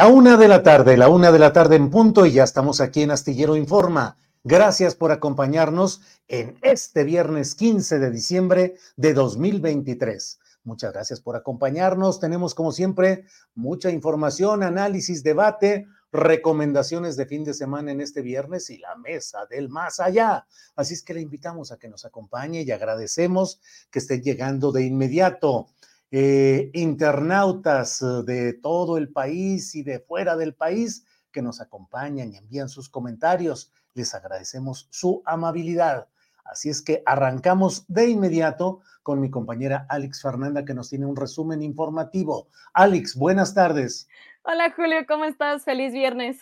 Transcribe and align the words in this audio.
La 0.00 0.08
una 0.08 0.38
de 0.38 0.48
la 0.48 0.62
tarde, 0.62 0.96
la 0.96 1.10
una 1.10 1.30
de 1.30 1.38
la 1.38 1.52
tarde 1.52 1.76
en 1.76 1.90
punto 1.90 2.24
y 2.24 2.32
ya 2.32 2.44
estamos 2.44 2.80
aquí 2.80 3.02
en 3.02 3.10
Astillero 3.10 3.54
Informa. 3.54 4.16
Gracias 4.44 4.94
por 4.94 5.12
acompañarnos 5.12 6.00
en 6.26 6.56
este 6.62 7.04
viernes 7.04 7.54
15 7.54 7.98
de 7.98 8.10
diciembre 8.10 8.76
de 8.96 9.12
2023. 9.12 10.38
Muchas 10.64 10.94
gracias 10.94 11.20
por 11.20 11.36
acompañarnos. 11.36 12.18
Tenemos 12.18 12.54
como 12.54 12.72
siempre 12.72 13.26
mucha 13.54 13.90
información, 13.90 14.62
análisis, 14.62 15.22
debate, 15.22 15.86
recomendaciones 16.12 17.18
de 17.18 17.26
fin 17.26 17.44
de 17.44 17.52
semana 17.52 17.92
en 17.92 18.00
este 18.00 18.22
viernes 18.22 18.70
y 18.70 18.78
la 18.78 18.96
mesa 18.96 19.44
del 19.50 19.68
más 19.68 20.00
allá. 20.00 20.46
Así 20.76 20.94
es 20.94 21.02
que 21.02 21.12
le 21.12 21.20
invitamos 21.20 21.72
a 21.72 21.78
que 21.78 21.90
nos 21.90 22.06
acompañe 22.06 22.62
y 22.62 22.70
agradecemos 22.70 23.60
que 23.90 23.98
estén 23.98 24.22
llegando 24.22 24.72
de 24.72 24.82
inmediato 24.82 25.66
eh, 26.10 26.70
internautas 26.74 28.02
eh, 28.02 28.22
de 28.24 28.52
todo 28.54 28.98
el 28.98 29.12
país 29.12 29.74
y 29.74 29.82
de 29.82 30.00
fuera 30.00 30.36
del 30.36 30.54
país 30.54 31.04
que 31.30 31.42
nos 31.42 31.60
acompañan 31.60 32.32
y 32.32 32.36
envían 32.36 32.68
sus 32.68 32.88
comentarios. 32.88 33.72
Les 33.94 34.14
agradecemos 34.14 34.88
su 34.90 35.22
amabilidad. 35.24 36.08
Así 36.44 36.68
es 36.68 36.82
que 36.82 37.02
arrancamos 37.06 37.84
de 37.86 38.08
inmediato 38.08 38.80
con 39.02 39.20
mi 39.20 39.30
compañera 39.30 39.86
Alex 39.88 40.22
Fernanda 40.22 40.64
que 40.64 40.74
nos 40.74 40.90
tiene 40.90 41.06
un 41.06 41.16
resumen 41.16 41.62
informativo. 41.62 42.48
Alex, 42.72 43.14
buenas 43.14 43.54
tardes. 43.54 44.08
Hola 44.42 44.72
Julio, 44.74 45.06
¿cómo 45.06 45.24
estás? 45.26 45.64
Feliz 45.64 45.92
viernes. 45.92 46.38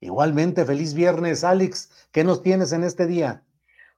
Igualmente, 0.00 0.64
feliz 0.64 0.94
viernes. 0.94 1.44
Alex, 1.44 2.08
¿qué 2.12 2.24
nos 2.24 2.42
tienes 2.42 2.72
en 2.72 2.84
este 2.84 3.06
día? 3.06 3.42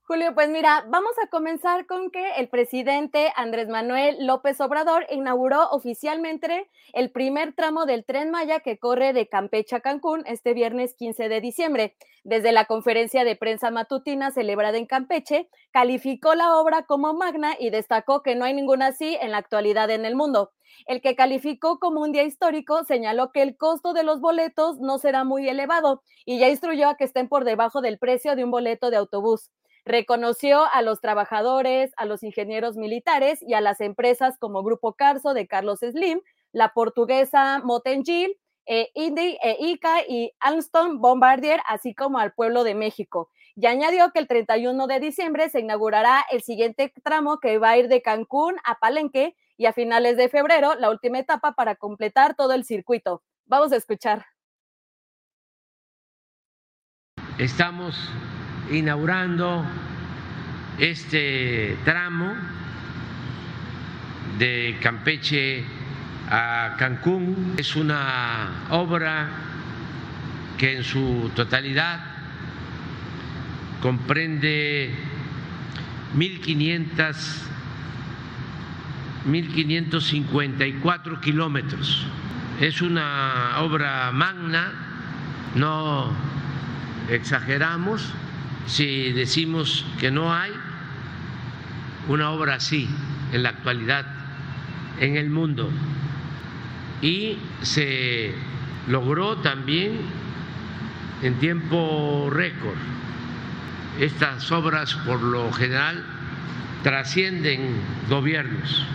Julio, 0.07 0.35
pues 0.35 0.49
mira, 0.49 0.85
vamos 0.87 1.13
a 1.23 1.27
comenzar 1.29 1.87
con 1.87 2.11
que 2.11 2.33
el 2.37 2.47
presidente 2.47 3.33
Andrés 3.35 3.69
Manuel 3.69 4.27
López 4.27 4.61
Obrador 4.61 5.03
inauguró 5.09 5.67
oficialmente 5.71 6.69
el 6.93 7.09
primer 7.09 7.53
tramo 7.55 7.87
del 7.87 8.05
tren 8.05 8.29
Maya 8.29 8.59
que 8.59 8.77
corre 8.77 9.13
de 9.13 9.27
Campeche 9.27 9.77
a 9.77 9.79
Cancún 9.79 10.21
este 10.27 10.53
viernes 10.53 10.93
15 10.93 11.27
de 11.27 11.41
diciembre. 11.41 11.95
Desde 12.23 12.51
la 12.51 12.65
conferencia 12.65 13.23
de 13.23 13.35
prensa 13.35 13.71
matutina 13.71 14.29
celebrada 14.29 14.77
en 14.77 14.85
Campeche, 14.85 15.49
calificó 15.71 16.35
la 16.35 16.55
obra 16.55 16.83
como 16.83 17.15
magna 17.15 17.55
y 17.59 17.71
destacó 17.71 18.21
que 18.21 18.35
no 18.35 18.45
hay 18.45 18.53
ninguna 18.53 18.87
así 18.87 19.17
en 19.19 19.31
la 19.31 19.37
actualidad 19.37 19.89
en 19.89 20.05
el 20.05 20.15
mundo. 20.15 20.51
El 20.85 21.01
que 21.01 21.15
calificó 21.15 21.79
como 21.79 22.01
un 22.01 22.11
día 22.11 22.25
histórico 22.25 22.83
señaló 22.83 23.31
que 23.31 23.41
el 23.41 23.57
costo 23.57 23.93
de 23.93 24.03
los 24.03 24.21
boletos 24.21 24.77
no 24.77 24.99
será 24.99 25.23
muy 25.23 25.49
elevado 25.49 26.03
y 26.25 26.37
ya 26.37 26.47
instruyó 26.47 26.89
a 26.89 26.95
que 26.95 27.05
estén 27.05 27.27
por 27.27 27.43
debajo 27.43 27.81
del 27.81 27.97
precio 27.97 28.35
de 28.35 28.43
un 28.43 28.51
boleto 28.51 28.91
de 28.91 28.97
autobús 28.97 29.49
reconoció 29.85 30.65
a 30.73 30.81
los 30.81 30.99
trabajadores, 30.99 31.93
a 31.97 32.05
los 32.05 32.23
ingenieros 32.23 32.75
militares 32.75 33.39
y 33.41 33.53
a 33.53 33.61
las 33.61 33.79
empresas 33.81 34.37
como 34.39 34.63
Grupo 34.63 34.93
Carso 34.93 35.33
de 35.33 35.47
Carlos 35.47 35.79
Slim, 35.79 36.21
la 36.51 36.73
portuguesa 36.73 37.61
Motengil, 37.63 38.35
eh, 38.65 38.89
Indy, 38.95 39.37
eh, 39.43 39.57
ICA 39.59 40.01
y 40.07 40.31
Alstom 40.39 40.99
Bombardier, 40.99 41.61
así 41.67 41.93
como 41.93 42.17
al 42.17 42.33
pueblo 42.33 42.63
de 42.63 42.73
México. 42.73 43.29
Y 43.55 43.67
añadió 43.67 44.11
que 44.11 44.19
el 44.19 44.27
31 44.27 44.87
de 44.87 44.99
diciembre 44.99 45.49
se 45.49 45.59
inaugurará 45.59 46.25
el 46.31 46.41
siguiente 46.41 46.91
tramo 47.03 47.39
que 47.39 47.59
va 47.59 47.71
a 47.71 47.77
ir 47.77 47.87
de 47.87 48.01
Cancún 48.01 48.55
a 48.65 48.79
Palenque 48.79 49.35
y 49.55 49.67
a 49.67 49.73
finales 49.73 50.17
de 50.17 50.29
febrero 50.29 50.73
la 50.75 50.89
última 50.89 51.19
etapa 51.19 51.53
para 51.53 51.75
completar 51.75 52.35
todo 52.35 52.53
el 52.53 52.65
circuito. 52.65 53.23
Vamos 53.45 53.71
a 53.71 53.77
escuchar. 53.77 54.25
Estamos 57.37 57.95
inaugurando 58.71 59.65
este 60.77 61.77
tramo 61.85 62.33
de 64.37 64.77
Campeche 64.81 65.63
a 66.29 66.75
Cancún. 66.77 67.55
Es 67.57 67.75
una 67.75 68.65
obra 68.69 69.29
que 70.57 70.77
en 70.77 70.83
su 70.83 71.31
totalidad 71.35 71.99
comprende 73.81 74.93
1.500 76.15 77.45
1.554 79.25 81.19
kilómetros. 81.19 82.05
Es 82.59 82.81
una 82.81 83.55
obra 83.59 84.11
magna, 84.11 84.71
no 85.55 86.11
exageramos, 87.09 88.13
si 88.67 89.11
decimos 89.11 89.85
que 89.99 90.11
no 90.11 90.33
hay 90.33 90.51
una 92.07 92.31
obra 92.31 92.55
así 92.55 92.87
en 93.31 93.43
la 93.43 93.49
actualidad 93.49 94.05
en 94.99 95.17
el 95.17 95.29
mundo. 95.29 95.69
Y 97.01 97.37
se 97.61 98.33
logró 98.87 99.37
también 99.37 99.99
en 101.21 101.35
tiempo 101.35 102.29
récord. 102.31 102.77
Estas 103.99 104.51
obras 104.51 104.93
por 105.05 105.21
lo 105.21 105.51
general 105.51 106.03
trascienden 106.83 107.79
gobiernos. 108.09 108.85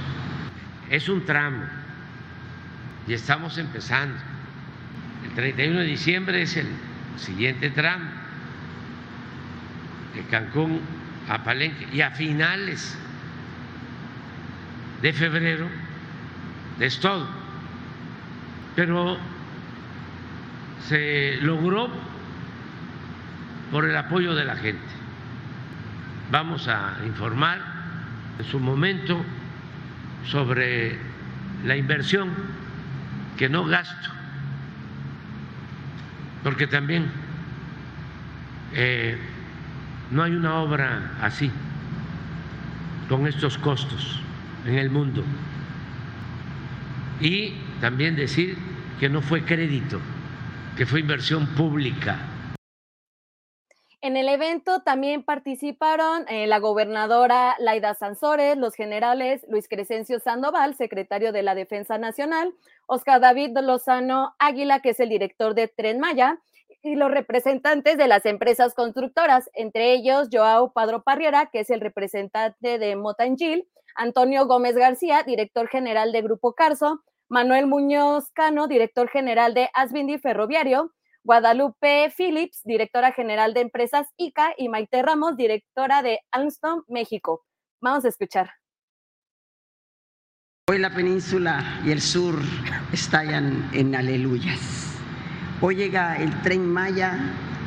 Es 0.90 1.08
un 1.08 1.24
tramo 1.24 1.64
y 3.06 3.14
estamos 3.14 3.58
empezando. 3.58 4.16
El 5.24 5.30
31 5.34 5.80
de 5.80 5.84
diciembre 5.84 6.42
es 6.42 6.56
el 6.56 6.66
siguiente 7.16 7.70
tramo 7.70 8.19
de 10.14 10.22
Cancún 10.30 10.80
a 11.28 11.42
Palenque 11.44 11.86
y 11.92 12.00
a 12.00 12.10
finales 12.10 12.98
de 15.02 15.12
febrero 15.12 15.68
es 16.78 16.98
todo. 17.00 17.26
Pero 18.74 19.18
se 20.88 21.38
logró 21.42 21.90
por 23.70 23.84
el 23.84 23.96
apoyo 23.96 24.34
de 24.34 24.44
la 24.44 24.56
gente. 24.56 24.80
Vamos 26.30 26.68
a 26.68 26.96
informar 27.06 27.60
en 28.38 28.44
su 28.44 28.58
momento 28.58 29.24
sobre 30.26 30.98
la 31.64 31.76
inversión 31.76 32.30
que 33.36 33.48
no 33.48 33.64
gasto, 33.64 34.10
porque 36.42 36.66
también 36.66 37.10
eh, 38.72 39.18
no 40.10 40.22
hay 40.22 40.32
una 40.32 40.60
obra 40.62 41.16
así, 41.20 41.50
con 43.08 43.26
estos 43.26 43.58
costos 43.58 44.20
en 44.66 44.74
el 44.76 44.90
mundo. 44.90 45.22
Y 47.20 47.54
también 47.80 48.16
decir 48.16 48.56
que 48.98 49.08
no 49.08 49.22
fue 49.22 49.44
crédito, 49.44 50.00
que 50.76 50.86
fue 50.86 51.00
inversión 51.00 51.46
pública. 51.54 52.18
En 54.02 54.16
el 54.16 54.30
evento 54.30 54.80
también 54.80 55.22
participaron 55.22 56.24
eh, 56.28 56.46
la 56.46 56.58
gobernadora 56.58 57.54
Laida 57.58 57.92
Sansores, 57.92 58.56
los 58.56 58.74
generales 58.74 59.44
Luis 59.50 59.68
Crescencio 59.68 60.18
Sandoval, 60.20 60.74
secretario 60.74 61.32
de 61.32 61.42
la 61.42 61.54
Defensa 61.54 61.98
Nacional, 61.98 62.54
Oscar 62.86 63.20
David 63.20 63.58
Lozano 63.62 64.34
Águila, 64.38 64.80
que 64.80 64.90
es 64.90 65.00
el 65.00 65.10
director 65.10 65.54
de 65.54 65.68
Tren 65.68 66.00
Maya, 66.00 66.38
y 66.82 66.94
los 66.94 67.10
representantes 67.10 67.98
de 67.98 68.08
las 68.08 68.26
empresas 68.26 68.74
constructoras, 68.74 69.50
entre 69.54 69.92
ellos 69.92 70.28
Joao 70.32 70.72
Padro 70.72 71.02
Parriera, 71.02 71.50
que 71.52 71.60
es 71.60 71.70
el 71.70 71.80
representante 71.80 72.78
de 72.78 72.96
Motangil, 72.96 73.68
Antonio 73.96 74.46
Gómez 74.46 74.76
García, 74.76 75.22
director 75.22 75.68
general 75.68 76.12
de 76.12 76.22
Grupo 76.22 76.54
Carso, 76.54 77.02
Manuel 77.28 77.66
Muñoz 77.66 78.30
Cano, 78.32 78.66
director 78.66 79.08
general 79.08 79.54
de 79.54 79.68
Asbindi 79.74 80.18
Ferroviario, 80.18 80.92
Guadalupe 81.22 82.12
Phillips, 82.16 82.62
directora 82.64 83.12
general 83.12 83.52
de 83.52 83.60
Empresas 83.60 84.08
ICA, 84.16 84.54
y 84.56 84.68
Maite 84.68 85.02
Ramos, 85.02 85.36
directora 85.36 86.02
de 86.02 86.20
Alstom 86.30 86.82
México. 86.88 87.44
Vamos 87.80 88.04
a 88.04 88.08
escuchar. 88.08 88.50
Hoy 90.68 90.78
la 90.78 90.90
península 90.90 91.80
y 91.84 91.90
el 91.90 92.00
sur 92.00 92.36
estallan 92.92 93.70
en 93.74 93.94
aleluyas. 93.94 94.79
Hoy 95.62 95.76
llega 95.76 96.16
el 96.16 96.30
tren 96.40 96.72
Maya 96.72 97.18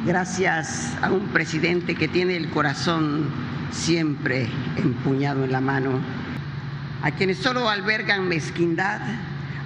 gracias 0.03 0.97
a 1.03 1.11
un 1.11 1.27
presidente 1.27 1.93
que 1.93 2.07
tiene 2.07 2.35
el 2.35 2.49
corazón 2.49 3.29
siempre 3.71 4.47
empuñado 4.77 5.43
en 5.43 5.51
la 5.51 5.61
mano, 5.61 5.99
a 7.03 7.11
quienes 7.11 7.37
solo 7.37 7.69
albergan 7.69 8.27
mezquindad, 8.27 8.99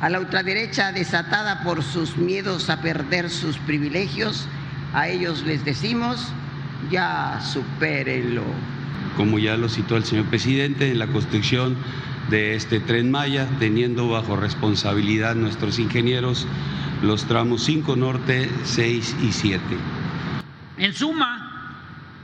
a 0.02 0.10
la 0.10 0.20
ultraderecha 0.20 0.92
desatada 0.92 1.64
por 1.64 1.84
sus 1.84 2.18
miedos 2.18 2.70
a 2.70 2.82
perder 2.82 3.30
sus 3.30 3.58
privilegios, 3.60 4.50
a 4.94 5.08
ellos 5.08 5.44
les 5.46 5.64
decimos, 5.64 6.34
ya 6.92 7.40
supérenlo. 7.42 8.44
Como 9.16 9.40
ya 9.40 9.56
lo 9.56 9.70
citó 9.70 9.96
el 9.96 10.04
señor 10.04 10.26
presidente, 10.26 10.92
en 10.92 11.00
la 11.00 11.08
construcción 11.08 11.78
de 12.30 12.56
este 12.56 12.80
tren 12.80 13.10
Maya, 13.12 13.48
teniendo 13.60 14.10
bajo 14.10 14.36
responsabilidad 14.36 15.36
nuestros 15.36 15.80
ingenieros 15.80 16.48
los 17.02 17.26
tramos 17.26 17.64
5 17.64 17.96
norte, 17.96 18.50
6 18.64 19.18
y 19.24 19.32
7. 19.32 19.62
En 20.78 20.94
suma, 20.94 21.48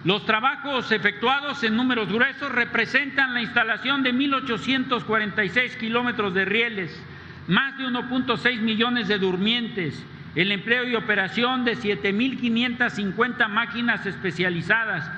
los 0.04 0.26
trabajos 0.26 0.92
efectuados 0.92 1.64
en 1.64 1.76
números 1.76 2.12
gruesos 2.12 2.52
representan 2.52 3.34
la 3.34 3.42
instalación 3.42 4.04
de 4.04 4.14
1.846 4.14 5.78
kilómetros 5.78 6.34
de 6.34 6.46
rieles, 6.46 7.02
más 7.48 7.78
de 7.78 7.86
1.6 7.86 8.60
millones 8.62 9.08
de 9.08 9.20
durmientes, 9.20 10.04
el 10.36 10.52
empleo 10.52 10.88
y 10.88 10.96
operación 10.96 11.64
de 11.64 11.78
7.550 11.78 13.48
máquinas 13.48 14.06
especializadas, 14.06 15.10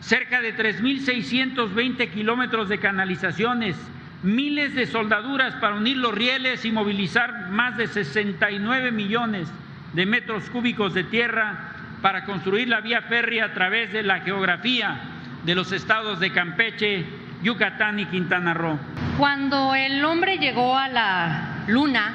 cerca 0.00 0.40
de 0.40 0.56
3.620 0.56 2.10
kilómetros 2.10 2.68
de 2.68 2.78
canalizaciones, 2.78 3.76
miles 4.22 4.74
de 4.74 4.86
soldaduras 4.86 5.54
para 5.54 5.76
unir 5.76 5.96
los 5.96 6.14
rieles 6.14 6.64
y 6.64 6.72
movilizar 6.72 7.48
más 7.50 7.76
de 7.76 7.86
69 7.86 8.92
millones 8.92 9.48
de 9.94 10.06
metros 10.06 10.50
cúbicos 10.50 10.94
de 10.94 11.04
tierra 11.04 11.72
para 12.02 12.24
construir 12.24 12.68
la 12.68 12.80
vía 12.80 13.02
férrea 13.02 13.46
a 13.46 13.54
través 13.54 13.92
de 13.92 14.02
la 14.02 14.20
geografía 14.20 15.00
de 15.44 15.54
los 15.54 15.72
estados 15.72 16.20
de 16.20 16.32
Campeche, 16.32 17.04
Yucatán 17.42 17.98
y 17.98 18.06
Quintana 18.06 18.54
Roo. 18.54 18.78
Cuando 19.18 19.74
el 19.74 20.04
hombre 20.04 20.38
llegó 20.38 20.76
a 20.76 20.88
la 20.88 21.64
luna, 21.66 22.12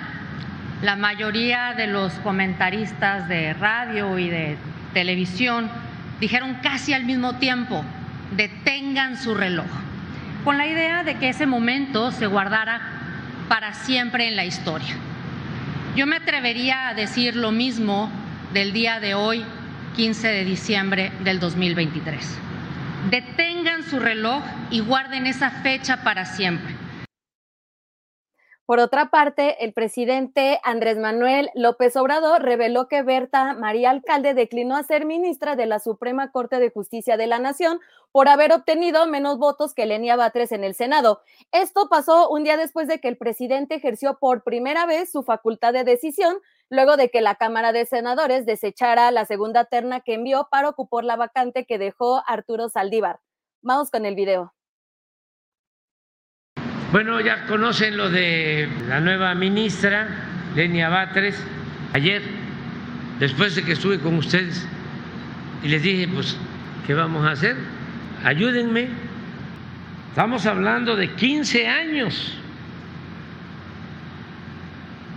la 0.81 0.95
mayoría 0.95 1.73
de 1.73 1.87
los 1.87 2.13
comentaristas 2.19 3.27
de 3.27 3.53
radio 3.53 4.19
y 4.19 4.29
de 4.29 4.57
televisión 4.93 5.69
dijeron 6.19 6.57
casi 6.61 6.93
al 6.93 7.05
mismo 7.05 7.37
tiempo, 7.37 7.83
detengan 8.35 9.17
su 9.17 9.33
reloj 9.33 9.84
con 10.45 10.59
la 10.59 10.67
idea 10.67 11.03
de 11.03 11.17
que 11.17 11.29
ese 11.29 11.47
momento 11.47 12.11
se 12.11 12.27
guardara 12.27 12.79
para 13.49 13.73
siempre 13.73 14.27
en 14.27 14.35
la 14.35 14.45
historia. 14.45 14.95
Yo 15.95 16.05
me 16.05 16.17
atrevería 16.17 16.87
a 16.87 16.93
decir 16.93 17.35
lo 17.35 17.51
mismo 17.51 18.11
del 18.53 18.71
día 18.71 18.99
de 18.99 19.15
hoy, 19.15 19.43
15 19.95 20.27
de 20.27 20.45
diciembre 20.45 21.11
del 21.23 21.39
2023. 21.39 22.37
Detengan 23.09 23.83
su 23.83 23.99
reloj 23.99 24.43
y 24.69 24.81
guarden 24.81 25.25
esa 25.25 25.49
fecha 25.49 26.03
para 26.03 26.25
siempre. 26.25 26.75
Por 28.67 28.79
otra 28.79 29.09
parte, 29.11 29.63
el 29.63 29.73
presidente 29.73 30.59
Andrés 30.63 30.97
Manuel 30.97 31.49
López 31.53 31.95
Obrador 31.95 32.41
reveló 32.41 32.87
que 32.87 33.03
Berta 33.03 33.53
María 33.53 33.91
Alcalde 33.91 34.33
declinó 34.33 34.75
a 34.75 34.83
ser 34.83 35.05
ministra 35.05 35.55
de 35.55 35.67
la 35.67 35.79
Suprema 35.79 36.31
Corte 36.31 36.59
de 36.59 36.71
Justicia 36.71 37.15
de 37.15 37.27
la 37.27 37.37
Nación 37.37 37.79
por 38.15 38.29
haber 38.29 38.53
obtenido 38.53 39.05
menos 39.07 39.37
votos 39.39 39.73
que 39.73 39.85
Lenia 39.85 40.15
Batres 40.15 40.53
en 40.53 40.63
el 40.63 40.73
Senado. 40.73 41.21
Esto 41.51 41.89
pasó 41.89 42.29
un 42.29 42.45
día 42.45 42.55
después 42.55 42.87
de 42.87 43.01
que 43.01 43.09
el 43.09 43.17
presidente 43.17 43.75
ejerció 43.75 44.19
por 44.19 44.41
primera 44.41 44.85
vez 44.85 45.11
su 45.11 45.21
facultad 45.21 45.73
de 45.73 45.83
decisión, 45.83 46.37
luego 46.69 46.95
de 46.95 47.09
que 47.09 47.19
la 47.19 47.35
Cámara 47.35 47.73
de 47.73 47.85
Senadores 47.85 48.45
desechara 48.45 49.11
la 49.11 49.25
segunda 49.25 49.65
terna 49.65 49.99
que 49.99 50.13
envió 50.13 50.47
para 50.49 50.69
ocupar 50.69 51.03
la 51.03 51.17
vacante 51.17 51.65
que 51.65 51.77
dejó 51.77 52.23
Arturo 52.25 52.69
Saldívar. 52.69 53.19
Vamos 53.61 53.91
con 53.91 54.05
el 54.05 54.15
video. 54.15 54.53
Bueno, 56.93 57.19
ya 57.19 57.45
conocen 57.47 57.97
lo 57.97 58.09
de 58.09 58.69
la 58.87 59.01
nueva 59.01 59.35
ministra, 59.35 60.07
Lenia 60.55 60.87
Batres. 60.87 61.35
Ayer, 61.91 62.21
después 63.19 63.57
de 63.57 63.65
que 63.65 63.73
estuve 63.73 63.99
con 63.99 64.15
ustedes 64.15 64.65
y 65.63 65.67
les 65.67 65.83
dije, 65.83 66.07
pues, 66.07 66.37
¿qué 66.87 66.93
vamos 66.93 67.25
a 67.25 67.31
hacer? 67.31 67.74
Ayúdenme. 68.25 68.87
Estamos 70.09 70.47
hablando 70.47 70.95
de 70.95 71.11
15 71.11 71.67
años 71.67 72.33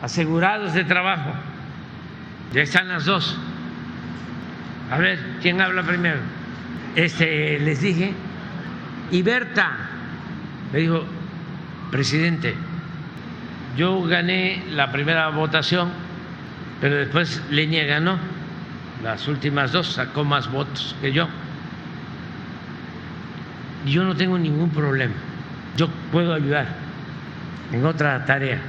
asegurados 0.03 0.75
de 0.75 0.85
trabajo. 0.85 1.33
Ya 2.53 2.61
están 2.61 2.89
las 2.89 3.07
dos. 3.07 3.35
A 4.91 4.99
ver, 4.99 5.19
¿quién 5.41 5.59
habla 5.63 5.85
primero? 5.85 6.19
Este, 6.97 7.59
les 7.61 7.81
dije, 7.81 8.13
y 9.11 9.23
Berta 9.23 9.73
me 10.71 10.81
dijo, 10.81 11.03
presidente, 11.91 12.55
yo 13.75 14.03
gané 14.03 14.65
la 14.73 14.93
primera 14.93 15.31
votación, 15.31 15.91
pero 16.79 16.97
después 16.97 17.43
Leña 17.49 17.85
ganó 17.85 18.19
las 19.03 19.27
últimas 19.29 19.73
dos, 19.73 19.95
sacó 19.95 20.25
más 20.25 20.53
votos 20.53 20.95
que 21.01 21.11
yo. 21.11 21.27
Y 23.89 23.93
yo 23.93 24.05
no 24.05 24.15
tengo 24.15 24.37
ningún 24.37 24.69
problema, 24.69 25.15
yo 25.75 25.89
puedo 26.13 26.35
ayudar 26.35 26.67
en 27.73 27.87
otra 27.87 28.23
tarea. 28.27 28.61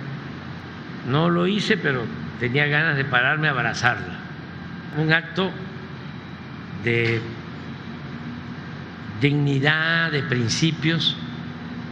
No 1.09 1.29
lo 1.29 1.45
hice, 1.45 1.75
pero 1.75 2.05
tenía 2.39 2.67
ganas 2.67 2.95
de 2.95 3.03
pararme 3.03 3.49
a 3.49 3.51
abrazarla. 3.51 4.17
Un 4.97 5.11
acto 5.11 5.51
de 6.85 7.19
dignidad, 9.19 10.09
de 10.13 10.23
principios 10.23 11.17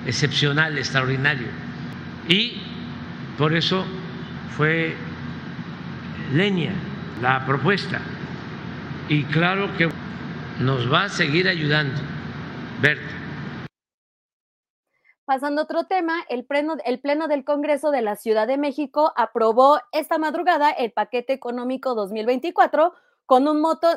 excepcional, 0.05 0.77
extraordinario. 0.77 1.47
Y 2.29 2.61
por 3.37 3.53
eso 3.53 3.85
fue 4.55 4.95
leña 6.33 6.71
la 7.21 7.45
propuesta. 7.45 7.99
Y 9.09 9.23
claro 9.23 9.75
que 9.75 9.89
nos 10.61 10.89
va 10.89 11.03
a 11.03 11.09
seguir 11.09 11.49
ayudando. 11.49 11.99
Pasando 15.25 15.61
a 15.61 15.63
otro 15.65 15.85
tema, 15.87 16.23
el 16.29 16.45
pleno, 16.45 16.77
el 16.85 16.99
pleno, 16.99 17.27
del 17.27 17.43
Congreso 17.43 17.91
de 17.91 18.01
la 18.01 18.15
Ciudad 18.15 18.47
de 18.47 18.57
México 18.57 19.11
aprobó 19.15 19.79
esta 19.91 20.17
madrugada 20.17 20.71
el 20.71 20.91
paquete 20.91 21.33
económico 21.33 21.95
2024 21.95 22.93
con 23.25 23.47
un, 23.47 23.59
moto, 23.59 23.87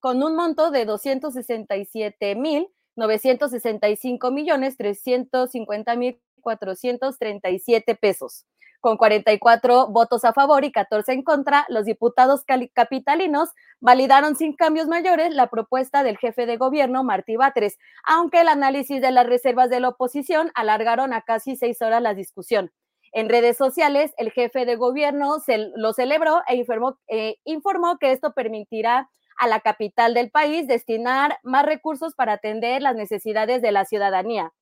con 0.00 0.22
un 0.22 0.36
monto 0.36 0.70
de 0.70 0.84
267 0.84 2.36
mil 2.36 2.68
965 2.94 4.30
millones 4.30 4.76
350 4.76 5.96
mil 5.96 6.20
437 6.40 7.94
pesos. 7.96 8.46
Con 8.80 8.96
44 8.96 9.88
votos 9.88 10.24
a 10.24 10.32
favor 10.32 10.64
y 10.64 10.72
14 10.72 11.12
en 11.12 11.22
contra, 11.22 11.66
los 11.68 11.84
diputados 11.84 12.44
capitalinos 12.72 13.50
validaron 13.80 14.36
sin 14.36 14.54
cambios 14.54 14.86
mayores 14.86 15.34
la 15.34 15.48
propuesta 15.48 16.02
del 16.02 16.18
jefe 16.18 16.46
de 16.46 16.56
gobierno, 16.56 17.02
Martí 17.04 17.36
Batres, 17.36 17.78
aunque 18.04 18.40
el 18.40 18.48
análisis 18.48 19.00
de 19.00 19.10
las 19.10 19.26
reservas 19.26 19.70
de 19.70 19.80
la 19.80 19.88
oposición 19.88 20.50
alargaron 20.54 21.12
a 21.12 21.22
casi 21.22 21.56
seis 21.56 21.82
horas 21.82 22.02
la 22.02 22.14
discusión. 22.14 22.70
En 23.12 23.28
redes 23.28 23.56
sociales, 23.56 24.12
el 24.18 24.30
jefe 24.30 24.66
de 24.66 24.76
gobierno 24.76 25.40
se, 25.40 25.70
lo 25.74 25.92
celebró 25.92 26.42
e 26.48 26.56
informó, 26.56 26.98
eh, 27.08 27.36
informó 27.44 27.98
que 27.98 28.12
esto 28.12 28.34
permitirá 28.34 29.08
a 29.38 29.46
la 29.46 29.60
capital 29.60 30.14
del 30.14 30.30
país 30.30 30.66
destinar 30.66 31.38
más 31.42 31.64
recursos 31.64 32.14
para 32.14 32.34
atender 32.34 32.82
las 32.82 32.94
necesidades 32.94 33.62
de 33.62 33.72
la 33.72 33.84
ciudadanía. 33.84 34.52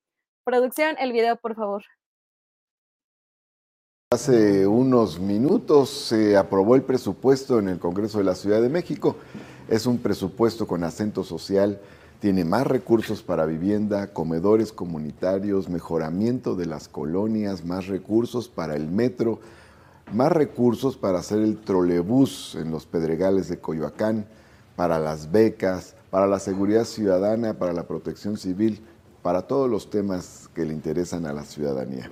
Producción, 0.44 0.96
el 0.98 1.12
video, 1.12 1.36
por 1.36 1.54
favor. 1.56 1.84
Hace 4.14 4.64
unos 4.64 5.18
minutos 5.18 5.90
se 5.90 6.36
aprobó 6.36 6.76
el 6.76 6.82
presupuesto 6.82 7.58
en 7.58 7.66
el 7.66 7.80
Congreso 7.80 8.18
de 8.18 8.24
la 8.24 8.36
Ciudad 8.36 8.62
de 8.62 8.68
México. 8.68 9.16
Es 9.68 9.86
un 9.86 9.98
presupuesto 9.98 10.68
con 10.68 10.84
acento 10.84 11.24
social, 11.24 11.80
tiene 12.20 12.44
más 12.44 12.64
recursos 12.64 13.24
para 13.24 13.44
vivienda, 13.44 14.12
comedores 14.12 14.72
comunitarios, 14.72 15.68
mejoramiento 15.68 16.54
de 16.54 16.66
las 16.66 16.86
colonias, 16.86 17.64
más 17.64 17.88
recursos 17.88 18.48
para 18.48 18.76
el 18.76 18.86
metro, 18.86 19.40
más 20.12 20.30
recursos 20.30 20.96
para 20.96 21.18
hacer 21.18 21.40
el 21.40 21.58
trolebús 21.58 22.54
en 22.54 22.70
los 22.70 22.86
pedregales 22.86 23.48
de 23.48 23.58
Coyoacán, 23.58 24.26
para 24.76 25.00
las 25.00 25.32
becas, 25.32 25.96
para 26.10 26.28
la 26.28 26.38
seguridad 26.38 26.84
ciudadana, 26.84 27.54
para 27.54 27.72
la 27.72 27.88
protección 27.88 28.36
civil, 28.36 28.80
para 29.22 29.42
todos 29.42 29.68
los 29.68 29.90
temas 29.90 30.48
que 30.54 30.64
le 30.64 30.72
interesan 30.72 31.26
a 31.26 31.32
la 31.32 31.42
ciudadanía. 31.42 32.08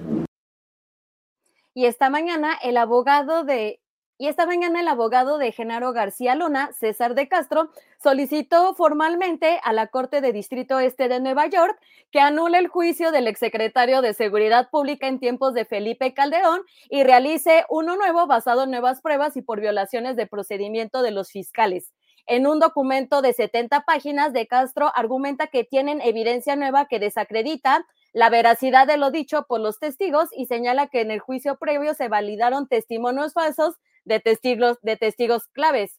Y 1.74 1.86
esta 1.86 2.10
mañana 2.10 2.58
el 2.62 2.76
abogado 2.76 3.44
de 3.44 3.82
y 4.18 4.28
esta 4.28 4.46
mañana 4.46 4.80
el 4.80 4.86
abogado 4.86 5.36
de 5.36 5.50
Genaro 5.50 5.92
García 5.92 6.36
Luna, 6.36 6.70
César 6.78 7.16
de 7.16 7.26
Castro, 7.26 7.70
solicitó 8.00 8.72
formalmente 8.74 9.58
a 9.64 9.72
la 9.72 9.88
Corte 9.88 10.20
de 10.20 10.32
Distrito 10.32 10.78
Este 10.78 11.08
de 11.08 11.18
Nueva 11.18 11.48
York 11.48 11.76
que 12.12 12.20
anule 12.20 12.58
el 12.58 12.68
juicio 12.68 13.10
del 13.10 13.26
exsecretario 13.26 14.00
de 14.00 14.14
Seguridad 14.14 14.70
Pública 14.70 15.08
en 15.08 15.18
tiempos 15.18 15.54
de 15.54 15.64
Felipe 15.64 16.14
Calderón 16.14 16.60
y 16.88 17.02
realice 17.02 17.64
uno 17.68 17.96
nuevo 17.96 18.28
basado 18.28 18.62
en 18.62 18.70
nuevas 18.70 19.00
pruebas 19.00 19.36
y 19.36 19.42
por 19.42 19.60
violaciones 19.60 20.14
de 20.14 20.28
procedimiento 20.28 21.02
de 21.02 21.10
los 21.10 21.32
fiscales. 21.32 21.92
En 22.26 22.46
un 22.46 22.60
documento 22.60 23.22
de 23.22 23.32
70 23.32 23.80
páginas, 23.80 24.32
De 24.32 24.46
Castro 24.46 24.92
argumenta 24.94 25.48
que 25.48 25.64
tienen 25.64 26.00
evidencia 26.00 26.54
nueva 26.54 26.86
que 26.86 27.00
desacredita 27.00 27.84
la 28.12 28.28
veracidad 28.28 28.86
de 28.86 28.98
lo 28.98 29.10
dicho 29.10 29.46
por 29.48 29.60
los 29.60 29.78
testigos 29.78 30.28
y 30.36 30.46
señala 30.46 30.88
que 30.88 31.00
en 31.00 31.10
el 31.10 31.20
juicio 31.20 31.56
previo 31.56 31.94
se 31.94 32.08
validaron 32.08 32.68
testimonios 32.68 33.32
falsos 33.32 33.76
de 34.04 34.20
testigos, 34.20 34.78
de 34.82 34.96
testigos 34.96 35.48
claves. 35.48 35.98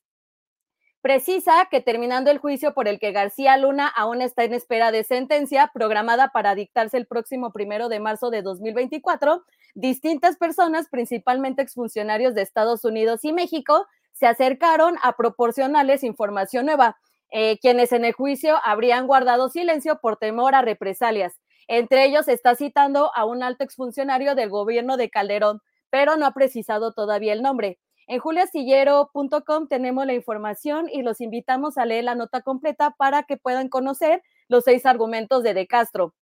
Precisa 1.01 1.67
que 1.69 1.81
terminando 1.81 2.31
el 2.31 2.37
juicio 2.37 2.73
por 2.73 2.87
el 2.87 2.97
que 2.97 3.11
García 3.11 3.57
Luna 3.57 3.87
aún 3.87 4.21
está 4.21 4.45
en 4.45 4.53
espera 4.53 4.91
de 4.91 5.03
sentencia 5.03 5.69
programada 5.73 6.29
para 6.29 6.55
dictarse 6.55 6.95
el 6.95 7.07
próximo 7.07 7.51
primero 7.51 7.89
de 7.89 7.99
marzo 7.99 8.29
de 8.29 8.41
2024, 8.41 9.43
distintas 9.75 10.37
personas, 10.37 10.87
principalmente 10.89 11.61
exfuncionarios 11.61 12.35
de 12.35 12.43
Estados 12.43 12.85
Unidos 12.85 13.25
y 13.25 13.33
México, 13.33 13.85
se 14.13 14.27
acercaron 14.27 14.95
a 15.01 15.17
proporcionarles 15.17 16.05
información 16.05 16.67
nueva, 16.67 16.97
eh, 17.31 17.59
quienes 17.59 17.91
en 17.91 18.05
el 18.05 18.13
juicio 18.13 18.55
habrían 18.63 19.05
guardado 19.05 19.49
silencio 19.49 19.99
por 19.99 20.15
temor 20.15 20.55
a 20.55 20.61
represalias. 20.61 21.33
Entre 21.67 22.05
ellos 22.05 22.27
está 22.27 22.55
citando 22.55 23.11
a 23.15 23.25
un 23.25 23.43
alto 23.43 23.63
exfuncionario 23.63 24.35
del 24.35 24.49
gobierno 24.49 24.97
de 24.97 25.09
Calderón, 25.09 25.61
pero 25.89 26.17
no 26.17 26.25
ha 26.25 26.33
precisado 26.33 26.93
todavía 26.93 27.33
el 27.33 27.41
nombre. 27.41 27.79
En 28.07 28.19
juliastillero.com 28.19 29.67
tenemos 29.67 30.05
la 30.05 30.13
información 30.13 30.89
y 30.91 31.03
los 31.03 31.21
invitamos 31.21 31.77
a 31.77 31.85
leer 31.85 32.03
la 32.03 32.15
nota 32.15 32.41
completa 32.41 32.91
para 32.97 33.23
que 33.23 33.37
puedan 33.37 33.69
conocer 33.69 34.21
los 34.49 34.65
seis 34.65 34.85
argumentos 34.85 35.43
de 35.43 35.53
De 35.53 35.67
Castro. 35.67 36.13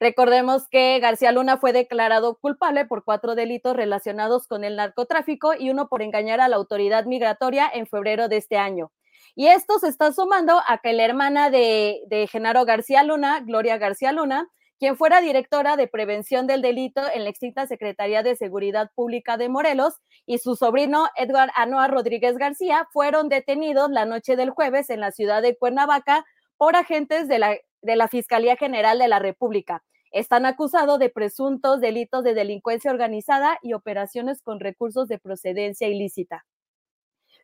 Recordemos 0.00 0.68
que 0.68 0.98
García 1.00 1.32
Luna 1.32 1.56
fue 1.56 1.72
declarado 1.72 2.36
culpable 2.36 2.84
por 2.84 3.04
cuatro 3.04 3.34
delitos 3.34 3.76
relacionados 3.76 4.46
con 4.46 4.62
el 4.62 4.76
narcotráfico 4.76 5.54
y 5.58 5.70
uno 5.70 5.88
por 5.88 6.02
engañar 6.02 6.40
a 6.40 6.48
la 6.48 6.56
autoridad 6.56 7.04
migratoria 7.04 7.68
en 7.72 7.86
febrero 7.86 8.28
de 8.28 8.36
este 8.36 8.58
año. 8.58 8.92
Y 9.38 9.46
esto 9.46 9.78
se 9.78 9.86
está 9.86 10.12
sumando 10.12 10.60
a 10.66 10.78
que 10.78 10.92
la 10.92 11.04
hermana 11.04 11.48
de, 11.48 12.28
Genaro 12.28 12.64
García 12.64 13.04
Luna, 13.04 13.38
Gloria 13.46 13.78
García 13.78 14.10
Luna, 14.10 14.48
quien 14.80 14.96
fuera 14.96 15.20
directora 15.20 15.76
de 15.76 15.86
prevención 15.86 16.48
del 16.48 16.60
delito 16.60 17.02
en 17.14 17.22
la 17.22 17.30
extinta 17.30 17.64
Secretaría 17.68 18.24
de 18.24 18.34
Seguridad 18.34 18.90
Pública 18.96 19.36
de 19.36 19.48
Morelos, 19.48 19.94
y 20.26 20.38
su 20.38 20.56
sobrino 20.56 21.06
Edgar 21.14 21.52
Anoa 21.54 21.86
Rodríguez 21.86 22.36
García 22.36 22.88
fueron 22.92 23.28
detenidos 23.28 23.92
la 23.92 24.06
noche 24.06 24.34
del 24.34 24.50
jueves 24.50 24.90
en 24.90 24.98
la 24.98 25.12
ciudad 25.12 25.40
de 25.40 25.56
Cuernavaca 25.56 26.26
por 26.56 26.74
agentes 26.74 27.28
de 27.28 27.38
la 27.38 28.08
Fiscalía 28.08 28.56
General 28.56 28.98
de 28.98 29.06
la 29.06 29.20
República. 29.20 29.84
Están 30.10 30.46
acusados 30.46 30.98
de 30.98 31.10
presuntos 31.10 31.80
delitos 31.80 32.24
de 32.24 32.34
delincuencia 32.34 32.90
organizada 32.90 33.60
y 33.62 33.74
operaciones 33.74 34.42
con 34.42 34.58
recursos 34.58 35.06
de 35.06 35.20
procedencia 35.20 35.86
ilícita. 35.86 36.44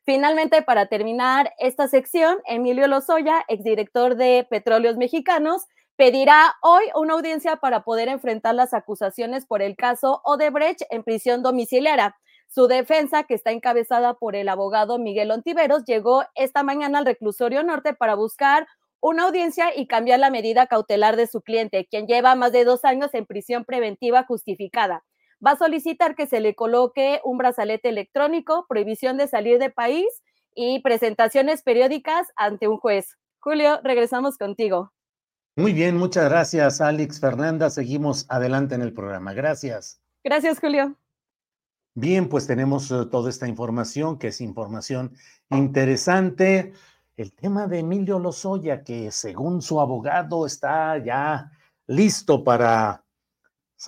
Finalmente, 0.04 0.60
para 0.60 0.86
terminar 0.86 1.54
esta 1.58 1.88
sección, 1.88 2.36
Emilio 2.44 2.86
Lozoya, 2.88 3.42
exdirector 3.48 4.16
de 4.16 4.46
Petróleos 4.50 4.98
Mexicanos, 4.98 5.66
pedirá 5.96 6.54
hoy 6.60 6.84
una 6.94 7.14
audiencia 7.14 7.56
para 7.56 7.84
poder 7.84 8.08
enfrentar 8.08 8.54
las 8.54 8.74
acusaciones 8.74 9.46
por 9.46 9.62
el 9.62 9.76
caso 9.76 10.20
Odebrecht 10.24 10.82
en 10.90 11.04
prisión 11.04 11.42
domiciliaria. 11.42 12.14
Su 12.48 12.66
defensa, 12.66 13.22
que 13.22 13.32
está 13.32 13.52
encabezada 13.52 14.12
por 14.12 14.36
el 14.36 14.50
abogado 14.50 14.98
Miguel 14.98 15.30
Ontiveros, 15.30 15.84
llegó 15.86 16.24
esta 16.34 16.62
mañana 16.62 16.98
al 16.98 17.06
reclusorio 17.06 17.62
norte 17.62 17.94
para 17.94 18.14
buscar 18.14 18.68
una 19.00 19.24
audiencia 19.24 19.74
y 19.74 19.86
cambiar 19.86 20.18
la 20.18 20.30
medida 20.30 20.66
cautelar 20.66 21.16
de 21.16 21.26
su 21.26 21.40
cliente, 21.40 21.86
quien 21.90 22.06
lleva 22.06 22.34
más 22.34 22.52
de 22.52 22.64
dos 22.64 22.84
años 22.84 23.14
en 23.14 23.24
prisión 23.24 23.64
preventiva 23.64 24.24
justificada. 24.24 25.02
Va 25.44 25.52
a 25.52 25.58
solicitar 25.58 26.14
que 26.14 26.26
se 26.26 26.40
le 26.40 26.54
coloque 26.54 27.20
un 27.24 27.36
brazalete 27.38 27.88
electrónico, 27.88 28.66
prohibición 28.68 29.16
de 29.16 29.28
salir 29.28 29.58
de 29.58 29.70
país 29.70 30.06
y 30.54 30.80
presentaciones 30.80 31.62
periódicas 31.62 32.28
ante 32.36 32.68
un 32.68 32.78
juez. 32.78 33.18
Julio, 33.40 33.80
regresamos 33.82 34.38
contigo. 34.38 34.92
Muy 35.56 35.72
bien, 35.72 35.96
muchas 35.96 36.28
gracias, 36.28 36.80
Alex 36.80 37.20
Fernanda. 37.20 37.68
Seguimos 37.70 38.26
adelante 38.28 38.74
en 38.74 38.82
el 38.82 38.92
programa. 38.92 39.34
Gracias. 39.34 40.00
Gracias, 40.24 40.58
Julio. 40.58 40.96
Bien, 41.94 42.28
pues 42.28 42.46
tenemos 42.46 42.90
eh, 42.90 43.06
toda 43.10 43.30
esta 43.30 43.46
información, 43.46 44.18
que 44.18 44.28
es 44.28 44.40
información 44.40 45.12
interesante 45.50 46.72
el 47.16 47.32
tema 47.32 47.68
de 47.68 47.80
Emilio 47.80 48.18
Lozoya, 48.18 48.82
que 48.82 49.12
según 49.12 49.62
su 49.62 49.80
abogado 49.80 50.46
está 50.46 50.98
ya 50.98 51.52
listo 51.86 52.42
para 52.42 53.03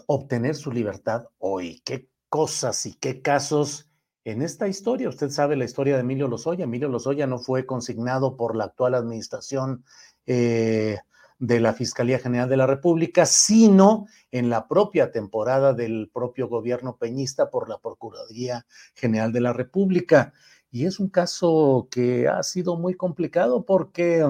obtener 0.07 0.55
su 0.55 0.73
libertad 0.73 1.27
hoy. 1.39 1.83
¿Qué 1.85 2.09
cosas 2.29 2.87
y 2.87 2.95
qué 2.95 3.23
casos 3.23 3.89
en 4.25 4.43
esta 4.43 4.69
historia? 4.69 5.09
Usted 5.09 5.31
sabe 5.31 5.57
la 5.57 5.65
historia 5.65 5.95
de 5.95 6.01
Emilio 6.01 6.29
Lozoya. 6.29 6.65
Emilio 6.65 6.89
Lozoya 6.89 7.27
no 7.27 7.39
fue 7.39 7.67
consignado 7.67 8.37
por 8.37 8.57
la 8.57 8.65
actual 8.65 8.95
administración 8.95 9.85
eh, 10.27 10.99
de 11.39 11.61
la 11.61 11.75
Fiscalía 11.75 12.19
General 12.19 12.49
de 12.49 12.57
la 12.57 12.67
República, 12.67 13.27
sino 13.27 14.07
en 14.31 14.49
la 14.49 14.69
propia 14.69 15.13
temporada 15.13 15.75
del 15.75 16.11
propio 16.13 16.49
gobierno 16.49 16.97
peñista 16.97 17.51
por 17.51 17.69
la 17.69 17.79
Procuraduría 17.79 18.67
General 18.95 19.33
de 19.33 19.41
la 19.41 19.53
República. 19.53 20.33
Y 20.71 20.87
es 20.87 20.99
un 20.99 21.09
caso 21.09 21.89
que 21.91 22.29
ha 22.29 22.43
sido 22.43 22.77
muy 22.77 22.95
complicado 22.95 23.65
porque 23.65 24.25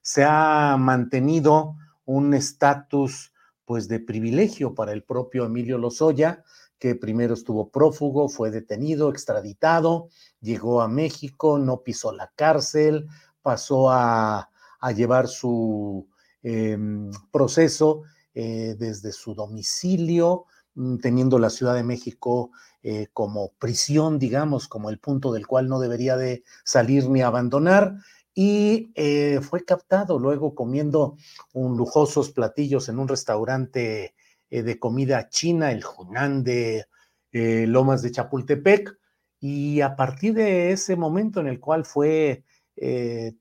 se 0.00 0.24
ha 0.24 0.76
mantenido 0.78 1.76
un 2.04 2.34
estatus 2.34 3.33
pues 3.64 3.88
de 3.88 4.00
privilegio 4.00 4.74
para 4.74 4.92
el 4.92 5.02
propio 5.02 5.44
Emilio 5.44 5.78
Lozoya, 5.78 6.44
que 6.78 6.94
primero 6.94 7.34
estuvo 7.34 7.70
prófugo, 7.70 8.28
fue 8.28 8.50
detenido, 8.50 9.08
extraditado, 9.10 10.08
llegó 10.40 10.82
a 10.82 10.88
México, 10.88 11.58
no 11.58 11.82
pisó 11.82 12.12
la 12.12 12.30
cárcel, 12.36 13.06
pasó 13.42 13.90
a, 13.90 14.50
llevar 14.94 15.28
su 15.28 16.06
em, 16.42 17.10
proceso 17.32 18.02
eh, 18.34 18.76
desde 18.78 19.12
su 19.12 19.34
domicilio, 19.34 20.44
mm, 20.74 20.98
teniendo 20.98 21.38
la 21.38 21.48
Ciudad 21.48 21.74
de 21.74 21.84
México 21.84 22.50
eh, 22.82 23.06
como 23.14 23.52
prisión, 23.58 24.18
digamos, 24.18 24.68
como 24.68 24.90
el 24.90 24.98
punto 24.98 25.32
del 25.32 25.46
cual 25.46 25.68
no 25.70 25.78
debería 25.78 26.18
de 26.18 26.44
salir 26.64 27.08
ni 27.08 27.22
abandonar. 27.22 27.94
Y 28.34 28.90
eh, 28.94 29.40
fue 29.42 29.64
captado 29.64 30.18
luego 30.18 30.54
comiendo 30.54 31.16
un 31.52 31.76
lujosos 31.76 32.30
platillos 32.30 32.88
en 32.88 32.98
un 32.98 33.08
restaurante 33.08 34.14
eh, 34.50 34.62
de 34.62 34.78
comida 34.78 35.28
china, 35.28 35.70
el 35.70 35.84
Hunan 35.84 36.42
de 36.42 36.86
Lomas 37.32 38.02
de 38.02 38.10
Chapultepec. 38.10 38.98
Y 39.40 39.80
a 39.80 39.96
partir 39.96 40.34
de 40.34 40.72
ese 40.72 40.96
momento 40.96 41.40
en 41.40 41.48
el 41.48 41.60
cual 41.60 41.84
fue 41.84 42.44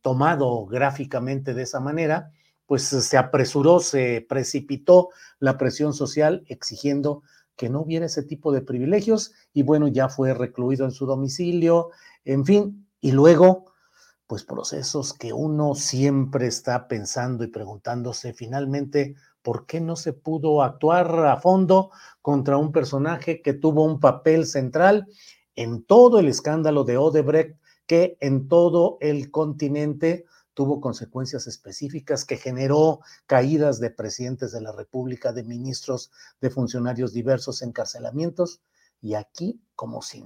tomado 0.01 0.67
gráficamente 0.67 1.55
de 1.55 1.63
esa 1.63 1.79
manera, 1.79 2.31
pues 2.65 2.83
se 2.83 3.17
apresuró, 3.17 3.79
se 3.79 4.25
precipitó 4.27 5.09
la 5.39 5.57
presión 5.57 5.93
social 5.93 6.43
exigiendo 6.47 7.23
que 7.55 7.69
no 7.69 7.81
hubiera 7.81 8.05
ese 8.05 8.23
tipo 8.23 8.51
de 8.51 8.62
privilegios 8.62 9.33
y 9.53 9.63
bueno, 9.63 9.88
ya 9.88 10.09
fue 10.09 10.33
recluido 10.33 10.85
en 10.85 10.91
su 10.91 11.05
domicilio, 11.05 11.89
en 12.25 12.45
fin, 12.45 12.88
y 13.00 13.12
luego, 13.12 13.73
pues 14.27 14.44
procesos 14.44 15.13
que 15.13 15.34
uno 15.34 15.75
siempre 15.75 16.48
está 16.48 16.88
pensando 16.88 17.44
y 17.44 17.48
preguntándose 17.48 18.34
finalmente, 18.34 19.15
¿por 19.42 19.65
qué 19.65 19.82
no 19.82 19.96
se 19.96 20.13
pudo 20.13 20.63
actuar 20.63 21.25
a 21.25 21.38
fondo 21.38 21.92
contra 22.22 22.58
un 22.58 22.72
personaje 22.72 23.42
que 23.42 23.53
tuvo 23.53 23.84
un 23.84 24.00
papel 24.00 24.46
central 24.46 25.08
en 25.56 25.84
todo 25.84 26.20
el 26.20 26.27
escándalo 26.27 26.84
de 26.84 26.98
Odebrecht, 26.98 27.60
que 27.86 28.18
en 28.22 28.48
todo 28.48 28.98
el 29.01 29.30
continente 29.30 30.25
tuvo 30.53 30.80
consecuencias 30.80 31.48
específicas, 31.48 32.25
que 32.25 32.38
generó 32.38 33.00
caídas 33.25 33.80
de 33.80 33.89
presidentes 33.89 34.51
de 34.51 34.62
la 34.62 34.72
República, 34.72 35.34
de 35.34 35.44
ministros, 35.44 36.12
de 36.42 36.50
funcionarios 36.50 37.12
diversos, 37.12 37.62
encarcelamientos, 37.62 38.62
y 39.01 39.15
aquí 39.15 39.62
como 39.75 40.01
si. 40.01 40.25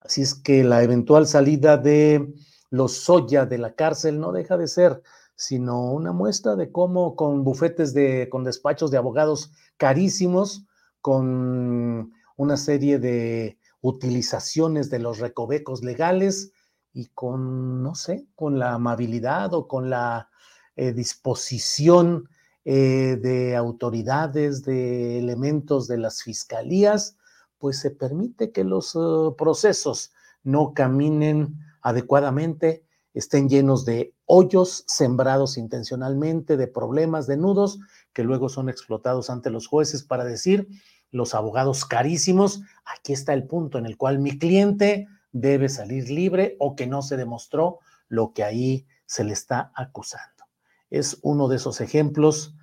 Así 0.00 0.22
es 0.22 0.34
que 0.34 0.64
la 0.64 0.82
eventual 0.82 1.26
salida 1.26 1.76
de 1.76 2.34
los 2.70 2.92
Soya 2.92 3.46
de 3.46 3.58
la 3.58 3.74
cárcel 3.74 4.20
no 4.20 4.32
deja 4.32 4.56
de 4.56 4.68
ser 4.68 5.02
sino 5.36 5.92
una 5.92 6.12
muestra 6.12 6.56
de 6.56 6.70
cómo 6.70 7.16
con 7.16 7.44
bufetes 7.44 7.92
de, 7.92 8.28
con 8.30 8.44
despachos 8.44 8.90
de 8.90 8.98
abogados 8.98 9.52
carísimos, 9.76 10.64
con 11.00 12.12
una 12.36 12.56
serie 12.56 12.98
de 12.98 13.58
utilizaciones 13.80 14.90
de 14.90 14.98
los 14.98 15.18
recovecos 15.18 15.82
legales 15.82 16.52
y 16.92 17.06
con, 17.08 17.82
no 17.82 17.94
sé, 17.94 18.26
con 18.34 18.58
la 18.58 18.74
amabilidad 18.74 19.52
o 19.54 19.66
con 19.66 19.90
la 19.90 20.30
eh, 20.76 20.92
disposición 20.92 22.28
eh, 22.64 23.18
de 23.20 23.56
autoridades, 23.56 24.64
de 24.64 25.18
elementos 25.18 25.86
de 25.86 25.98
las 25.98 26.22
fiscalías, 26.22 27.16
pues 27.58 27.78
se 27.78 27.90
permite 27.90 28.52
que 28.52 28.64
los 28.64 28.94
uh, 28.94 29.34
procesos 29.36 30.12
no 30.42 30.72
caminen 30.74 31.58
adecuadamente, 31.84 32.82
estén 33.12 33.48
llenos 33.48 33.84
de 33.84 34.12
hoyos 34.24 34.84
sembrados 34.88 35.56
intencionalmente, 35.56 36.56
de 36.56 36.66
problemas, 36.66 37.28
de 37.28 37.36
nudos, 37.36 37.78
que 38.12 38.24
luego 38.24 38.48
son 38.48 38.68
explotados 38.68 39.30
ante 39.30 39.50
los 39.50 39.68
jueces 39.68 40.02
para 40.02 40.24
decir, 40.24 40.66
los 41.12 41.34
abogados 41.34 41.84
carísimos, 41.84 42.62
aquí 42.84 43.12
está 43.12 43.34
el 43.34 43.46
punto 43.46 43.78
en 43.78 43.86
el 43.86 43.96
cual 43.96 44.18
mi 44.18 44.36
cliente 44.36 45.06
debe 45.30 45.68
salir 45.68 46.10
libre 46.10 46.56
o 46.58 46.74
que 46.74 46.88
no 46.88 47.02
se 47.02 47.16
demostró 47.16 47.78
lo 48.08 48.32
que 48.32 48.42
ahí 48.42 48.86
se 49.06 49.22
le 49.22 49.32
está 49.32 49.70
acusando. 49.76 50.44
Es 50.90 51.18
uno 51.22 51.48
de 51.48 51.56
esos 51.56 51.80
ejemplos 51.80 52.56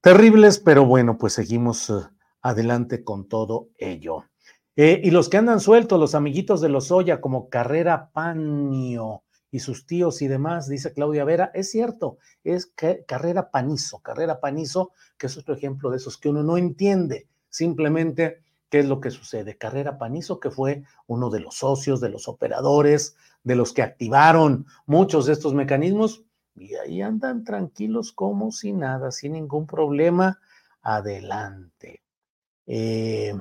terribles, 0.00 0.58
pero 0.58 0.86
bueno, 0.86 1.18
pues 1.18 1.34
seguimos 1.34 1.90
eh, 1.90 1.94
adelante 2.40 3.04
con 3.04 3.28
todo 3.28 3.68
ello. 3.78 4.24
Eh, 4.76 5.00
y 5.04 5.10
los 5.10 5.28
que 5.28 5.36
andan 5.36 5.60
sueltos, 5.60 6.00
los 6.00 6.14
amiguitos 6.14 6.60
de 6.60 6.68
los 6.68 6.90
Oya, 6.90 7.20
como 7.20 7.48
Carrera 7.48 8.10
Panio 8.12 9.22
y 9.50 9.60
sus 9.60 9.86
tíos 9.86 10.22
y 10.22 10.28
demás, 10.28 10.68
dice 10.68 10.94
Claudia 10.94 11.24
Vera, 11.24 11.50
es 11.52 11.70
cierto, 11.70 12.16
es 12.42 12.72
Carrera 13.06 13.50
Panizo, 13.50 13.98
Carrera 13.98 14.40
Panizo, 14.40 14.92
que 15.18 15.26
es 15.26 15.36
otro 15.36 15.54
ejemplo 15.54 15.90
de 15.90 15.98
esos 15.98 16.16
que 16.16 16.30
uno 16.30 16.42
no 16.42 16.56
entiende, 16.56 17.28
simplemente 17.50 18.42
¿Qué 18.72 18.78
es 18.78 18.86
lo 18.86 19.02
que 19.02 19.10
sucede? 19.10 19.58
Carrera 19.58 19.98
Panizo, 19.98 20.40
que 20.40 20.50
fue 20.50 20.82
uno 21.06 21.28
de 21.28 21.40
los 21.40 21.56
socios, 21.56 22.00
de 22.00 22.08
los 22.08 22.26
operadores, 22.26 23.16
de 23.44 23.54
los 23.54 23.74
que 23.74 23.82
activaron 23.82 24.64
muchos 24.86 25.26
de 25.26 25.34
estos 25.34 25.52
mecanismos, 25.52 26.24
y 26.54 26.76
ahí 26.76 27.02
andan 27.02 27.44
tranquilos 27.44 28.12
como 28.12 28.50
si 28.50 28.72
nada, 28.72 29.10
sin 29.10 29.32
ningún 29.32 29.66
problema. 29.66 30.40
Adelante. 30.80 32.02
Eh, 32.64 33.34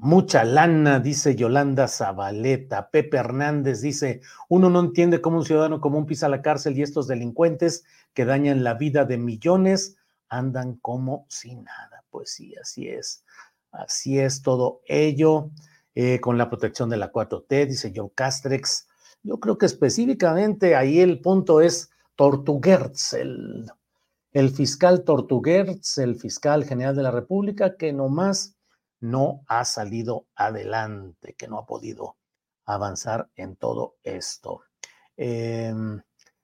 mucha 0.00 0.44
lana, 0.44 0.98
dice 0.98 1.36
Yolanda 1.36 1.86
Zabaleta. 1.86 2.90
Pepe 2.90 3.18
Hernández 3.18 3.82
dice, 3.82 4.22
uno 4.48 4.70
no 4.70 4.80
entiende 4.80 5.20
cómo 5.20 5.38
un 5.38 5.44
ciudadano 5.44 5.80
común 5.80 6.06
pisa 6.06 6.28
la 6.28 6.40
cárcel 6.40 6.78
y 6.78 6.82
estos 6.82 7.06
delincuentes 7.06 7.84
que 8.14 8.24
dañan 8.24 8.64
la 8.64 8.74
vida 8.74 9.04
de 9.04 9.18
millones 9.18 9.96
andan 10.28 10.76
como 10.76 11.26
si 11.28 11.54
nada. 11.54 12.04
Pues 12.10 12.32
sí, 12.32 12.54
así 12.60 12.88
es. 12.88 13.24
Así 13.72 14.18
es 14.18 14.42
todo 14.42 14.80
ello, 14.86 15.50
eh, 15.94 16.18
con 16.20 16.38
la 16.38 16.48
protección 16.48 16.88
de 16.88 16.96
la 16.96 17.12
4T, 17.12 17.66
dice 17.66 17.92
Joe 17.94 18.10
Castrex. 18.14 18.88
Yo 19.22 19.38
creo 19.38 19.58
que 19.58 19.66
específicamente 19.66 20.76
ahí 20.76 21.00
el 21.00 21.20
punto 21.20 21.60
es 21.60 21.90
Tortuguerz, 22.16 23.12
el, 23.12 23.70
el 24.32 24.50
fiscal 24.50 25.04
Tortuguerz, 25.04 25.98
el 25.98 26.16
fiscal 26.16 26.64
general 26.64 26.96
de 26.96 27.02
la 27.02 27.10
República, 27.10 27.76
que 27.76 27.92
nomás 27.92 28.56
no 29.00 29.42
ha 29.46 29.64
salido 29.64 30.26
adelante, 30.34 31.34
que 31.36 31.48
no 31.48 31.58
ha 31.58 31.66
podido 31.66 32.16
avanzar 32.64 33.28
en 33.36 33.56
todo 33.56 33.96
esto. 34.02 34.62
Em, 35.16 36.00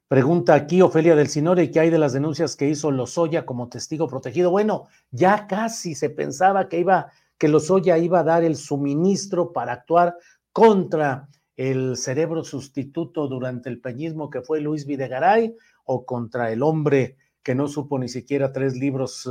pregunta 0.09 0.55
aquí 0.55 0.83
Ofelia 0.83 1.15
del 1.15 1.29
Sinore, 1.29 1.71
¿qué 1.71 1.81
hay 1.81 1.91
de 1.91 1.99
las 1.99 2.13
denuncias 2.13 2.57
que 2.57 2.69
hizo 2.69 2.91
Lozoya 2.91 3.47
como 3.47 3.69
testigo 3.69 4.09
protegido? 4.09 4.51
Bueno, 4.51 4.89
ya 5.11 5.47
casi 5.47 5.95
se 5.95 6.11
pensaba 6.11 6.69
que 6.69 6.81
iba, 6.81 7.11
que 7.39 7.49
Lozoya 7.49 7.99
iba 7.99 8.21
a 8.21 8.25
dar 8.25 8.45
el 8.45 8.57
suministro 8.57 9.53
para 9.53 9.73
actuar 9.73 10.17
contra 10.53 11.29
el 11.57 11.97
cerebro 11.97 12.45
sustituto 12.45 13.29
durante 13.29 13.69
el 13.69 13.81
peñismo 13.81 14.29
que 14.29 14.43
fue 14.43 14.61
Luis 14.61 14.87
Videgaray 14.87 15.57
o 15.85 16.05
contra 16.05 16.53
el 16.53 16.63
hombre 16.63 17.17
que 17.43 17.55
no 17.55 17.69
supo 17.69 17.99
ni 17.99 18.09
siquiera 18.09 18.53
tres 18.53 18.77
libros 18.77 19.31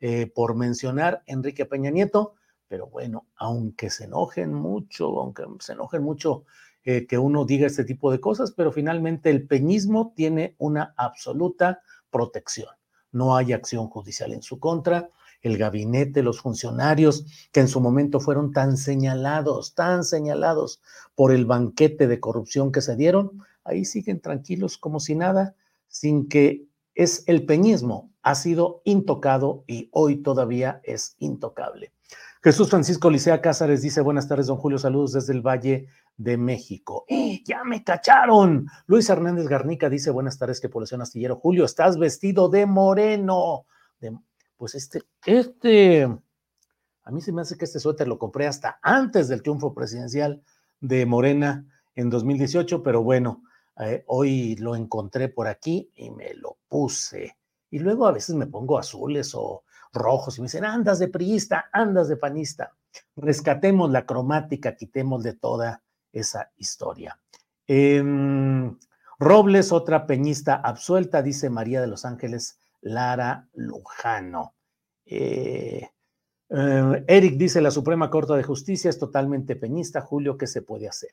eh, 0.00 0.26
por 0.34 0.56
mencionar, 0.56 1.22
Enrique 1.26 1.64
Peña 1.64 1.90
Nieto. 1.90 2.34
Pero 2.72 2.86
bueno, 2.86 3.26
aunque 3.36 3.90
se 3.90 4.04
enojen 4.04 4.54
mucho, 4.54 5.20
aunque 5.20 5.44
se 5.60 5.74
enojen 5.74 6.02
mucho 6.02 6.44
eh, 6.84 7.06
que 7.06 7.18
uno 7.18 7.44
diga 7.44 7.66
este 7.66 7.84
tipo 7.84 8.10
de 8.10 8.18
cosas, 8.18 8.52
pero 8.52 8.72
finalmente 8.72 9.28
el 9.28 9.46
peñismo 9.46 10.14
tiene 10.16 10.56
una 10.56 10.94
absoluta 10.96 11.82
protección. 12.10 12.70
No 13.10 13.36
hay 13.36 13.52
acción 13.52 13.88
judicial 13.88 14.32
en 14.32 14.40
su 14.40 14.58
contra. 14.58 15.10
El 15.42 15.58
gabinete, 15.58 16.22
los 16.22 16.40
funcionarios 16.40 17.26
que 17.52 17.60
en 17.60 17.68
su 17.68 17.78
momento 17.78 18.20
fueron 18.20 18.52
tan 18.52 18.78
señalados, 18.78 19.74
tan 19.74 20.02
señalados 20.02 20.80
por 21.14 21.30
el 21.30 21.44
banquete 21.44 22.06
de 22.06 22.20
corrupción 22.20 22.72
que 22.72 22.80
se 22.80 22.96
dieron, 22.96 23.42
ahí 23.64 23.84
siguen 23.84 24.22
tranquilos 24.22 24.78
como 24.78 24.98
si 24.98 25.14
nada, 25.14 25.54
sin 25.88 26.26
que 26.26 26.64
es 26.94 27.22
el 27.26 27.44
peñismo, 27.44 28.10
ha 28.22 28.34
sido 28.34 28.80
intocado 28.86 29.62
y 29.66 29.90
hoy 29.92 30.22
todavía 30.22 30.80
es 30.84 31.16
intocable. 31.18 31.92
Jesús 32.44 32.70
Francisco 32.70 33.08
Licea 33.08 33.40
Cázares 33.40 33.82
dice, 33.82 34.00
buenas 34.00 34.26
tardes, 34.26 34.48
don 34.48 34.56
Julio, 34.56 34.76
saludos 34.76 35.12
desde 35.12 35.32
el 35.32 35.42
Valle 35.42 35.86
de 36.16 36.36
México. 36.36 37.04
¡Eh, 37.06 37.40
ya 37.44 37.62
me 37.62 37.84
cacharon! 37.84 38.66
Luis 38.86 39.08
Hernández 39.08 39.46
Garnica 39.46 39.88
dice, 39.88 40.10
buenas 40.10 40.38
tardes, 40.38 40.60
que 40.60 40.68
población 40.68 41.02
astillero. 41.02 41.36
Julio, 41.36 41.64
estás 41.64 41.98
vestido 41.98 42.48
de 42.48 42.66
moreno. 42.66 43.66
pues 44.56 44.74
este, 44.74 45.02
este, 45.24 46.02
a 46.02 47.10
mí 47.12 47.20
se 47.20 47.30
me 47.30 47.42
hace 47.42 47.56
que 47.56 47.64
este 47.64 47.78
suéter 47.78 48.08
lo 48.08 48.18
compré 48.18 48.48
hasta 48.48 48.80
antes 48.82 49.28
del 49.28 49.42
triunfo 49.42 49.72
presidencial 49.72 50.42
de 50.80 51.06
Morena 51.06 51.64
en 51.94 52.10
2018, 52.10 52.82
pero 52.82 53.04
bueno, 53.04 53.44
eh, 53.78 54.02
hoy 54.08 54.56
lo 54.56 54.74
encontré 54.74 55.28
por 55.28 55.46
aquí 55.46 55.92
y 55.94 56.10
me 56.10 56.34
lo 56.34 56.58
puse. 56.68 57.36
Y 57.70 57.78
luego 57.78 58.04
a 58.04 58.12
veces 58.12 58.34
me 58.34 58.48
pongo 58.48 58.78
azules 58.78 59.32
o 59.36 59.62
rojos 59.92 60.38
y 60.38 60.40
me 60.40 60.46
dicen, 60.46 60.64
andas 60.64 60.98
de 60.98 61.08
priista, 61.08 61.66
andas 61.72 62.08
de 62.08 62.16
panista. 62.16 62.74
Rescatemos 63.16 63.90
la 63.90 64.06
cromática, 64.06 64.76
quitemos 64.76 65.22
de 65.22 65.34
toda 65.34 65.82
esa 66.12 66.50
historia. 66.56 67.18
Em, 67.66 68.76
Robles, 69.18 69.70
otra 69.70 70.06
peñista 70.06 70.56
absuelta, 70.56 71.22
dice 71.22 71.48
María 71.48 71.80
de 71.80 71.86
los 71.86 72.04
Ángeles 72.04 72.58
Lara 72.80 73.48
Lujano. 73.54 74.54
Eh, 75.06 75.88
eh, 76.48 77.04
Eric 77.06 77.36
dice, 77.36 77.60
la 77.60 77.70
Suprema 77.70 78.10
Corte 78.10 78.34
de 78.34 78.42
Justicia 78.42 78.90
es 78.90 78.98
totalmente 78.98 79.54
peñista. 79.54 80.00
Julio, 80.00 80.36
¿qué 80.36 80.46
se 80.46 80.62
puede 80.62 80.88
hacer? 80.88 81.10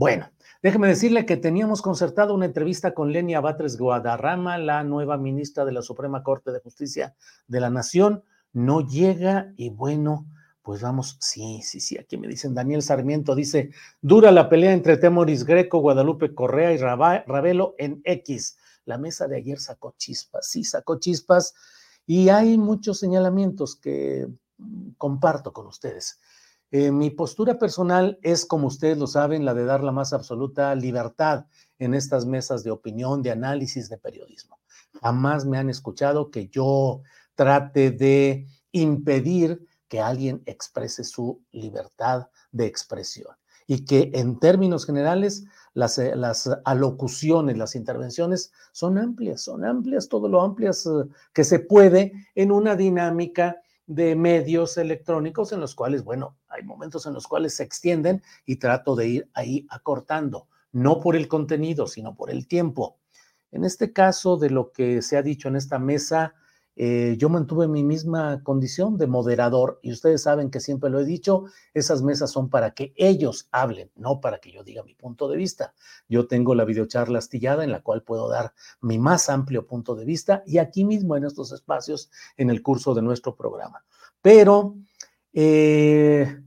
Bueno, 0.00 0.30
déjeme 0.62 0.88
decirle 0.88 1.26
que 1.26 1.36
teníamos 1.36 1.82
concertado 1.82 2.34
una 2.34 2.46
entrevista 2.46 2.94
con 2.94 3.12
Lenia 3.12 3.42
Batres 3.42 3.76
Guadarrama, 3.76 4.56
la 4.56 4.82
nueva 4.82 5.18
ministra 5.18 5.66
de 5.66 5.72
la 5.72 5.82
Suprema 5.82 6.22
Corte 6.22 6.52
de 6.52 6.60
Justicia 6.60 7.14
de 7.48 7.60
la 7.60 7.68
Nación. 7.68 8.24
No 8.54 8.80
llega 8.80 9.52
y 9.58 9.68
bueno, 9.68 10.26
pues 10.62 10.80
vamos, 10.80 11.18
sí, 11.20 11.60
sí, 11.62 11.80
sí, 11.80 11.98
aquí 11.98 12.16
me 12.16 12.28
dicen 12.28 12.54
Daniel 12.54 12.80
Sarmiento, 12.80 13.34
dice, 13.34 13.72
dura 14.00 14.32
la 14.32 14.48
pelea 14.48 14.72
entre 14.72 14.96
Temoris 14.96 15.44
Greco, 15.44 15.80
Guadalupe 15.80 16.34
Correa 16.34 16.72
y 16.72 16.78
Ravelo 16.78 17.74
en 17.76 18.00
X. 18.02 18.56
La 18.86 18.96
mesa 18.96 19.28
de 19.28 19.36
ayer 19.36 19.60
sacó 19.60 19.92
chispas, 19.98 20.48
sí, 20.48 20.64
sacó 20.64 20.98
chispas 20.98 21.52
y 22.06 22.30
hay 22.30 22.56
muchos 22.56 22.98
señalamientos 22.98 23.76
que 23.76 24.26
mm, 24.56 24.92
comparto 24.96 25.52
con 25.52 25.66
ustedes. 25.66 26.18
Eh, 26.72 26.92
mi 26.92 27.10
postura 27.10 27.58
personal 27.58 28.18
es, 28.22 28.46
como 28.46 28.68
ustedes 28.68 28.96
lo 28.96 29.08
saben, 29.08 29.44
la 29.44 29.54
de 29.54 29.64
dar 29.64 29.82
la 29.82 29.90
más 29.90 30.12
absoluta 30.12 30.72
libertad 30.74 31.46
en 31.78 31.94
estas 31.94 32.26
mesas 32.26 32.62
de 32.62 32.70
opinión, 32.70 33.22
de 33.22 33.32
análisis, 33.32 33.88
de 33.88 33.98
periodismo. 33.98 34.60
Jamás 35.00 35.46
me 35.46 35.58
han 35.58 35.68
escuchado 35.68 36.30
que 36.30 36.48
yo 36.48 37.02
trate 37.34 37.90
de 37.90 38.46
impedir 38.70 39.66
que 39.88 40.00
alguien 40.00 40.42
exprese 40.46 41.02
su 41.02 41.42
libertad 41.50 42.28
de 42.52 42.66
expresión 42.66 43.34
y 43.66 43.84
que 43.84 44.10
en 44.14 44.38
términos 44.38 44.86
generales 44.86 45.44
las, 45.74 45.98
eh, 45.98 46.14
las 46.14 46.48
alocuciones, 46.64 47.56
las 47.56 47.74
intervenciones 47.74 48.52
son 48.72 48.98
amplias, 48.98 49.42
son 49.42 49.64
amplias, 49.64 50.08
todo 50.08 50.28
lo 50.28 50.42
amplias 50.42 50.86
eh, 50.86 51.08
que 51.32 51.42
se 51.42 51.58
puede 51.58 52.12
en 52.36 52.52
una 52.52 52.76
dinámica 52.76 53.60
de 53.86 54.14
medios 54.14 54.76
electrónicos 54.76 55.50
en 55.52 55.60
los 55.60 55.74
cuales, 55.74 56.04
bueno, 56.04 56.36
hay 56.60 56.66
momentos 56.66 57.06
en 57.06 57.14
los 57.14 57.26
cuales 57.26 57.54
se 57.56 57.64
extienden 57.64 58.22
y 58.46 58.56
trato 58.56 58.94
de 58.94 59.08
ir 59.08 59.30
ahí 59.34 59.66
acortando, 59.70 60.48
no 60.72 61.00
por 61.00 61.16
el 61.16 61.28
contenido, 61.28 61.86
sino 61.86 62.14
por 62.14 62.30
el 62.30 62.46
tiempo. 62.46 62.98
En 63.50 63.64
este 63.64 63.92
caso 63.92 64.36
de 64.36 64.50
lo 64.50 64.70
que 64.72 65.02
se 65.02 65.16
ha 65.16 65.22
dicho 65.22 65.48
en 65.48 65.56
esta 65.56 65.78
mesa, 65.78 66.34
eh, 66.76 67.16
yo 67.18 67.28
mantuve 67.28 67.68
mi 67.68 67.82
misma 67.82 68.42
condición 68.42 68.96
de 68.96 69.06
moderador 69.06 69.80
y 69.82 69.92
ustedes 69.92 70.22
saben 70.22 70.50
que 70.50 70.60
siempre 70.60 70.88
lo 70.88 71.00
he 71.00 71.04
dicho, 71.04 71.44
esas 71.74 72.00
mesas 72.02 72.30
son 72.30 72.48
para 72.48 72.70
que 72.72 72.94
ellos 72.96 73.48
hablen, 73.50 73.90
no 73.96 74.20
para 74.20 74.38
que 74.38 74.52
yo 74.52 74.62
diga 74.62 74.82
mi 74.82 74.94
punto 74.94 75.28
de 75.28 75.36
vista. 75.36 75.74
Yo 76.08 76.26
tengo 76.26 76.54
la 76.54 76.64
videocharla 76.64 77.18
astillada 77.18 77.64
en 77.64 77.72
la 77.72 77.82
cual 77.82 78.02
puedo 78.02 78.28
dar 78.28 78.54
mi 78.80 78.98
más 78.98 79.28
amplio 79.28 79.66
punto 79.66 79.94
de 79.94 80.04
vista 80.04 80.42
y 80.46 80.58
aquí 80.58 80.84
mismo 80.84 81.16
en 81.16 81.24
estos 81.24 81.52
espacios 81.52 82.10
en 82.36 82.50
el 82.50 82.62
curso 82.62 82.94
de 82.94 83.02
nuestro 83.02 83.34
programa. 83.34 83.84
Pero 84.22 84.76
eh, 85.32 86.40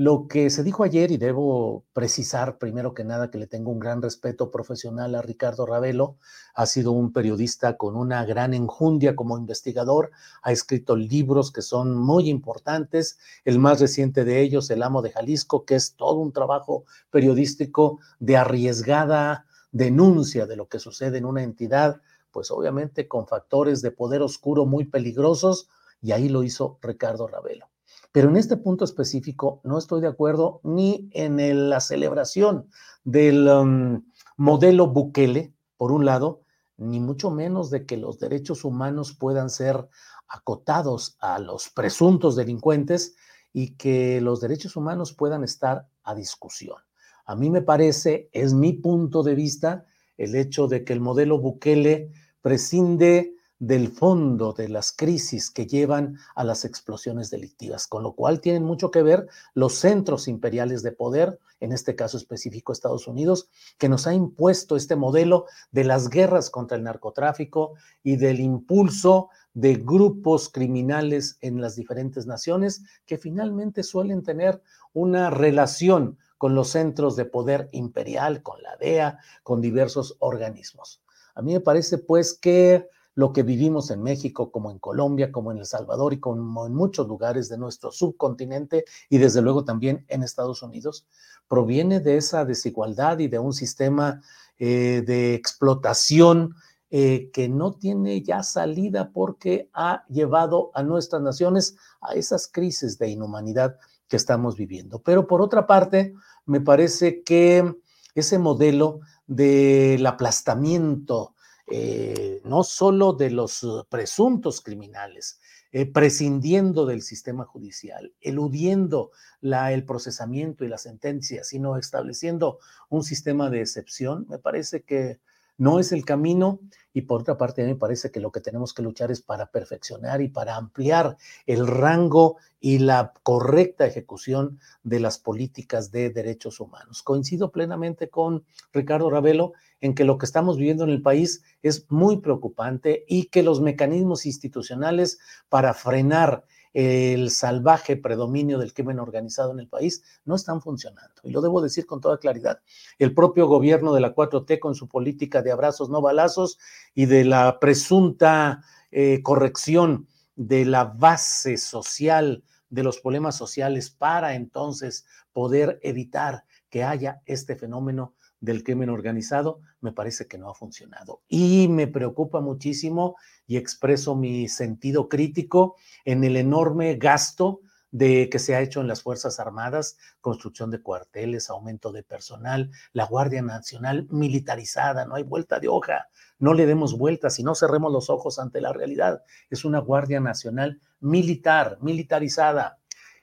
lo 0.00 0.28
que 0.28 0.48
se 0.48 0.62
dijo 0.62 0.82
ayer, 0.82 1.10
y 1.10 1.18
debo 1.18 1.84
precisar 1.92 2.56
primero 2.56 2.94
que 2.94 3.04
nada 3.04 3.30
que 3.30 3.36
le 3.36 3.46
tengo 3.46 3.70
un 3.70 3.78
gran 3.78 4.00
respeto 4.00 4.50
profesional 4.50 5.14
a 5.14 5.20
Ricardo 5.20 5.66
Ravelo, 5.66 6.16
ha 6.54 6.64
sido 6.64 6.92
un 6.92 7.12
periodista 7.12 7.76
con 7.76 7.96
una 7.96 8.24
gran 8.24 8.54
enjundia 8.54 9.14
como 9.14 9.36
investigador, 9.36 10.10
ha 10.40 10.52
escrito 10.52 10.96
libros 10.96 11.52
que 11.52 11.60
son 11.60 11.98
muy 11.98 12.30
importantes, 12.30 13.18
el 13.44 13.58
más 13.58 13.78
reciente 13.78 14.24
de 14.24 14.40
ellos, 14.40 14.70
El 14.70 14.82
amo 14.82 15.02
de 15.02 15.10
Jalisco, 15.10 15.66
que 15.66 15.74
es 15.74 15.96
todo 15.96 16.14
un 16.14 16.32
trabajo 16.32 16.84
periodístico 17.10 17.98
de 18.20 18.38
arriesgada 18.38 19.44
denuncia 19.70 20.46
de 20.46 20.56
lo 20.56 20.66
que 20.66 20.78
sucede 20.78 21.18
en 21.18 21.26
una 21.26 21.42
entidad, 21.42 22.00
pues 22.30 22.50
obviamente 22.50 23.06
con 23.06 23.26
factores 23.26 23.82
de 23.82 23.90
poder 23.90 24.22
oscuro 24.22 24.64
muy 24.64 24.86
peligrosos, 24.86 25.68
y 26.00 26.12
ahí 26.12 26.30
lo 26.30 26.42
hizo 26.42 26.78
Ricardo 26.80 27.26
Ravelo. 27.26 27.69
Pero 28.12 28.28
en 28.28 28.36
este 28.36 28.56
punto 28.56 28.84
específico 28.84 29.60
no 29.62 29.78
estoy 29.78 30.00
de 30.00 30.08
acuerdo 30.08 30.60
ni 30.64 31.08
en 31.12 31.70
la 31.70 31.80
celebración 31.80 32.68
del 33.04 33.48
um, 33.48 34.02
modelo 34.36 34.88
Bukele, 34.88 35.54
por 35.76 35.92
un 35.92 36.04
lado, 36.04 36.42
ni 36.76 36.98
mucho 36.98 37.30
menos 37.30 37.70
de 37.70 37.86
que 37.86 37.96
los 37.96 38.18
derechos 38.18 38.64
humanos 38.64 39.14
puedan 39.14 39.50
ser 39.50 39.88
acotados 40.26 41.16
a 41.20 41.38
los 41.38 41.68
presuntos 41.68 42.36
delincuentes 42.36 43.14
y 43.52 43.76
que 43.76 44.20
los 44.20 44.40
derechos 44.40 44.76
humanos 44.76 45.12
puedan 45.12 45.44
estar 45.44 45.86
a 46.02 46.14
discusión. 46.14 46.78
A 47.26 47.36
mí 47.36 47.50
me 47.50 47.62
parece, 47.62 48.28
es 48.32 48.54
mi 48.54 48.72
punto 48.72 49.22
de 49.22 49.34
vista, 49.34 49.84
el 50.16 50.34
hecho 50.34 50.66
de 50.66 50.84
que 50.84 50.92
el 50.92 51.00
modelo 51.00 51.38
Bukele 51.38 52.10
prescinde 52.40 53.34
del 53.60 53.88
fondo 53.88 54.54
de 54.54 54.70
las 54.70 54.90
crisis 54.90 55.50
que 55.50 55.66
llevan 55.66 56.18
a 56.34 56.44
las 56.44 56.64
explosiones 56.64 57.28
delictivas, 57.30 57.86
con 57.86 58.02
lo 58.02 58.14
cual 58.14 58.40
tienen 58.40 58.64
mucho 58.64 58.90
que 58.90 59.02
ver 59.02 59.28
los 59.52 59.74
centros 59.74 60.28
imperiales 60.28 60.82
de 60.82 60.92
poder, 60.92 61.38
en 61.60 61.72
este 61.72 61.94
caso 61.94 62.16
específico 62.16 62.72
Estados 62.72 63.06
Unidos, 63.06 63.50
que 63.76 63.90
nos 63.90 64.06
ha 64.06 64.14
impuesto 64.14 64.76
este 64.76 64.96
modelo 64.96 65.44
de 65.72 65.84
las 65.84 66.08
guerras 66.08 66.48
contra 66.48 66.78
el 66.78 66.84
narcotráfico 66.84 67.74
y 68.02 68.16
del 68.16 68.40
impulso 68.40 69.28
de 69.52 69.74
grupos 69.74 70.48
criminales 70.48 71.36
en 71.42 71.60
las 71.60 71.76
diferentes 71.76 72.26
naciones 72.26 72.82
que 73.04 73.18
finalmente 73.18 73.82
suelen 73.82 74.22
tener 74.22 74.62
una 74.94 75.28
relación 75.28 76.16
con 76.38 76.54
los 76.54 76.70
centros 76.70 77.14
de 77.14 77.26
poder 77.26 77.68
imperial, 77.72 78.42
con 78.42 78.62
la 78.62 78.74
DEA, 78.78 79.18
con 79.42 79.60
diversos 79.60 80.16
organismos. 80.20 81.02
A 81.34 81.42
mí 81.42 81.52
me 81.52 81.60
parece 81.60 81.98
pues 81.98 82.32
que 82.32 82.88
lo 83.14 83.32
que 83.32 83.42
vivimos 83.42 83.90
en 83.90 84.02
México, 84.02 84.50
como 84.50 84.70
en 84.70 84.78
Colombia, 84.78 85.32
como 85.32 85.50
en 85.52 85.58
El 85.58 85.66
Salvador 85.66 86.12
y 86.12 86.20
como 86.20 86.66
en 86.66 86.74
muchos 86.74 87.08
lugares 87.08 87.48
de 87.48 87.58
nuestro 87.58 87.90
subcontinente 87.90 88.84
y 89.08 89.18
desde 89.18 89.42
luego 89.42 89.64
también 89.64 90.04
en 90.08 90.22
Estados 90.22 90.62
Unidos, 90.62 91.06
proviene 91.48 92.00
de 92.00 92.16
esa 92.16 92.44
desigualdad 92.44 93.18
y 93.18 93.28
de 93.28 93.38
un 93.38 93.52
sistema 93.52 94.22
eh, 94.58 95.02
de 95.06 95.34
explotación 95.34 96.54
eh, 96.90 97.30
que 97.32 97.48
no 97.48 97.72
tiene 97.72 98.22
ya 98.22 98.42
salida 98.42 99.10
porque 99.12 99.70
ha 99.72 100.04
llevado 100.08 100.70
a 100.74 100.82
nuestras 100.82 101.22
naciones 101.22 101.76
a 102.00 102.14
esas 102.14 102.48
crisis 102.48 102.98
de 102.98 103.08
inhumanidad 103.08 103.76
que 104.08 104.16
estamos 104.16 104.56
viviendo. 104.56 105.00
Pero 105.00 105.26
por 105.26 105.40
otra 105.40 105.66
parte, 105.66 106.14
me 106.46 106.60
parece 106.60 107.22
que 107.22 107.76
ese 108.14 108.38
modelo 108.38 109.00
del 109.26 110.04
aplastamiento, 110.04 111.34
eh, 111.70 112.40
no 112.44 112.64
solo 112.64 113.12
de 113.12 113.30
los 113.30 113.62
uh, 113.62 113.84
presuntos 113.88 114.60
criminales, 114.60 115.40
eh, 115.72 115.86
prescindiendo 115.86 116.84
del 116.84 117.00
sistema 117.00 117.44
judicial, 117.44 118.12
eludiendo 118.20 119.12
el 119.40 119.84
procesamiento 119.84 120.64
y 120.64 120.68
la 120.68 120.78
sentencia, 120.78 121.44
sino 121.44 121.76
estableciendo 121.76 122.58
un 122.88 123.04
sistema 123.04 123.50
de 123.50 123.60
excepción, 123.60 124.26
me 124.28 124.38
parece 124.38 124.82
que 124.82 125.20
no 125.60 125.78
es 125.78 125.92
el 125.92 126.06
camino 126.06 126.58
y 126.94 127.02
por 127.02 127.20
otra 127.20 127.36
parte, 127.36 127.60
a 127.60 127.66
mí 127.66 127.72
me 127.72 127.78
parece 127.78 128.10
que 128.10 128.18
lo 128.18 128.32
que 128.32 128.40
tenemos 128.40 128.72
que 128.72 128.82
luchar 128.82 129.10
es 129.10 129.20
para 129.20 129.50
perfeccionar 129.50 130.22
y 130.22 130.28
para 130.28 130.56
ampliar 130.56 131.18
el 131.44 131.66
rango 131.66 132.38
y 132.60 132.78
la 132.78 133.12
correcta 133.22 133.86
ejecución 133.86 134.58
de 134.84 135.00
las 135.00 135.18
políticas 135.18 135.90
de 135.92 136.08
derechos 136.08 136.60
humanos. 136.60 137.02
Coincido 137.02 137.52
plenamente 137.52 138.08
con 138.08 138.44
Ricardo 138.72 139.10
Ravelo 139.10 139.52
en 139.82 139.94
que 139.94 140.04
lo 140.04 140.16
que 140.16 140.24
estamos 140.24 140.56
viviendo 140.56 140.84
en 140.84 140.90
el 140.90 141.02
país 141.02 141.42
es 141.62 141.90
muy 141.90 142.20
preocupante 142.20 143.04
y 143.06 143.26
que 143.26 143.42
los 143.42 143.60
mecanismos 143.60 144.24
institucionales 144.24 145.20
para 145.50 145.74
frenar 145.74 146.46
el 146.72 147.30
salvaje 147.30 147.96
predominio 147.96 148.58
del 148.58 148.72
crimen 148.72 149.00
organizado 149.00 149.52
en 149.52 149.60
el 149.60 149.68
país 149.68 150.02
no 150.24 150.34
están 150.34 150.60
funcionando. 150.60 151.14
Y 151.24 151.30
lo 151.30 151.40
debo 151.40 151.60
decir 151.60 151.86
con 151.86 152.00
toda 152.00 152.18
claridad. 152.18 152.60
El 152.98 153.14
propio 153.14 153.46
gobierno 153.46 153.92
de 153.92 154.00
la 154.00 154.14
4T 154.14 154.58
con 154.58 154.74
su 154.74 154.88
política 154.88 155.42
de 155.42 155.52
abrazos 155.52 155.90
no 155.90 156.00
balazos 156.00 156.58
y 156.94 157.06
de 157.06 157.24
la 157.24 157.58
presunta 157.58 158.62
eh, 158.90 159.20
corrección 159.22 160.08
de 160.36 160.64
la 160.64 160.84
base 160.84 161.56
social 161.56 162.44
de 162.70 162.84
los 162.84 163.00
problemas 163.00 163.36
sociales 163.36 163.90
para 163.90 164.34
entonces 164.34 165.04
poder 165.32 165.80
evitar 165.82 166.44
que 166.70 166.84
haya 166.84 167.20
este 167.26 167.56
fenómeno 167.56 168.14
del 168.40 168.64
crimen 168.64 168.88
organizado, 168.88 169.60
me 169.80 169.92
parece 169.92 170.26
que 170.26 170.38
no 170.38 170.48
ha 170.48 170.54
funcionado. 170.54 171.20
Y 171.28 171.68
me 171.68 171.86
preocupa 171.86 172.40
muchísimo 172.40 173.16
y 173.50 173.56
expreso 173.56 174.14
mi 174.14 174.46
sentido 174.46 175.08
crítico 175.08 175.74
en 176.04 176.22
el 176.22 176.36
enorme 176.36 176.94
gasto 176.94 177.62
de 177.90 178.28
que 178.30 178.38
se 178.38 178.54
ha 178.54 178.60
hecho 178.60 178.80
en 178.80 178.86
las 178.86 179.02
Fuerzas 179.02 179.40
Armadas, 179.40 179.98
construcción 180.20 180.70
de 180.70 180.80
cuarteles, 180.80 181.50
aumento 181.50 181.90
de 181.90 182.04
personal, 182.04 182.70
la 182.92 183.06
Guardia 183.06 183.42
Nacional 183.42 184.06
militarizada, 184.08 185.04
no 185.04 185.16
hay 185.16 185.24
vuelta 185.24 185.58
de 185.58 185.66
hoja, 185.66 186.10
no 186.38 186.54
le 186.54 186.64
demos 186.64 186.96
vueltas 186.96 187.40
y 187.40 187.42
no 187.42 187.56
cerremos 187.56 187.92
los 187.92 188.08
ojos 188.08 188.38
ante 188.38 188.60
la 188.60 188.72
realidad. 188.72 189.24
Es 189.50 189.64
una 189.64 189.80
Guardia 189.80 190.20
Nacional 190.20 190.80
militar, 191.00 191.78
militarizada. 191.80 192.78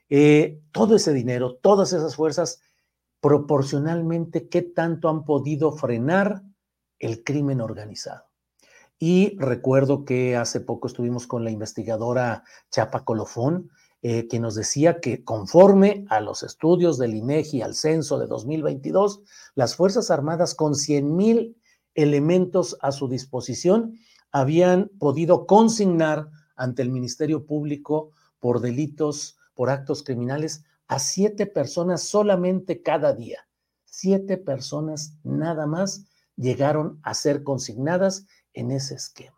Eh, 0.09 0.59
todo 0.73 0.97
ese 0.97 1.13
dinero, 1.13 1.55
todas 1.55 1.93
esas 1.93 2.17
fuerzas 2.17 2.59
proporcionalmente 3.21 4.49
qué 4.49 4.61
tanto 4.61 5.07
han 5.07 5.23
podido 5.23 5.71
frenar 5.71 6.43
el 6.99 7.23
crimen 7.23 7.61
organizado. 7.61 8.26
Y 8.99 9.37
recuerdo 9.37 10.05
que 10.05 10.35
hace 10.35 10.59
poco 10.59 10.87
estuvimos 10.87 11.27
con 11.27 11.43
la 11.43 11.51
investigadora 11.51 12.43
Chapa 12.71 13.03
Colofón, 13.03 13.69
eh, 14.01 14.27
que 14.27 14.39
nos 14.39 14.55
decía 14.55 14.99
que 14.99 15.23
conforme 15.23 16.05
a 16.09 16.19
los 16.19 16.43
estudios 16.43 16.97
del 16.97 17.15
INEGI 17.15 17.61
al 17.61 17.75
censo 17.75 18.19
de 18.19 18.27
2022, 18.27 19.21
las 19.55 19.75
Fuerzas 19.75 20.11
Armadas 20.11 20.55
con 20.55 20.75
100 20.75 21.15
mil 21.15 21.57
elementos 21.93 22.77
a 22.81 22.91
su 22.91 23.07
disposición 23.07 23.99
habían 24.31 24.89
podido 24.99 25.47
consignar 25.47 26.29
ante 26.55 26.81
el 26.81 26.89
Ministerio 26.89 27.45
Público 27.45 28.11
por 28.39 28.61
delitos, 28.61 29.37
por 29.55 29.69
actos 29.69 30.03
criminales, 30.03 30.63
a 30.87 30.99
siete 30.99 31.45
personas 31.47 32.03
solamente 32.03 32.81
cada 32.81 33.13
día. 33.13 33.47
Siete 33.85 34.37
personas 34.37 35.17
nada 35.23 35.65
más 35.65 36.05
llegaron 36.35 36.99
a 37.03 37.13
ser 37.13 37.43
consignadas 37.43 38.25
en 38.57 38.71
ese 38.71 38.95
esquema. 38.95 39.35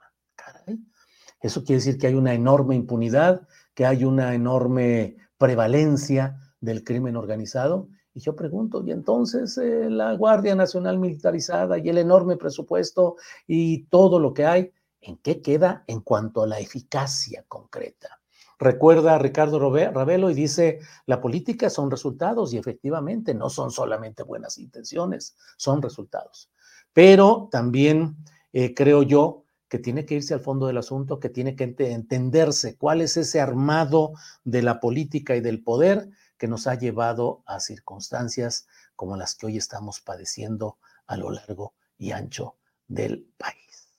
Eso 1.41 1.63
quiere 1.63 1.79
decir 1.79 1.97
que 1.97 2.07
hay 2.07 2.15
una 2.15 2.33
enorme 2.33 2.75
impunidad, 2.75 3.47
que 3.73 3.85
hay 3.85 4.03
una 4.03 4.33
enorme 4.33 5.17
prevalencia 5.37 6.37
del 6.59 6.83
crimen 6.83 7.15
organizado. 7.15 7.87
Y 8.13 8.19
yo 8.19 8.35
pregunto, 8.35 8.83
¿y 8.85 8.91
entonces 8.91 9.57
eh, 9.57 9.89
la 9.89 10.13
Guardia 10.15 10.55
Nacional 10.55 10.99
Militarizada 10.99 11.77
y 11.77 11.87
el 11.87 11.97
enorme 11.97 12.35
presupuesto 12.35 13.15
y 13.47 13.85
todo 13.85 14.19
lo 14.19 14.33
que 14.33 14.45
hay, 14.45 14.71
en 15.01 15.17
qué 15.17 15.41
queda 15.41 15.85
en 15.87 16.01
cuanto 16.01 16.43
a 16.43 16.47
la 16.47 16.59
eficacia 16.59 17.45
concreta? 17.47 18.19
recuerda 18.59 19.15
a 19.15 19.19
Ricardo 19.19 19.57
Ravelo 19.57 20.29
y 20.29 20.33
dice, 20.33 20.79
la 21.05 21.21
política 21.21 21.69
son 21.69 21.89
resultados 21.89 22.53
y 22.53 22.57
efectivamente 22.57 23.33
no 23.33 23.49
son 23.49 23.71
solamente 23.71 24.21
buenas 24.21 24.57
intenciones, 24.57 25.37
son 25.55 25.81
resultados. 25.81 26.51
Pero 26.91 27.47
también 27.49 28.17
eh, 28.53 28.73
creo 28.73 29.03
yo 29.03 29.43
que 29.67 29.79
tiene 29.79 30.05
que 30.05 30.15
irse 30.15 30.33
al 30.33 30.39
fondo 30.39 30.67
del 30.67 30.77
asunto, 30.77 31.19
que 31.19 31.29
tiene 31.29 31.55
que 31.55 31.75
entenderse 31.77 32.75
cuál 32.75 33.01
es 33.01 33.17
ese 33.17 33.39
armado 33.39 34.13
de 34.43 34.63
la 34.63 34.79
política 34.79 35.35
y 35.35 35.41
del 35.41 35.63
poder 35.63 36.09
que 36.37 36.47
nos 36.47 36.65
ha 36.65 36.75
llevado 36.75 37.43
a 37.45 37.59
circunstancias 37.59 38.67
como 38.95 39.15
las 39.15 39.35
que 39.35 39.45
hoy 39.45 39.57
estamos 39.57 40.01
padeciendo 40.01 40.77
a 41.05 41.17
lo 41.17 41.29
largo 41.29 41.75
y 41.97 42.11
ancho 42.11 42.55
del 42.87 43.27
país. 43.37 43.89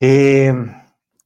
Eh, 0.00 0.54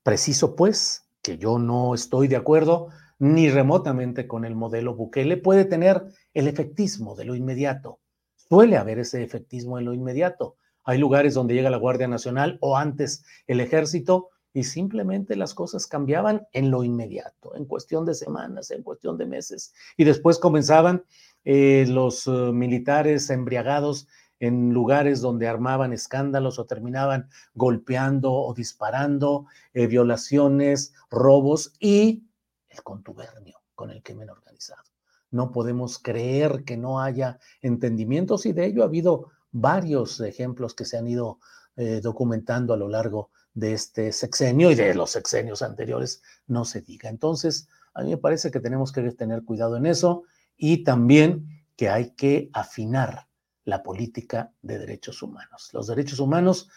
preciso 0.02 0.56
pues 0.56 1.04
que 1.22 1.38
yo 1.38 1.58
no 1.58 1.94
estoy 1.94 2.26
de 2.26 2.36
acuerdo 2.36 2.88
ni 3.18 3.50
remotamente 3.50 4.26
con 4.26 4.44
el 4.44 4.54
modelo 4.54 4.94
Bukele, 4.94 5.36
puede 5.36 5.64
tener 5.64 6.04
el 6.34 6.48
efectismo 6.48 7.14
de 7.14 7.24
lo 7.24 7.34
inmediato. 7.34 8.00
Suele 8.36 8.76
haber 8.76 9.00
ese 9.00 9.22
efectismo 9.22 9.78
en 9.78 9.84
lo 9.84 9.92
inmediato. 9.92 10.56
Hay 10.88 10.96
lugares 10.96 11.34
donde 11.34 11.52
llega 11.52 11.68
la 11.68 11.76
Guardia 11.76 12.08
Nacional 12.08 12.56
o 12.62 12.78
antes 12.78 13.22
el 13.46 13.60
ejército 13.60 14.30
y 14.54 14.64
simplemente 14.64 15.36
las 15.36 15.52
cosas 15.52 15.86
cambiaban 15.86 16.46
en 16.54 16.70
lo 16.70 16.82
inmediato, 16.82 17.54
en 17.56 17.66
cuestión 17.66 18.06
de 18.06 18.14
semanas, 18.14 18.70
en 18.70 18.82
cuestión 18.82 19.18
de 19.18 19.26
meses. 19.26 19.74
Y 19.98 20.04
después 20.04 20.38
comenzaban 20.38 21.04
eh, 21.44 21.84
los 21.86 22.26
eh, 22.26 22.30
militares 22.30 23.28
embriagados 23.28 24.08
en 24.40 24.72
lugares 24.72 25.20
donde 25.20 25.46
armaban 25.46 25.92
escándalos 25.92 26.58
o 26.58 26.64
terminaban 26.64 27.28
golpeando 27.52 28.32
o 28.32 28.54
disparando, 28.54 29.44
eh, 29.74 29.88
violaciones, 29.88 30.94
robos 31.10 31.74
y 31.78 32.24
el 32.70 32.82
contubernio 32.82 33.60
con 33.74 33.90
el 33.90 34.02
crimen 34.02 34.30
organizado. 34.30 34.84
No 35.30 35.52
podemos 35.52 35.98
creer 35.98 36.64
que 36.64 36.78
no 36.78 37.02
haya 37.02 37.38
entendimientos 37.60 38.46
y 38.46 38.54
de 38.54 38.64
ello 38.64 38.80
ha 38.80 38.86
habido 38.86 39.32
varios 39.52 40.20
ejemplos 40.20 40.74
que 40.74 40.84
se 40.84 40.98
han 40.98 41.08
ido 41.08 41.38
eh, 41.76 42.00
documentando 42.02 42.74
a 42.74 42.76
lo 42.76 42.88
largo 42.88 43.30
de 43.54 43.72
este 43.72 44.12
sexenio 44.12 44.70
y 44.70 44.74
de 44.74 44.94
los 44.94 45.10
sexenios 45.10 45.62
anteriores, 45.62 46.22
no 46.46 46.64
se 46.64 46.80
diga. 46.80 47.08
Entonces, 47.08 47.68
a 47.94 48.02
mí 48.02 48.10
me 48.10 48.16
parece 48.16 48.50
que 48.50 48.60
tenemos 48.60 48.92
que 48.92 49.02
tener 49.12 49.44
cuidado 49.44 49.76
en 49.76 49.86
eso 49.86 50.24
y 50.56 50.84
también 50.84 51.64
que 51.76 51.88
hay 51.88 52.10
que 52.10 52.50
afinar 52.52 53.28
la 53.64 53.82
política 53.82 54.52
de 54.62 54.78
derechos 54.78 55.22
humanos. 55.22 55.70
Los 55.72 55.86
derechos 55.86 56.20
humanos 56.20 56.68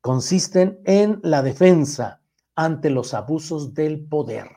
consisten 0.00 0.80
en 0.84 1.20
la 1.22 1.42
defensa 1.42 2.20
ante 2.54 2.90
los 2.90 3.14
abusos 3.14 3.74
del 3.74 4.06
poder. 4.06 4.48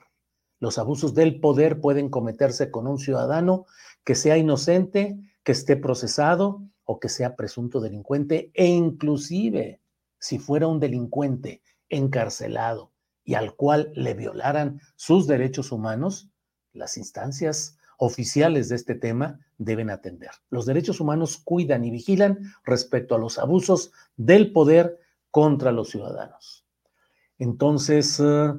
Los 0.60 0.78
abusos 0.78 1.14
del 1.14 1.40
poder 1.40 1.82
pueden 1.82 2.10
cometerse 2.10 2.72
con 2.72 2.88
un 2.88 3.00
ciudadano 3.00 3.66
que 4.04 4.16
sea 4.16 4.38
inocente, 4.38 5.20
que 5.44 5.52
esté 5.52 5.76
procesado 5.76 6.62
o 6.86 7.00
que 7.00 7.10
sea 7.10 7.36
presunto 7.36 7.80
delincuente 7.80 8.52
e 8.54 8.66
inclusive 8.66 9.82
si 10.20 10.40
fuera 10.40 10.68
un 10.68 10.80
delincuente 10.80 11.62
encarcelado 11.90 12.92
y 13.24 13.36
al 13.36 13.56
cual 13.56 13.92
le 13.96 14.14
violaran 14.14 14.82
sus 14.96 15.28
derechos 15.28 15.72
humanos, 15.72 16.30
las 16.74 16.98
instancias 16.98 17.78
oficiales 17.98 18.70
de 18.70 18.76
este 18.76 18.96
tema 18.96 19.40
deben 19.58 19.90
atender. 19.90 20.32
Los 20.50 20.66
derechos 20.66 21.00
humanos 21.00 21.38
cuidan 21.38 21.86
y 21.86 21.92
vigilan 21.92 22.40
respecto 22.64 23.14
a 23.14 23.20
los 23.20 23.38
abusos 23.38 23.92
del 24.18 24.52
poder 24.52 25.00
contra 25.30 25.72
los 25.72 25.90
ciudadanos. 25.90 26.66
Entonces, 27.38 28.20
eh, 28.20 28.54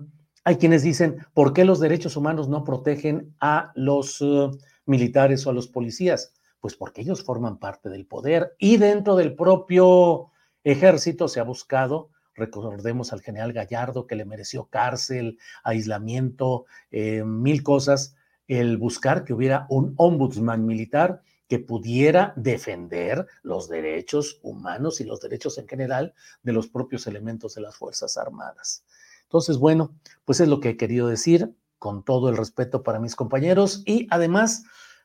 hay 0.45 0.57
quienes 0.57 0.83
dicen, 0.83 1.27
¿por 1.35 1.53
qué 1.53 1.65
los 1.65 1.81
derechos 1.81 2.17
humanos 2.17 2.49
no 2.49 2.65
protegen 2.65 3.35
a 3.41 3.73
los 3.75 4.21
eh, 4.21 4.51
militares 4.87 5.47
o 5.47 5.51
a 5.51 5.53
los 5.53 5.69
policías? 5.69 6.35
Pues 6.63 6.77
porque 6.77 7.01
ellos 7.01 7.25
forman 7.25 7.59
parte 7.59 7.89
del 7.89 8.07
poder 8.07 8.55
y 8.57 8.77
dentro 8.77 9.17
del 9.17 9.35
propio 9.35 10.31
ejército 10.63 11.27
se 11.27 11.41
ha 11.41 11.43
buscado, 11.43 12.11
recordemos 12.37 13.13
al 13.13 13.21
general 13.21 13.53
Gallardo 13.53 14.07
que 14.07 14.15
le 14.15 14.25
mereció 14.25 14.67
cárcel, 14.67 15.41
aislamiento, 15.65 16.67
eh, 16.93 17.25
mil 17.25 17.65
cosas, 17.65 18.15
el 18.47 18.79
buscar 18.79 19.25
que 19.25 19.35
hubiera 19.35 19.67
un 19.71 19.95
ombudsman 19.97 20.65
militar 20.65 21.23
que 21.49 21.59
pudiera 21.59 22.33
defender 22.37 23.27
los 23.43 23.69
derechos 23.69 24.39
humanos 24.45 25.01
y 25.01 25.05
los 25.05 25.21
derechos 25.21 25.59
en 25.59 25.67
general 25.67 26.15
de 26.45 26.53
los 26.53 26.69
propios 26.69 27.09
elementos 27.09 27.57
de 27.57 27.63
las 27.63 27.75
Fuerzas 27.75 28.17
Armadas. 28.17 28.85
Entonces, 29.25 29.59
bueno, 29.59 29.97
pues 30.25 30.39
es 30.39 30.47
lo 30.47 30.61
que 30.61 30.69
he 30.69 30.77
querido 30.77 31.09
decir 31.09 31.57
con 31.81 32.05
todo 32.05 32.29
el 32.29 32.37
respeto 32.37 32.85
para 32.85 33.01
mis 33.01 33.17
compañeros 33.17 33.83
y 33.85 34.07
además 34.11 34.63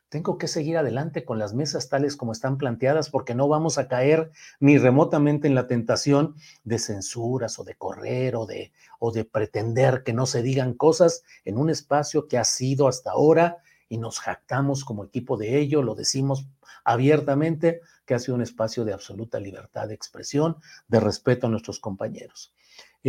tengo 0.08 0.38
que 0.38 0.48
seguir 0.48 0.78
adelante 0.78 1.24
con 1.24 1.38
las 1.38 1.54
mesas 1.54 1.88
tales 1.88 2.16
como 2.16 2.32
están 2.32 2.56
planteadas 2.56 3.10
porque 3.10 3.34
no 3.34 3.48
vamos 3.48 3.78
a 3.78 3.88
caer 3.88 4.30
ni 4.58 4.78
remotamente 4.78 5.48
en 5.48 5.54
la 5.54 5.66
tentación 5.66 6.34
de 6.64 6.78
censuras 6.78 7.58
o 7.58 7.64
de 7.64 7.74
correr 7.74 8.36
o 8.36 8.46
de, 8.46 8.72
o 8.98 9.12
de 9.12 9.24
pretender 9.24 10.02
que 10.02 10.12
no 10.12 10.26
se 10.26 10.42
digan 10.42 10.74
cosas 10.74 11.24
en 11.44 11.58
un 11.58 11.70
espacio 11.70 12.26
que 12.26 12.38
ha 12.38 12.44
sido 12.44 12.88
hasta 12.88 13.10
ahora 13.10 13.58
y 13.88 13.98
nos 13.98 14.20
jactamos 14.20 14.84
como 14.84 15.04
equipo 15.04 15.36
de 15.36 15.58
ello, 15.58 15.82
lo 15.82 15.94
decimos 15.94 16.46
abiertamente, 16.84 17.80
que 18.04 18.14
ha 18.14 18.18
sido 18.18 18.34
un 18.34 18.42
espacio 18.42 18.84
de 18.84 18.92
absoluta 18.92 19.40
libertad 19.40 19.88
de 19.88 19.94
expresión, 19.94 20.56
de 20.88 21.00
respeto 21.00 21.46
a 21.46 21.50
nuestros 21.50 21.80
compañeros. 21.80 22.54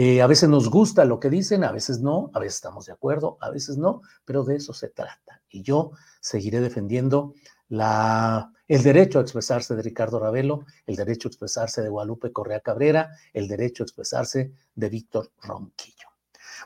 Eh, 0.02 0.22
a 0.22 0.28
veces 0.28 0.48
nos 0.48 0.70
gusta 0.70 1.04
lo 1.04 1.20
que 1.20 1.30
dicen, 1.30 1.66
a 1.66 1.74
veces 1.74 2.00
no, 2.00 2.32
a 2.34 2.40
veces 2.40 2.56
estamos 2.56 2.86
de 2.86 2.94
acuerdo, 2.94 3.38
a 3.42 3.50
veces 3.50 3.78
no, 3.78 4.02
pero 4.24 4.46
de 4.46 4.56
eso 4.56 4.72
se 4.72 4.88
trata. 4.88 5.42
Y 5.50 5.62
yo 5.62 5.92
seguiré 6.22 6.62
defendiendo 6.62 7.34
el 7.70 8.82
derecho 8.82 9.20
a 9.20 9.22
expresarse 9.22 9.76
de 9.76 9.82
Ricardo 9.82 10.18
Ravelo, 10.18 10.64
el 10.86 10.96
derecho 10.96 11.28
a 11.28 11.32
expresarse 11.32 11.82
de 11.82 11.90
Guadalupe 11.90 12.32
Correa 12.32 12.62
Cabrera, 12.62 13.10
el 13.34 13.50
derecho 13.50 13.84
a 13.84 13.88
expresarse 13.88 14.54
de 14.74 14.88
Víctor 14.88 15.34
Ronquillo. 15.42 16.08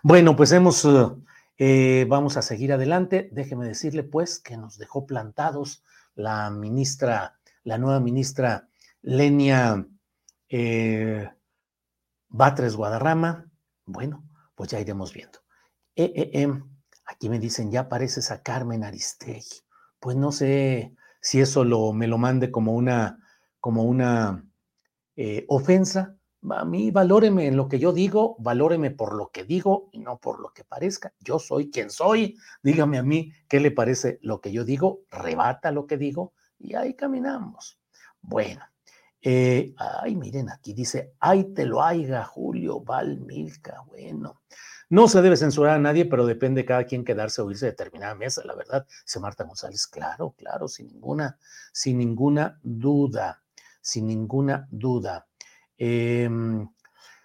Bueno, 0.03 0.35
pues 0.35 0.51
hemos, 0.51 0.87
eh, 1.57 2.05
vamos 2.07 2.37
a 2.37 2.43
seguir 2.43 2.71
adelante. 2.71 3.29
Déjeme 3.31 3.65
decirle 3.67 4.03
pues 4.03 4.37
que 4.37 4.57
nos 4.57 4.77
dejó 4.77 5.07
plantados 5.07 5.83
la 6.13 6.51
ministra, 6.51 7.39
la 7.63 7.79
nueva 7.79 7.99
ministra 7.99 8.67
Lenia 9.01 9.87
eh, 10.49 11.31
Batres 12.33 12.75
Guadarrama. 12.75 13.47
Bueno, 13.85 14.27
pues 14.55 14.71
ya 14.71 14.79
iremos 14.79 15.13
viendo. 15.13 15.39
Eh, 15.95 16.11
eh, 16.15 16.31
em, 16.33 16.67
aquí 17.05 17.29
me 17.29 17.37
dicen, 17.37 17.71
ya 17.71 17.87
pareces 17.87 18.31
a 18.31 18.41
Carmen 18.41 18.83
Aristegui. 18.83 19.61
Pues 19.99 20.17
no 20.17 20.31
sé 20.31 20.95
si 21.21 21.41
eso 21.41 21.63
lo, 21.63 21.93
me 21.93 22.07
lo 22.07 22.17
mande 22.17 22.49
como 22.49 22.73
una, 22.73 23.19
como 23.59 23.83
una 23.83 24.43
eh, 25.15 25.45
ofensa. 25.47 26.17
A 26.49 26.65
mí 26.65 26.89
valóreme 26.89 27.45
en 27.45 27.55
lo 27.55 27.69
que 27.69 27.77
yo 27.77 27.93
digo, 27.93 28.35
valóreme 28.39 28.89
por 28.89 29.13
lo 29.15 29.29
que 29.29 29.43
digo 29.43 29.89
y 29.91 29.99
no 29.99 30.17
por 30.17 30.41
lo 30.41 30.49
que 30.53 30.63
parezca. 30.63 31.13
Yo 31.19 31.37
soy 31.37 31.69
quien 31.69 31.91
soy. 31.91 32.35
Dígame 32.63 32.97
a 32.97 33.03
mí 33.03 33.31
qué 33.47 33.59
le 33.59 33.69
parece 33.69 34.17
lo 34.23 34.41
que 34.41 34.51
yo 34.51 34.65
digo, 34.65 35.01
rebata 35.11 35.71
lo 35.71 35.85
que 35.85 35.97
digo 35.97 36.33
y 36.57 36.73
ahí 36.73 36.95
caminamos. 36.95 37.79
Bueno, 38.21 38.65
eh, 39.25 39.73
ay, 39.77 40.17
miren, 40.17 40.49
aquí 40.49 40.73
dice, 40.73 41.13
ay, 41.21 41.53
te 41.53 41.65
lo 41.65 41.81
haiga, 41.81 42.25
Julio 42.25 42.81
Val 42.81 43.21
Milka. 43.21 43.81
Bueno, 43.87 44.41
no 44.89 45.07
se 45.07 45.21
debe 45.21 45.37
censurar 45.37 45.75
a 45.75 45.79
nadie, 45.79 46.05
pero 46.05 46.25
depende 46.25 46.61
de 46.61 46.65
cada 46.65 46.83
quien 46.83 47.05
quedarse 47.05 47.41
o 47.41 47.49
irse 47.49 47.67
a 47.67 47.69
determinada 47.69 48.15
mesa, 48.15 48.41
la 48.43 48.53
verdad. 48.53 48.85
Dice 49.05 49.21
Marta 49.21 49.45
González, 49.45 49.87
claro, 49.87 50.35
claro, 50.37 50.67
sin 50.67 50.87
ninguna, 50.87 51.37
sin 51.71 51.99
ninguna 51.99 52.59
duda, 52.61 53.41
sin 53.79 54.07
ninguna 54.07 54.67
duda. 54.69 55.25
Em, 55.77 56.69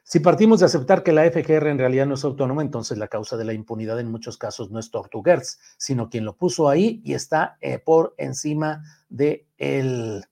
si 0.05 0.21
partimos 0.21 0.61
de 0.61 0.67
aceptar 0.67 1.03
que 1.03 1.13
la 1.13 1.25
FGR 1.25 1.67
en 1.69 1.79
realidad 1.79 2.07
no 2.07 2.15
es 2.15 2.25
autónoma, 2.25 2.63
entonces 2.63 2.97
la 2.97 3.09
causa 3.09 3.37
de 3.37 3.45
la 3.45 3.55
impunidad 3.55 3.99
en 3.99 4.11
muchos 4.11 4.39
casos 4.39 4.71
no 4.71 4.79
es 4.79 4.93
Tortuguers, 4.93 5.59
sino 5.77 6.09
quien 6.09 6.25
lo 6.25 6.37
puso 6.37 6.69
ahí 6.69 7.03
y 7.05 7.15
está 7.15 7.59
eh, 7.61 7.81
por 7.81 8.15
encima 8.19 8.85
de 9.09 9.49
él. 9.59 10.25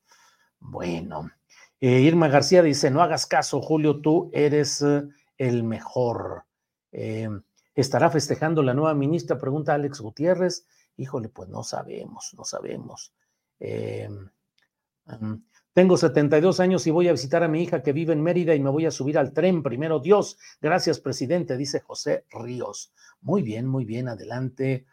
Bueno, 0.60 1.30
eh, 1.80 2.00
Irma 2.00 2.28
García 2.28 2.62
dice, 2.62 2.90
no 2.90 3.02
hagas 3.02 3.26
caso, 3.26 3.60
Julio, 3.60 4.00
tú 4.00 4.30
eres 4.32 4.80
eh, 4.82 5.02
el 5.36 5.62
mejor. 5.62 6.44
Eh, 6.92 7.28
¿Estará 7.74 8.10
festejando 8.10 8.62
la 8.62 8.72
nueva 8.72 8.94
ministra? 8.94 9.36
Pregunta 9.36 9.74
Alex 9.74 10.00
Gutiérrez. 10.00 10.66
Híjole, 10.96 11.28
pues 11.28 11.50
no 11.50 11.62
sabemos, 11.62 12.32
no 12.36 12.44
sabemos. 12.44 13.12
Mm, 13.60 15.34
tengo 15.74 15.98
72 15.98 16.58
años 16.60 16.86
y 16.86 16.90
voy 16.90 17.08
a 17.08 17.12
visitar 17.12 17.42
a 17.42 17.48
mi 17.48 17.62
hija 17.62 17.82
que 17.82 17.92
vive 17.92 18.14
en 18.14 18.22
Mérida 18.22 18.54
y 18.54 18.60
me 18.60 18.70
voy 18.70 18.86
a 18.86 18.90
subir 18.90 19.18
al 19.18 19.34
tren. 19.34 19.62
Primero 19.62 20.00
Dios. 20.00 20.38
Gracias, 20.62 21.00
presidente, 21.00 21.58
dice 21.58 21.80
José 21.80 22.24
Ríos. 22.30 22.94
Muy 23.20 23.42
bien, 23.42 23.66
muy 23.66 23.84
bien, 23.84 24.08
adelante. 24.08 24.86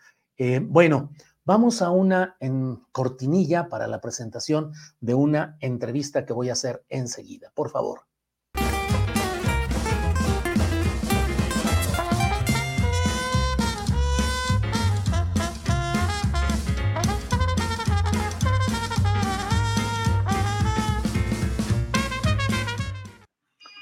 bueno, 0.64 1.12
Vamos 1.46 1.82
a 1.82 1.90
una 1.90 2.38
en 2.40 2.78
cortinilla 2.94 3.68
para 3.68 3.88
la 3.88 4.00
presentación 4.00 4.72
de 5.02 5.14
una 5.14 5.58
entrevista 5.60 6.26
que 6.26 6.32
voy 6.32 6.48
a 6.48 6.54
hacer 6.54 6.86
enseguida. 6.88 7.52
Por 7.54 7.70
favor. 7.70 8.04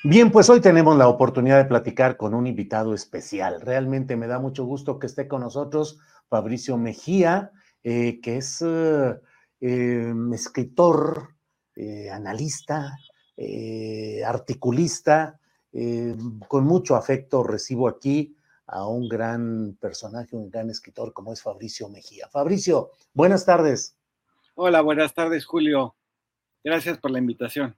Bien, 0.03 0.31
pues 0.31 0.49
hoy 0.49 0.61
tenemos 0.61 0.97
la 0.97 1.07
oportunidad 1.07 1.59
de 1.59 1.65
platicar 1.65 2.17
con 2.17 2.33
un 2.33 2.47
invitado 2.47 2.95
especial. 2.95 3.61
Realmente 3.61 4.15
me 4.15 4.25
da 4.25 4.39
mucho 4.39 4.65
gusto 4.65 4.97
que 4.97 5.05
esté 5.05 5.27
con 5.27 5.41
nosotros 5.41 5.99
Fabricio 6.31 6.77
Mejía, 6.77 7.51
eh, 7.83 8.21
que 8.21 8.37
es 8.37 8.61
eh, 8.61 9.19
em, 9.59 10.33
escritor, 10.33 11.35
eh, 11.75 12.09
analista, 12.09 12.97
articulista. 14.25 15.37
con 16.47 16.63
mucho 16.65 16.95
afecto 16.95 17.43
recibo 17.43 17.87
aquí 17.87 18.35
a 18.67 18.87
un 18.87 19.09
gran 19.09 19.77
personaje, 19.79 20.35
un 20.35 20.49
gran 20.49 20.69
escritor 20.69 21.11
como 21.11 21.33
es 21.33 21.41
Fabricio 21.41 21.89
Mejía. 21.89 22.27
Fabricio, 22.29 22.91
buenas 23.13 23.45
tardes. 23.45 23.97
Hola, 24.55 24.81
buenas 24.81 25.13
tardes, 25.13 25.45
Julio. 25.45 25.95
Gracias 26.63 26.97
por 26.97 27.11
la 27.11 27.19
invitación. 27.19 27.75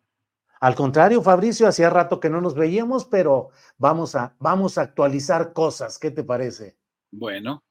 Al 0.59 0.75
contrario, 0.75 1.21
Fabricio, 1.21 1.67
hacía 1.67 1.89
rato 1.89 2.19
que 2.19 2.29
no 2.29 2.41
nos 2.41 2.55
veíamos, 2.55 3.05
pero 3.05 3.49
vamos 3.77 4.15
a, 4.15 4.35
vamos 4.39 4.77
a 4.77 4.81
actualizar 4.81 5.53
cosas. 5.53 5.97
¿Qué 5.97 6.11
te 6.11 6.23
parece? 6.23 6.77
Bueno. 7.11 7.63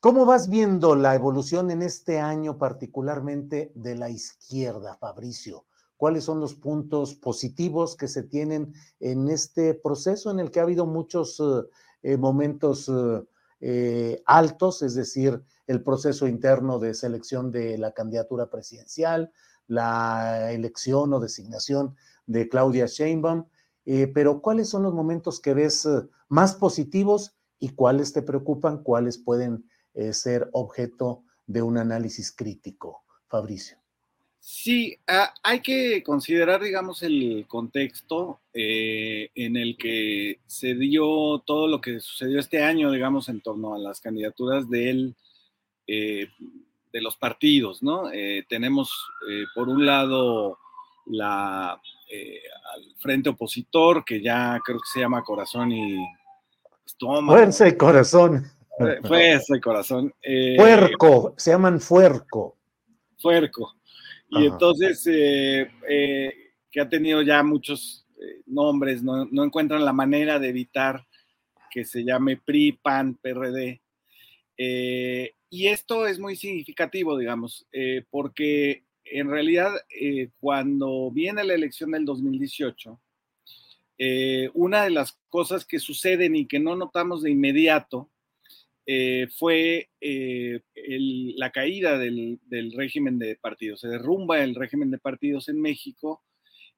¿Cómo 0.00 0.24
vas 0.24 0.48
viendo 0.48 0.96
la 0.96 1.14
evolución 1.14 1.70
en 1.70 1.82
este 1.82 2.20
año 2.20 2.56
particularmente 2.56 3.70
de 3.74 3.96
la 3.96 4.08
izquierda, 4.08 4.96
Fabricio? 4.96 5.66
¿Cuáles 5.98 6.24
son 6.24 6.40
los 6.40 6.54
puntos 6.54 7.14
positivos 7.14 7.96
que 7.96 8.08
se 8.08 8.22
tienen 8.22 8.72
en 8.98 9.28
este 9.28 9.74
proceso 9.74 10.30
en 10.30 10.40
el 10.40 10.50
que 10.50 10.60
ha 10.60 10.62
habido 10.62 10.86
muchos 10.86 11.42
eh, 12.02 12.16
momentos 12.16 12.90
eh, 13.60 14.22
altos, 14.24 14.80
es 14.80 14.94
decir, 14.94 15.44
el 15.66 15.82
proceso 15.82 16.26
interno 16.26 16.78
de 16.78 16.94
selección 16.94 17.52
de 17.52 17.76
la 17.76 17.92
candidatura 17.92 18.48
presidencial, 18.48 19.30
la 19.66 20.50
elección 20.50 21.12
o 21.12 21.20
designación 21.20 21.94
de 22.26 22.48
Claudia 22.48 22.86
Sheinbaum, 22.86 23.44
eh, 23.84 24.06
pero 24.06 24.40
¿cuáles 24.40 24.70
son 24.70 24.82
los 24.82 24.94
momentos 24.94 25.40
que 25.40 25.52
ves 25.52 25.84
eh, 25.84 26.08
más 26.28 26.54
positivos 26.54 27.36
y 27.58 27.74
cuáles 27.74 28.14
te 28.14 28.22
preocupan, 28.22 28.82
cuáles 28.82 29.18
pueden 29.18 29.66
eh, 29.94 30.12
ser 30.12 30.48
objeto 30.52 31.24
de 31.46 31.62
un 31.62 31.78
análisis 31.78 32.32
crítico, 32.32 33.04
Fabricio? 33.28 33.78
Sí, 34.38 34.98
ah, 35.06 35.34
hay 35.42 35.60
que 35.60 36.02
considerar, 36.02 36.62
digamos, 36.62 37.02
el 37.02 37.44
contexto 37.46 38.40
en 38.54 39.56
el 39.56 39.76
que 39.76 40.40
se 40.46 40.74
dio 40.74 41.40
todo 41.46 41.68
lo 41.68 41.80
que 41.80 42.00
sucedió 42.00 42.40
este 42.40 42.62
año, 42.62 42.90
digamos, 42.90 43.28
en 43.28 43.42
torno 43.42 43.74
a 43.74 43.78
las 43.78 44.00
candidaturas 44.00 44.68
del 44.70 45.14
de 46.92 47.00
los 47.00 47.16
partidos, 47.16 47.82
¿no? 47.82 48.10
Eh, 48.12 48.44
tenemos, 48.48 48.92
eh, 49.28 49.44
por 49.54 49.68
un 49.68 49.86
lado, 49.86 50.58
la, 51.06 51.80
eh, 52.10 52.40
al 52.74 52.94
frente 52.98 53.30
opositor, 53.30 54.04
que 54.04 54.20
ya 54.20 54.60
creo 54.64 54.78
que 54.78 54.88
se 54.92 55.00
llama 55.00 55.22
Corazón 55.22 55.72
y 55.72 55.96
Estómago. 56.84 57.38
Fuerza 57.38 57.68
y 57.68 57.76
Corazón. 57.76 58.44
Fuerza 59.02 59.56
y 59.56 59.60
Corazón. 59.60 60.14
fuerco, 60.56 61.34
se 61.36 61.50
llaman 61.50 61.80
Fuerco. 61.80 62.56
Fuerco. 63.18 63.74
Y 64.30 64.46
entonces, 64.46 65.02
que 65.04 66.80
ha 66.80 66.88
tenido 66.88 67.22
ya 67.22 67.42
muchos 67.42 68.06
nombres, 68.46 69.02
no, 69.02 69.24
no 69.24 69.44
encuentran 69.44 69.84
la 69.84 69.92
manera 69.92 70.38
de 70.38 70.48
evitar 70.50 71.04
que 71.70 71.84
se 71.84 72.04
llame 72.04 72.36
PRI, 72.36 72.72
PAN, 72.72 73.18
PRD. 73.20 73.80
Eh, 74.56 75.34
y 75.48 75.66
esto 75.68 76.06
es 76.06 76.18
muy 76.18 76.36
significativo, 76.36 77.16
digamos, 77.16 77.66
eh, 77.72 78.04
porque 78.10 78.84
en 79.04 79.30
realidad 79.30 79.72
eh, 79.88 80.30
cuando 80.38 81.10
viene 81.10 81.42
la 81.44 81.54
elección 81.54 81.92
del 81.92 82.04
2018, 82.04 83.00
eh, 83.98 84.50
una 84.54 84.84
de 84.84 84.90
las 84.90 85.18
cosas 85.28 85.64
que 85.64 85.78
suceden 85.78 86.36
y 86.36 86.46
que 86.46 86.60
no 86.60 86.76
notamos 86.76 87.22
de 87.22 87.30
inmediato 87.30 88.09
fue 89.36 89.88
la 90.00 91.50
caída 91.50 91.98
del, 91.98 92.38
régimen 92.76 93.18
de 93.18 93.36
partidos. 93.36 93.80
Se 93.80 93.88
derrumba 93.88 94.42
el 94.42 94.54
régimen 94.54 94.90
de 94.90 94.98
partidos 94.98 95.48
en 95.48 95.60
México, 95.60 96.22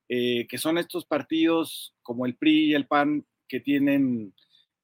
que 0.08 0.58
son 0.58 0.78
estos 0.78 1.06
partidos 1.06 1.94
como 2.02 2.26
el 2.26 2.34
PRI 2.36 2.70
y 2.70 2.74
el 2.74 2.86
PAN 2.86 3.24
que 3.48 3.60
tienen 3.60 4.34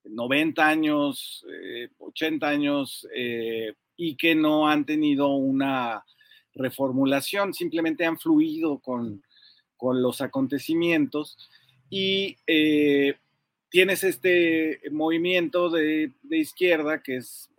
90 0.04 0.66
años, 0.66 1.44
80 1.98 2.46
eh, 2.46 2.54
años 2.54 3.08
eh, 3.14 3.74
y 3.96 4.16
que 4.16 4.34
no 4.34 4.68
han 4.68 4.84
tenido 4.84 5.28
una 5.34 6.04
reformulación, 6.54 7.54
simplemente 7.54 8.04
han 8.04 8.18
fluido 8.18 8.78
con, 8.80 9.22
los 9.80 10.20
acontecimientos 10.20 11.38
y 11.88 12.36
eh, 12.48 13.14
tienes 13.70 14.04
este 14.04 14.80
movimiento 14.90 15.70
de, 15.70 16.12
izquierda 16.30 17.02
que 17.02 17.16
es 17.16 17.50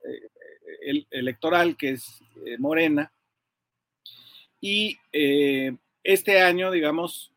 el, 0.82 1.08
electoral, 1.12 1.78
que 1.78 1.92
es 1.92 2.22
Morena, 2.58 3.12
y 4.62 4.98
este 6.04 6.42
año, 6.42 6.72
digamos, 6.72 7.32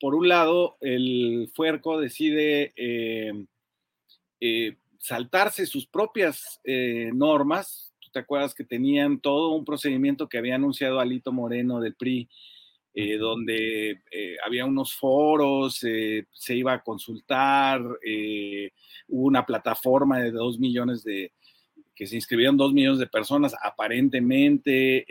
por 0.00 0.14
un 0.14 0.28
lado, 0.28 0.76
el 0.80 1.50
Fuerco 1.54 2.00
decide 2.00 2.72
eh, 2.76 3.32
saltarse 4.98 5.64
sus 5.64 5.86
propias 5.86 6.60
eh, 6.64 7.10
normas. 7.14 7.94
¿Tú 8.00 8.10
te 8.12 8.18
acuerdas 8.18 8.54
que 8.54 8.64
tenían 8.64 9.20
todo 9.20 9.54
un 9.54 9.64
procedimiento 9.64 10.28
que 10.28 10.38
había 10.38 10.56
anunciado 10.56 11.00
Alito 11.00 11.32
Moreno 11.32 11.80
del 11.80 11.94
PRI, 11.94 12.28
eh, 12.94 13.16
donde 13.16 14.00
había 14.46 14.64
unos 14.64 14.94
foros, 14.94 15.76
se 15.76 16.54
iba 16.54 16.72
a 16.72 16.82
consultar, 16.82 17.80
hubo 17.82 19.26
una 19.26 19.44
plataforma 19.44 20.20
de 20.20 20.30
dos 20.30 20.58
millones 20.58 21.02
de, 21.02 21.32
que 21.94 22.06
se 22.06 22.16
inscribieron 22.16 22.56
dos 22.56 22.72
millones 22.72 22.98
de 23.00 23.06
personas 23.06 23.54
aparentemente, 23.62 25.04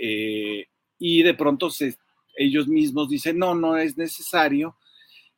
y 0.98 1.24
de 1.24 1.34
pronto 1.34 1.70
ellos 2.38 2.68
mismos 2.68 3.10
dicen, 3.10 3.38
no, 3.38 3.54
no 3.54 3.78
es 3.78 3.98
necesario. 3.98 4.78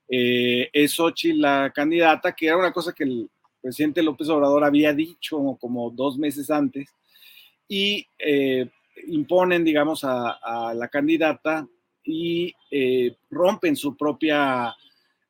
es 0.08 0.94
Xochitl 0.94 1.42
la 1.42 1.72
candidata, 1.74 2.34
que 2.34 2.48
era 2.48 2.58
una 2.58 2.72
cosa 2.72 2.94
que 2.94 3.06
el, 3.06 3.30
presidente 3.66 4.04
López 4.04 4.30
Obrador 4.30 4.64
había 4.64 4.94
dicho 4.94 5.58
como 5.60 5.90
dos 5.90 6.20
meses 6.20 6.52
antes, 6.52 6.88
y 7.68 8.06
eh, 8.20 8.70
imponen, 9.08 9.64
digamos, 9.64 10.04
a, 10.04 10.72
la 10.76 10.88
candidata 10.88 11.68
y 12.06 12.54
eh, 12.72 13.16
rompen 13.30 13.76
su 13.76 13.96
propia 13.98 14.76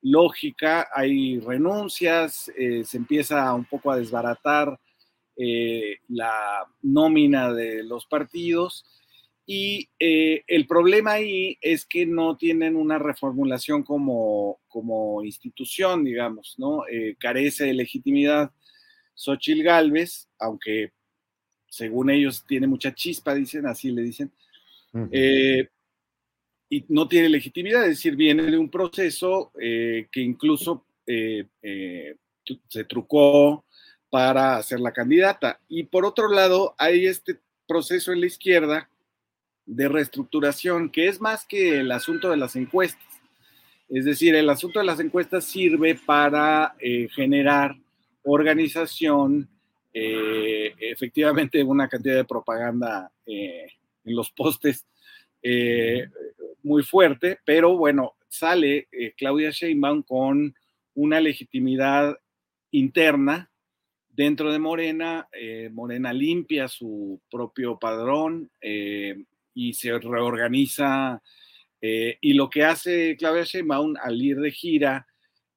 lógica, 0.01 0.89
hay 0.93 1.39
renuncias, 1.39 2.51
eh, 2.57 2.83
se 2.85 2.97
empieza 2.97 3.53
un 3.53 3.65
poco 3.65 3.91
a 3.91 3.97
desbaratar 3.97 4.79
la 6.07 6.65
nómina 6.81 7.51
de 7.51 7.83
los 7.83 8.05
partidos 8.05 8.85
y 9.47 9.89
eh, 9.99 10.43
el 10.47 10.65
problema 10.65 11.13
ahí 11.13 11.57
es 11.61 11.85
que 11.85 12.05
no 12.05 12.35
tienen 12.35 12.75
una 12.75 12.97
reformulación 12.97 13.83
como, 13.83 14.59
como 14.67 15.23
institución, 15.23 16.03
digamos, 16.03 16.55
¿no? 16.57 16.87
Eh, 16.87 17.15
carece 17.19 17.65
de 17.65 17.73
legitimidad. 17.73 18.51
Xochil 19.13 19.63
Gálvez, 19.63 20.27
aunque 20.39 20.93
según 21.67 22.09
ellos 22.09 22.43
tiene 22.47 22.65
mucha 22.65 22.93
chispa, 22.93 23.35
dicen, 23.35 23.67
así 23.67 23.91
le 23.91 24.01
dicen, 24.01 24.31
eh, 25.11 25.67
y 26.69 26.85
no 26.89 27.07
tiene 27.07 27.29
legitimidad, 27.29 27.83
es 27.83 27.89
decir, 27.89 28.15
viene 28.15 28.43
de 28.43 28.57
un 28.57 28.69
proceso 28.69 29.51
que 29.55 30.07
incluso 30.15 30.85
se 31.05 32.83
trucó 32.87 33.65
para 34.09 34.61
ser 34.63 34.79
la 34.79 34.93
candidata. 34.93 35.59
Y 35.67 35.83
por 35.83 36.05
otro 36.05 36.29
lado, 36.29 36.73
hay 36.77 37.05
este 37.05 37.39
proceso 37.67 38.13
en 38.13 38.21
la 38.21 38.27
izquierda 38.27 38.89
de 39.65 39.89
reestructuración, 39.89 40.89
que 40.89 41.07
es 41.07 41.19
más 41.19 41.45
que 41.45 41.79
el 41.79 41.91
asunto 41.91 42.29
de 42.29 42.37
las 42.37 42.55
encuestas. 42.55 43.03
Es 43.89 44.05
decir, 44.05 44.35
el 44.35 44.49
asunto 44.49 44.79
de 44.79 44.85
las 44.85 44.99
encuestas 44.99 45.45
sirve 45.45 45.95
para 45.95 46.75
eh, 46.79 47.07
generar 47.13 47.75
organización, 48.23 49.49
eh, 49.93 50.73
efectivamente 50.79 51.63
una 51.63 51.87
cantidad 51.87 52.15
de 52.15 52.25
propaganda 52.25 53.11
eh, 53.25 53.67
en 54.03 54.15
los 54.15 54.31
postes 54.31 54.85
muy 56.65 56.83
fuerte, 56.83 57.39
pero 57.45 57.77
bueno, 57.77 58.15
sale 58.27 58.87
Claudia 59.17 59.51
Sheinbaum 59.51 60.03
con 60.03 60.53
una 60.95 61.21
legitimidad 61.21 62.17
interna 62.71 63.49
dentro 64.09 64.51
de 64.51 64.59
Morena, 64.59 65.29
Morena 65.71 66.11
limpia 66.11 66.67
su 66.67 67.21
propio 67.29 67.77
padrón, 67.77 68.49
y 69.55 69.73
se 69.73 69.97
reorganiza. 69.97 71.23
Eh, 71.81 72.17
y 72.21 72.33
lo 72.33 72.49
que 72.49 72.63
hace 72.63 73.15
Claudia 73.17 73.43
Sheinbaum 73.43 73.95
al 74.01 74.21
ir 74.21 74.37
de 74.37 74.51
gira 74.51 75.07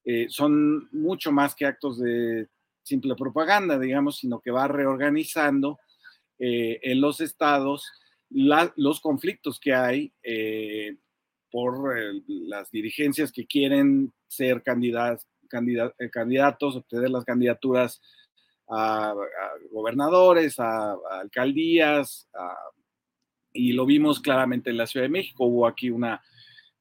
eh, 0.04 0.26
son 0.30 0.88
mucho 0.92 1.32
más 1.32 1.54
que 1.54 1.66
actos 1.66 1.98
de 1.98 2.46
simple 2.82 3.14
propaganda, 3.14 3.78
digamos, 3.78 4.18
sino 4.18 4.40
que 4.40 4.50
va 4.50 4.66
reorganizando 4.68 5.78
eh, 6.38 6.80
en 6.82 7.00
los 7.00 7.20
estados 7.20 7.90
los 8.30 9.00
conflictos 9.00 9.58
que 9.58 9.74
hay 9.74 10.12
por 11.50 11.94
las 12.26 12.70
dirigencias 12.70 13.32
que 13.32 13.46
quieren 13.46 14.12
ser 14.26 14.62
candidatos, 14.62 15.26
candidatos, 16.12 16.76
obtener 16.76 17.10
las 17.10 17.24
candidaturas 17.24 18.00
a, 18.68 19.14
gobernadores, 19.70 20.58
a, 20.60 20.96
alcaldías, 21.20 22.28
y 23.52 23.72
lo 23.72 23.86
vimos 23.86 24.20
claramente 24.20 24.70
en 24.70 24.76
la 24.76 24.86
Ciudad 24.86 25.06
de 25.06 25.10
México. 25.10 25.46
Hubo 25.46 25.66
aquí 25.66 25.90
una 25.90 26.22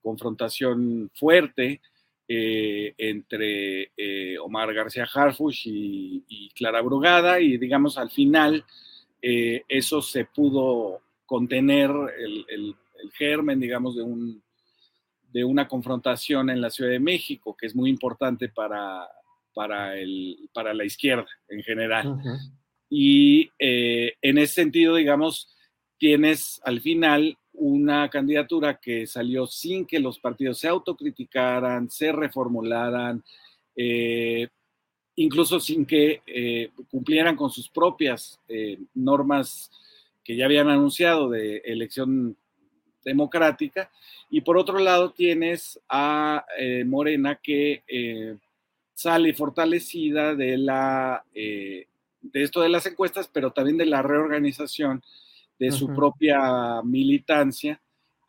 confrontación 0.01 1.09
fuerte 1.13 1.81
eh, 2.27 2.93
entre 2.97 3.91
eh, 3.95 4.37
Omar 4.39 4.73
García 4.73 5.07
Harfush 5.11 5.67
y, 5.67 6.49
Clara 6.55 6.81
Brugada, 6.81 7.39
y 7.39 7.57
digamos 7.57 7.97
al 7.97 8.09
final 8.09 8.65
eh, 9.21 9.63
eso 9.67 10.01
se 10.01 10.25
pudo 10.25 11.01
contener 11.28 11.91
el, 12.17 12.75
germen, 13.13 13.59
digamos, 13.59 13.95
de, 13.95 14.01
un, 14.01 14.41
de 15.32 15.43
una 15.43 15.67
confrontación 15.67 16.49
en 16.49 16.61
la 16.61 16.71
Ciudad 16.71 16.89
de 16.89 16.99
México, 16.99 17.55
que 17.55 17.67
es 17.67 17.75
muy 17.75 17.91
importante 17.91 18.49
para, 18.49 19.07
para, 19.53 19.95
el, 19.99 20.49
para 20.51 20.73
la 20.73 20.84
izquierda 20.84 21.28
en 21.47 21.61
general. 21.61 22.19
Y 22.89 23.51
eh, 23.59 24.13
en 24.21 24.38
ese 24.39 24.53
sentido, 24.55 24.95
digamos, 24.95 25.55
tienes 25.97 26.59
al 26.63 26.82
final 26.82 27.38
una 27.53 28.09
candidatura 28.09 28.80
que 28.80 29.05
salió 29.05 29.45
sin 29.45 29.86
que 29.86 29.99
los 29.99 30.19
partidos 30.19 30.59
se 30.59 30.67
autocriticaran, 30.67 31.89
se 31.89 32.11
reformularan, 32.11 33.23
eh, 33.75 34.47
incluso 35.15 35.59
sin 35.59 35.86
que 35.86 36.21
eh, 36.25 36.71
cumplieran 36.89 37.36
con 37.36 37.49
sus 37.49 37.69
propias 37.69 38.39
normas 38.93 39.69
que 40.28 40.36
ya 40.36 40.43
habían 40.43 40.69
anunciado 40.69 41.30
de 41.30 41.61
elección 41.63 42.36
democrática. 43.03 43.89
Y 44.30 44.41
por 44.41 44.57
otro 44.57 44.78
lado 44.78 45.13
tienes 45.13 45.80
a 45.88 46.45
Morena 46.86 47.39
que 47.41 48.38
sale 48.97 49.32
fortalecida 49.36 50.34
de, 50.34 50.57
la, 50.57 51.23
eh, 51.36 51.86
de 52.19 52.43
esto 52.43 52.61
de 52.61 52.69
las 52.69 52.88
encuestas, 52.88 53.30
pero 53.32 53.51
también 53.51 53.78
de 53.78 53.86
la 53.86 54.01
reorganización 54.01 55.03
de 55.59 55.71
su 55.71 55.93
propia 55.93 56.82
militancia, 56.84 57.80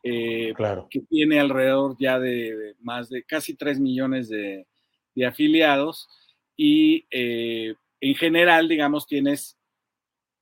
eh, 0.03 0.53
que 0.91 0.99
tiene 1.01 1.39
alrededor 1.39 1.95
ya 1.99 2.19
de, 2.19 2.75
más 2.81 3.09
de 3.09 3.23
casi 3.23 3.55
3 3.55 3.79
millones 3.79 4.29
de, 4.29 4.67
afiliados. 5.27 6.07
Y 6.55 7.05
eh, 7.09 7.73
en 7.99 8.15
general, 8.15 8.67
digamos, 8.67 9.07
tienes 9.07 9.57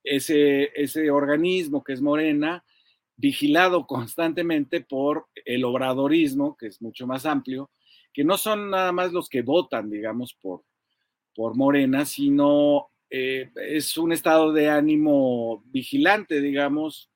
ese, 0.09 0.71
ese 0.75 1.11
organismo 1.11 1.83
que 1.83 1.93
es 1.93 2.01
Morena, 2.01 2.63
vigilado 3.15 3.87
constantemente 3.87 4.81
por 4.81 5.27
el 5.45 5.65
obradorismo, 5.65 6.55
que 6.55 6.67
es 6.67 6.81
mucho 6.81 7.07
más 7.07 7.25
amplio, 7.25 7.71
que 8.13 8.23
no 8.23 8.37
son 8.37 8.69
nada 8.69 8.91
más 8.91 9.11
los 9.11 9.29
que 9.29 9.41
votan, 9.41 9.89
digamos, 9.89 10.33
por, 10.33 10.63
por 11.35 11.55
Morena, 11.55 12.05
sino 12.05 12.89
eh, 13.09 13.51
es 13.55 13.97
un 13.97 14.11
estado 14.11 14.53
de 14.53 14.69
ánimo 14.69 15.63
vigilante, 15.67 16.41
digamos, 16.41 17.09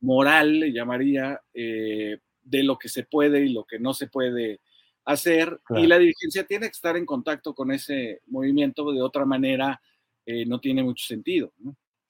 moral, 0.00 0.60
le 0.60 0.72
llamaría, 0.72 1.40
eh, 1.54 2.18
de 2.42 2.62
lo 2.64 2.78
que 2.78 2.88
se 2.88 3.04
puede 3.04 3.44
y 3.44 3.52
lo 3.52 3.64
que 3.64 3.78
no 3.78 3.94
se 3.94 4.08
puede 4.08 4.60
hacer. 5.04 5.60
Y 5.76 5.86
la 5.86 5.98
dirigencia 5.98 6.44
tiene 6.44 6.66
que 6.66 6.72
estar 6.72 6.96
en 6.96 7.06
contacto 7.06 7.54
con 7.54 7.70
ese 7.70 8.20
movimiento, 8.26 8.92
de 8.92 9.02
otra 9.02 9.24
manera 9.24 9.80
eh, 10.26 10.44
no 10.46 10.60
tiene 10.60 10.82
mucho 10.82 11.06
sentido. 11.06 11.52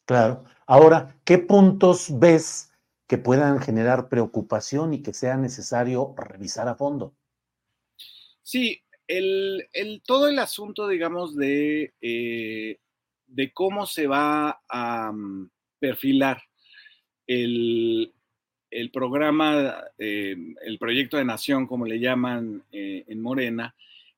Claro. 0.05 0.45
Ahora, 0.67 1.17
¿qué 1.25 1.39
puntos 1.39 2.19
ves 2.19 2.73
que 3.07 3.19
puedan 3.19 3.61
generar 3.61 4.09
preocupación 4.09 4.95
y 4.95 5.03
que 5.03 5.13
sea 5.13 5.37
necesario 5.37 6.15
revisar 6.17 6.69
a 6.69 6.75
fondo? 6.75 7.15
Sí, 8.43 8.83
el, 9.07 10.03
todo 10.05 10.29
el 10.29 10.39
asunto, 10.39 10.89
digamos, 10.89 11.37
de, 11.37 11.93
eh, 12.01 12.79
de 13.27 13.53
cómo 13.53 13.87
se 13.87 14.07
va 14.07 14.63
a 14.69 15.13
mm, 15.13 15.51
perfilar 15.79 16.43
el, 17.27 18.13
programa, 18.93 19.85
eh, 19.99 20.37
el 20.65 20.79
proyecto 20.79 21.17
de 21.17 21.25
nación, 21.25 21.67
como 21.67 21.87
le 21.87 22.01
llaman 22.01 22.63
eh, 22.73 23.05
en 23.07 23.23
Morena, 23.23 23.75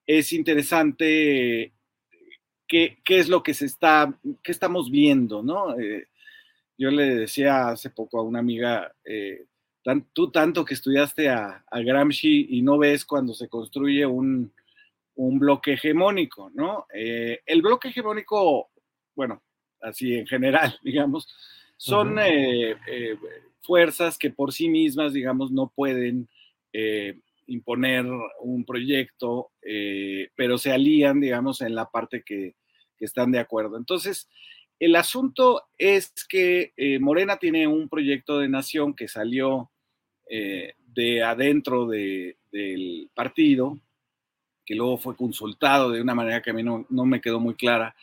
es 0.06 0.32
interesante 0.32 1.72
qué, 3.04 3.18
es 3.18 3.28
lo 3.28 3.42
que 3.42 3.54
se 3.54 3.66
está, 3.66 4.18
qué 4.42 4.52
estamos 4.52 4.90
viendo, 4.90 5.42
¿no? 5.42 5.76
yo 6.76 6.90
le 6.90 7.14
decía 7.14 7.68
hace 7.68 7.90
poco 7.90 8.18
a 8.18 8.22
una 8.22 8.40
amiga, 8.40 8.92
tú 10.12 10.30
tanto 10.30 10.64
que 10.64 10.74
estudiaste 10.74 11.28
a, 11.28 11.64
Gramsci 11.70 12.46
y 12.50 12.62
no 12.62 12.78
ves 12.78 13.04
cuando 13.04 13.34
se 13.34 13.48
construye 13.48 14.06
un, 14.06 14.52
bloque 15.16 15.74
hegemónico, 15.74 16.50
¿no? 16.54 16.86
Eh, 16.92 17.40
el 17.46 17.62
bloque 17.62 17.88
hegemónico, 17.88 18.70
bueno, 19.14 19.42
así 19.80 20.14
en 20.14 20.26
general, 20.26 20.76
digamos, 20.82 21.28
son 21.76 22.18
eh, 22.18 22.72
eh, 22.88 23.16
fuerzas 23.60 24.18
que 24.18 24.30
por 24.30 24.52
sí 24.52 24.68
mismas, 24.68 25.12
digamos, 25.12 25.50
no 25.50 25.72
pueden 25.74 26.28
imponer 27.46 28.04
un 28.40 28.64
proyecto, 28.64 29.52
pero 30.34 30.58
se 30.58 30.72
alían, 30.72 31.20
digamos, 31.20 31.60
en 31.60 31.76
la 31.76 31.88
parte 31.88 32.24
que 32.26 32.56
están 33.04 33.32
de 33.32 33.38
acuerdo. 33.38 33.76
Entonces, 33.76 34.28
el 34.78 34.96
asunto 34.96 35.62
es 35.78 36.12
que 36.28 36.72
Morena 37.00 37.38
tiene 37.38 37.66
un 37.66 37.88
proyecto 37.88 38.38
de 38.38 38.48
nación 38.48 38.94
que 38.94 39.08
salió 39.08 39.70
eh, 40.26 40.74
de 40.94 41.22
adentro 41.24 41.86
del 41.86 43.10
partido, 43.14 43.78
que 44.64 44.76
luego 44.76 44.96
fue 44.96 45.16
consultado 45.16 45.90
de 45.90 46.00
una 46.00 46.14
manera 46.14 46.40
que 46.40 46.50
a 46.50 46.54
mí 46.54 46.62
no, 46.62 46.86
me 46.88 47.20
quedó 47.20 47.40
muy 47.40 47.54
clara 47.54 47.96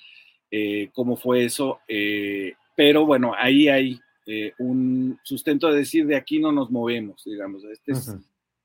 eh, 0.52 0.90
cómo 0.94 1.16
fue 1.16 1.46
eso, 1.46 1.80
eh, 1.88 2.54
pero 2.76 3.06
bueno, 3.06 3.34
ahí 3.38 3.70
hay 3.70 4.00
un 4.60 5.20
sustento 5.24 5.70
de 5.70 5.80
decir 5.80 6.06
de 6.06 6.16
aquí 6.16 6.40
no 6.40 6.52
nos 6.52 6.70
movemos, 6.70 7.24
digamos, 7.26 7.64
este 7.66 7.94
es 7.94 8.14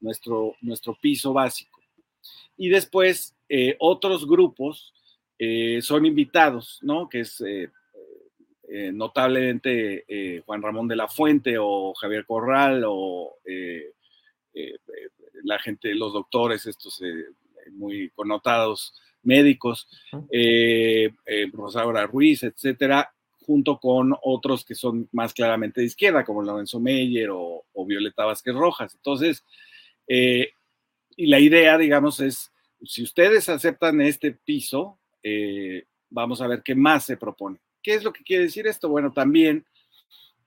nuestro, 0.00 0.54
nuestro 0.60 0.96
piso 1.00 1.32
básico. 1.32 1.80
Y 2.56 2.68
después 2.68 3.34
otros 3.78 4.26
grupos 4.28 4.92
son 5.80 6.06
invitados, 6.06 6.78
¿no? 6.82 7.08
Que 7.08 7.20
es 7.20 7.42
eh, 8.68 8.90
notablemente 8.92 10.04
eh, 10.08 10.42
Juan 10.44 10.60
Ramón 10.60 10.88
de 10.88 10.96
la 10.96 11.06
Fuente 11.06 11.56
o 11.56 11.94
Javier 11.94 12.26
Corral 12.26 12.82
o 12.84 13.36
eh, 13.44 13.92
la 15.44 15.58
gente, 15.60 15.94
los 15.94 16.12
doctores, 16.12 16.66
estos 16.66 17.00
muy 17.72 18.10
connotados 18.10 18.94
médicos, 19.22 19.86
Rosaura 21.52 22.06
Ruiz, 22.06 22.42
etcétera, 22.42 23.12
junto 23.44 23.78
con 23.78 24.16
otros 24.22 24.64
que 24.64 24.74
son 24.74 25.08
más 25.12 25.34
claramente 25.34 25.82
de 25.82 25.88
izquierda, 25.88 26.24
como 26.24 26.42
Lorenzo 26.42 26.80
Meyer 26.80 27.28
o, 27.30 27.64
Violeta 27.86 28.24
Vázquez 28.24 28.54
Rojas. 28.54 28.94
Entonces, 28.94 29.44
y 30.08 31.26
la 31.26 31.38
idea, 31.38 31.76
digamos, 31.76 32.18
es, 32.20 32.50
si 32.82 33.02
ustedes 33.02 33.48
aceptan 33.50 34.00
este 34.00 34.32
piso, 34.32 34.98
vamos 36.10 36.40
a 36.40 36.46
ver 36.46 36.62
qué 36.62 36.74
más 36.74 37.04
se 37.04 37.16
propone. 37.16 37.58
¿Qué 37.82 37.94
es 37.94 38.04
lo 38.04 38.12
que 38.12 38.24
quiere 38.24 38.44
decir 38.44 38.66
esto? 38.66 38.88
Bueno, 38.88 39.12
también 39.12 39.64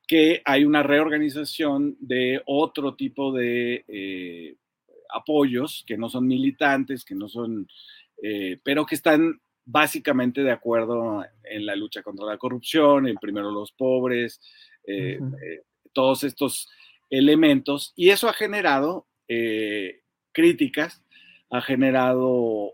que 0.10 0.42
hay 0.44 0.66
una 0.66 0.82
reorganización 0.82 1.96
de 2.00 2.42
otro 2.48 2.96
tipo 2.96 3.32
de 3.32 3.86
eh, 3.88 4.56
apoyos 5.14 5.84
que 5.86 5.98
no 5.98 6.10
son 6.10 6.26
militantes, 6.26 7.06
que 7.06 7.14
no 7.14 7.30
son, 7.30 7.68
eh, 8.24 8.60
pero 8.64 8.88
que 8.88 8.96
están 8.96 9.40
básicamente 9.64 10.42
de 10.42 10.52
acuerdo 10.52 11.24
en 11.44 11.64
la 11.64 11.76
lucha 11.76 12.02
contra 12.02 12.26
la 12.26 12.40
corrupción, 12.40 13.06
el 13.06 13.20
primero 13.20 13.52
los 13.52 13.72
pobres, 13.72 14.42
eh, 14.84 15.20
todos 15.94 16.24
estos 16.24 16.68
elementos. 17.12 17.94
Y 17.96 18.10
eso 18.10 18.28
ha 18.28 18.34
generado 18.34 19.06
críticas, 20.32 21.04
ha 21.52 21.62
generado 21.62 22.74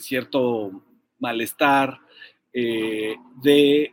cierto 0.00 0.84
malestar 1.24 1.98
de 2.52 3.92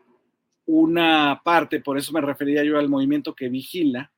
una 0.66 1.42
parte, 1.44 1.80
por 1.80 1.98
eso 1.98 2.14
me 2.14 2.22
refería 2.22 2.64
yo 2.64 2.78
al 2.78 2.88
movimiento 2.88 3.34
que 3.36 3.50
vigila, 3.50 4.12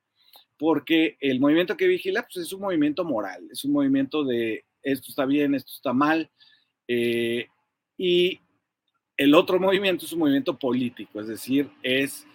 porque 0.56 1.16
el 1.20 1.40
movimiento 1.40 1.76
que 1.76 1.86
vigila 1.86 2.22
pues, 2.22 2.46
es 2.46 2.52
un 2.52 2.60
movimiento 2.60 3.04
moral, 3.04 3.48
es 3.50 3.64
un 3.64 3.72
movimiento 3.72 4.24
de 4.24 4.64
esto 4.82 5.06
está 5.08 5.24
bien, 5.24 5.54
esto 5.54 5.72
está 5.74 5.92
mal, 5.92 6.30
eh, 6.86 7.46
y 7.96 8.38
el 9.16 9.34
otro 9.34 9.58
movimiento 9.58 10.04
es 10.04 10.12
un 10.12 10.20
movimiento 10.20 10.58
político, 10.58 11.20
es 11.20 11.26
decir, 11.26 11.70
es 11.82 12.26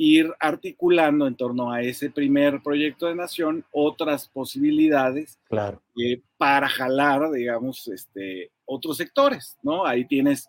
ir 0.00 0.32
articulando 0.38 1.26
en 1.26 1.34
torno 1.34 1.72
a 1.72 1.82
ese 1.82 2.08
primer 2.08 2.62
proyecto 2.62 3.08
de 3.08 3.16
nación 3.16 3.64
otras 3.72 4.28
posibilidades 4.28 5.40
claro. 5.48 5.82
Eh, 6.00 6.22
para 6.36 6.68
jalar, 6.68 7.32
digamos, 7.32 7.88
este, 7.88 8.52
otros 8.64 8.96
sectores, 8.96 9.58
¿no? 9.64 9.84
Ahí 9.84 10.04
tienes 10.04 10.48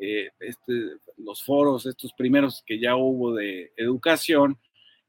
eh, 0.00 0.30
este, 0.40 0.72
los 1.18 1.44
foros, 1.44 1.86
estos 1.86 2.12
primeros 2.14 2.64
que 2.66 2.80
ya 2.80 2.96
hubo 2.96 3.32
de 3.32 3.72
educación, 3.76 4.58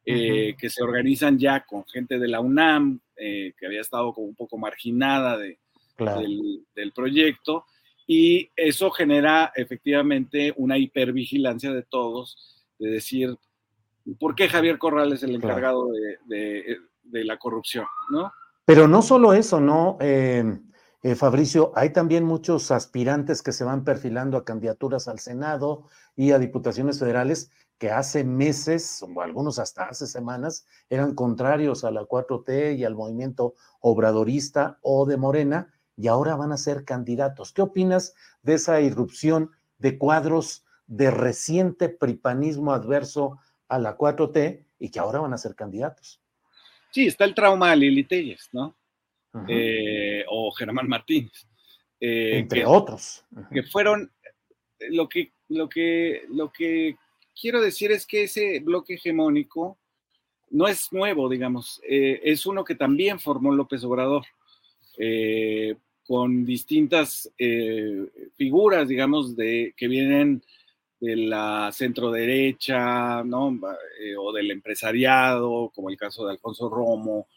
eh, 0.06 0.56
que 0.60 0.70
se 0.70 0.84
organizan 0.84 1.40
ya 1.40 1.66
con 1.66 1.84
gente 1.86 2.20
de 2.20 2.28
la 2.28 2.40
UNAM, 2.40 3.00
que 3.16 3.66
había 3.66 3.82
estado 3.82 4.14
como 4.14 4.26
un 4.26 4.36
poco 4.36 4.58
marginada 4.58 5.38
de, 5.38 5.60
del, 6.74 6.92
proyecto, 6.92 7.66
y 8.08 8.50
eso 8.56 8.90
genera 8.90 9.52
efectivamente 9.56 10.54
una 10.58 10.80
hipervigilancia 10.80 11.72
de 11.72 11.84
todos, 11.84 12.66
de 12.80 12.90
decir, 12.90 13.38
¿por 14.20 14.36
qué 14.36 14.50
Javier 14.50 14.78
Corral 14.78 15.14
es 15.14 15.24
el 15.24 15.36
encargado 15.36 15.88
de, 16.26 16.78
la 17.04 17.38
corrupción? 17.38 17.86
¿no? 18.10 18.32
Pero 18.66 18.88
no 18.88 19.02
solo 19.02 19.34
eso, 19.34 19.60
¿no? 19.60 19.98
Eh, 20.00 20.60
eh, 21.04 21.16
Fabricio, 21.16 21.72
hay 21.76 21.92
también 21.92 22.24
muchos 22.24 22.70
aspirantes 22.70 23.42
que 23.42 23.52
se 23.52 23.64
van 23.64 23.84
perfilando 23.84 24.38
a 24.38 24.46
candidaturas 24.46 25.08
al 25.08 25.20
Senado 25.20 25.86
y 26.16 26.32
a 26.32 26.40
diputaciones 26.40 27.00
federales 27.00 27.50
que 27.80 27.90
hace 27.90 28.24
meses, 28.24 29.04
o 29.04 29.22
algunos 29.22 29.58
hasta 29.58 29.86
hace 29.86 30.06
semanas, 30.06 30.68
eran 30.92 31.16
contrarios 31.16 31.84
a 31.84 31.90
la 31.90 32.04
4T 32.04 32.78
y 32.78 32.84
al 32.84 32.94
movimiento 32.94 33.56
obradorista 33.80 34.78
o 34.84 35.08
de 35.08 35.18
Morena, 35.18 35.74
y 35.98 36.08
ahora 36.08 36.36
van 36.36 36.52
a 36.52 36.58
ser 36.58 36.86
candidatos. 36.86 37.52
¿Qué 37.54 37.64
opinas 37.64 38.14
de 38.44 38.54
esa 38.54 38.80
irrupción 38.82 39.50
de 39.80 39.98
cuadros 39.98 40.64
de 40.86 41.10
reciente 41.10 41.90
pripanismo 41.90 42.74
adverso 42.74 43.40
a 43.72 43.80
la 43.80 43.98
4T 43.98 44.66
y 44.80 44.92
que 44.92 45.00
ahora 45.00 45.20
van 45.20 45.34
a 45.34 45.38
ser 45.38 45.56
candidatos? 45.56 46.22
Sí, 46.92 47.08
está 47.08 47.24
el 47.24 47.34
trauma 47.34 47.72
de 47.72 47.78
Lili 47.78 48.04
Telles, 48.04 48.50
¿no? 48.52 48.76
Eh, 49.48 50.26
o 50.28 50.52
Germán 50.52 50.90
Martínez. 50.90 51.48
Eh, 52.02 52.40
Entre 52.40 52.66
otros. 52.66 53.24
Que 53.54 53.64
fueron, 53.64 54.12
lo 54.90 55.08
que, 55.08 55.32
lo, 55.48 55.70
que, 55.70 56.24
lo 56.28 56.52
que 56.52 56.98
quiero 57.40 57.62
decir 57.62 57.94
es 57.94 58.06
que 58.06 58.24
ese 58.24 58.60
bloque 58.60 58.96
hegemónico 58.96 59.78
no 60.50 60.68
es 60.68 60.92
nuevo, 60.92 61.30
digamos, 61.30 61.80
eh, 61.88 62.20
es 62.26 62.46
uno 62.46 62.66
que 62.66 62.76
también 62.76 63.22
formó 63.22 63.54
López 63.54 63.86
Obrador, 63.86 64.26
con 66.06 66.46
distintas 66.46 67.32
figuras, 68.36 68.88
digamos, 68.90 69.36
de, 69.36 69.74
que 69.78 69.88
vienen 69.88 70.44
de 71.02 71.18
la 71.18 71.72
centro 71.74 72.12
derecha, 72.12 73.24
¿no? 73.24 73.60
o 74.20 74.32
del 74.32 74.52
empresariado, 74.52 75.72
como 75.76 75.90
el 75.90 75.98
caso 75.98 76.26
de 76.26 76.32
Alfonso 76.32 76.70
Romo, 76.70 77.28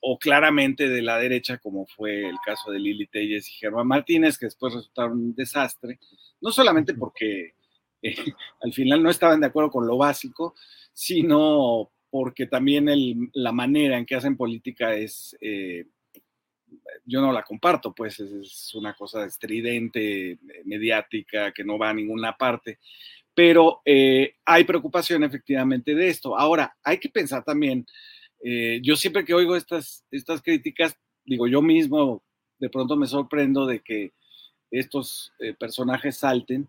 o 0.00 0.18
claramente 0.18 0.88
de 0.88 1.02
la 1.02 1.18
derecha, 1.18 1.58
como 1.58 1.86
fue 1.86 2.28
el 2.28 2.36
caso 2.44 2.70
de 2.70 2.78
Lili 2.78 3.06
Telles 3.06 3.48
y 3.48 3.52
Germán 3.52 3.86
Martínez, 3.86 4.38
que 4.38 4.46
después 4.46 4.74
resultaron 4.74 5.18
un 5.18 5.34
desastre, 5.34 5.98
no 6.40 6.50
solamente 6.50 6.94
porque 6.94 7.54
eh, 8.02 8.14
al 8.62 8.72
final 8.72 9.02
no 9.02 9.10
estaban 9.10 9.40
de 9.40 9.46
acuerdo 9.46 9.70
con 9.70 9.86
lo 9.86 9.98
básico, 9.98 10.54
sino 10.92 11.90
porque 12.10 12.46
también 12.46 13.30
la 13.34 13.52
manera 13.52 13.98
en 13.98 14.06
que 14.06 14.16
hacen 14.16 14.36
política 14.36 14.94
es, 14.94 15.36
eh, 15.40 15.86
yo 17.04 17.20
no 17.20 17.32
la 17.32 17.42
comparto, 17.42 17.92
pues 17.92 18.20
es, 18.20 18.74
una 18.74 18.94
cosa 18.94 19.24
estridente, 19.24 20.38
mediática, 20.64 21.52
que 21.52 21.64
no 21.64 21.78
va 21.78 21.90
a 21.90 21.94
ninguna 21.94 22.36
parte, 22.36 22.78
pero 23.34 23.80
eh, 23.84 24.34
hay 24.44 24.64
preocupación 24.64 25.24
efectivamente 25.24 25.94
de 25.94 26.08
esto. 26.08 26.38
Ahora, 26.38 26.76
hay 26.82 26.98
que 26.98 27.08
pensar 27.08 27.44
también 27.44 27.86
eh, 28.42 28.80
yo 28.82 28.96
siempre 28.96 29.24
que 29.24 29.34
oigo 29.34 29.54
estas, 29.54 30.04
estas 30.10 30.40
críticas, 30.40 30.96
digo, 31.24 31.46
yo 31.46 31.60
mismo 31.60 32.22
de 32.58 32.70
pronto 32.70 32.96
me 32.96 33.06
sorprendo 33.06 33.66
de 33.66 33.80
que 33.80 34.12
estos 34.70 35.32
eh, 35.40 35.54
personajes 35.54 36.16
salten, 36.16 36.68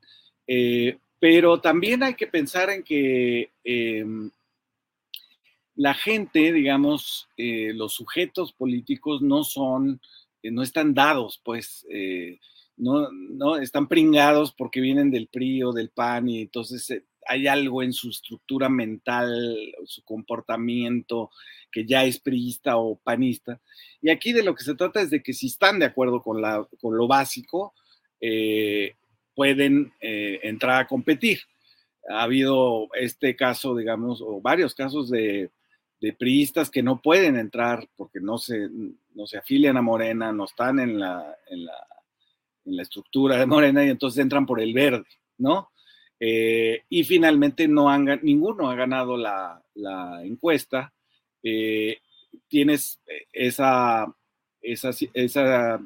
pero 1.19 1.61
también 1.61 2.03
hay 2.03 2.15
que 2.15 2.27
pensar 2.27 2.69
en 2.69 2.83
que 2.83 3.51
em, 3.63 4.31
la 5.75 5.93
gente, 5.93 6.51
digamos, 6.53 7.29
los 7.37 7.93
sujetos 7.93 8.53
políticos 8.53 9.21
no 9.21 9.43
son, 9.43 10.01
no 10.43 10.63
están 10.63 10.93
dados, 10.93 11.41
pues, 11.43 11.85
no, 12.77 13.09
no 13.11 13.57
están 13.57 13.87
pringados 13.87 14.53
porque 14.53 14.81
vienen 14.81 15.11
del 15.11 15.27
PRI 15.27 15.63
o 15.63 15.71
del 15.71 15.89
PAN 15.89 16.29
y 16.29 16.41
entonces 16.41 17.03
hay 17.27 17.47
algo 17.47 17.83
en 17.83 17.93
su 17.93 18.09
estructura 18.09 18.69
mental, 18.69 19.73
su 19.85 20.03
comportamiento, 20.03 21.31
que 21.71 21.85
ya 21.85 22.03
es 22.03 22.19
priista 22.19 22.77
o 22.77 22.97
panista. 22.97 23.61
Y 24.01 24.09
aquí 24.09 24.33
de 24.33 24.43
lo 24.43 24.55
que 24.55 24.63
se 24.63 24.75
trata 24.75 25.01
es 25.01 25.09
de 25.09 25.21
que 25.23 25.33
si 25.33 25.47
están 25.47 25.79
de 25.79 25.85
acuerdo 25.85 26.21
con, 26.21 26.41
la, 26.41 26.67
con 26.79 26.97
lo 26.97 27.07
básico, 27.07 27.73
eh, 28.19 28.95
pueden 29.35 29.93
eh, 30.01 30.39
entrar 30.43 30.81
a 30.81 30.87
competir. 30.87 31.39
Ha 32.09 32.23
habido 32.23 32.89
este 32.95 33.35
caso, 33.35 33.75
digamos, 33.75 34.21
o 34.21 34.41
varios 34.41 34.75
casos 34.75 35.09
de, 35.09 35.51
de 36.01 36.13
priistas 36.13 36.71
que 36.71 36.81
no 36.81 36.99
pueden 36.99 37.37
entrar 37.37 37.87
porque 37.95 38.19
no 38.19 38.39
se, 38.39 38.69
no 39.13 39.27
se 39.27 39.37
afilian 39.37 39.77
a 39.77 39.83
Morena, 39.83 40.31
no 40.31 40.45
están 40.45 40.79
en 40.79 40.99
la, 40.99 41.37
en 41.47 41.65
la, 41.65 41.87
en 42.65 42.75
la 42.75 42.81
estructura 42.81 43.37
de 43.37 43.45
Morena 43.45 43.85
y 43.85 43.89
entonces 43.89 44.19
entran 44.19 44.47
por 44.47 44.59
el 44.59 44.73
verde, 44.73 45.05
¿no? 45.37 45.69
Eh, 46.19 46.83
y 46.89 47.03
finalmente 47.03 47.67
no 47.67 47.89
han, 47.89 48.19
ninguno 48.23 48.69
ha 48.69 48.75
ganado 48.75 49.15
la, 49.15 49.61
encuesta. 50.23 50.91
Eh, 51.43 51.99
tienes 52.47 52.99
eh, 53.05 53.25
esa, 53.31 54.11
esa, 54.59 54.89
esa, 55.13 55.79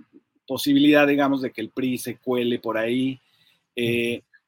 posibilidad, 0.48 1.08
digamos, 1.08 1.42
de 1.42 1.52
que 1.52 1.62
el 1.62 1.72
PRI 1.72 1.98
se 1.98 2.18
cuele 2.18 2.60
por 2.60 2.78
ahí. 2.78 3.20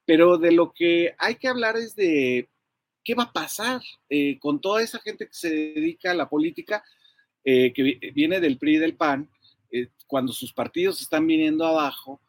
pero 0.05 0.37
de 0.37 0.51
lo 0.51 0.71
que 0.71 1.13
hay 1.17 1.35
que 1.35 1.47
hablar 1.47 1.75
es 1.75 1.95
de 1.95 2.47
qué 3.07 3.15
va 3.15 3.23
a 3.23 3.31
pasar 3.31 3.81
con 4.41 4.59
toda 4.59 4.83
esa 4.83 4.99
gente 4.99 5.27
que 5.27 5.33
se 5.33 5.49
dedica 5.49 6.11
a 6.11 6.13
la 6.13 6.27
política, 6.27 6.83
que 7.41 8.11
viene 8.13 8.41
del 8.41 8.57
PRI 8.57 8.75
y 8.75 8.79
del 8.79 8.97
PAN, 8.97 9.29
cuando 10.07 10.33
sus 10.33 10.51
partidos 10.51 11.01
están 11.01 11.25
viniendo 11.25 11.65
abajo 11.65 12.19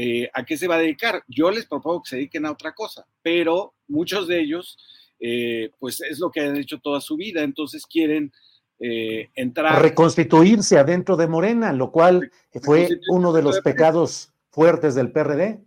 eh, 0.00 0.30
¿a 0.32 0.44
qué 0.44 0.56
se 0.56 0.68
va 0.68 0.76
a 0.76 0.78
dedicar? 0.78 1.24
Yo 1.26 1.50
les 1.50 1.66
propongo 1.66 2.02
que 2.04 2.10
se 2.10 2.16
dediquen 2.16 2.46
a 2.46 2.52
otra 2.52 2.72
cosa, 2.72 3.04
pero 3.20 3.74
muchos 3.88 4.28
de 4.28 4.40
ellos, 4.40 4.78
eh, 5.18 5.70
pues 5.80 6.00
es 6.00 6.20
lo 6.20 6.30
que 6.30 6.40
han 6.40 6.56
hecho 6.56 6.78
toda 6.78 7.00
su 7.00 7.16
vida, 7.16 7.42
entonces 7.42 7.84
quieren 7.84 8.32
eh, 8.78 9.30
entrar. 9.34 9.82
Reconstituirse 9.82 10.78
adentro 10.78 11.16
de 11.16 11.26
Morena, 11.26 11.72
lo 11.72 11.90
cual 11.90 12.30
fue 12.62 12.88
uno 13.10 13.32
de 13.32 13.42
los 13.42 13.60
pecados 13.60 14.32
fuertes 14.50 14.94
del 14.94 15.10
PRD. 15.10 15.58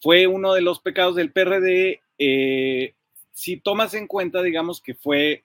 Fue 0.00 0.26
uno 0.26 0.54
de 0.54 0.60
los 0.60 0.80
pecados 0.80 1.14
del 1.14 1.30
PRD. 1.32 2.00
Si 3.34 3.58
tomas 3.58 3.92
en 3.92 4.06
cuenta, 4.06 4.42
digamos, 4.42 4.80
que 4.80 4.94
fue, 4.94 5.44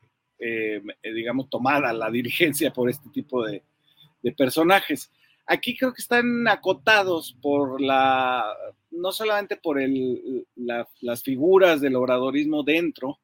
digamos, 1.04 1.50
tomada 1.50 1.92
la 1.92 2.10
dirigencia 2.12 2.72
por 2.72 2.90
este 2.90 3.10
tipo 3.10 3.44
de 3.46 3.62
personajes. 4.38 5.12
Aquí 5.52 5.76
creo 5.76 5.92
que 5.92 6.02
están 6.04 6.48
acotados 6.48 7.36
por 7.42 7.82
la, 7.82 8.46
no 8.92 9.12
solamente 9.12 9.58
por 9.58 9.82
el, 9.82 10.46
las 10.56 11.24
figuras 11.24 11.82
del 11.82 11.96
obradorismo 11.96 12.62
dentro, 12.62 13.20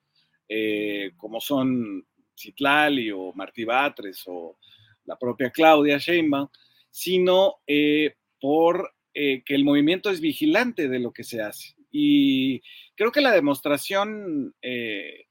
eh, 0.49 1.11
como 1.17 1.39
son 1.39 2.03
Citlali 2.35 3.11
o 3.11 3.31
Martí 3.33 3.63
Batres 3.63 4.23
o 4.25 4.57
la 5.05 5.19
propia 5.19 5.51
Claudia 5.51 5.99
Sheinbaum, 5.99 6.47
sino 6.89 7.57
eh, 7.67 8.15
por 8.41 8.91
eh, 9.13 9.43
que 9.43 9.53
el 9.53 9.63
movimiento 9.63 10.09
es 10.09 10.19
vigilante 10.19 10.87
de 10.87 10.99
lo 10.99 11.11
que 11.11 11.23
se 11.23 11.43
hace. 11.43 11.75
Y 11.97 12.61
creo 12.95 13.11
que 13.11 13.21
la 13.21 13.31
demostración 13.31 14.53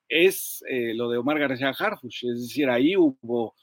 es 0.08 0.64
lo 0.68 1.10
de 1.10 1.18
Omar 1.18 1.38
García 1.38 1.74
Harfuch, 1.78 2.24
es 2.24 2.40
decir, 2.40 2.70
ahí 2.70 2.96
hubo 2.96 3.54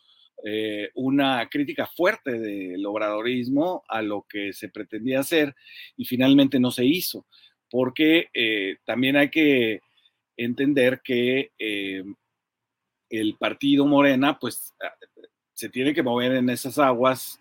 eh, 0.44 0.90
una 0.96 1.48
crítica 1.50 1.86
fuerte 1.86 2.40
del 2.40 2.84
obradorismo 2.88 3.84
a 3.88 4.02
lo 4.02 4.26
que 4.28 4.54
se 4.54 4.70
pretendía 4.70 5.20
hacer 5.20 5.56
y 5.96 6.06
finalmente 6.06 6.60
no 6.60 6.72
se 6.72 6.84
hizo, 6.84 7.28
porque 7.70 8.30
eh, 8.34 8.78
también 8.84 9.18
hay 9.18 9.30
que 9.30 9.82
entender 10.36 11.02
que 11.04 11.52
eh, 11.60 12.04
el 13.10 13.36
partido 13.38 13.86
Morena, 13.86 14.40
pues 14.40 14.74
ah, 14.82 14.96
se 15.54 15.70
tiene 15.70 15.94
que 15.94 16.02
mover 16.02 16.32
en 16.32 16.50
esas 16.50 16.80
aguas 16.80 17.40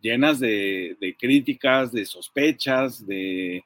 llenas 0.00 0.38
de, 0.38 1.16
críticas, 1.18 1.90
de 1.90 2.04
sospechas, 2.04 3.04
de, 3.04 3.64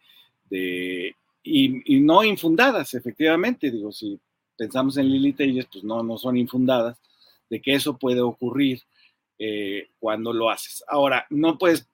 y, 0.51 2.01
no 2.01 2.25
infundadas, 2.25 2.95
efectivamente. 2.95 3.71
Digo, 3.71 3.93
si 3.93 4.19
pensamos 4.57 4.97
en 4.97 5.09
Lili 5.11 5.33
Telles, 5.33 5.67
pues 5.71 5.85
no, 5.85 6.03
no 6.03 6.17
son 6.19 6.37
infundadas 6.37 6.99
de 7.51 7.61
que 7.61 7.75
eso 7.75 7.97
puede 7.99 8.21
ocurrir 8.21 8.81
eh, 9.39 9.89
cuando 9.99 10.33
lo 10.33 10.51
haces. 10.51 10.85
Ahora, 10.89 11.27
no 11.31 11.59
puedes 11.59 11.87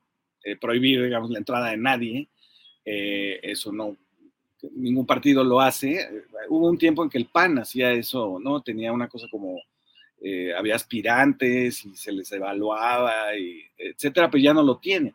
eh, 0.44 0.57
prohibir, 0.57 1.03
digamos, 1.03 1.30
la 1.30 1.38
entrada 1.38 1.70
de 1.70 1.76
nadie, 1.76 2.28
eh, 2.84 3.40
eso 3.42 3.72
no, 3.72 3.96
ningún 4.74 5.07
partido 5.07 5.42
lo 5.42 5.61
hace. 5.61 6.07
Hubo 6.48 6.68
un 6.68 6.78
tiempo 6.78 7.03
en 7.03 7.11
que 7.11 7.18
el 7.18 7.26
PAN 7.26 7.59
hacía 7.59 7.92
eso, 7.92 8.38
¿no? 8.40 8.62
Tenía 8.62 8.92
una 8.92 9.09
cosa 9.09 9.26
como, 9.30 9.61
había 10.57 10.76
aspirantes 10.76 11.84
y 11.86 11.96
se 11.96 12.12
les 12.12 12.30
evaluaba, 12.32 13.34
y, 13.36 13.62
etcétera, 13.78 14.30
pero 14.30 14.42
ya 14.42 14.55
no 14.55 14.62
lo 14.62 14.76
tiene. 14.76 15.14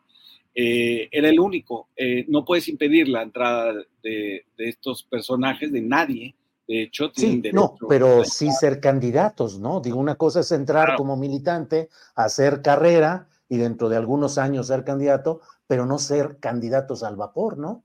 Era 0.58 1.28
el 1.28 1.38
único. 1.38 1.90
no 2.28 2.44
puedes 2.44 2.68
impedir 2.68 3.08
la 3.08 3.22
entrada 3.22 3.74
de, 4.02 4.46
de, 4.56 4.68
estos 4.68 5.02
personajes, 5.02 5.70
de 5.70 5.82
nadie, 5.82 6.34
De 6.66 6.84
hecho, 6.84 7.12
sí, 7.14 7.42
no, 7.52 7.76
pero 7.88 8.24
sí 8.24 8.50
ser 8.50 8.80
candidatos, 8.80 9.58
¿no? 9.58 9.80
Digo, 9.80 9.98
una 9.98 10.14
cosa 10.14 10.40
es 10.40 10.50
entrar 10.52 10.96
como 10.96 11.16
militante, 11.16 11.90
hacer 12.14 12.62
carrera 12.62 13.28
y 13.48 13.58
dentro 13.58 13.88
de 13.88 13.96
algunos 13.96 14.38
años 14.38 14.68
ser 14.68 14.84
candidato, 14.84 15.40
pero 15.66 15.86
no 15.86 15.98
ser 15.98 16.38
candidatos 16.40 17.02
al 17.02 17.16
vapor, 17.16 17.58
¿no? 17.58 17.84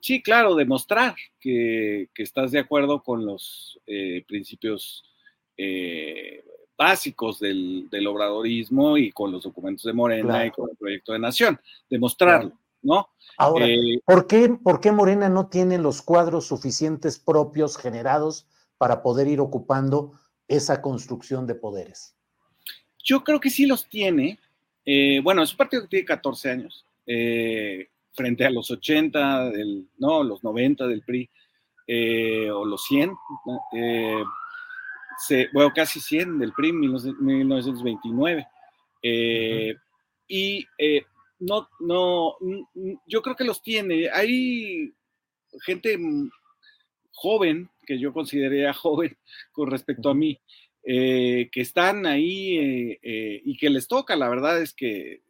Sí, 0.00 0.20
claro, 0.20 0.56
demostrar 0.56 1.14
que, 1.38 2.08
estás 2.16 2.50
de 2.50 2.58
acuerdo 2.58 3.04
con 3.04 3.24
los 3.24 3.80
eh, 3.86 4.24
principios 4.26 5.04
eh, 5.56 6.44
básicos 6.76 7.38
del, 7.38 7.88
obradorismo 8.06 8.96
y 8.96 9.12
con 9.12 9.30
los 9.32 9.44
documentos 9.44 9.84
de 9.84 9.92
Morena 9.92 10.46
y 10.46 10.50
con 10.50 10.70
el 10.70 10.76
proyecto 10.76 11.12
de 11.12 11.18
nación, 11.18 11.60
demostrarlo, 11.88 12.58
¿no? 12.82 13.08
Ahora, 13.38 13.66
eh, 13.66 14.00
¿por, 14.04 14.26
qué, 14.26 14.48
¿por 14.48 14.80
qué 14.80 14.92
Morena 14.92 15.28
no 15.28 15.48
tiene 15.48 15.78
los 15.78 16.02
cuadros 16.02 16.46
suficientes 16.46 17.18
propios 17.18 17.78
generados 17.78 18.46
para 18.78 19.02
poder 19.02 19.28
ir 19.28 19.40
ocupando 19.40 20.12
esa 20.48 20.82
construcción 20.82 21.46
de 21.46 21.54
poderes? 21.54 22.14
Yo 23.02 23.24
creo 23.24 23.40
que 23.40 23.50
sí 23.50 23.66
los 23.66 23.88
tiene. 23.88 24.38
bueno, 25.22 25.42
es 25.42 25.52
un 25.52 25.56
partido 25.56 25.82
que 25.82 25.88
tiene 25.88 26.04
14 26.04 26.50
años. 26.50 26.84
Eh, 27.06 27.88
frente 28.12 28.44
a 28.44 28.50
los 28.50 28.70
80, 28.70 29.50
del, 29.50 29.88
no, 29.98 30.22
los 30.22 30.44
90 30.44 30.86
del 30.86 31.02
PRI, 31.02 31.30
eh, 31.86 32.50
o 32.50 32.64
los 32.64 32.84
100, 32.84 33.10
eh, 35.30 35.48
bueno, 35.52 35.72
casi 35.74 36.00
100 36.00 36.38
del 36.38 36.52
PRI, 36.52 36.72
1929. 36.72 38.46
Eh, 39.02 39.74
y 40.28 40.66
no, 41.40 41.68
no, 41.80 42.36
yo 43.06 43.22
creo 43.22 43.36
que 43.36 43.44
los 43.44 43.62
tiene. 43.62 44.08
Hay 44.10 44.92
gente 45.64 45.98
joven, 47.12 47.68
que 47.86 47.98
yo 47.98 48.12
consideraría 48.12 48.72
joven 48.72 49.16
con 49.52 49.70
respecto 49.70 50.10
a 50.10 50.14
mí, 50.14 50.40
que 50.82 51.50
están 51.54 52.06
ahí 52.06 52.98
y 53.02 53.56
que 53.56 53.70
les 53.70 53.88
toca, 53.88 54.16
la 54.16 54.28
verdad 54.28 54.62
es 54.62 54.72
que 54.72 55.22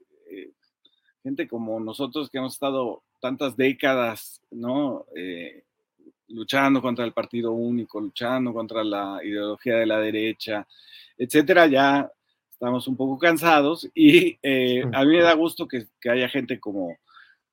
gente 1.23 1.49
como 1.49 1.79
nosotros 1.81 2.29
que 2.31 2.39
hemos 2.39 2.55
estado 2.55 3.03
tantas 3.21 3.57
décadas, 3.57 4.43
¿no? 4.51 5.07
Eh, 5.15 5.65
luchando 6.33 6.81
contra 6.83 7.05
el 7.05 7.13
partido 7.13 7.53
único, 7.53 8.01
luchando 8.01 8.53
contra 8.53 8.83
la 8.83 9.21
ideología 9.23 9.77
de 9.77 9.87
la 9.87 9.99
derecha, 9.99 10.67
etcétera, 11.17 11.67
ya 11.67 12.11
estamos 12.51 12.87
un 12.89 12.97
poco 12.97 13.19
cansados 13.19 13.89
y 13.95 14.39
eh, 14.43 14.83
a 14.93 15.05
mí 15.05 15.17
me 15.17 15.23
da 15.23 15.35
gusto 15.35 15.67
que, 15.67 15.87
haya 16.11 16.29
gente 16.29 16.59
como, 16.59 16.97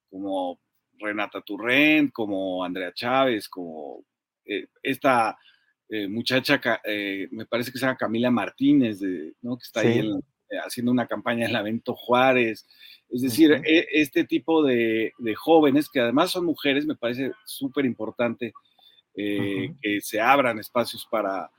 como 0.09 0.59
Renata 0.97 1.41
Turrent, 1.41 2.11
como 2.11 2.63
Andrea 2.63 2.93
Chávez, 2.93 3.47
como 3.47 4.03
eh, 4.45 4.67
esta 4.83 5.37
muchacha, 6.07 6.61
me 7.31 7.47
parece 7.47 7.71
que 7.71 7.79
se 7.79 7.85
llama 7.87 7.97
Camila 7.97 8.29
Martínez, 8.29 8.99
¿no? 9.41 9.57
que 9.57 9.63
está 9.63 9.79
ahí 9.79 10.07
haciendo 10.63 10.91
una 10.91 11.07
campaña 11.07 11.47
en 11.47 11.53
la 11.53 11.63
Vento 11.63 11.95
Juárez, 11.95 12.67
es 13.09 13.21
decir, 13.21 13.51
e, 13.65 13.87
este 13.91 14.23
tipo 14.23 14.63
de, 14.63 15.13
jóvenes, 15.35 15.89
que 15.89 15.99
además 15.99 16.31
son 16.31 16.45
mujeres, 16.45 16.85
me 16.85 16.95
parece 16.95 17.31
súper 17.45 17.85
importante 17.85 18.53
eh, 19.21 19.73
que 19.81 20.01
se 20.01 20.21
abran 20.21 20.59
espacios 20.59 21.07
para, 21.09 21.49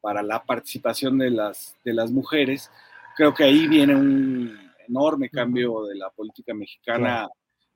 para 0.00 0.22
la 0.22 0.44
participación 0.44 1.18
de 1.18 1.30
las, 1.30 1.76
de 1.84 1.94
las 1.94 2.10
mujeres. 2.10 2.70
Creo 3.16 3.34
que 3.34 3.44
ahí 3.44 3.66
viene 3.66 3.94
un 3.94 4.58
enorme 4.86 5.28
cambio 5.28 5.84
de 5.84 5.96
la 5.96 6.10
política 6.10 6.54
mexicana 6.54 7.28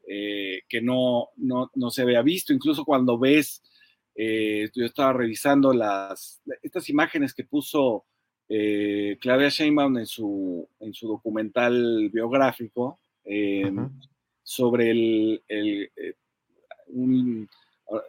eh, 0.06 0.60
que 0.68 0.80
no, 0.80 1.28
no, 1.36 1.70
no, 1.74 1.90
se 1.90 2.02
había 2.02 2.22
visto, 2.22 2.52
incluso 2.52 2.84
cuando 2.84 3.18
ves, 3.18 3.62
eh, 4.14 4.68
yo 4.74 4.84
estaba 4.84 5.12
revisando 5.12 5.72
las, 5.72 6.42
estas 6.62 6.88
imágenes 6.88 7.34
que 7.34 7.44
puso 7.44 8.04
Claudia 9.20 9.48
Sheinbaum 9.48 9.96
en 9.96 10.06
su, 10.06 10.68
en 10.80 10.92
su 10.92 11.08
documental 11.08 12.10
biográfico, 12.12 12.98
sobre 14.42 14.90
el, 14.90 15.42
eh, 15.48 16.14
un, 16.88 17.48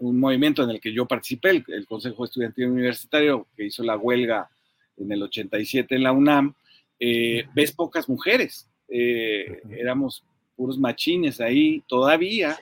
movimiento 0.01 0.63
en 0.63 0.71
el 0.71 0.79
que 0.79 0.93
yo 0.93 1.05
participé, 1.05 1.63
el, 1.67 1.85
Consejo 1.85 2.25
Estudiantil 2.25 2.67
Universitario, 2.67 3.47
que 3.55 3.65
hizo 3.65 3.83
la 3.83 3.97
huelga 3.97 4.49
en 4.97 5.11
el 5.11 5.23
87 5.23 5.95
en 5.95 6.03
la 6.03 6.11
UNAM, 6.11 6.53
eh, 6.99 7.45
ves 7.53 7.71
pocas 7.71 8.07
mujeres. 8.07 8.69
Eh, 8.87 9.61
éramos 9.71 10.23
puros 10.55 10.77
machines 10.77 11.41
ahí 11.41 11.83
todavía. 11.87 12.57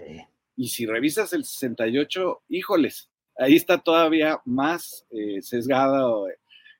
Y 0.56 0.70
si 0.70 0.86
revisas 0.86 1.34
el 1.34 1.44
68, 1.44 2.42
híjoles, 2.50 3.10
ahí 3.38 3.56
está 3.56 3.78
todavía 3.78 4.40
más 4.46 5.06
sesgado 5.42 6.28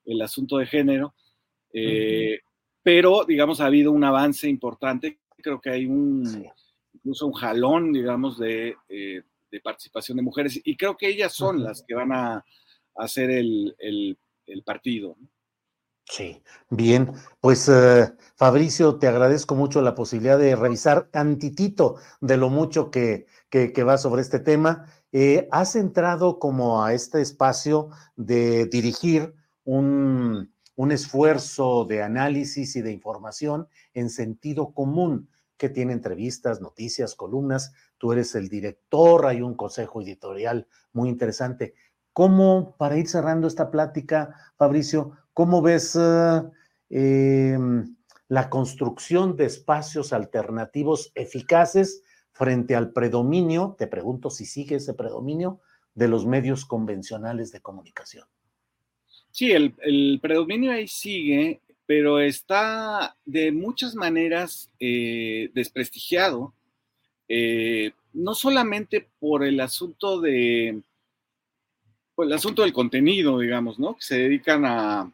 el 0.04 0.22
asunto 0.22 0.58
de 0.58 0.66
género. 0.66 1.14
Pero, 2.82 3.24
digamos, 3.26 3.60
ha 3.60 3.66
habido 3.66 3.92
un 3.92 4.04
avance 4.04 4.48
importante 4.48 5.18
creo 5.42 5.60
que 5.60 5.70
hay 5.70 5.86
un, 5.86 6.46
incluso 6.94 7.26
un 7.26 7.32
jalón, 7.32 7.92
digamos, 7.92 8.38
de, 8.38 8.76
eh, 8.88 9.22
de, 9.52 9.60
participación 9.60 10.16
de 10.16 10.22
mujeres 10.22 10.60
y 10.64 10.76
creo 10.76 10.96
que 10.96 11.08
ellas 11.08 11.32
son 11.32 11.62
las 11.62 11.84
que 11.86 11.94
van 11.94 12.12
a, 12.12 12.44
hacer 12.96 13.30
el, 13.30 13.76
el, 13.78 14.16
partido. 14.64 15.16
Sí, 16.04 16.42
bien, 16.68 17.12
pues 17.40 17.68
eh, 17.68 18.12
Fabricio, 18.36 18.96
te 18.96 19.06
agradezco 19.06 19.54
mucho 19.54 19.80
la 19.80 19.94
posibilidad 19.94 20.38
de 20.38 20.56
revisar 20.56 21.08
tantitito 21.10 21.96
de 22.20 22.36
lo 22.36 22.50
mucho 22.50 22.90
que, 22.90 23.26
que, 23.48 23.84
va 23.84 23.96
sobre 23.96 24.22
este 24.22 24.40
tema. 24.40 24.86
Eh, 25.12 25.48
has 25.52 25.76
entrado 25.76 26.38
como 26.38 26.84
a 26.84 26.92
este 26.92 27.22
espacio 27.22 27.88
de 28.16 28.66
dirigir 28.66 29.34
un, 29.64 30.52
un 30.74 30.92
esfuerzo 30.92 31.84
de 31.84 32.02
análisis 32.02 32.76
y 32.76 32.82
de 32.82 32.92
información 32.92 33.68
en 33.94 34.10
sentido 34.10 34.72
común 34.72 35.28
que 35.56 35.68
tiene 35.68 35.92
entrevistas, 35.92 36.60
noticias, 36.60 37.14
columnas. 37.14 37.72
Tú 38.02 38.10
eres 38.10 38.34
el 38.34 38.48
director, 38.48 39.26
hay 39.26 39.42
un 39.42 39.54
consejo 39.54 40.02
editorial 40.02 40.66
muy 40.92 41.08
interesante. 41.08 41.74
¿Cómo, 42.12 42.74
para 42.76 42.98
ir 42.98 43.06
cerrando 43.06 43.46
esta 43.46 43.70
plática, 43.70 44.34
Fabricio, 44.56 45.12
cómo 45.32 45.62
ves 45.62 45.94
eh, 45.94 46.42
em, 46.90 47.94
la 48.26 48.50
construcción 48.50 49.36
de 49.36 49.44
espacios 49.44 50.12
alternativos 50.12 51.12
eficaces 51.14 52.02
frente 52.32 52.74
al 52.74 52.90
predominio, 52.92 53.76
te 53.78 53.86
pregunto 53.86 54.30
si 54.30 54.46
sigue 54.46 54.74
ese 54.74 54.94
predominio, 54.94 55.60
de 55.94 56.08
los 56.08 56.26
medios 56.26 56.66
convencionales 56.66 57.52
de 57.52 57.60
comunicación? 57.60 58.26
Sí, 59.30 59.52
el, 59.52 60.18
predominio 60.20 60.72
ahí 60.72 60.88
sigue 60.88 61.60
pero 61.86 62.20
está 62.20 63.16
de 63.24 63.52
muchas 63.52 63.94
maneras 63.94 64.72
eh, 64.80 65.50
desprestigiado, 65.52 66.54
eh, 67.28 67.92
no 68.12 68.34
solamente 68.34 69.08
por 69.18 69.44
el 69.44 69.60
asunto 69.60 70.20
de, 70.20 70.82
por 72.14 72.26
el 72.26 72.32
asunto 72.32 72.62
del 72.62 72.72
contenido, 72.72 73.38
digamos, 73.38 73.78
¿no? 73.78 73.94
Que 73.96 74.02
se 74.02 74.18
dedican 74.18 74.64
a, 74.66 75.10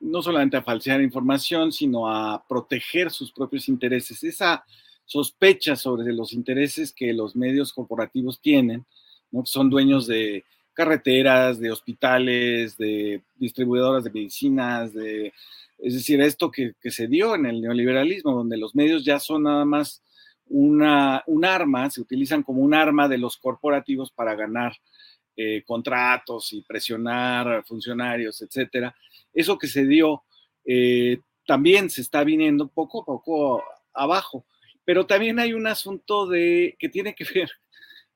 no 0.00 0.22
solamente 0.22 0.56
a 0.56 0.62
falsear 0.62 1.00
información, 1.00 1.72
sino 1.72 2.08
a 2.08 2.42
proteger 2.46 3.10
sus 3.10 3.32
propios 3.32 3.68
intereses. 3.68 4.22
Esa 4.24 4.64
sospecha 5.04 5.76
sobre 5.76 6.12
los 6.12 6.32
intereses 6.32 6.92
que 6.92 7.12
los 7.12 7.34
medios 7.36 7.72
corporativos 7.72 8.40
tienen, 8.40 8.84
¿no? 9.30 9.42
Que 9.42 9.50
son 9.50 9.70
dueños 9.70 10.06
de 10.06 10.44
carreteras, 10.72 11.60
de 11.60 11.70
hospitales, 11.70 12.76
de 12.76 13.22
distribuidoras 13.36 14.04
de 14.04 14.10
medicinas, 14.10 14.92
de, 14.94 15.32
es 15.82 15.94
decir, 15.94 16.20
esto 16.20 16.50
que, 16.50 16.74
se 16.90 17.06
dio 17.06 17.34
en 17.34 17.46
el 17.46 17.60
neoliberalismo, 17.60 18.32
donde 18.32 18.56
los 18.56 18.74
medios 18.74 19.04
ya 19.04 19.18
son 19.18 19.44
nada 19.44 19.64
más 19.64 20.02
una, 20.46 21.22
un 21.26 21.44
arma, 21.44 21.88
se 21.90 22.00
utilizan 22.00 22.42
como 22.42 22.60
un 22.62 22.74
arma 22.74 23.08
de 23.08 23.18
los 23.18 23.36
corporativos 23.36 24.10
para 24.10 24.34
ganar 24.34 24.72
eh, 25.36 25.62
contratos 25.64 26.52
y 26.52 26.62
presionar 26.62 27.64
funcionarios, 27.64 28.42
etcétera. 28.42 28.94
Eso 29.32 29.56
que 29.56 29.68
se 29.68 29.86
dio 29.86 30.24
eh, 30.64 31.20
también 31.46 31.88
se 31.88 32.02
está 32.02 32.24
viniendo 32.24 32.68
poco 32.68 33.02
a 33.02 33.06
poco 33.06 33.62
abajo, 33.94 34.44
pero 34.84 35.06
también 35.06 35.38
hay 35.38 35.52
un 35.52 35.66
asunto 35.66 36.26
de 36.26 36.76
que 36.78 36.88
tiene 36.88 37.14
que 37.14 37.24
ver 37.32 37.50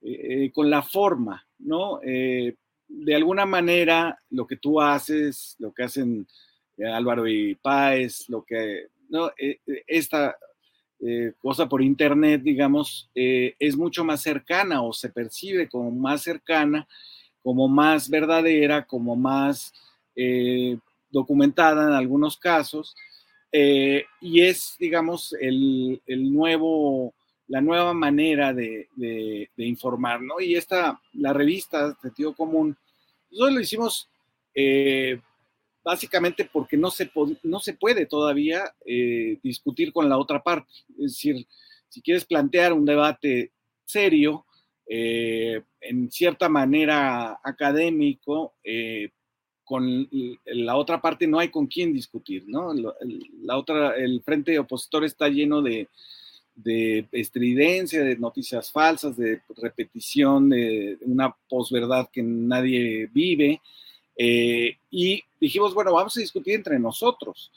eh, 0.03 0.51
con 0.53 0.69
la 0.69 0.83
forma, 0.83 1.47
¿no? 1.59 2.01
De 2.01 3.15
alguna 3.15 3.47
manera, 3.47 4.19
lo 4.31 4.47
que 4.47 4.57
tú 4.57 4.81
haces, 4.81 5.57
lo 5.59 5.73
que 5.73 5.85
hacen 5.85 6.27
Álvaro 6.79 7.27
y 7.29 7.55
Páez, 7.55 8.29
lo 8.29 8.43
que, 8.43 8.87
¿no? 9.09 9.31
esta 9.87 10.37
cosa 11.39 11.69
por 11.69 11.83
internet, 11.83 12.41
digamos, 12.43 13.11
es 13.15 13.77
mucho 13.77 14.05
más 14.05 14.23
cercana 14.23 14.83
o 14.83 14.93
se 14.93 15.11
percibe 15.11 15.69
como 15.69 15.91
más 15.91 16.23
cercana, 16.23 16.89
como 17.43 17.69
más 17.69 18.09
verdadera, 18.09 18.87
como 18.87 19.15
más 19.15 19.73
documentada 21.11 21.89
en 21.89 21.95
algunos 21.95 22.39
casos, 22.39 22.97
y 23.53 24.41
es, 24.41 24.77
digamos, 24.79 25.37
el, 25.39 26.01
el 26.07 26.33
nuevo 26.33 27.15
la 27.49 27.61
nueva 27.61 27.93
manera 27.93 28.53
de, 28.53 28.89
informar, 29.57 30.21
¿no? 30.23 30.41
Y 30.41 30.57
esta, 30.57 31.01
la 31.13 31.33
revista 31.33 31.97
Sentido 32.01 32.35
Común, 32.35 32.77
nosotros 33.31 33.55
lo 33.55 33.61
hicimos 33.61 34.09
eh, 34.55 35.21
básicamente 35.85 36.49
porque 36.51 36.77
no 36.77 36.91
se, 36.91 37.11
no 37.43 37.61
se 37.61 37.75
puede 37.75 38.07
todavía 38.07 38.75
eh, 38.87 39.39
discutir 39.43 39.93
con 39.93 40.09
la 40.09 40.19
otra 40.19 40.43
parte. 40.43 40.73
Es 40.99 41.13
decir, 41.13 41.47
si 41.89 42.01
quieres 42.01 42.25
plantear 42.25 42.73
un 42.73 42.85
debate 42.85 43.53
serio, 43.85 44.47
eh, 44.87 45.63
en 45.81 46.11
cierta 46.11 46.49
manera 46.49 47.39
académico, 47.43 48.55
con 49.65 50.09
la 50.45 50.77
otra 50.77 51.01
parte 51.01 51.27
no 51.27 51.39
hay 51.39 51.49
con 51.49 51.67
quién 51.67 51.93
discutir, 51.93 52.45
¿no? 52.47 52.73
La 53.43 53.57
otra, 53.57 53.97
el 53.97 54.23
frente 54.23 54.59
opositor 54.59 55.05
está 55.05 55.29
lleno 55.29 55.63
de, 55.63 55.89
de 56.55 57.07
estridencia, 57.13 58.03
de 58.05 58.17
noticias 58.17 58.71
falsas, 58.71 59.17
de 59.17 59.41
repetición, 59.57 60.51
de 60.51 60.99
una 61.03 61.35
posverdad 61.49 62.09
que 62.13 62.23
nadie 62.23 63.09
vive. 63.13 63.61
Eh, 64.17 64.77
y 64.91 65.23
dijimos, 65.41 65.75
bueno, 65.75 65.93
vamos 65.93 66.17
a 66.17 66.21
discutir 66.21 66.55
entre 66.55 66.79
nosotros, 66.79 67.51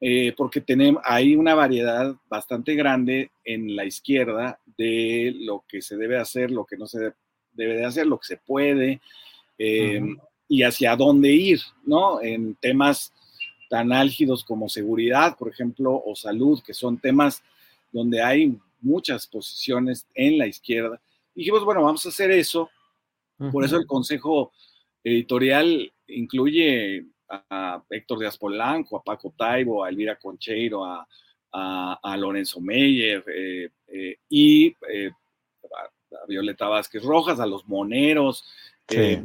eh, 0.00 0.32
porque 0.36 0.60
tenemos, 0.60 1.02
hay 1.04 1.36
una 1.36 1.54
variedad 1.54 2.14
bastante 2.28 2.74
grande 2.74 3.30
en 3.44 3.76
la 3.76 3.84
izquierda 3.84 4.58
de 4.76 5.32
lo 5.40 5.64
que 5.68 5.80
se 5.80 5.96
debe 5.96 6.18
hacer, 6.18 6.50
lo 6.50 6.64
que 6.64 6.76
no 6.76 6.86
se 6.86 7.12
debe 7.52 7.76
de 7.76 7.84
hacer, 7.84 8.06
lo 8.06 8.18
que 8.18 8.26
se 8.26 8.36
puede, 8.36 9.00
eh, 9.58 10.02
y 10.48 10.62
hacia 10.64 10.96
dónde 10.96 11.30
ir, 11.30 11.60
¿no? 11.84 12.20
En 12.20 12.56
temas 12.56 13.12
tan 13.70 13.92
álgidos 13.92 14.44
como 14.44 14.68
seguridad, 14.68 15.36
por 15.38 15.48
ejemplo, 15.48 16.02
o 16.04 16.14
salud, 16.14 16.60
que 16.66 16.74
son 16.74 16.98
temas 16.98 17.42
donde 17.92 18.20
hay 18.22 18.58
muchas 18.80 19.26
posiciones 19.26 20.06
en 20.14 20.36
la 20.36 20.46
izquierda. 20.46 21.00
dijimos, 21.34 21.64
bueno, 21.64 21.82
vamos 21.82 22.04
a 22.04 22.08
hacer 22.08 22.30
eso. 22.30 22.68
Por 23.50 23.64
eso 23.64 23.76
el 23.76 23.86
consejo 23.86 24.52
editorial 25.02 25.91
incluye 26.08 27.06
a 27.50 27.82
Héctor 27.88 28.18
Díaz 28.18 28.36
Polanco, 28.36 28.96
a 28.96 29.02
Paco 29.02 29.32
Taibo, 29.36 29.84
a 29.84 29.88
Elvira 29.88 30.16
Concheiro, 30.16 30.84
a, 30.84 31.06
Lorenzo 32.16 32.60
Meyer 32.60 33.22
eh, 33.28 33.68
eh, 33.88 34.16
y 34.28 34.74
eh, 34.88 35.10
a 35.70 36.26
Violeta 36.26 36.66
Vázquez 36.68 37.02
Rojas, 37.02 37.40
a 37.40 37.46
los 37.46 37.66
moneros, 37.66 38.44
e, 38.88 39.22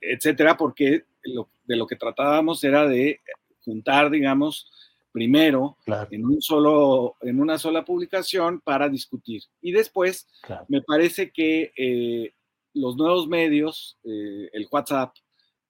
etcétera, 0.00 0.56
porque 0.56 1.04
de 1.22 1.76
lo 1.76 1.86
que 1.86 1.96
tratábamos 1.96 2.62
era 2.64 2.86
de 2.86 3.20
juntar, 3.64 4.10
digamos, 4.10 4.70
primero 5.12 5.76
en, 6.10 6.24
un 6.24 6.42
solo, 6.42 7.16
en 7.22 7.40
una 7.40 7.58
sola 7.58 7.84
publicación 7.84 8.60
para 8.60 8.88
discutir. 8.88 9.42
Y 9.60 9.72
después, 9.72 10.28
me 10.68 10.82
parece 10.82 11.30
que 11.30 12.32
los 12.74 12.96
nuevos 12.96 13.26
medios, 13.26 13.98
el 14.04 14.68
WhatsApp, 14.70 15.14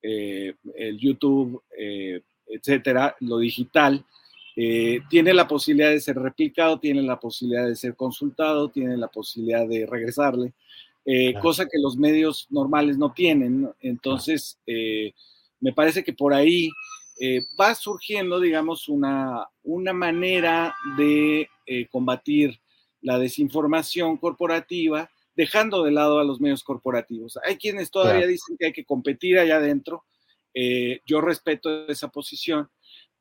eh, 0.07 0.55
el 0.77 0.99
YouTube, 0.99 1.63
etcétera, 2.49 3.17
lo 3.21 3.39
digital, 3.39 4.05
tiene 4.55 5.35
la 5.35 5.47
posibilidad 5.47 5.91
de 5.91 6.01
ser 6.01 6.17
replicado, 6.17 6.79
tiene 6.79 7.03
la 7.03 7.21
posibilidad 7.21 7.67
de 7.67 7.77
ser 7.77 7.95
consultado, 7.95 8.71
tiene 8.71 8.97
la 8.97 9.09
posibilidad 9.09 9.67
de 9.69 9.85
regresarle, 9.85 10.55
cosa 11.43 11.67
que 11.67 11.79
los 11.79 11.97
medios 11.97 12.47
normales 12.49 12.97
no 12.97 13.13
tienen. 13.13 13.69
Entonces, 13.81 14.59
me 15.61 15.73
parece 15.73 16.03
que 16.03 16.13
por 16.13 16.33
ahí 16.33 16.71
eh, 17.19 17.41
va 17.59 17.75
surgiendo, 17.75 18.39
digamos, 18.41 18.89
una, 18.89 19.49
una 19.63 19.95
manera 19.95 20.75
de 20.99 21.49
eh, 21.67 21.87
combatir 21.89 22.61
la 23.01 23.19
desinformación 23.19 24.19
corporativa, 24.19 25.11
dejando 25.37 25.85
de 25.85 25.93
lado 25.93 26.19
a 26.19 26.25
los 26.25 26.41
medios 26.41 26.65
corporativos. 26.65 27.39
Hay 27.45 27.57
quienes 27.57 27.91
todavía 27.91 28.27
dicen 28.27 28.57
que 28.59 28.67
hay 28.67 28.73
que 28.73 28.85
competir 28.85 29.39
allá 29.39 29.57
adentro. 29.57 30.05
Eh, 30.55 31.03
yo 31.05 31.21
respeto 31.21 31.87
esa 31.89 32.09
posición, 32.09 32.71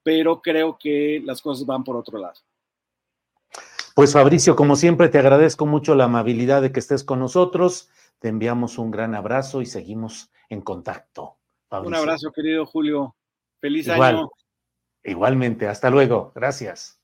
pero 0.01 0.41
creo 0.41 0.77
que 0.79 1.21
las 1.23 1.41
cosas 1.41 1.65
van 1.65 1.83
por 1.83 1.97
otro 1.97 2.17
lado. 2.17 2.39
Pues 3.93 4.13
Fabricio, 4.13 4.55
como 4.55 4.75
siempre, 4.75 5.09
te 5.09 5.19
agradezco 5.19 5.65
mucho 5.65 5.95
la 5.95 6.05
amabilidad 6.05 6.61
de 6.61 6.71
que 6.71 6.79
estés 6.79 7.03
con 7.03 7.19
nosotros. 7.19 7.89
Te 8.19 8.29
enviamos 8.29 8.77
un 8.77 8.91
gran 8.91 9.13
abrazo 9.13 9.61
y 9.61 9.65
seguimos 9.65 10.31
en 10.49 10.61
contacto. 10.61 11.37
Un 11.69 11.95
abrazo, 11.95 12.31
querido 12.31 12.65
Julio. 12.65 13.15
Feliz 13.59 13.89
año. 13.89 14.29
Igualmente, 15.03 15.67
hasta 15.67 15.89
luego. 15.89 16.31
Gracias. 16.33 16.99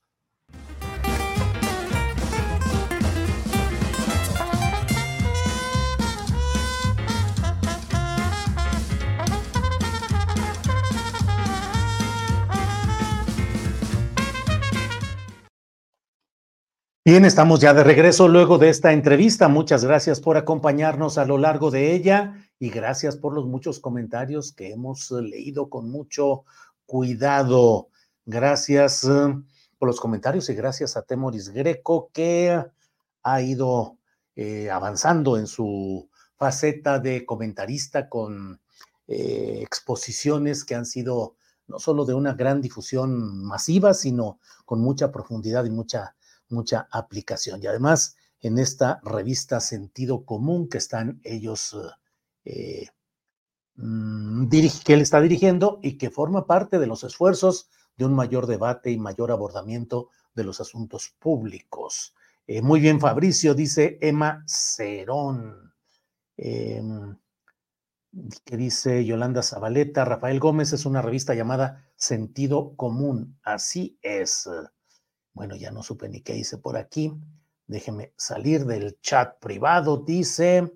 Bien, 17.04 17.24
estamos 17.24 17.58
ya 17.58 17.74
de 17.74 17.82
regreso 17.82 18.28
luego 18.28 18.58
de 18.58 18.68
esta 18.68 18.92
entrevista. 18.92 19.48
Muchas 19.48 19.84
gracias 19.84 20.20
por 20.20 20.36
acompañarnos 20.36 21.18
a 21.18 21.24
lo 21.24 21.36
largo 21.36 21.72
de 21.72 21.96
ella 21.96 22.48
y 22.60 22.70
gracias 22.70 23.16
por 23.16 23.34
los 23.34 23.44
muchos 23.44 23.80
comentarios 23.80 24.52
que 24.52 24.70
hemos 24.70 25.10
eh, 25.10 25.20
leído 25.20 25.68
con 25.68 25.90
mucho 25.90 26.44
cuidado. 26.86 27.88
Gracias 28.24 29.02
eh, 29.02 29.34
por 29.80 29.88
los 29.88 29.98
comentarios 29.98 30.48
y 30.48 30.54
gracias 30.54 30.96
a 30.96 31.02
Temoris 31.02 31.48
Greco 31.48 32.08
que 32.12 32.64
ha 33.24 33.42
ido 33.42 33.96
eh, 34.36 34.70
avanzando 34.70 35.36
en 35.36 35.48
su 35.48 36.08
faceta 36.36 37.00
de 37.00 37.26
comentarista 37.26 38.08
con 38.08 38.60
exposiciones 39.08 40.64
que 40.64 40.76
han 40.76 40.86
sido 40.86 41.34
no 41.66 41.80
solo 41.80 42.04
de 42.04 42.14
una 42.14 42.34
gran 42.34 42.60
difusión 42.60 43.44
masiva, 43.44 43.92
sino 43.92 44.38
con 44.64 44.80
mucha 44.80 45.10
profundidad 45.10 45.64
y 45.64 45.70
mucha 45.70 46.14
mucha 46.52 46.88
aplicación. 46.90 47.62
Y 47.62 47.66
además, 47.66 48.16
en 48.40 48.58
esta 48.58 49.00
revista 49.04 49.60
Sentido 49.60 50.24
Común 50.24 50.68
que 50.68 50.78
están 50.78 51.20
ellos, 51.24 51.76
eh, 52.44 52.88
mm, 53.76 54.48
que 54.84 54.94
él 54.94 55.00
está 55.00 55.20
dirigiendo 55.20 55.80
y 55.82 55.98
que 55.98 56.10
forma 56.10 56.46
parte 56.46 56.78
de 56.78 56.86
los 56.86 57.04
esfuerzos 57.04 57.70
de 57.96 58.04
un 58.04 58.14
mayor 58.14 58.46
debate 58.46 58.90
y 58.90 58.98
mayor 58.98 59.30
abordamiento 59.30 60.08
de 60.34 60.44
los 60.44 60.60
asuntos 60.60 61.14
públicos. 61.18 62.14
Eh, 62.46 62.62
muy 62.62 62.80
bien, 62.80 63.00
Fabricio, 63.00 63.54
dice 63.54 63.98
Emma 64.00 64.44
Cerón. 64.46 65.72
Em, 66.36 67.16
que 68.44 68.56
dice 68.56 69.04
Yolanda 69.04 69.42
Zabaleta, 69.42 70.04
Rafael 70.04 70.38
Gómez 70.38 70.72
es 70.72 70.84
una 70.84 71.00
revista 71.00 71.34
llamada 71.34 71.88
Sentido 71.96 72.76
Común. 72.76 73.38
Así 73.42 73.98
es. 74.02 74.48
Bueno, 75.32 75.56
ya 75.56 75.70
no 75.70 75.82
supe 75.82 76.08
ni 76.08 76.20
qué 76.20 76.36
hice 76.36 76.58
por 76.58 76.76
aquí. 76.76 77.12
Déjeme 77.66 78.12
salir 78.16 78.66
del 78.66 78.98
chat 79.00 79.38
privado, 79.40 79.96
dice 79.96 80.72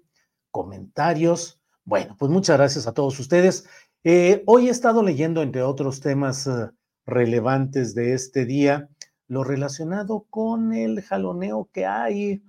comentarios. 0.51 1.61
Bueno, 1.85 2.17
pues 2.19 2.31
muchas 2.31 2.57
gracias 2.57 2.87
a 2.87 2.95
todos 2.95 3.19
ustedes. 3.21 3.67
Eh, 4.05 4.43
hoy 4.47 4.69
he 4.69 4.71
estado 4.71 5.03
leyendo, 5.03 5.43
entre 5.43 5.63
otros 5.63 6.01
temas 6.01 6.47
eh, 6.47 6.71
relevantes 7.05 7.95
de 7.95 8.15
este 8.15 8.47
día, 8.47 8.89
lo 9.29 9.45
relacionado 9.45 10.27
con 10.31 10.73
el 10.73 11.03
jaloneo 11.03 11.69
que 11.73 11.85
hay 11.85 12.43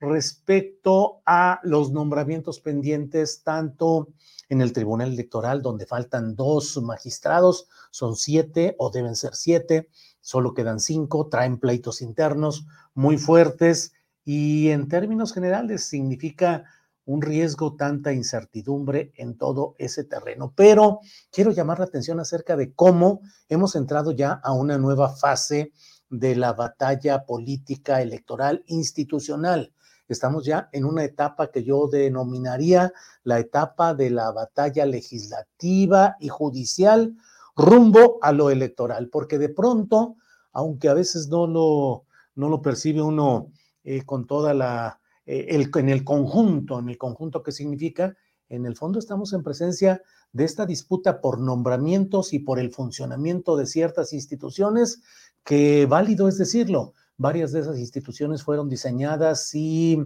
respecto 0.00 1.22
a 1.24 1.60
los 1.62 1.92
nombramientos 1.92 2.58
pendientes, 2.60 3.42
tanto 3.44 4.08
en 4.48 4.60
el 4.60 4.72
Tribunal 4.72 5.12
Electoral, 5.12 5.62
donde 5.62 5.86
faltan 5.86 6.34
dos 6.34 6.76
magistrados, 6.82 7.68
son 7.90 8.16
siete 8.16 8.74
o 8.78 8.90
deben 8.90 9.14
ser 9.14 9.36
siete, 9.36 9.88
solo 10.22 10.54
quedan 10.54 10.80
cinco, 10.80 11.28
traen 11.28 11.58
pleitos 11.58 12.00
internos 12.00 12.64
muy 12.94 13.18
fuertes 13.18 13.92
y 14.24 14.70
en 14.70 14.88
términos 14.88 15.34
generales 15.34 15.84
significa 15.84 16.64
un 17.04 17.20
riesgo, 17.20 17.74
tanta 17.74 18.12
incertidumbre 18.12 19.12
en 19.16 19.36
todo 19.36 19.74
ese 19.78 20.04
terreno. 20.04 20.52
Pero 20.56 21.00
quiero 21.30 21.50
llamar 21.50 21.80
la 21.80 21.86
atención 21.86 22.20
acerca 22.20 22.56
de 22.56 22.72
cómo 22.72 23.20
hemos 23.48 23.74
entrado 23.74 24.12
ya 24.12 24.32
a 24.32 24.52
una 24.52 24.78
nueva 24.78 25.10
fase 25.10 25.72
de 26.08 26.36
la 26.36 26.52
batalla 26.52 27.24
política 27.24 28.00
electoral 28.00 28.62
institucional. 28.66 29.72
Estamos 30.08 30.44
ya 30.44 30.68
en 30.72 30.84
una 30.84 31.04
etapa 31.04 31.50
que 31.50 31.64
yo 31.64 31.88
denominaría 31.88 32.92
la 33.24 33.38
etapa 33.38 33.94
de 33.94 34.10
la 34.10 34.30
batalla 34.30 34.84
legislativa 34.84 36.16
y 36.20 36.28
judicial 36.28 37.16
rumbo 37.56 38.18
a 38.22 38.32
lo 38.32 38.50
electoral, 38.50 39.08
porque 39.08 39.38
de 39.38 39.48
pronto, 39.48 40.16
aunque 40.52 40.88
a 40.88 40.94
veces 40.94 41.28
no 41.28 41.46
lo, 41.46 42.04
no 42.34 42.48
lo 42.48 42.62
percibe 42.62 43.02
uno 43.02 43.52
eh, 43.84 44.02
con 44.04 44.26
toda 44.26 44.54
la, 44.54 45.00
eh, 45.26 45.46
el, 45.50 45.70
en 45.74 45.88
el 45.88 46.04
conjunto, 46.04 46.78
en 46.78 46.88
el 46.88 46.98
conjunto 46.98 47.42
que 47.42 47.52
significa, 47.52 48.16
en 48.48 48.66
el 48.66 48.76
fondo 48.76 48.98
estamos 48.98 49.32
en 49.32 49.42
presencia 49.42 50.02
de 50.32 50.44
esta 50.44 50.66
disputa 50.66 51.20
por 51.20 51.40
nombramientos 51.40 52.32
y 52.32 52.38
por 52.38 52.58
el 52.58 52.70
funcionamiento 52.70 53.56
de 53.56 53.66
ciertas 53.66 54.12
instituciones, 54.12 55.02
que 55.44 55.86
válido 55.86 56.28
es 56.28 56.38
decirlo, 56.38 56.94
varias 57.16 57.52
de 57.52 57.60
esas 57.60 57.78
instituciones 57.78 58.42
fueron 58.42 58.68
diseñadas 58.68 59.54
y 59.54 59.98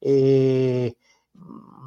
eh, 0.00 0.94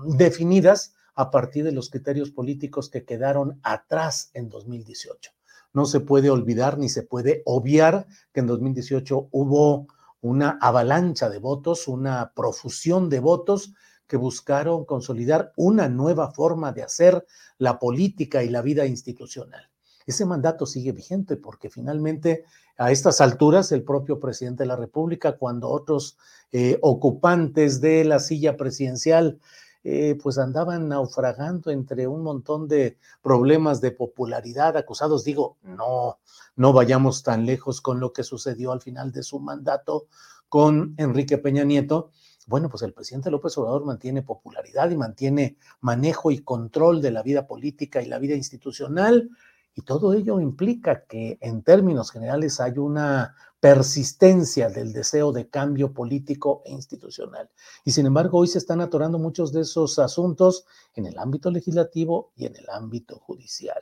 definidas 0.05 0.93
a 1.15 1.31
partir 1.31 1.63
de 1.63 1.71
los 1.71 1.89
criterios 1.89 2.31
políticos 2.31 2.89
que 2.89 3.03
quedaron 3.03 3.59
atrás 3.63 4.31
en 4.33 4.49
2018. 4.49 5.31
No 5.73 5.85
se 5.85 5.99
puede 5.99 6.29
olvidar 6.29 6.77
ni 6.77 6.89
se 6.89 7.03
puede 7.03 7.41
obviar 7.45 8.07
que 8.33 8.41
en 8.41 8.47
2018 8.47 9.29
hubo 9.31 9.87
una 10.21 10.57
avalancha 10.61 11.29
de 11.29 11.39
votos, 11.39 11.87
una 11.87 12.33
profusión 12.35 13.09
de 13.09 13.19
votos 13.19 13.73
que 14.07 14.17
buscaron 14.17 14.85
consolidar 14.85 15.53
una 15.55 15.87
nueva 15.87 16.31
forma 16.31 16.73
de 16.73 16.83
hacer 16.83 17.25
la 17.57 17.79
política 17.79 18.43
y 18.43 18.49
la 18.49 18.61
vida 18.61 18.85
institucional. 18.85 19.69
Ese 20.05 20.25
mandato 20.25 20.65
sigue 20.65 20.91
vigente 20.91 21.37
porque 21.37 21.69
finalmente 21.69 22.43
a 22.77 22.91
estas 22.91 23.21
alturas 23.21 23.71
el 23.71 23.83
propio 23.83 24.19
presidente 24.19 24.63
de 24.63 24.67
la 24.67 24.75
República, 24.75 25.37
cuando 25.37 25.69
otros 25.69 26.17
eh, 26.51 26.77
ocupantes 26.81 27.79
de 27.79 28.03
la 28.03 28.19
silla 28.19 28.57
presidencial 28.57 29.39
eh, 29.83 30.15
pues 30.21 30.37
andaban 30.37 30.89
naufragando 30.89 31.71
entre 31.71 32.07
un 32.07 32.21
montón 32.21 32.67
de 32.67 32.97
problemas 33.21 33.81
de 33.81 33.91
popularidad 33.91 34.77
acusados. 34.77 35.23
Digo, 35.23 35.57
no, 35.63 36.19
no 36.55 36.73
vayamos 36.73 37.23
tan 37.23 37.45
lejos 37.45 37.81
con 37.81 37.99
lo 37.99 38.13
que 38.13 38.23
sucedió 38.23 38.71
al 38.71 38.81
final 38.81 39.11
de 39.11 39.23
su 39.23 39.39
mandato 39.39 40.07
con 40.49 40.93
Enrique 40.97 41.37
Peña 41.37 41.63
Nieto. 41.63 42.11
Bueno, 42.47 42.69
pues 42.69 42.83
el 42.83 42.93
presidente 42.93 43.31
López 43.31 43.57
Obrador 43.57 43.85
mantiene 43.85 44.21
popularidad 44.21 44.89
y 44.91 44.97
mantiene 44.97 45.57
manejo 45.79 46.31
y 46.31 46.39
control 46.39 47.01
de 47.01 47.11
la 47.11 47.23
vida 47.23 47.47
política 47.47 48.01
y 48.01 48.07
la 48.07 48.19
vida 48.19 48.35
institucional. 48.35 49.29
Y 49.73 49.83
todo 49.83 50.13
ello 50.13 50.39
implica 50.39 51.05
que 51.05 51.37
en 51.41 51.63
términos 51.63 52.11
generales 52.11 52.59
hay 52.59 52.77
una 52.77 53.35
persistencia 53.59 54.69
del 54.69 54.91
deseo 54.91 55.31
de 55.31 55.47
cambio 55.47 55.93
político 55.93 56.61
e 56.65 56.71
institucional. 56.71 57.49
Y 57.85 57.91
sin 57.91 58.07
embargo, 58.07 58.39
hoy 58.39 58.47
se 58.47 58.57
están 58.57 58.81
atorando 58.81 59.19
muchos 59.19 59.53
de 59.53 59.61
esos 59.61 59.99
asuntos 59.99 60.65
en 60.95 61.05
el 61.05 61.17
ámbito 61.17 61.51
legislativo 61.51 62.31
y 62.35 62.47
en 62.47 62.55
el 62.55 62.69
ámbito 62.69 63.19
judicial. 63.19 63.81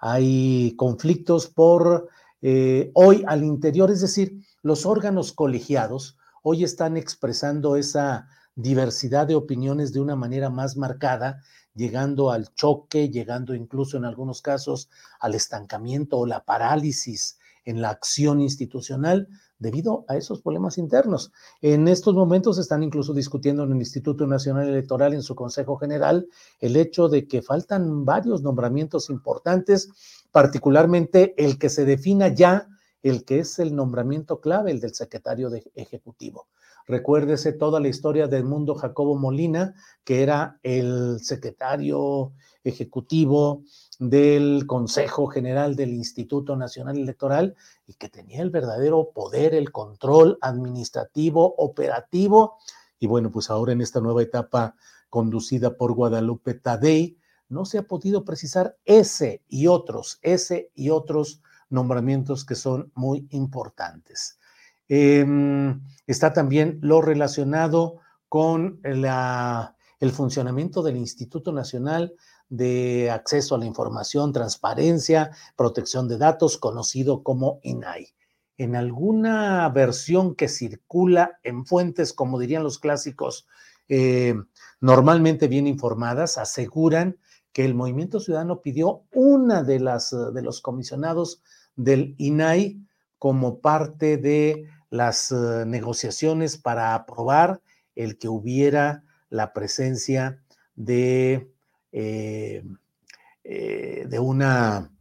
Hay 0.00 0.74
conflictos 0.76 1.46
por 1.46 2.08
eh, 2.42 2.90
hoy 2.94 3.24
al 3.26 3.44
interior, 3.44 3.90
es 3.90 4.00
decir, 4.00 4.44
los 4.62 4.84
órganos 4.84 5.32
colegiados 5.32 6.18
hoy 6.42 6.62
están 6.62 6.96
expresando 6.96 7.76
esa 7.76 8.28
diversidad 8.54 9.26
de 9.26 9.34
opiniones 9.34 9.92
de 9.92 10.00
una 10.00 10.14
manera 10.14 10.50
más 10.50 10.76
marcada, 10.76 11.40
llegando 11.74 12.30
al 12.30 12.54
choque, 12.54 13.10
llegando 13.10 13.54
incluso 13.54 13.96
en 13.96 14.04
algunos 14.04 14.42
casos 14.42 14.88
al 15.20 15.34
estancamiento 15.34 16.18
o 16.18 16.26
la 16.26 16.44
parálisis 16.44 17.38
en 17.64 17.80
la 17.80 17.90
acción 17.90 18.40
institucional 18.40 19.28
debido 19.58 20.04
a 20.08 20.16
esos 20.16 20.42
problemas 20.42 20.78
internos. 20.78 21.32
En 21.62 21.88
estos 21.88 22.14
momentos 22.14 22.58
están 22.58 22.82
incluso 22.82 23.14
discutiendo 23.14 23.64
en 23.64 23.72
el 23.72 23.78
Instituto 23.78 24.26
Nacional 24.26 24.68
Electoral, 24.68 25.14
en 25.14 25.22
su 25.22 25.34
Consejo 25.34 25.76
General, 25.76 26.26
el 26.60 26.76
hecho 26.76 27.08
de 27.08 27.26
que 27.26 27.42
faltan 27.42 28.04
varios 28.04 28.42
nombramientos 28.42 29.08
importantes, 29.10 29.90
particularmente 30.30 31.34
el 31.42 31.58
que 31.58 31.70
se 31.70 31.84
defina 31.84 32.28
ya, 32.28 32.68
el 33.02 33.24
que 33.24 33.40
es 33.40 33.58
el 33.58 33.74
nombramiento 33.74 34.40
clave, 34.40 34.70
el 34.70 34.80
del 34.80 34.94
secretario 34.94 35.50
de 35.50 35.70
Ejecutivo. 35.74 36.48
Recuérdese 36.86 37.52
toda 37.52 37.80
la 37.80 37.88
historia 37.88 38.26
del 38.26 38.44
mundo 38.44 38.74
Jacobo 38.74 39.16
Molina, 39.16 39.74
que 40.04 40.22
era 40.22 40.58
el 40.62 41.18
secretario 41.22 42.32
ejecutivo 42.62 43.62
del 43.98 44.66
Consejo 44.66 45.26
General 45.26 45.76
del 45.76 45.90
Instituto 45.94 46.56
Nacional 46.56 46.98
Electoral 46.98 47.54
y 47.86 47.94
que 47.94 48.08
tenía 48.08 48.42
el 48.42 48.50
verdadero 48.50 49.10
poder, 49.14 49.54
el 49.54 49.72
control 49.72 50.36
administrativo, 50.42 51.54
operativo. 51.56 52.58
Y 52.98 53.06
bueno, 53.06 53.30
pues 53.30 53.48
ahora 53.48 53.72
en 53.72 53.80
esta 53.80 54.00
nueva 54.00 54.22
etapa 54.22 54.76
conducida 55.08 55.76
por 55.76 55.94
Guadalupe 55.94 56.54
Tadei, 56.54 57.16
no 57.48 57.64
se 57.64 57.78
ha 57.78 57.82
podido 57.84 58.24
precisar 58.24 58.76
ese 58.84 59.42
y 59.48 59.68
otros, 59.68 60.18
ese 60.22 60.70
y 60.74 60.90
otros 60.90 61.40
nombramientos 61.70 62.44
que 62.44 62.56
son 62.56 62.90
muy 62.94 63.26
importantes. 63.30 64.38
Em, 64.88 65.80
está 66.06 66.32
también 66.32 66.78
lo 66.82 67.00
relacionado 67.00 68.00
con 68.28 68.80
el 68.84 70.10
funcionamiento 70.12 70.82
del 70.82 70.96
Instituto 70.96 71.52
Nacional 71.52 72.14
de 72.48 73.10
acceso 73.10 73.54
a 73.54 73.58
la 73.58 73.64
información, 73.64 74.32
transparencia, 74.32 75.30
protección 75.56 76.08
de 76.08 76.18
datos, 76.18 76.58
conocido 76.58 77.22
como 77.22 77.60
INAI. 77.62 78.14
En 78.56 78.76
alguna 78.76 79.68
versión 79.70 80.34
que 80.34 80.48
circula 80.48 81.38
en 81.42 81.64
fuentes, 81.64 82.12
como 82.12 82.38
dirían 82.38 82.62
los 82.62 82.78
clásicos, 82.78 83.46
eh, 83.88 84.34
normalmente 84.80 85.48
bien 85.48 85.66
informadas, 85.66 86.38
aseguran 86.38 87.18
que 87.52 87.64
el 87.64 87.74
Movimiento 87.74 88.20
Ciudadano 88.20 88.60
pidió 88.60 89.04
una 89.12 89.62
de 89.62 89.80
las 89.80 90.10
de 90.10 90.42
los 90.42 90.60
comisionados 90.60 91.42
del 91.76 92.14
INAI 92.18 92.80
como 93.24 93.60
parte 93.60 94.18
de 94.18 94.68
las 94.90 95.32
eh, 95.32 95.64
negociaciones 95.66 96.58
para 96.58 96.94
aprobar 96.94 97.62
el 97.94 98.18
que 98.18 98.28
hubiera 98.28 99.02
la 99.30 99.54
presencia 99.54 100.42
de 100.74 101.50
eh, 101.90 102.62
eh, 103.44 104.04
de 104.06 104.18
una, 104.18 104.92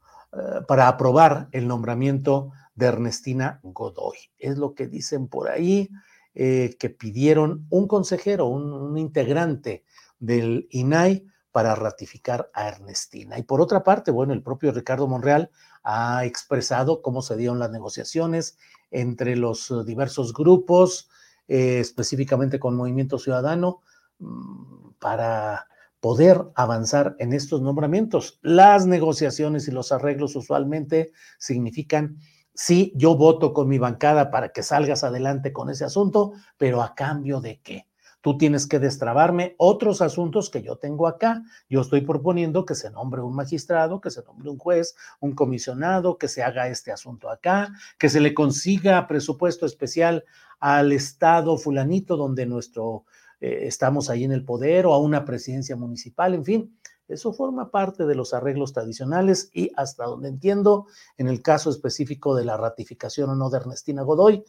para 0.70 0.88
aprobar 0.88 1.50
el 1.52 1.68
nombramiento 1.68 2.54
de 2.76 2.86
Ernestina 2.86 3.60
Godoy. 3.62 4.16
Es 4.38 4.58
lo 4.58 4.74
que 4.74 4.88
dicen 4.88 5.28
por 5.28 5.50
ahí, 5.50 5.90
que 6.34 6.96
pidieron 6.98 7.68
un 7.70 7.90
consejero, 7.90 8.48
un, 8.48 8.98
integrante 8.98 9.84
del 10.18 10.70
INAI 10.72 11.26
para 11.52 11.76
ratificar 11.76 12.50
a 12.54 12.70
Ernestina. 12.70 13.38
Y 13.38 13.44
por 13.44 13.60
otra 13.60 13.84
parte, 13.84 14.12
bueno, 14.12 14.32
el 14.32 14.42
propio 14.42 14.72
Ricardo 14.72 15.10
Monreal 15.10 15.52
ha 15.84 16.26
expresado 16.26 17.02
cómo 17.02 17.22
se 17.22 17.36
dieron 17.36 17.60
las 17.60 17.72
negociaciones 17.72 18.58
entre 18.92 19.36
los 19.36 19.86
diversos 19.86 20.34
grupos, 20.34 21.10
específicamente 21.48 22.60
con 22.60 22.76
Movimiento 22.76 23.20
Ciudadano, 23.20 23.82
mm, 24.20 24.92
para 25.00 25.68
poder 26.00 26.42
avanzar 26.56 27.16
en 27.20 27.34
estos 27.34 27.62
nombramientos. 27.62 28.40
Las 28.42 28.86
negociaciones 28.86 29.68
y 29.68 29.72
los 29.72 29.92
arreglos 29.92 30.36
usualmente 30.36 31.12
significan, 31.38 32.18
sí, 32.54 32.92
yo 32.96 33.16
voto 33.16 33.54
con 33.54 33.70
mi 33.70 33.78
bancada 33.78 34.30
para 34.30 34.50
que 34.50 34.64
salgas 34.64 35.04
adelante 35.04 35.54
con 35.54 35.70
ese 35.70 35.86
asunto, 35.86 36.34
pero 36.58 36.82
a 36.82 36.94
cambio 36.94 37.40
de 37.40 37.62
qué? 37.62 37.88
Tú 38.24 38.38
tienes 38.38 38.68
que 38.68 38.80
destrabarme 38.80 39.54
otros 39.58 40.02
asuntos 40.02 40.50
que 40.50 40.62
yo 40.62 40.78
tengo 40.78 41.08
acá. 41.08 41.44
Yo 41.70 41.82
estoy 41.82 42.00
proponiendo 42.00 42.66
que 42.66 42.74
se 42.74 42.90
nombre 42.90 43.22
un 43.22 43.36
magistrado, 43.36 44.00
que 44.00 44.12
se 44.12 44.24
nombre 44.24 44.50
un 44.50 44.58
juez, 44.58 44.96
un 45.20 45.36
comisionado, 45.36 46.18
que 46.18 46.30
se 46.30 46.42
haga 46.42 46.70
este 46.70 46.94
asunto 46.94 47.30
acá, 47.30 47.74
que 48.00 48.08
se 48.08 48.22
le 48.22 48.34
consiga 48.34 49.08
presupuesto 49.10 49.66
especial 49.66 50.24
al 50.62 50.94
Estado 50.94 51.58
fulanito 51.58 52.16
donde 52.16 52.46
nuestro 52.46 53.04
eh, 53.42 53.68
estamos 53.68 54.10
ahí 54.10 54.24
en 54.24 54.32
el 54.32 54.46
poder 54.46 54.86
o 54.86 54.94
a 54.94 55.00
una 55.00 55.26
presidencia 55.26 55.76
municipal, 55.76 56.34
en 56.34 56.46
fin. 56.46 56.78
Eso 57.10 57.34
forma 57.34 57.70
parte 57.70 58.06
de 58.06 58.16
los 58.16 58.34
arreglos 58.34 58.72
tradicionales 58.72 59.50
y 59.54 59.70
hasta 59.76 60.06
donde 60.06 60.30
entiendo, 60.30 60.88
en 61.18 61.28
el 61.28 61.42
caso 61.42 61.70
específico 61.70 62.34
de 62.36 62.46
la 62.46 62.56
ratificación 62.56 63.30
o 63.32 63.36
no 63.36 63.50
de 63.50 63.58
Ernestina 63.58 64.04
Godoy, 64.04 64.46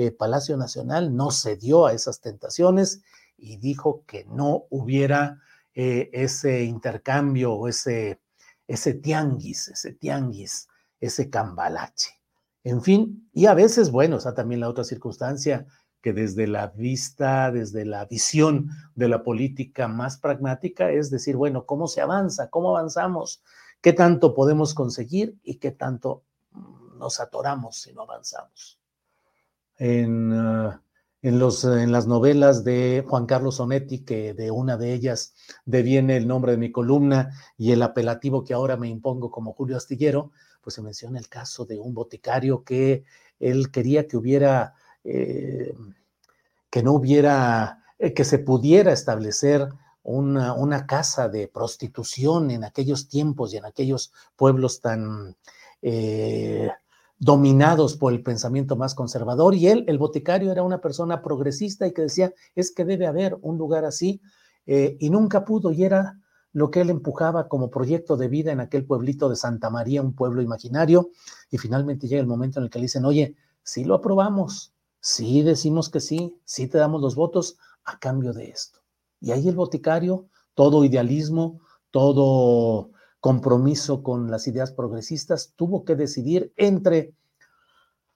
eh, 0.00 0.12
Palacio 0.12 0.56
Nacional 0.56 1.16
no 1.16 1.32
cedió 1.32 1.86
a 1.86 1.92
esas 1.92 2.20
tentaciones 2.20 3.02
y 3.36 3.56
dijo 3.56 4.04
que 4.06 4.26
no 4.26 4.66
hubiera 4.70 5.40
eh, 5.74 6.08
ese 6.12 6.62
intercambio 6.62 7.52
o 7.54 7.66
ese, 7.66 8.20
ese 8.68 8.94
tianguis, 8.94 9.66
ese 9.66 9.94
tianguis, 9.94 10.68
ese 11.00 11.28
cambalache. 11.30 12.10
En 12.62 12.80
fin, 12.80 13.28
y 13.32 13.46
a 13.46 13.54
veces, 13.54 13.90
bueno, 13.90 14.18
está 14.18 14.34
también 14.34 14.60
la 14.60 14.68
otra 14.68 14.84
circunstancia 14.84 15.66
que 16.00 16.12
desde 16.12 16.46
la 16.46 16.68
vista, 16.68 17.50
desde 17.50 17.84
la 17.84 18.04
visión 18.04 18.70
de 18.94 19.08
la 19.08 19.24
política 19.24 19.88
más 19.88 20.16
pragmática, 20.16 20.92
es 20.92 21.10
decir, 21.10 21.34
bueno, 21.34 21.66
¿cómo 21.66 21.88
se 21.88 22.02
avanza? 22.02 22.50
¿Cómo 22.50 22.76
avanzamos? 22.76 23.42
¿Qué 23.80 23.92
tanto 23.92 24.32
podemos 24.32 24.74
conseguir 24.74 25.36
y 25.42 25.56
qué 25.56 25.72
tanto 25.72 26.22
nos 27.00 27.18
atoramos 27.18 27.80
si 27.80 27.92
no 27.92 28.02
avanzamos? 28.02 28.78
En, 29.78 30.32
ah, 30.32 30.82
en, 31.22 31.38
los, 31.38 31.64
en 31.64 31.92
las 31.92 32.06
novelas 32.06 32.64
de 32.64 33.04
Juan 33.08 33.26
Carlos 33.26 33.56
Sonetti, 33.56 34.04
que 34.04 34.34
de 34.34 34.50
una 34.50 34.76
de 34.76 34.92
ellas 34.92 35.34
deviene 35.64 36.16
el 36.16 36.28
nombre 36.28 36.52
de 36.52 36.58
mi 36.58 36.70
columna 36.70 37.30
y 37.56 37.72
el 37.72 37.82
apelativo 37.82 38.44
que 38.44 38.54
ahora 38.54 38.76
me 38.76 38.88
impongo 38.88 39.30
como 39.30 39.52
Julio 39.52 39.76
Astillero, 39.76 40.32
pues 40.60 40.74
se 40.74 40.82
menciona 40.82 41.18
el 41.18 41.28
caso 41.28 41.64
de 41.64 41.78
un 41.78 41.94
boticario 41.94 42.64
que 42.64 43.04
él 43.40 43.70
quería 43.70 44.06
que 44.06 44.16
hubiera 44.16 44.74
eh, 45.04 45.74
que 46.70 46.82
no 46.82 46.92
hubiera, 46.92 47.82
eh, 47.98 48.12
que 48.12 48.24
se 48.24 48.38
pudiera 48.38 48.92
establecer 48.92 49.68
una, 50.02 50.54
una, 50.54 50.86
casa 50.86 51.28
de 51.28 51.48
prostitución 51.48 52.50
en 52.50 52.64
aquellos 52.64 53.08
tiempos 53.08 53.52
y 53.52 53.58
en 53.58 53.64
aquellos 53.64 54.12
pueblos 54.36 54.80
tan, 54.80 55.36
eh, 55.82 56.70
dominados 57.18 57.96
por 57.96 58.12
el 58.12 58.22
pensamiento 58.22 58.76
más 58.76 58.94
conservador 58.94 59.54
y 59.54 59.68
él, 59.68 59.84
el 59.88 59.98
boticario, 59.98 60.52
era 60.52 60.62
una 60.62 60.80
persona 60.80 61.22
progresista 61.22 61.86
y 61.86 61.92
que 61.92 62.02
decía, 62.02 62.32
es 62.54 62.72
que 62.72 62.84
debe 62.84 63.06
haber 63.06 63.36
un 63.42 63.58
lugar 63.58 63.84
así 63.84 64.20
eh, 64.66 64.96
y 65.00 65.10
nunca 65.10 65.44
pudo 65.44 65.72
y 65.72 65.84
era 65.84 66.18
lo 66.52 66.70
que 66.70 66.80
él 66.80 66.90
empujaba 66.90 67.48
como 67.48 67.70
proyecto 67.70 68.16
de 68.16 68.28
vida 68.28 68.52
en 68.52 68.60
aquel 68.60 68.84
pueblito 68.84 69.28
de 69.28 69.36
Santa 69.36 69.70
María, 69.70 70.02
un 70.02 70.14
pueblo 70.14 70.42
imaginario, 70.42 71.10
y 71.50 71.58
finalmente 71.58 72.08
llega 72.08 72.20
el 72.20 72.26
momento 72.26 72.58
en 72.58 72.64
el 72.64 72.70
que 72.70 72.78
le 72.78 72.84
dicen, 72.84 73.04
oye, 73.04 73.36
sí 73.62 73.84
lo 73.84 73.94
aprobamos, 73.94 74.72
sí 75.00 75.42
decimos 75.42 75.90
que 75.90 76.00
sí, 76.00 76.36
sí 76.44 76.66
te 76.68 76.78
damos 76.78 77.02
los 77.02 77.14
votos 77.14 77.58
a 77.84 77.98
cambio 77.98 78.32
de 78.32 78.48
esto. 78.50 78.80
Y 79.20 79.32
ahí 79.32 79.48
el 79.48 79.56
boticario, 79.56 80.26
todo 80.54 80.84
idealismo, 80.84 81.60
todo 81.90 82.90
compromiso 83.20 84.02
con 84.02 84.30
las 84.30 84.46
ideas 84.46 84.72
progresistas, 84.72 85.52
tuvo 85.56 85.84
que 85.84 85.96
decidir 85.96 86.52
entre 86.56 87.14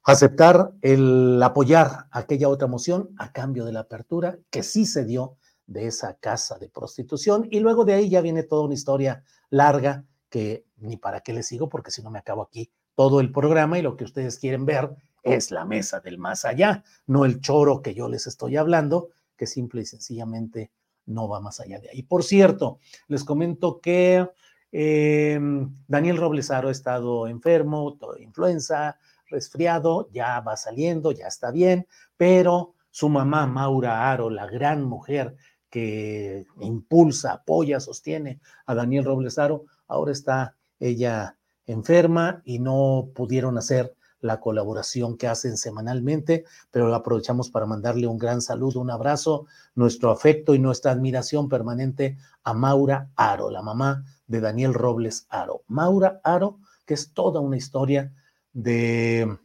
aceptar 0.04 0.72
el 0.80 1.40
apoyar 1.42 2.06
aquella 2.10 2.48
otra 2.48 2.66
moción 2.66 3.10
a 3.18 3.32
cambio 3.32 3.64
de 3.64 3.72
la 3.72 3.80
apertura, 3.80 4.38
que 4.50 4.62
sí 4.62 4.86
se 4.86 5.04
dio 5.04 5.36
de 5.66 5.86
esa 5.86 6.14
casa 6.14 6.58
de 6.58 6.68
prostitución, 6.68 7.46
y 7.50 7.60
luego 7.60 7.84
de 7.84 7.94
ahí 7.94 8.10
ya 8.10 8.20
viene 8.20 8.42
toda 8.42 8.64
una 8.64 8.74
historia 8.74 9.22
larga 9.50 10.04
que 10.28 10.66
ni 10.78 10.96
para 10.96 11.20
qué 11.20 11.32
le 11.32 11.42
sigo, 11.42 11.68
porque 11.68 11.90
si 11.90 12.02
no 12.02 12.10
me 12.10 12.18
acabo 12.18 12.42
aquí 12.42 12.70
todo 12.94 13.20
el 13.20 13.32
programa 13.32 13.78
y 13.78 13.82
lo 13.82 13.96
que 13.96 14.04
ustedes 14.04 14.38
quieren 14.38 14.66
ver 14.66 14.94
es 15.22 15.50
la 15.50 15.64
mesa 15.64 16.00
del 16.00 16.18
más 16.18 16.44
allá, 16.44 16.82
no 17.06 17.24
el 17.24 17.40
choro 17.40 17.80
que 17.80 17.94
yo 17.94 18.08
les 18.08 18.26
estoy 18.26 18.56
hablando, 18.56 19.10
que 19.36 19.46
simple 19.46 19.82
y 19.82 19.86
sencillamente 19.86 20.72
no 21.06 21.28
va 21.28 21.40
más 21.40 21.60
allá 21.60 21.78
de 21.78 21.90
ahí. 21.90 22.02
Por 22.02 22.24
cierto, 22.24 22.78
les 23.08 23.24
comento 23.24 23.80
que 23.80 24.28
eh, 24.72 25.38
Daniel 25.86 26.16
Roblesaro 26.16 26.68
ha 26.68 26.72
estado 26.72 27.28
enfermo, 27.28 27.96
todo 28.00 28.18
influenza, 28.18 28.98
resfriado, 29.28 30.08
ya 30.12 30.40
va 30.40 30.56
saliendo, 30.56 31.12
ya 31.12 31.26
está 31.26 31.50
bien, 31.50 31.86
pero 32.16 32.74
su 32.90 33.08
mamá, 33.08 33.46
Maura 33.46 34.10
Aro, 34.10 34.30
la 34.30 34.46
gran 34.46 34.84
mujer 34.84 35.36
que 35.70 36.46
impulsa, 36.60 37.32
apoya, 37.32 37.80
sostiene 37.80 38.40
a 38.66 38.74
Daniel 38.74 39.04
Roblesaro, 39.04 39.64
ahora 39.88 40.12
está 40.12 40.56
ella 40.78 41.36
enferma 41.66 42.42
y 42.44 42.58
no 42.58 43.08
pudieron 43.14 43.56
hacer 43.56 43.94
la 44.20 44.40
colaboración 44.40 45.16
que 45.16 45.26
hacen 45.26 45.56
semanalmente, 45.56 46.44
pero 46.70 46.94
aprovechamos 46.94 47.50
para 47.50 47.66
mandarle 47.66 48.06
un 48.06 48.18
gran 48.18 48.40
saludo, 48.40 48.80
un 48.80 48.90
abrazo, 48.90 49.46
nuestro 49.74 50.10
afecto 50.10 50.54
y 50.54 50.58
nuestra 50.58 50.92
admiración 50.92 51.48
permanente 51.48 52.16
a 52.44 52.54
Maura 52.54 53.10
Aro, 53.16 53.50
la 53.50 53.62
mamá 53.62 54.04
de 54.32 54.40
Daniel 54.40 54.74
Robles 54.74 55.26
Aro. 55.28 55.62
Maura 55.68 56.20
Aro, 56.24 56.58
que 56.86 56.94
es 56.94 57.12
toda 57.12 57.40
una 57.40 57.58
historia 57.58 58.12
de 58.52 59.38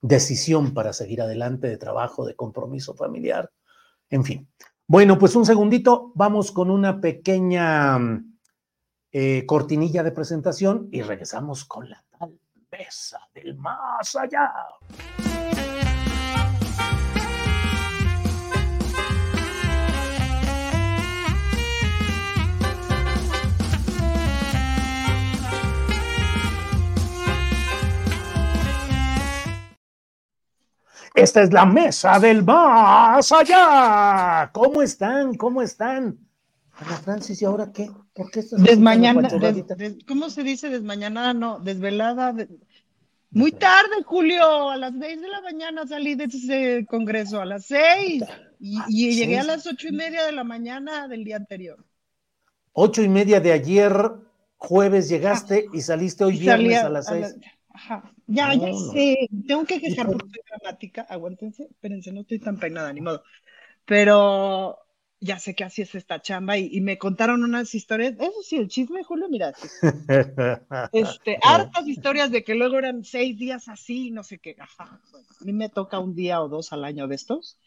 decisión 0.00 0.72
para 0.72 0.94
seguir 0.94 1.20
adelante, 1.20 1.68
de 1.68 1.76
trabajo, 1.76 2.24
de 2.24 2.34
compromiso 2.34 2.94
familiar, 2.94 3.52
en 4.08 4.24
fin. 4.24 4.48
Bueno, 4.86 5.18
pues 5.18 5.36
un 5.36 5.44
segundito, 5.44 6.10
vamos 6.14 6.50
con 6.50 6.70
una 6.70 7.00
pequeña 7.00 7.98
eh, 9.12 9.44
cortinilla 9.46 10.02
de 10.02 10.12
presentación 10.12 10.88
y 10.90 11.02
regresamos 11.02 11.64
con 11.66 11.88
la 11.88 12.02
tal 12.18 12.40
mesa 12.72 13.20
del 13.34 13.56
más 13.56 14.16
allá. 14.16 14.50
Esta 31.20 31.42
es 31.42 31.52
la 31.52 31.66
mesa 31.66 32.18
del 32.18 32.42
más 32.42 33.30
allá. 33.30 34.50
¿Cómo 34.54 34.80
están? 34.80 35.34
¿Cómo 35.34 35.60
están? 35.60 36.18
Ana 36.72 36.96
Francis, 36.96 37.42
¿y 37.42 37.44
ahora 37.44 37.70
qué? 37.72 37.90
¿Por 38.14 38.30
qué 38.30 38.40
estás 38.40 38.62
Desmañana, 38.62 39.28
¿Cómo 40.08 40.30
se 40.30 40.42
dice 40.42 40.70
desmañanada? 40.70 41.34
No, 41.34 41.60
desvelada. 41.60 42.34
Muy 43.32 43.52
tarde, 43.52 44.02
Julio, 44.06 44.70
a 44.70 44.78
las 44.78 44.94
seis 44.98 45.20
de 45.20 45.28
la 45.28 45.42
mañana 45.42 45.86
salí 45.86 46.14
de 46.14 46.24
ese 46.24 46.86
congreso, 46.88 47.38
a 47.38 47.44
las 47.44 47.66
seis. 47.66 48.24
Y, 48.58 48.78
ah, 48.78 48.86
llegué 48.88 49.38
a 49.38 49.44
las 49.44 49.66
ocho 49.66 49.88
y 49.88 49.92
media 49.92 50.24
de 50.24 50.32
la 50.32 50.42
mañana 50.42 51.06
del 51.06 51.24
día 51.24 51.36
anterior. 51.36 51.84
Ocho 52.72 53.02
y 53.02 53.08
media 53.08 53.40
de 53.40 53.52
ayer, 53.52 53.92
jueves 54.56 55.10
llegaste 55.10 55.66
y 55.72 55.82
saliste 55.82 56.24
hoy 56.24 56.38
viernes 56.38 56.78
a 56.78 56.88
las 56.88 57.06
seis. 57.06 57.36
Ajá. 57.70 58.12
Ya, 58.26 58.54
ya 58.54 58.72
sé. 58.72 59.28
Tengo 59.46 59.64
que 59.64 59.80
quejar 59.80 60.06
por 60.06 60.22
tu 60.22 60.40
gramática. 60.46 61.02
Aguántense, 61.02 61.64
espérense, 61.64 62.12
no 62.12 62.22
estoy 62.22 62.38
tan 62.38 62.58
peinada, 62.58 62.92
ni 62.92 63.00
modo. 63.00 63.22
Pero 63.84 64.78
ya 65.20 65.38
sé 65.38 65.54
que 65.54 65.64
así 65.64 65.82
es 65.82 65.94
esta 65.94 66.20
chamba 66.22 66.56
y, 66.56 66.80
me 66.80 66.98
contaron 66.98 67.44
unas 67.44 67.74
historias, 67.74 68.14
eso 68.18 68.42
sí, 68.42 68.56
el 68.56 68.68
chisme, 68.68 69.04
Julio, 69.04 69.28
mira, 69.28 69.52
este, 70.92 71.38
hartas 71.42 71.86
historias 71.86 72.30
de 72.30 72.42
que 72.42 72.54
luego 72.54 72.78
eran 72.78 73.04
seis 73.04 73.38
días 73.38 73.68
así, 73.68 74.10
no 74.10 74.22
sé 74.22 74.38
qué, 74.38 74.56
ajá, 74.58 75.00
a 75.12 75.44
mí 75.44 75.52
me 75.52 75.68
toca 75.68 75.98
un 75.98 76.14
día 76.14 76.40
o 76.40 76.48
dos 76.48 76.72
al 76.72 76.84
año 76.84 77.06
de 77.06 77.16
estos, 77.16 77.58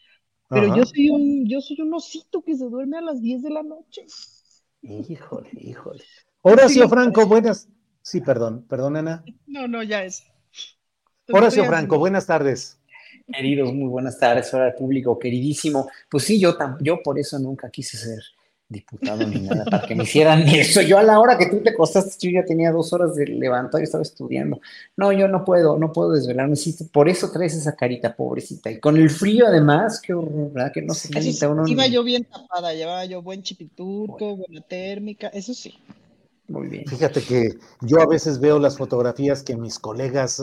pero 0.48 0.74
yo 0.76 0.84
soy 0.84 1.10
un, 1.10 1.48
yo 1.48 1.60
soy 1.60 1.80
un 1.80 1.94
osito 1.94 2.42
que 2.42 2.56
se 2.56 2.68
duerme 2.68 2.98
a 2.98 3.02
las 3.02 3.20
diez 3.20 3.42
de 3.42 3.50
la 3.50 3.62
noche. 3.62 4.06
Híjole, 4.82 5.50
híjole. 5.54 6.04
Horacio 6.42 6.88
Franco, 6.88 7.26
buenas, 7.26 7.68
sí, 8.04 8.20
perdón, 8.20 8.64
perdón, 8.68 8.96
Ana. 8.96 9.24
No, 9.46 9.66
no, 9.66 9.82
ya 9.82 10.04
es. 10.04 10.24
Horacio 11.32 11.64
Franco, 11.64 11.98
buenas 11.98 12.26
tardes. 12.26 12.78
Queridos, 13.26 13.72
muy 13.72 13.88
buenas 13.88 14.18
tardes, 14.18 14.52
hora 14.52 14.66
del 14.66 14.74
público, 14.74 15.18
queridísimo. 15.18 15.88
Pues 16.10 16.24
sí, 16.24 16.38
yo, 16.38 16.56
yo 16.80 17.02
por 17.02 17.18
eso 17.18 17.38
nunca 17.38 17.70
quise 17.70 17.96
ser 17.96 18.22
diputado 18.68 19.26
ni 19.26 19.40
nada, 19.40 19.64
para 19.64 19.86
que 19.86 19.94
me 19.94 20.04
hicieran 20.04 20.42
eso. 20.48 20.82
Yo 20.82 20.98
a 20.98 21.02
la 21.02 21.18
hora 21.18 21.38
que 21.38 21.46
tú 21.46 21.62
te 21.62 21.74
costaste, 21.74 22.26
yo 22.26 22.40
ya 22.40 22.44
tenía 22.44 22.70
dos 22.70 22.92
horas 22.92 23.14
de 23.14 23.26
levantar 23.26 23.80
y 23.80 23.84
estaba 23.84 24.02
estudiando. 24.02 24.60
No, 24.96 25.12
yo 25.12 25.28
no 25.28 25.44
puedo, 25.44 25.78
no 25.78 25.92
puedo 25.92 26.12
desvelarme. 26.12 26.56
por 26.92 27.08
eso 27.08 27.30
traes 27.30 27.54
esa 27.54 27.74
carita, 27.74 28.14
pobrecita. 28.14 28.70
Y 28.70 28.80
con 28.80 28.96
el 28.96 29.10
frío 29.10 29.46
además, 29.46 30.00
qué 30.00 30.12
horror, 30.12 30.52
¿verdad? 30.52 30.72
Que 30.72 30.82
no 30.82 30.92
se 30.92 31.08
calienta 31.08 31.48
uno. 31.48 31.66
Iba 31.66 31.86
yo 31.86 32.02
bien 32.02 32.24
tapada, 32.24 32.74
llevaba 32.74 33.04
yo 33.06 33.22
buen 33.22 33.42
chipiturco, 33.42 34.36
buena 34.36 34.60
térmica, 34.60 35.28
eso 35.28 35.54
sí. 35.54 35.78
Muy 36.46 36.68
bien. 36.68 36.84
Fíjate 36.86 37.22
que 37.22 37.54
yo 37.80 38.02
a 38.02 38.06
veces 38.06 38.38
veo 38.38 38.58
las 38.58 38.76
fotografías 38.76 39.42
que 39.42 39.56
mis 39.56 39.78
colegas 39.78 40.42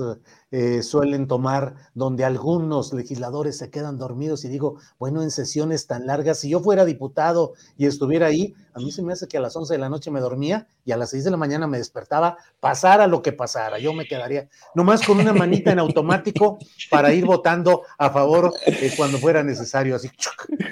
eh, 0.50 0.82
suelen 0.82 1.28
tomar 1.28 1.76
donde 1.94 2.26
algunos 2.26 2.92
legisladores 2.92 3.60
se 3.60 3.70
quedan 3.70 4.00
dormidos 4.00 4.44
y 4.44 4.50
digo, 4.50 4.80
bueno, 4.98 5.22
en 5.22 5.30
sesiones 5.30 5.86
tan 5.86 6.08
largas, 6.08 6.40
si 6.40 6.50
yo 6.50 6.60
fuera 6.60 6.86
diputado 6.86 7.54
y 7.78 7.86
estuviera 7.86 8.26
ahí, 8.28 8.56
a 8.74 8.80
mí 8.80 8.92
se 8.92 9.04
me 9.04 9.14
hace 9.14 9.28
que 9.28 9.38
a 9.38 9.42
las 9.42 9.56
11 9.56 9.76
de 9.76 9.78
la 9.78 9.90
noche 9.90 10.10
me 10.10 10.22
dormía 10.22 10.68
y 10.86 10.92
a 10.92 10.98
las 10.98 11.12
6 11.12 11.26
de 11.26 11.32
la 11.32 11.38
mañana 11.38 11.68
me 11.68 11.78
despertaba, 11.78 12.36
pasara 12.60 13.06
lo 13.06 13.22
que 13.22 13.32
pasara, 13.32 13.78
yo 13.78 13.94
me 13.94 14.08
quedaría 14.08 14.50
nomás 14.74 15.06
con 15.06 15.20
una 15.20 15.34
manita 15.34 15.72
en 15.72 15.78
automático 15.78 16.58
para 16.90 17.14
ir 17.14 17.26
votando 17.26 17.84
a 18.00 18.10
favor 18.10 18.52
eh, 18.66 18.92
cuando 18.98 19.20
fuera 19.20 19.44
necesario, 19.44 19.98
así. 19.98 20.10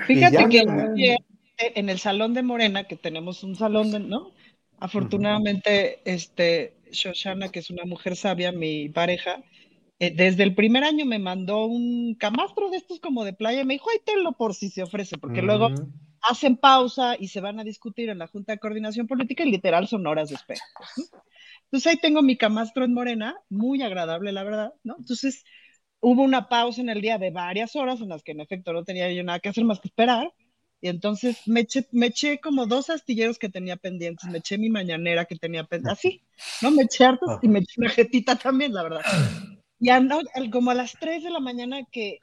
Fíjate 0.08 0.50
que 0.50 1.18
en 1.60 1.90
el 1.90 2.00
salón 2.00 2.34
de 2.34 2.42
Morena, 2.42 2.86
que 2.86 2.96
tenemos 2.96 3.44
un 3.44 3.56
salón, 3.56 3.92
de, 3.92 4.00
¿no? 4.00 4.32
Afortunadamente, 4.80 6.00
este, 6.06 6.76
Shoshana, 6.92 7.50
que 7.50 7.60
es 7.60 7.70
una 7.70 7.86
mujer 7.86 8.16
sabia, 8.16 8.52
mi 8.52 8.90
pareja, 8.90 9.44
eh, 10.00 10.14
desde 10.16 10.44
el 10.44 10.56
primer 10.56 10.84
año 10.86 11.06
me 11.06 11.20
mandó 11.20 11.66
un 11.66 12.16
camastro 12.16 12.70
de 12.70 12.78
estos 12.78 13.00
como 13.02 13.26
de 13.26 13.34
playa 13.34 13.66
me 13.66 13.74
dijo, 13.74 13.90
ay, 13.92 14.00
tenlo 14.06 14.32
por 14.32 14.56
si 14.56 14.70
se 14.70 14.82
ofrece, 14.82 15.18
porque 15.18 15.42
luego 15.42 15.70
hacen 16.22 16.56
pausa 16.56 17.16
y 17.20 17.28
se 17.28 17.42
van 17.42 17.60
a 17.60 17.64
discutir 17.64 18.10
en 18.10 18.20
la 18.20 18.28
Junta 18.28 18.54
de 18.54 18.60
Coordinación 18.60 19.08
Política 19.08 19.44
y 19.44 19.52
literal 19.52 19.88
son 19.88 20.08
horas 20.08 20.30
de 20.30 20.36
espera. 20.36 20.62
Entonces 21.64 21.88
ahí 21.88 21.98
tengo 21.98 22.22
mi 22.22 22.38
camastro 22.38 22.86
en 22.86 22.94
Morena, 22.94 23.36
muy 23.50 23.82
agradable, 23.82 24.32
la 24.32 24.44
verdad, 24.44 24.74
¿no? 24.84 24.96
Entonces 24.98 25.44
hubo 26.00 26.24
una 26.24 26.48
pausa 26.48 26.82
en 26.82 26.90
el 26.90 27.02
día 27.02 27.18
de 27.18 27.32
varias 27.32 27.76
horas 27.76 28.00
en 28.00 28.10
las 28.10 28.24
que 28.24 28.32
en 28.32 28.40
efecto 28.40 28.72
no 28.72 28.84
tenía 28.84 29.12
yo 29.12 29.24
nada 29.24 29.40
que 29.40 29.50
hacer 29.50 29.66
más 29.66 29.80
que 29.80 29.90
esperar. 29.90 30.34
Y 30.82 30.88
entonces 30.88 31.46
me 31.46 31.62
eché, 31.62 31.88
me 31.92 32.08
eché 32.08 32.40
como 32.40 32.66
dos 32.66 32.90
astilleros 32.90 33.38
que 33.38 33.50
tenía 33.50 33.76
pendientes, 33.76 34.30
me 34.30 34.38
eché 34.38 34.58
mi 34.58 34.70
mañanera 34.70 35.26
que 35.26 35.36
tenía 35.36 35.66
pendiente, 35.66 35.92
así, 35.92 36.22
¿no? 36.62 36.72
Me 36.72 36.84
eché 36.84 37.04
hartos 37.04 37.40
y 37.42 37.50
me 37.50 37.60
eché 37.60 37.74
una 37.78 37.90
jetita 37.90 38.36
también, 38.36 38.74
la 38.74 38.84
verdad. 38.84 39.02
Y 39.80 39.90
ando, 39.90 40.22
como 40.52 40.72
a 40.72 40.76
las 40.76 40.94
3 41.00 41.24
de 41.24 41.30
la 41.32 41.40
mañana 41.40 41.86
que 41.92 42.20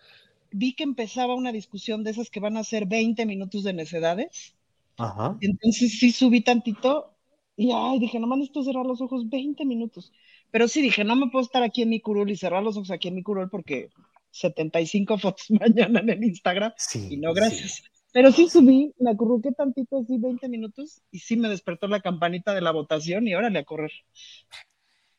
vi 0.50 0.74
que 0.74 0.84
empezaba 0.84 1.34
una 1.34 1.52
discusión 1.52 2.02
de 2.02 2.12
esas 2.12 2.30
que 2.30 2.40
van 2.40 2.56
a 2.56 2.64
ser 2.64 2.86
20 2.86 3.26
minutos 3.26 3.62
de 3.64 3.72
necedades. 3.72 4.54
Ajá. 4.96 5.36
Entonces 5.40 5.98
sí 5.98 6.10
subí 6.12 6.40
tantito 6.40 7.12
y 7.56 7.70
ay, 7.72 7.98
dije, 7.98 8.18
no 8.20 8.26
necesito 8.28 8.62
cerrar 8.62 8.86
los 8.86 9.00
ojos 9.00 9.28
20 9.28 9.64
minutos. 9.64 10.12
Pero 10.50 10.68
sí 10.68 10.80
dije, 10.80 11.04
no 11.04 11.16
me 11.16 11.28
puedo 11.28 11.44
estar 11.44 11.62
aquí 11.62 11.82
en 11.82 11.90
mi 11.90 12.00
curul 12.00 12.30
y 12.30 12.36
cerrar 12.36 12.62
los 12.62 12.76
ojos 12.76 12.90
aquí 12.90 13.08
en 13.08 13.14
mi 13.14 13.22
curul 13.22 13.50
porque 13.50 13.90
75 14.30 15.18
fotos 15.18 15.50
mañana 15.60 16.00
en 16.00 16.10
el 16.10 16.24
Instagram. 16.24 16.72
Sí, 16.76 17.08
y 17.10 17.16
no, 17.16 17.32
gracias. 17.34 17.82
Pero 18.16 18.32
sí 18.32 18.48
subí, 18.48 18.94
me 18.98 19.10
acurruqué 19.10 19.52
tantito 19.52 19.98
así 19.98 20.16
20 20.16 20.48
minutos 20.48 21.02
y 21.10 21.18
sí 21.18 21.36
me 21.36 21.50
despertó 21.50 21.86
la 21.86 22.00
campanita 22.00 22.54
de 22.54 22.62
la 22.62 22.70
votación 22.70 23.28
y 23.28 23.34
órale 23.34 23.58
a 23.58 23.64
correr. 23.64 23.90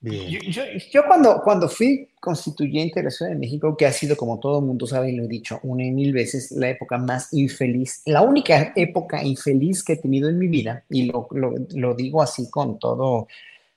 Yo, 0.01 1.03
cuando, 1.05 1.39
cuando 1.43 1.69
fui 1.69 2.09
constituyente 2.19 2.99
de 2.99 3.03
la 3.03 3.11
Ciudad 3.11 3.29
de 3.33 3.37
México, 3.37 3.77
que 3.77 3.85
ha 3.85 3.91
sido, 3.91 4.17
como 4.17 4.39
todo 4.39 4.61
el 4.61 4.65
mundo 4.65 4.87
sabe 4.87 5.11
y 5.11 5.15
lo 5.15 5.25
he 5.25 5.27
dicho 5.27 5.59
una 5.61 5.85
y 5.85 5.91
mil 5.91 6.11
veces, 6.11 6.49
la 6.53 6.71
época 6.71 6.97
más 6.97 7.31
infeliz, 7.33 8.01
la 8.07 8.23
única 8.23 8.73
época 8.75 9.23
infeliz 9.23 9.83
que 9.83 9.93
he 9.93 9.97
tenido 9.97 10.27
en 10.27 10.39
mi 10.39 10.47
vida, 10.47 10.83
y 10.89 11.03
lo, 11.03 11.27
lo, 11.29 11.53
lo 11.75 11.93
digo 11.93 12.23
así 12.23 12.49
con 12.49 12.79
todo, 12.79 13.27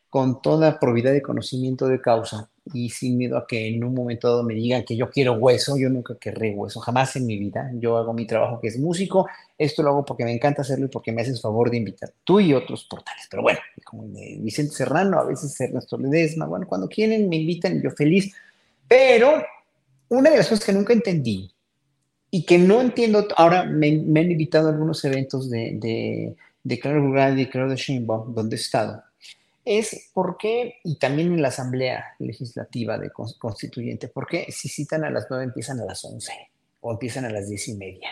con 0.09 0.41
toda 0.41 0.81
probidad 0.81 1.13
de 1.13 1.21
conocimiento 1.21 1.87
de 1.89 2.01
causa 2.01 2.50
y 2.73 2.91
sin 2.91 3.17
miedo 3.17 3.37
a 3.37 3.47
que 3.47 3.69
en 3.69 3.83
un 3.83 3.95
momento 3.95 4.29
dado 4.29 4.43
me 4.43 4.55
digan 4.55 4.85
que 4.85 4.97
yo 4.97 5.11
quiero 5.11 5.35
hueso, 5.35 5.77
yo 5.79 5.89
nunca 5.89 6.17
querré 6.19 6.55
hueso, 6.55 6.81
jamás 6.81 7.17
en 7.17 7.27
mi 7.27 7.39
vida. 7.39 7.71
Yo 7.75 7.97
hago 7.97 8.13
mi 8.13 8.27
trabajo 8.27 8.61
que 8.61 8.69
es 8.69 8.79
músico, 8.79 9.29
esto 9.59 9.83
lo 9.83 9.91
hago 9.91 10.05
porque 10.05 10.25
me 10.25 10.33
encanta 10.33 10.63
hacerlo 10.63 10.87
y 10.87 10.89
porque 10.89 11.13
me 11.13 11.23
haces 11.23 11.41
favor 11.41 11.71
de 11.71 11.79
invitar 11.79 12.13
tú 12.25 12.41
y 12.41 12.55
otros 12.55 12.85
portales. 12.85 13.27
Pero 13.31 13.43
bueno, 13.43 13.59
como 13.85 14.05
Vicente 14.39 14.75
Serrano, 14.75 15.19
a 15.19 15.25
veces 15.25 15.59
Ernesto 15.61 15.99
Ledesma, 15.99 16.47
bueno, 16.47 16.67
cuando 16.67 16.89
quieren 16.89 17.29
me 17.29 17.37
invitan, 17.37 17.81
yo 17.83 17.91
feliz. 17.91 18.35
Pero 18.87 19.43
una 20.09 20.31
de 20.31 20.37
las 20.37 20.49
cosas 20.49 20.65
que 20.65 20.73
nunca 20.73 20.93
entendí 20.93 21.51
y 22.31 22.45
que 22.45 22.59
no 22.59 22.81
entiendo, 22.81 23.27
ahora 23.37 23.65
me, 23.65 23.89
han 23.89 24.31
invitado 24.31 24.69
a 24.69 24.73
algunos 24.73 25.05
eventos 25.05 25.51
de, 25.51 25.73
de, 25.81 26.37
de 26.63 26.79
Claro 26.79 27.01
Rural 27.01 27.39
y 27.39 27.47
Claro 27.47 27.69
de 27.69 27.77
Sheinbaum, 27.77 28.35
donde 28.35 28.57
he 28.57 28.59
estado 28.59 29.03
es 29.79 30.11
por 30.13 30.37
qué, 30.37 30.81
y 30.83 30.99
también 30.99 31.33
en 31.33 31.43
la 31.43 31.49
Asamblea 31.49 32.17
Legislativa 32.19 32.99
de 32.99 33.11
Constituyente, 33.11 34.09
por 34.09 34.27
qué 34.27 34.51
si 34.51 34.69
citan 34.69 35.05
a 35.05 35.11
las 35.11 35.29
nueve 35.31 35.45
empiezan 35.45 35.79
a 35.79 35.85
las 35.85 36.05
once 36.05 36.33
o 36.81 36.91
empiezan 36.91 37.25
a 37.25 37.31
las 37.31 37.49
diez 37.49 37.69
y 37.69 37.75
media. 37.75 38.09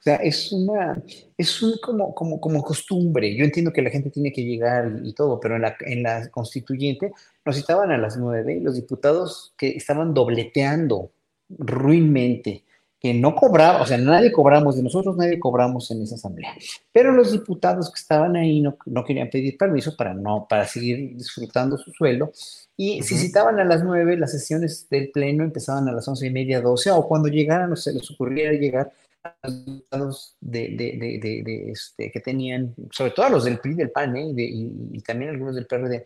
O 0.00 0.02
sea, 0.02 0.16
es 0.16 0.50
una, 0.50 1.00
es 1.36 1.62
un, 1.62 1.74
como, 1.80 2.12
como, 2.14 2.40
como 2.40 2.62
costumbre. 2.64 3.32
Yo 3.36 3.44
entiendo 3.44 3.72
que 3.72 3.82
la 3.82 3.90
gente 3.90 4.10
tiene 4.10 4.32
que 4.32 4.42
llegar 4.42 5.00
y, 5.04 5.12
todo, 5.12 5.38
pero 5.38 5.54
en 5.54 5.62
la, 5.62 5.76
en 5.80 6.02
la 6.02 6.28
constituyente 6.30 7.12
nos 7.44 7.54
citaban 7.54 7.92
a 7.92 7.98
las 7.98 8.16
nueve 8.16 8.56
y 8.56 8.60
los 8.60 8.74
diputados 8.74 9.54
que 9.56 9.76
estaban 9.76 10.14
dobleteando 10.14 11.12
ruinmente 11.48 12.64
que 13.00 13.14
no 13.14 13.34
cobraba, 13.34 13.82
o 13.82 13.86
sea, 13.86 13.98
nadie 13.98 14.32
cobramos, 14.32 14.76
de 14.76 14.82
nosotros 14.82 15.16
nadie 15.16 15.38
cobramos 15.38 15.90
en 15.90 16.02
esa 16.02 16.16
asamblea, 16.16 16.54
pero 16.92 17.12
los 17.12 17.32
diputados 17.32 17.92
que 17.92 18.00
estaban 18.00 18.36
ahí 18.36 18.60
no, 18.60 18.76
no 18.86 19.04
querían 19.04 19.30
pedir 19.30 19.56
permiso 19.56 19.96
para, 19.96 20.14
no, 20.14 20.46
para 20.48 20.66
seguir 20.66 21.16
disfrutando 21.16 21.78
su 21.78 21.92
sueldo, 21.92 22.32
y 22.76 23.02
si 23.02 23.16
citaban 23.16 23.58
a 23.58 23.64
las 23.64 23.82
nueve, 23.82 24.16
las 24.16 24.32
sesiones 24.32 24.88
del 24.88 25.10
pleno 25.10 25.44
empezaban 25.44 25.88
a 25.88 25.92
las 25.92 26.06
once 26.06 26.26
y 26.26 26.30
media, 26.30 26.60
doce, 26.60 26.90
o 26.90 27.06
cuando 27.06 27.28
llegaran, 27.28 27.72
o 27.72 27.76
se 27.76 27.92
les 27.92 28.08
ocurriera 28.10 28.52
llegar 28.52 28.92
a 29.22 29.48
los 29.48 29.64
diputados 29.64 30.36
de, 30.40 30.68
de, 30.76 31.18
de, 31.20 31.42
de 31.42 31.70
este, 31.72 32.10
que 32.10 32.20
tenían, 32.20 32.74
sobre 32.90 33.10
todo 33.10 33.26
a 33.26 33.30
los 33.30 33.44
del 33.44 33.58
PRI, 33.58 33.74
del 33.74 33.90
PAN, 33.90 34.16
¿eh? 34.16 34.32
y, 34.36 34.72
y, 34.92 35.00
también 35.00 35.30
algunos 35.30 35.56
del 35.56 35.66
PRD, 35.66 36.04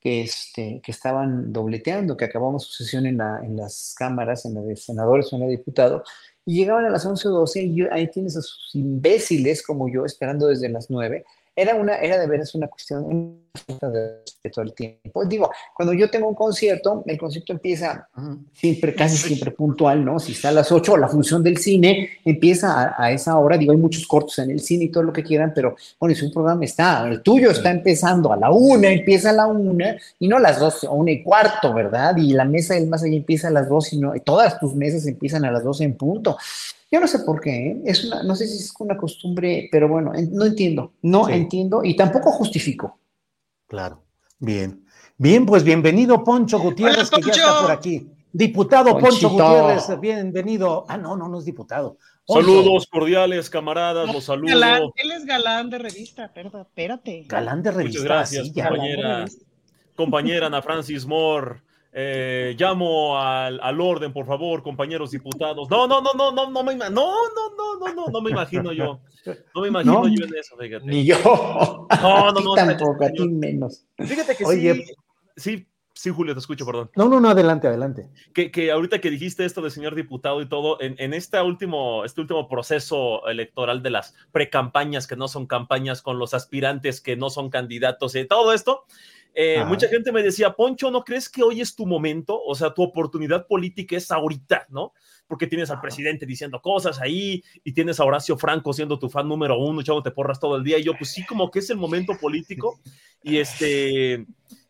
que, 0.00 0.22
este, 0.22 0.80
que 0.84 0.92
estaban 0.92 1.52
dobleteando, 1.52 2.16
que 2.16 2.24
acabamos 2.24 2.64
su 2.64 2.84
sesión 2.84 3.06
en, 3.06 3.18
la, 3.18 3.40
en 3.42 3.56
las 3.56 3.94
cámaras, 3.98 4.44
en 4.44 4.54
la 4.54 4.62
de 4.62 4.76
senadores 4.76 5.32
o 5.32 5.36
en 5.36 5.42
la 5.42 5.46
de 5.46 5.56
diputados, 5.56 6.08
y 6.44 6.56
llegaban 6.56 6.84
a 6.84 6.90
las 6.90 7.04
11 7.04 7.28
o 7.28 7.30
12 7.32 7.62
y 7.62 7.82
ahí 7.90 8.08
tienes 8.10 8.36
a 8.36 8.42
sus 8.42 8.74
imbéciles 8.74 9.62
como 9.62 9.88
yo 9.88 10.04
esperando 10.04 10.46
desde 10.48 10.68
las 10.68 10.90
9 10.90 11.24
era, 11.56 11.74
una, 11.74 11.96
era 11.96 12.18
de 12.18 12.26
veras 12.26 12.54
una 12.54 12.68
cuestión 12.68 13.40
de 13.66 14.20
respeto 14.20 14.60
al 14.60 14.74
tiempo. 14.74 15.24
Digo, 15.24 15.50
cuando 15.74 15.92
yo 15.94 16.10
tengo 16.10 16.28
un 16.28 16.34
concierto, 16.34 17.02
el 17.06 17.18
concierto 17.18 17.52
empieza 17.52 18.08
siempre, 18.52 18.94
casi 18.94 19.16
siempre 19.16 19.50
puntual, 19.50 20.04
¿no? 20.04 20.18
Si 20.18 20.32
está 20.32 20.48
a 20.50 20.52
las 20.52 20.70
8, 20.70 20.96
la 20.96 21.08
función 21.08 21.42
del 21.42 21.58
cine 21.58 22.10
empieza 22.24 22.94
a, 22.96 23.10
esa 23.10 23.38
hora. 23.38 23.56
Digo, 23.56 23.72
hay 23.72 23.78
muchos 23.78 24.06
cortos 24.06 24.38
en 24.38 24.50
el 24.50 24.60
cine 24.60 24.84
y 24.84 24.88
todo 24.90 25.04
lo 25.04 25.12
que 25.12 25.22
quieran, 25.22 25.52
pero 25.54 25.76
bueno, 25.98 26.14
si 26.14 26.24
un 26.24 26.32
programa 26.32 26.64
está, 26.64 27.06
el 27.08 27.22
tuyo 27.22 27.50
está 27.50 27.70
empezando 27.70 28.32
a 28.32 28.36
la 28.36 28.50
una, 28.50 28.88
empieza 28.88 29.30
a 29.30 29.32
la 29.32 29.46
una 29.46 29.96
y 30.18 30.28
no 30.28 30.36
a 30.36 30.40
las 30.40 30.58
dos, 30.58 30.84
a 30.84 30.90
una 30.90 31.10
y 31.10 31.22
cuarto, 31.22 31.72
¿verdad? 31.72 32.16
Y 32.16 32.32
la 32.32 32.44
mesa 32.44 32.74
del 32.74 32.86
más 32.86 33.02
allá 33.02 33.16
empieza 33.16 33.48
a 33.48 33.52
las 33.52 33.68
dos 33.68 33.92
y 33.92 33.98
no, 33.98 34.12
todas 34.24 34.58
tus 34.58 34.74
mesas 34.74 35.06
empiezan 35.06 35.44
a 35.44 35.50
las 35.50 35.64
dos 35.64 35.80
en 35.80 35.94
punto. 35.94 36.36
Yo 36.90 37.00
no 37.00 37.08
sé 37.08 37.18
por 37.20 37.40
qué, 37.40 37.50
¿eh? 37.50 37.82
es 37.84 38.04
una, 38.04 38.22
no 38.22 38.36
sé 38.36 38.46
si 38.46 38.58
es 38.58 38.72
una 38.78 38.96
costumbre, 38.96 39.68
pero 39.72 39.88
bueno, 39.88 40.12
no 40.30 40.44
entiendo, 40.44 40.92
no 41.02 41.28
entiendo 41.28 41.82
y 41.82 41.96
tampoco 41.96 42.30
justifico. 42.30 42.98
Claro, 43.66 44.04
bien. 44.38 44.84
Bien, 45.18 45.44
pues 45.44 45.64
bienvenido 45.64 46.22
Poncho 46.22 46.58
Gutiérrez, 46.58 47.10
que 47.10 47.20
ya 47.22 47.32
está 47.32 47.60
por 47.62 47.70
aquí. 47.70 48.08
Diputado 48.32 48.98
Poncho 48.98 49.30
Gutiérrez, 49.30 49.98
bienvenido. 49.98 50.84
Ah, 50.88 50.96
no, 50.96 51.16
no, 51.16 51.28
no 51.28 51.38
es 51.38 51.44
diputado. 51.44 51.98
Saludos 52.28 52.86
cordiales, 52.86 53.50
camaradas, 53.50 54.12
los 54.12 54.24
saludo. 54.24 54.92
él 54.96 55.10
es 55.12 55.24
galán 55.24 55.70
de 55.70 55.78
revista, 55.78 56.32
perdón, 56.32 56.62
espérate. 56.62 57.24
Galán 57.26 57.62
de 57.62 57.70
revista. 57.72 58.00
Muchas 58.00 58.04
gracias, 58.04 58.52
compañera. 58.52 59.24
Compañera 59.94 60.46
Ana 60.46 60.62
Francis 60.62 61.06
Moore. 61.06 61.62
Eh, 61.98 62.54
llamo 62.58 63.18
al, 63.18 63.58
al, 63.58 63.80
orden, 63.80 64.12
por 64.12 64.26
favor, 64.26 64.62
compañeros 64.62 65.12
diputados. 65.12 65.70
No, 65.70 65.86
no, 65.86 66.02
no, 66.02 66.12
no, 66.12 66.30
no, 66.30 66.50
no 66.50 66.62
me 66.62 66.74
no, 66.74 66.90
no, 66.90 67.10
no, 67.56 67.78
no, 67.80 67.94
no, 67.94 68.06
no 68.08 68.20
me 68.20 68.30
imagino 68.32 68.70
yo. 68.70 69.00
No 69.54 69.62
me 69.62 69.68
imagino 69.68 70.06
yo 70.06 70.26
en 70.26 70.36
eso, 70.36 70.58
fíjate. 70.58 70.84
Ni 70.84 71.06
yo. 71.06 71.16
No, 72.02 72.32
no, 72.32 72.40
no. 72.40 72.54
Tampoco, 72.54 73.02
a 73.02 73.08
ti 73.08 73.26
menos. 73.26 73.86
Fíjate 73.96 74.36
que 74.36 74.44
Oye, 74.44 74.74
sí, 74.74 74.92
sí, 75.36 75.66
sí, 75.94 76.10
Julio, 76.10 76.34
te 76.34 76.40
escucho, 76.40 76.66
perdón. 76.66 76.90
No, 76.96 77.08
no, 77.08 77.18
no, 77.18 77.30
adelante, 77.30 77.66
adelante. 77.66 78.10
Que, 78.34 78.50
que 78.50 78.70
ahorita 78.70 79.00
que 79.00 79.08
dijiste 79.08 79.46
esto 79.46 79.62
de 79.62 79.70
señor 79.70 79.94
diputado 79.94 80.42
y 80.42 80.48
todo, 80.50 80.78
en, 80.82 80.96
en 80.98 81.14
este, 81.14 81.40
último, 81.40 82.04
este 82.04 82.20
último 82.20 82.46
proceso 82.46 83.26
electoral 83.26 83.82
de 83.82 83.88
las 83.88 84.14
precampañas 84.32 85.06
que 85.06 85.16
no 85.16 85.28
son 85.28 85.46
campañas 85.46 86.02
con 86.02 86.18
los 86.18 86.34
aspirantes 86.34 87.00
que 87.00 87.16
no 87.16 87.30
son 87.30 87.48
candidatos 87.48 88.14
y 88.16 88.26
todo 88.26 88.52
esto, 88.52 88.84
eh, 89.38 89.62
mucha 89.66 89.86
gente 89.86 90.12
me 90.12 90.22
decía, 90.22 90.54
Poncho, 90.54 90.90
¿no 90.90 91.04
crees 91.04 91.28
que 91.28 91.42
hoy 91.42 91.60
es 91.60 91.76
tu 91.76 91.84
momento? 91.84 92.42
O 92.42 92.54
sea, 92.54 92.72
tu 92.72 92.82
oportunidad 92.82 93.46
política 93.46 93.94
es 93.94 94.10
ahorita, 94.10 94.66
¿no? 94.70 94.94
Porque 95.28 95.46
tienes 95.46 95.70
al 95.70 95.82
presidente 95.82 96.24
diciendo 96.24 96.58
cosas 96.62 96.98
ahí 97.02 97.44
y 97.62 97.72
tienes 97.72 98.00
a 98.00 98.04
Horacio 98.04 98.38
Franco 98.38 98.72
siendo 98.72 98.98
tu 98.98 99.10
fan 99.10 99.28
número 99.28 99.58
uno, 99.58 99.82
echándote 99.82 100.10
porras 100.10 100.40
todo 100.40 100.56
el 100.56 100.64
día. 100.64 100.78
Y 100.78 100.84
yo, 100.84 100.94
pues 100.96 101.10
sí, 101.10 101.22
como 101.26 101.50
que 101.50 101.58
es 101.58 101.68
el 101.68 101.76
momento 101.76 102.16
político. 102.18 102.80
Y 103.22 103.36
este. 103.36 104.24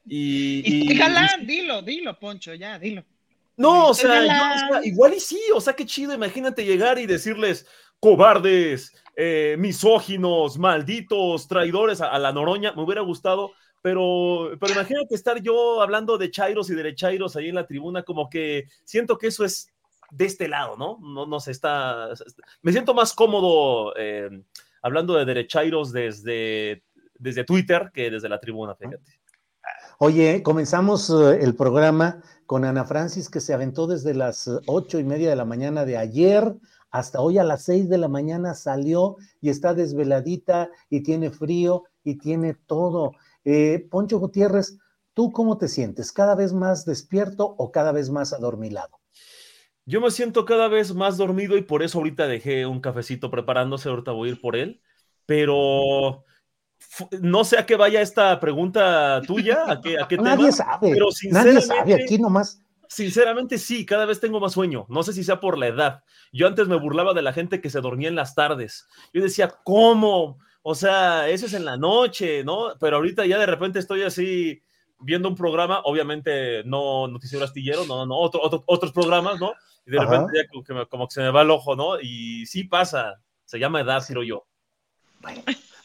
Y, 0.04 0.90
y, 0.90 0.98
galán, 0.98 1.46
dilo, 1.46 1.80
dilo, 1.80 2.18
Poncho, 2.18 2.52
ya, 2.52 2.76
dilo. 2.76 3.04
No, 3.56 3.90
o 3.90 3.94
sea, 3.94 4.80
igual 4.82 5.14
y 5.14 5.20
sí, 5.20 5.40
o 5.54 5.60
sea, 5.60 5.74
qué 5.74 5.86
chido, 5.86 6.12
imagínate 6.12 6.64
llegar 6.64 6.98
y 6.98 7.06
decirles 7.06 7.68
cobardes, 8.00 8.92
eh, 9.14 9.54
misóginos, 9.60 10.58
malditos, 10.58 11.46
traidores 11.46 12.00
a, 12.00 12.08
a 12.08 12.18
la 12.18 12.32
Noroña. 12.32 12.72
Me 12.72 12.82
hubiera 12.82 13.02
gustado 13.02 13.52
pero, 13.86 14.50
pero 14.58 14.72
imagínate 14.72 15.14
estar 15.14 15.40
yo 15.40 15.80
hablando 15.80 16.18
de 16.18 16.28
Chairos 16.28 16.68
y 16.70 16.74
derechairos 16.74 17.36
ahí 17.36 17.50
en 17.50 17.54
la 17.54 17.68
tribuna, 17.68 18.02
como 18.02 18.28
que 18.28 18.66
siento 18.82 19.16
que 19.16 19.28
eso 19.28 19.44
es 19.44 19.68
de 20.10 20.24
este 20.24 20.48
lado, 20.48 20.76
¿no? 20.76 20.98
No, 21.00 21.24
no 21.24 21.38
se 21.38 21.52
está. 21.52 22.08
Me 22.62 22.72
siento 22.72 22.94
más 22.94 23.12
cómodo 23.12 23.94
eh, 23.96 24.42
hablando 24.82 25.14
de 25.14 25.24
derechairos 25.24 25.92
desde, 25.92 26.82
desde 27.16 27.44
Twitter 27.44 27.92
que 27.94 28.10
desde 28.10 28.28
la 28.28 28.40
tribuna, 28.40 28.74
fíjate. 28.74 29.20
Oye, 29.98 30.42
comenzamos 30.42 31.08
eh, 31.08 31.38
el 31.40 31.54
programa 31.54 32.20
con 32.44 32.64
Ana 32.64 32.86
Francis, 32.86 33.30
que 33.30 33.38
se 33.38 33.54
aventó 33.54 33.86
desde 33.86 34.14
las 34.14 34.50
ocho 34.66 34.98
y 34.98 35.04
media 35.04 35.30
de 35.30 35.36
la 35.36 35.44
mañana 35.44 35.84
de 35.84 35.96
ayer 35.96 36.56
hasta 36.90 37.20
hoy 37.20 37.38
a 37.38 37.44
las 37.44 37.62
seis 37.62 37.88
de 37.88 37.98
la 37.98 38.08
mañana 38.08 38.54
salió 38.54 39.16
y 39.40 39.50
está 39.50 39.74
desveladita 39.74 40.70
y 40.90 41.04
tiene 41.04 41.30
frío 41.30 41.84
y 42.02 42.16
tiene 42.16 42.54
todo. 42.54 43.12
Eh, 43.46 43.86
Poncho 43.88 44.18
Gutiérrez, 44.18 44.76
¿tú 45.14 45.30
cómo 45.30 45.56
te 45.56 45.68
sientes? 45.68 46.10
¿Cada 46.10 46.34
vez 46.34 46.52
más 46.52 46.84
despierto 46.84 47.54
o 47.58 47.70
cada 47.70 47.92
vez 47.92 48.10
más 48.10 48.32
adormilado? 48.32 48.98
Yo 49.84 50.00
me 50.00 50.10
siento 50.10 50.44
cada 50.44 50.66
vez 50.66 50.92
más 50.96 51.16
dormido 51.16 51.56
y 51.56 51.62
por 51.62 51.84
eso 51.84 51.98
ahorita 51.98 52.26
dejé 52.26 52.66
un 52.66 52.80
cafecito 52.80 53.30
preparándose, 53.30 53.88
ahorita 53.88 54.10
voy 54.10 54.28
a 54.28 54.32
ir 54.32 54.40
por 54.40 54.56
él, 54.56 54.82
pero 55.26 56.24
no 57.20 57.44
sé 57.44 57.56
a 57.56 57.66
qué 57.66 57.76
vaya 57.76 58.00
esta 58.00 58.40
pregunta 58.40 59.22
tuya, 59.24 59.70
a 59.70 59.80
qué, 59.80 59.96
a 59.96 60.08
qué 60.08 60.16
Nadie 60.18 60.50
sabe, 60.50 60.90
pero 60.92 61.06
nadie 61.30 61.60
sabe, 61.60 61.94
aquí 61.94 62.18
nomás. 62.18 62.60
Sinceramente 62.88 63.58
sí, 63.58 63.86
cada 63.86 64.06
vez 64.06 64.18
tengo 64.18 64.40
más 64.40 64.54
sueño, 64.54 64.86
no 64.88 65.04
sé 65.04 65.12
si 65.12 65.22
sea 65.22 65.38
por 65.38 65.56
la 65.56 65.68
edad. 65.68 66.02
Yo 66.32 66.48
antes 66.48 66.66
me 66.66 66.80
burlaba 66.80 67.14
de 67.14 67.22
la 67.22 67.32
gente 67.32 67.60
que 67.60 67.70
se 67.70 67.80
dormía 67.80 68.08
en 68.08 68.16
las 68.16 68.34
tardes. 68.34 68.88
Yo 69.14 69.22
decía, 69.22 69.54
¿cómo? 69.62 70.38
O 70.68 70.74
sea, 70.74 71.28
eso 71.28 71.46
es 71.46 71.54
en 71.54 71.64
la 71.64 71.76
noche, 71.76 72.42
¿no? 72.42 72.72
Pero 72.80 72.96
ahorita 72.96 73.24
ya 73.24 73.38
de 73.38 73.46
repente 73.46 73.78
estoy 73.78 74.02
así 74.02 74.60
viendo 74.98 75.28
un 75.28 75.36
programa, 75.36 75.80
obviamente 75.84 76.64
no 76.64 77.06
Noticiero 77.06 77.44
Astillero, 77.44 77.86
no, 77.86 78.04
no, 78.04 78.16
otro, 78.18 78.64
otros 78.66 78.90
programas, 78.90 79.38
¿no? 79.38 79.52
Y 79.86 79.92
de 79.92 80.00
repente 80.00 80.32
ya 80.34 80.48
como 80.48 80.64
que, 80.64 80.88
como 80.88 81.06
que, 81.06 81.14
se 81.14 81.20
me 81.20 81.30
va 81.30 81.42
el 81.42 81.52
ojo, 81.52 81.76
¿no? 81.76 82.00
Y 82.00 82.46
sí 82.46 82.64
pasa, 82.64 83.14
se 83.44 83.60
llama 83.60 83.80
edad, 83.80 84.02
creo 84.04 84.24
yo. 84.24 84.44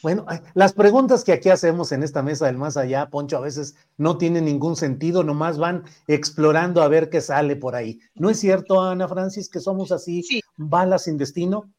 Bueno, 0.01 0.25
las 0.55 0.73
preguntas 0.73 1.23
que 1.23 1.33
aquí 1.33 1.49
hacemos 1.49 1.91
en 1.91 2.01
esta 2.01 2.23
mesa 2.23 2.47
del 2.47 2.57
más 2.57 2.75
allá, 2.75 3.07
Poncho, 3.11 3.37
a 3.37 3.41
veces 3.41 3.75
no 3.97 4.17
tienen 4.17 4.45
ningún 4.45 4.75
sentido, 4.75 5.23
nomás 5.23 5.59
van 5.59 5.83
explorando 6.07 6.81
a 6.81 6.87
ver 6.87 7.11
qué 7.11 7.21
sale 7.21 7.55
por 7.55 7.75
ahí. 7.75 7.99
¿No 8.15 8.31
es 8.31 8.39
cierto, 8.39 8.81
Ana 8.81 9.07
Francis, 9.07 9.47
que 9.47 9.59
somos 9.59 9.91
así, 9.91 10.23
balas 10.57 11.03
sin 11.03 11.19
destino? 11.19 11.71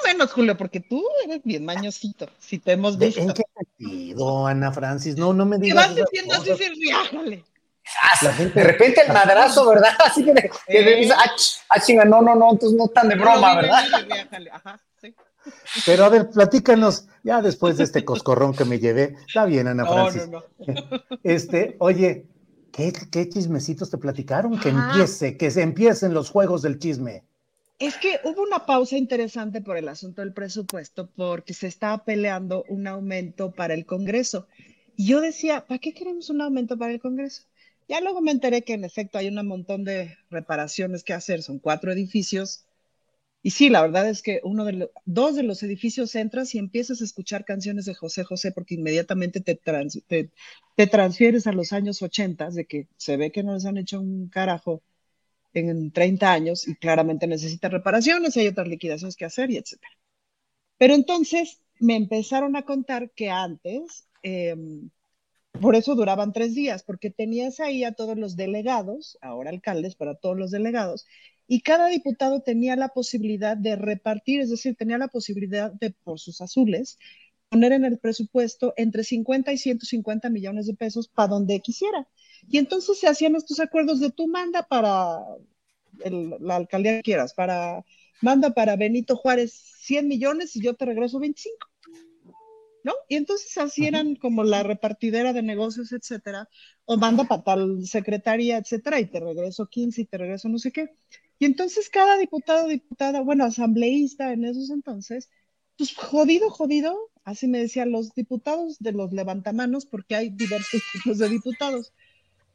O 0.00 0.06
menos, 0.06 0.32
Julio, 0.32 0.56
porque 0.56 0.80
tú 0.80 1.04
eres 1.24 1.40
bien 1.44 1.64
mañosito, 1.64 2.28
si 2.38 2.58
te 2.58 2.72
hemos 2.72 2.98
visto. 2.98 3.20
¿En 3.20 3.32
qué 3.32 3.42
pido, 3.76 4.46
Ana 4.46 4.72
Francis. 4.72 5.16
No, 5.16 5.32
no 5.32 5.44
me 5.46 5.56
Te 5.58 5.64
digas. 5.66 5.88
vas 5.88 5.96
esas 5.96 6.10
diciendo 6.10 6.34
así, 6.34 6.50
cosas. 6.50 6.66
sí, 6.66 6.80
riájale. 6.80 7.44
Ah, 8.02 8.32
De 8.54 8.64
repente 8.64 9.02
el 9.06 9.12
madrazo, 9.12 9.68
¿verdad? 9.68 9.90
Así 10.06 10.24
que, 10.24 10.32
de- 10.32 10.50
que 10.66 10.78
Eh. 10.94 10.96
dices, 10.96 11.14
ah, 11.18 11.30
ch- 11.36 11.58
ah, 11.68 11.80
chinga, 11.80 12.04
no, 12.06 12.22
no, 12.22 12.34
no, 12.34 12.52
entonces 12.52 12.76
no 12.78 12.88
tan 12.88 13.08
de 13.10 13.14
broma, 13.14 13.56
¿verdad? 13.56 13.84
riájale, 14.08 14.50
ajá, 14.50 14.80
sí. 15.00 15.14
Pero 15.84 16.04
a 16.06 16.08
ver, 16.08 16.30
platícanos, 16.30 17.06
ya 17.22 17.42
después 17.42 17.76
de 17.76 17.84
este 17.84 18.02
coscorrón 18.04 18.54
que 18.54 18.64
me 18.64 18.78
llevé. 18.78 19.16
Está 19.26 19.44
bien, 19.44 19.66
Ana 19.68 19.84
No, 19.84 19.92
Francis. 19.92 20.28
no, 20.30 20.42
Este, 21.22 21.76
oye, 21.78 22.26
¿qué, 22.72 22.92
qué 23.12 23.28
chismecitos 23.28 23.90
te 23.90 23.98
platicaron? 23.98 24.58
Que 24.58 24.70
Ajá. 24.70 24.88
empiece, 24.88 25.36
que 25.36 25.50
se 25.50 25.60
empiecen 25.60 26.14
los 26.14 26.30
juegos 26.30 26.62
del 26.62 26.78
chisme. 26.78 27.24
Es 27.86 27.98
que 27.98 28.18
hubo 28.24 28.42
una 28.42 28.66
pausa 28.66 28.96
interesante 28.96 29.60
por 29.60 29.76
el 29.76 29.88
asunto 29.88 30.22
del 30.22 30.32
presupuesto 30.32 31.10
porque 31.14 31.54
se 31.54 31.66
estaba 31.66 32.04
peleando 32.04 32.64
un 32.68 32.86
aumento 32.86 33.52
para 33.52 33.74
el 33.74 33.84
Congreso. 33.86 34.48
Y 34.96 35.06
yo 35.08 35.20
decía, 35.20 35.66
¿para 35.66 35.78
qué 35.78 35.92
queremos 35.92 36.30
un 36.30 36.40
aumento 36.40 36.78
para 36.78 36.92
el 36.92 37.00
Congreso? 37.00 37.42
Ya 37.88 38.00
luego 38.00 38.20
me 38.22 38.30
enteré 38.32 38.62
que 38.62 38.72
en 38.74 38.84
efecto 38.84 39.18
hay 39.18 39.28
un 39.28 39.46
montón 39.46 39.84
de 39.84 40.16
reparaciones 40.30 41.04
que 41.04 41.12
hacer, 41.12 41.42
son 41.42 41.58
cuatro 41.58 41.92
edificios. 41.92 42.64
Y 43.42 43.50
sí, 43.52 43.68
la 43.70 43.82
verdad 43.82 44.08
es 44.08 44.22
que 44.22 44.40
uno 44.44 44.64
de 44.64 44.72
los, 44.74 44.90
dos 45.04 45.36
de 45.36 45.42
los 45.44 45.62
edificios 45.62 46.14
entras 46.14 46.54
y 46.54 46.58
empiezas 46.58 47.02
a 47.02 47.04
escuchar 47.04 47.44
canciones 47.44 47.84
de 47.86 47.94
José 47.94 48.24
José 48.24 48.52
porque 48.52 48.74
inmediatamente 48.76 49.40
te, 49.40 49.56
trans- 49.56 50.02
te, 50.08 50.30
te 50.76 50.86
transfieres 50.86 51.46
a 51.46 51.52
los 51.52 51.72
años 51.72 52.02
80, 52.02 52.50
de 52.50 52.66
que 52.66 52.88
se 52.96 53.16
ve 53.18 53.32
que 53.32 53.42
no 53.42 53.54
les 53.54 53.66
han 53.66 53.78
hecho 53.78 54.00
un 54.00 54.28
carajo 54.28 54.82
en 55.60 55.90
30 55.92 56.32
años 56.32 56.68
y 56.68 56.74
claramente 56.76 57.26
necesita 57.26 57.68
reparaciones, 57.68 58.36
hay 58.36 58.48
otras 58.48 58.68
liquidaciones 58.68 59.16
que 59.16 59.24
hacer 59.24 59.50
y 59.50 59.56
etcétera. 59.56 59.92
Pero 60.78 60.94
entonces 60.94 61.60
me 61.80 61.96
empezaron 61.96 62.56
a 62.56 62.62
contar 62.62 63.10
que 63.12 63.30
antes, 63.30 64.08
eh, 64.22 64.56
por 65.60 65.76
eso 65.76 65.94
duraban 65.94 66.32
tres 66.32 66.54
días, 66.54 66.82
porque 66.82 67.10
tenías 67.10 67.60
ahí 67.60 67.84
a 67.84 67.92
todos 67.92 68.16
los 68.16 68.36
delegados, 68.36 69.18
ahora 69.20 69.50
alcaldes, 69.50 69.94
para 69.94 70.16
todos 70.16 70.36
los 70.36 70.50
delegados, 70.50 71.06
y 71.46 71.60
cada 71.60 71.88
diputado 71.88 72.40
tenía 72.42 72.74
la 72.76 72.88
posibilidad 72.88 73.56
de 73.56 73.76
repartir, 73.76 74.40
es 74.40 74.50
decir, 74.50 74.76
tenía 74.76 74.98
la 74.98 75.08
posibilidad 75.08 75.72
de, 75.72 75.90
por 75.90 76.18
sus 76.18 76.40
azules, 76.40 76.98
poner 77.50 77.72
en 77.72 77.84
el 77.84 77.98
presupuesto 77.98 78.74
entre 78.76 79.04
50 79.04 79.52
y 79.52 79.58
150 79.58 80.30
millones 80.30 80.66
de 80.66 80.74
pesos 80.74 81.08
para 81.08 81.28
donde 81.28 81.60
quisiera. 81.60 82.08
Y 82.48 82.58
entonces 82.58 82.98
se 82.98 83.08
hacían 83.08 83.36
estos 83.36 83.60
acuerdos 83.60 84.00
de 84.00 84.10
tú 84.10 84.28
manda 84.28 84.62
para 84.64 85.18
el- 86.04 86.36
la 86.40 86.56
alcaldía 86.56 86.96
que 86.98 87.02
quieras, 87.02 87.34
para, 87.34 87.84
manda 88.22 88.50
para 88.54 88.76
Benito 88.76 89.16
Juárez 89.16 89.52
100 89.78 90.08
millones 90.08 90.56
y 90.56 90.62
yo 90.62 90.74
te 90.74 90.84
regreso 90.86 91.18
25. 91.20 91.68
¿No? 92.82 92.92
Y 93.08 93.16
entonces 93.16 93.56
así 93.56 93.86
eran 93.86 94.14
como 94.16 94.44
la 94.44 94.62
repartidera 94.62 95.32
de 95.32 95.42
negocios, 95.42 95.90
etcétera, 95.92 96.48
o 96.84 96.98
manda 96.98 97.24
para 97.24 97.42
tal 97.42 97.86
secretaría, 97.86 98.58
etcétera, 98.58 99.00
y 99.00 99.06
te 99.06 99.20
regreso 99.20 99.66
15 99.68 100.02
y 100.02 100.04
te 100.06 100.18
regreso 100.18 100.48
no 100.50 100.58
sé 100.58 100.70
qué. 100.70 100.90
Y 101.38 101.46
entonces 101.46 101.88
cada 101.88 102.18
diputado, 102.18 102.68
diputada, 102.68 103.20
bueno, 103.22 103.44
asambleísta 103.44 104.32
en 104.34 104.44
esos 104.44 104.68
entonces, 104.70 105.30
pues 105.78 105.94
jodido, 105.96 106.50
jodido, 106.50 107.10
así 107.24 107.48
me 107.48 107.58
decían 107.58 107.90
los 107.90 108.12
diputados 108.14 108.78
de 108.80 108.92
los 108.92 109.12
levantamanos, 109.12 109.86
porque 109.86 110.14
hay 110.16 110.28
diversos 110.30 110.86
tipos 110.90 111.18
de 111.18 111.28
diputados. 111.30 111.92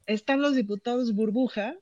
Están 0.10 0.42
los 0.42 0.56
diputados 0.56 1.14
burbuja, 1.14 1.76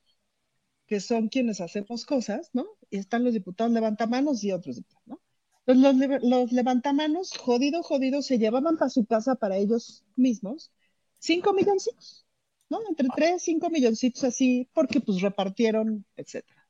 que 0.88 1.00
son 1.00 1.30
quienes 1.30 1.62
hacemos 1.62 2.06
cosas, 2.06 2.50
¿no? 2.54 2.66
Y 2.90 2.98
están 2.98 3.24
los 3.24 3.34
diputados 3.34 3.74
levantamanos 3.74 4.44
y 4.44 4.52
otros 4.52 4.78
diputados, 4.78 5.08
¿no? 5.08 5.22
Entonces, 5.66 6.10
los, 6.10 6.24
los 6.24 6.52
levantamanos, 6.52 7.38
jodido, 7.38 7.84
jodido, 7.84 8.22
se 8.22 8.38
llevaban 8.38 8.78
para 8.78 8.90
su 8.90 9.06
casa 9.06 9.36
para 9.36 9.58
ellos 9.58 10.06
mismos 10.16 10.72
cinco 11.20 11.54
milloncitos, 11.54 12.26
¿no? 12.70 12.80
Entre 12.90 13.08
tres, 13.16 13.44
cinco 13.44 13.70
milloncitos 13.70 14.24
así, 14.24 14.70
porque 14.74 15.02
pues 15.02 15.22
repartieron, 15.22 16.06
etcétera. 16.16 16.68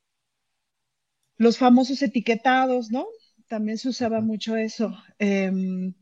Los 1.38 1.58
famosos 1.58 2.02
etiquetados, 2.02 2.92
¿no? 2.92 3.08
También 3.48 3.78
se 3.78 3.90
usaba 3.90 4.22
mucho 4.22 4.56
eso. 4.58 4.94
Em, 5.20 5.94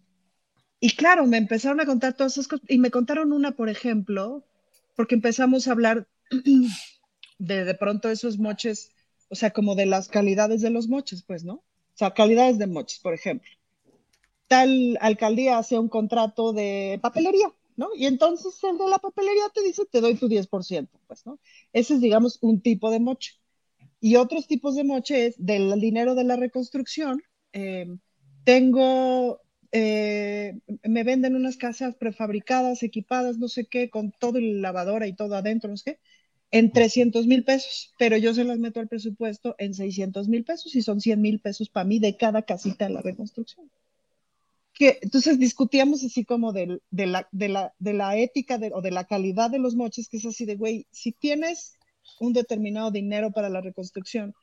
y 0.79 0.89
claro, 0.95 1.25
me 1.27 1.37
empezaron 1.37 1.79
a 1.79 1.85
contar 1.85 2.15
todas 2.15 2.33
esas 2.33 2.47
cosas, 2.47 2.65
y 2.69 2.77
me 2.77 2.91
contaron 2.91 3.33
una, 3.33 3.51
por 3.55 3.69
ejemplo, 3.69 4.45
porque 4.95 5.15
empezamos 5.15 5.67
a 5.67 5.71
hablar 5.71 6.07
de 7.39 7.65
de 7.65 7.73
pronto 7.75 8.09
esos 8.09 8.37
moches, 8.37 8.91
o 9.29 9.35
sea, 9.35 9.51
como 9.51 9.75
de 9.75 9.85
las 9.85 10.07
calidades 10.07 10.61
de 10.61 10.69
los 10.69 10.87
moches, 10.87 11.23
pues, 11.23 11.43
¿no? 11.43 11.55
O 11.55 11.97
sea, 11.97 12.13
calidades 12.13 12.57
de 12.57 12.67
moches, 12.67 12.99
por 12.99 13.13
ejemplo. 13.13 13.49
Tal 14.47 14.97
alcaldía 15.01 15.57
hace 15.57 15.79
un 15.79 15.89
contrato 15.89 16.53
de 16.53 16.99
papelería, 17.01 17.51
¿no? 17.77 17.89
Y 17.95 18.05
entonces 18.05 18.53
el 18.63 18.77
de 18.77 18.87
la 18.87 18.99
papelería 18.99 19.49
te 19.53 19.63
dice, 19.63 19.85
te 19.85 20.01
doy 20.01 20.15
tu 20.15 20.27
10%, 20.27 20.89
pues, 21.07 21.25
¿no? 21.25 21.39
Ese 21.73 21.95
es, 21.95 22.01
digamos, 22.01 22.37
un 22.41 22.61
tipo 22.61 22.91
de 22.91 22.99
moche. 22.99 23.33
Y 23.99 24.17
otros 24.17 24.47
tipos 24.47 24.75
de 24.75 24.83
moche 24.83 25.27
es 25.27 25.35
del 25.37 25.79
dinero 25.79 26.15
de 26.15 26.23
la 26.23 26.35
reconstrucción. 26.35 27.21
eh, 27.53 27.87
tengo, 28.45 29.41
eh, 29.77 30.57
me 30.83 31.03
venden 31.03 31.35
unas 31.35 31.57
casas 31.57 31.95
prefabricadas, 31.95 32.81
equipadas, 32.81 33.39
no 33.39 33.49
sé 33.49 33.65
qué, 33.65 33.89
con 33.89 34.13
todo 34.13 34.37
el 34.37 34.61
lavadora 34.61 35.05
y 35.05 35.13
todo 35.13 35.35
adentro, 35.35 35.69
no 35.69 35.75
sé 35.75 35.83
qué, 35.83 35.99
en 36.51 36.71
300 36.71 37.27
mil 37.27 37.43
pesos, 37.43 37.93
pero 37.99 38.15
yo 38.15 38.33
se 38.33 38.45
las 38.45 38.57
meto 38.57 38.79
al 38.79 38.87
presupuesto 38.87 39.53
en 39.57 39.73
600 39.73 40.29
mil 40.29 40.45
pesos 40.45 40.73
y 40.75 40.81
son 40.81 41.01
100 41.01 41.21
mil 41.21 41.41
pesos 41.41 41.67
para 41.67 41.83
mí 41.83 41.99
de 41.99 42.15
cada 42.15 42.43
casita 42.43 42.87
de 42.87 42.93
la 42.93 43.01
reconstrucción. 43.01 43.69
Que, 44.73 44.97
entonces 45.01 45.39
discutíamos 45.39 46.05
así 46.05 46.23
como 46.23 46.53
de, 46.53 46.79
la, 46.91 47.27
de, 47.33 47.49
la, 47.49 47.73
de 47.77 47.93
la 47.93 48.15
ética 48.15 48.57
o 48.71 48.81
de 48.81 48.91
la 48.91 49.03
calidad 49.03 49.49
de 49.49 49.59
los 49.59 49.75
moches, 49.75 50.07
que 50.07 50.17
es 50.17 50.25
así 50.25 50.45
de, 50.45 50.55
güey, 50.55 50.87
si 50.89 51.11
tienes 51.11 51.77
un 52.21 52.31
determinado 52.31 52.91
dinero 52.91 53.31
para 53.31 53.49
la 53.49 53.59
reconstrucción 53.59 54.35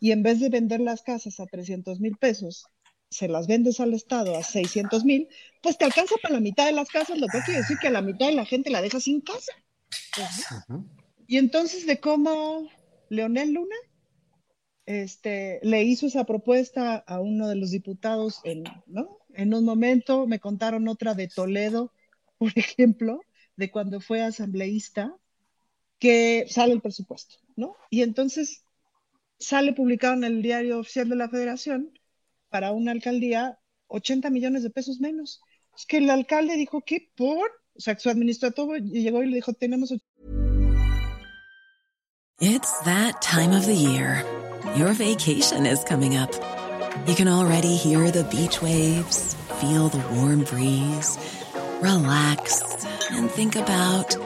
y 0.00 0.12
en 0.12 0.22
vez 0.22 0.38
de 0.38 0.48
vender 0.48 0.78
las 0.78 1.02
casas 1.02 1.40
a 1.40 1.46
300 1.46 1.98
mil 1.98 2.16
pesos, 2.16 2.68
se 3.10 3.28
las 3.28 3.46
vendes 3.46 3.80
al 3.80 3.94
Estado 3.94 4.36
a 4.36 4.42
600 4.42 5.04
mil, 5.04 5.28
pues 5.62 5.78
te 5.78 5.84
alcanza 5.84 6.14
para 6.22 6.34
la 6.34 6.40
mitad 6.40 6.66
de 6.66 6.72
las 6.72 6.88
casas, 6.88 7.18
lo 7.18 7.28
que 7.28 7.40
quiere 7.44 7.60
decir 7.60 7.78
que 7.78 7.88
a 7.88 7.92
la 7.92 8.02
mitad 8.02 8.26
de 8.26 8.34
la 8.34 8.44
gente 8.44 8.70
la 8.70 8.82
deja 8.82 9.00
sin 9.00 9.20
casa. 9.20 9.52
Y 11.26 11.38
entonces 11.38 11.86
de 11.86 12.00
cómo 12.00 12.68
Leonel 13.08 13.52
Luna 13.52 13.76
este, 14.86 15.60
le 15.62 15.82
hizo 15.82 16.06
esa 16.06 16.24
propuesta 16.24 16.96
a 16.96 17.20
uno 17.20 17.48
de 17.48 17.56
los 17.56 17.70
diputados 17.70 18.40
en, 18.44 18.64
¿no? 18.86 19.18
en 19.34 19.52
un 19.54 19.64
momento, 19.64 20.26
me 20.26 20.40
contaron 20.40 20.88
otra 20.88 21.14
de 21.14 21.28
Toledo, 21.28 21.92
por 22.38 22.52
ejemplo, 22.56 23.20
de 23.56 23.70
cuando 23.70 24.00
fue 24.00 24.22
asambleísta, 24.22 25.14
que 25.98 26.46
sale 26.48 26.74
el 26.74 26.82
presupuesto, 26.82 27.36
¿no? 27.56 27.74
Y 27.88 28.02
entonces 28.02 28.64
sale 29.38 29.72
publicado 29.72 30.14
en 30.14 30.24
el 30.24 30.42
diario 30.42 30.78
oficial 30.78 31.08
de 31.08 31.16
la 31.16 31.28
Federación 31.28 31.98
para 32.56 32.72
una 32.72 32.92
alcaldía 32.92 33.58
80 33.88 34.30
millones 34.30 34.62
de 34.62 34.70
pesos 34.70 34.98
menos. 34.98 35.42
Es 35.76 35.84
que 35.84 35.98
el 35.98 36.08
alcalde 36.08 36.56
dijo 36.56 36.80
que 36.80 37.10
por, 37.14 37.50
o 37.76 37.80
sea, 37.80 37.98
su 37.98 38.08
administrativo 38.08 38.76
llegó 38.76 39.22
y 39.22 39.26
le 39.26 39.36
dijo, 39.36 39.52
tenemos 39.52 39.92
It's 42.40 42.80
that 42.84 43.20
time 43.20 43.52
of 43.52 43.66
the 43.66 43.74
year. 43.74 44.24
Your 44.74 44.94
vacation 44.94 45.66
is 45.66 45.84
coming 45.84 46.16
up. 46.16 46.32
You 47.06 47.14
can 47.14 47.28
already 47.28 47.76
hear 47.76 48.10
the 48.10 48.24
beach 48.24 48.62
waves, 48.62 49.36
feel 49.60 49.90
the 49.90 50.02
warm 50.14 50.44
breeze, 50.44 51.18
relax, 51.82 52.62
and 53.10 53.30
think 53.30 53.56
about 53.56 54.16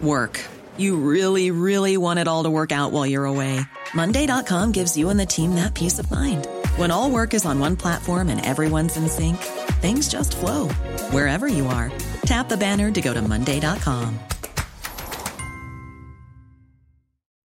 work. 0.00 0.40
You 0.78 0.96
really, 0.96 1.52
really 1.52 1.96
want 1.96 2.18
it 2.18 2.26
all 2.26 2.42
to 2.42 2.50
work 2.50 2.72
out 2.72 2.90
while 2.90 3.06
you're 3.06 3.24
away. 3.24 3.60
Monday.com 3.94 4.72
gives 4.72 4.96
you 4.96 5.10
and 5.10 5.20
the 5.20 5.26
team 5.26 5.54
that 5.54 5.74
peace 5.74 6.00
of 6.00 6.10
mind. 6.10 6.48
When 6.76 6.90
all 6.90 7.10
work 7.10 7.34
is 7.34 7.44
on 7.44 7.58
one 7.58 7.76
platform 7.76 8.28
and 8.28 8.44
everyone's 8.44 8.96
in 8.96 9.08
sync, 9.08 9.36
things 9.82 10.08
just 10.08 10.36
flow 10.36 10.68
wherever 11.10 11.48
you 11.48 11.66
are. 11.66 11.92
Tap 12.24 12.48
the 12.48 12.56
banner 12.56 12.90
to 12.90 13.00
go 13.00 13.12
to 13.12 13.20
Monday.com. 13.20 14.18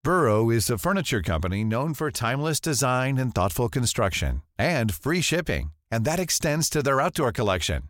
Burrow 0.04 0.48
is 0.48 0.70
a 0.70 0.78
furniture 0.78 1.20
company 1.20 1.62
known 1.62 1.92
for 1.92 2.10
timeless 2.10 2.60
design 2.60 3.18
and 3.18 3.34
thoughtful 3.34 3.68
construction 3.68 4.40
and 4.58 4.94
free 4.94 5.20
shipping, 5.20 5.72
and 5.90 6.06
that 6.06 6.18
extends 6.18 6.70
to 6.70 6.82
their 6.82 7.00
outdoor 7.00 7.30
collection. 7.30 7.82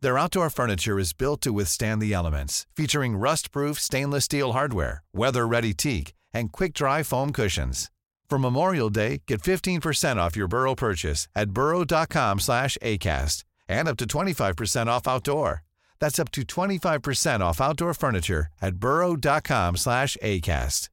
Their 0.00 0.16
outdoor 0.16 0.50
furniture 0.50 1.00
is 1.00 1.12
built 1.12 1.40
to 1.40 1.52
withstand 1.52 2.00
the 2.00 2.12
elements, 2.12 2.66
featuring 2.76 3.16
rust-proof 3.16 3.80
stainless 3.80 4.26
steel 4.26 4.52
hardware, 4.52 5.02
weather-ready 5.12 5.74
teak, 5.74 6.14
and 6.32 6.52
quick-dry 6.52 7.02
foam 7.02 7.32
cushions. 7.32 7.90
For 8.28 8.38
Memorial 8.38 8.90
Day, 8.90 9.22
get 9.26 9.40
15% 9.40 10.16
off 10.18 10.36
your 10.36 10.48
Burrow 10.48 10.74
purchase 10.74 11.28
at 11.34 11.50
burrow.com 11.50 12.40
slash 12.40 12.76
ACAST 12.82 13.44
and 13.68 13.88
up 13.88 13.96
to 13.96 14.06
25% 14.06 14.86
off 14.86 15.08
outdoor. 15.08 15.64
That's 15.98 16.18
up 16.18 16.30
to 16.32 16.42
25% 16.42 17.40
off 17.40 17.60
outdoor 17.60 17.94
furniture 17.94 18.48
at 18.60 18.76
burrow.com 18.76 19.76
slash 19.76 20.16
ACAST. 20.22 20.90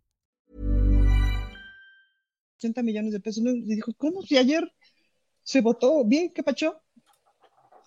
80 2.64 2.84
millones 2.84 3.12
de 3.12 3.20
pesos. 3.20 3.44
Y 3.44 3.76
dijo, 3.76 3.92
¿cómo? 3.98 4.24
Si 4.24 4.38
ayer 4.38 4.64
se 5.44 5.62
votó 5.62 6.04
bien, 6.06 6.32
¿qué 6.34 6.42
pacho? 6.42 6.82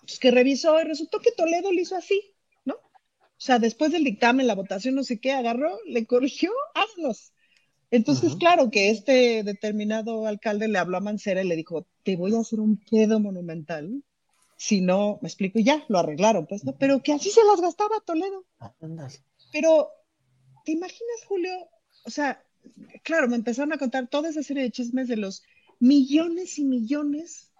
pues 0.09 0.19
que 0.19 0.31
revisó 0.31 0.79
y 0.81 0.85
resultó 0.85 1.19
que 1.19 1.31
Toledo 1.31 1.71
lo 1.71 1.79
hizo 1.79 1.95
así, 1.95 2.33
¿no? 2.65 2.73
O 2.75 3.41
sea, 3.41 3.59
después 3.59 3.91
del 3.91 4.03
dictamen, 4.03 4.47
la 4.47 4.55
votación, 4.55 4.95
no 4.95 5.03
sé 5.03 5.19
qué, 5.19 5.33
agarró, 5.33 5.77
le 5.85 6.05
corrigió, 6.07 6.51
vámonos. 6.73 7.31
Entonces, 7.91 8.35
claro 8.35 8.69
que 8.69 8.91
este 8.91 9.43
determinado 9.43 10.27
alcalde 10.27 10.67
le 10.67 10.77
habló 10.77 10.97
a 10.97 11.01
Mancera 11.01 11.41
y 11.41 11.47
le 11.47 11.55
dijo, 11.55 11.87
te 12.03 12.15
voy 12.15 12.35
a 12.35 12.39
hacer 12.39 12.59
un 12.59 12.77
pedo 12.77 13.19
monumental. 13.19 14.03
Si 14.57 14.81
no, 14.81 15.17
me 15.21 15.29
explico, 15.29 15.57
y 15.57 15.63
ya, 15.63 15.85
lo 15.87 15.99
arreglaron, 15.99 16.45
pues, 16.45 16.63
¿no? 16.65 16.77
Pero 16.77 17.01
que 17.01 17.13
así 17.13 17.31
se 17.31 17.43
las 17.45 17.61
gastaba 17.61 17.99
Toledo. 18.05 18.45
Pero, 19.51 19.89
¿te 20.65 20.73
imaginas, 20.73 21.25
Julio? 21.27 21.51
O 22.05 22.11
sea, 22.11 22.43
claro, 23.03 23.27
me 23.27 23.37
empezaron 23.37 23.73
a 23.73 23.77
contar 23.77 24.07
toda 24.07 24.29
esa 24.29 24.43
serie 24.43 24.63
de 24.63 24.71
chismes 24.71 25.07
de 25.07 25.17
los 25.17 25.43
millones 25.79 26.59
y 26.59 26.65
millones 26.65 27.51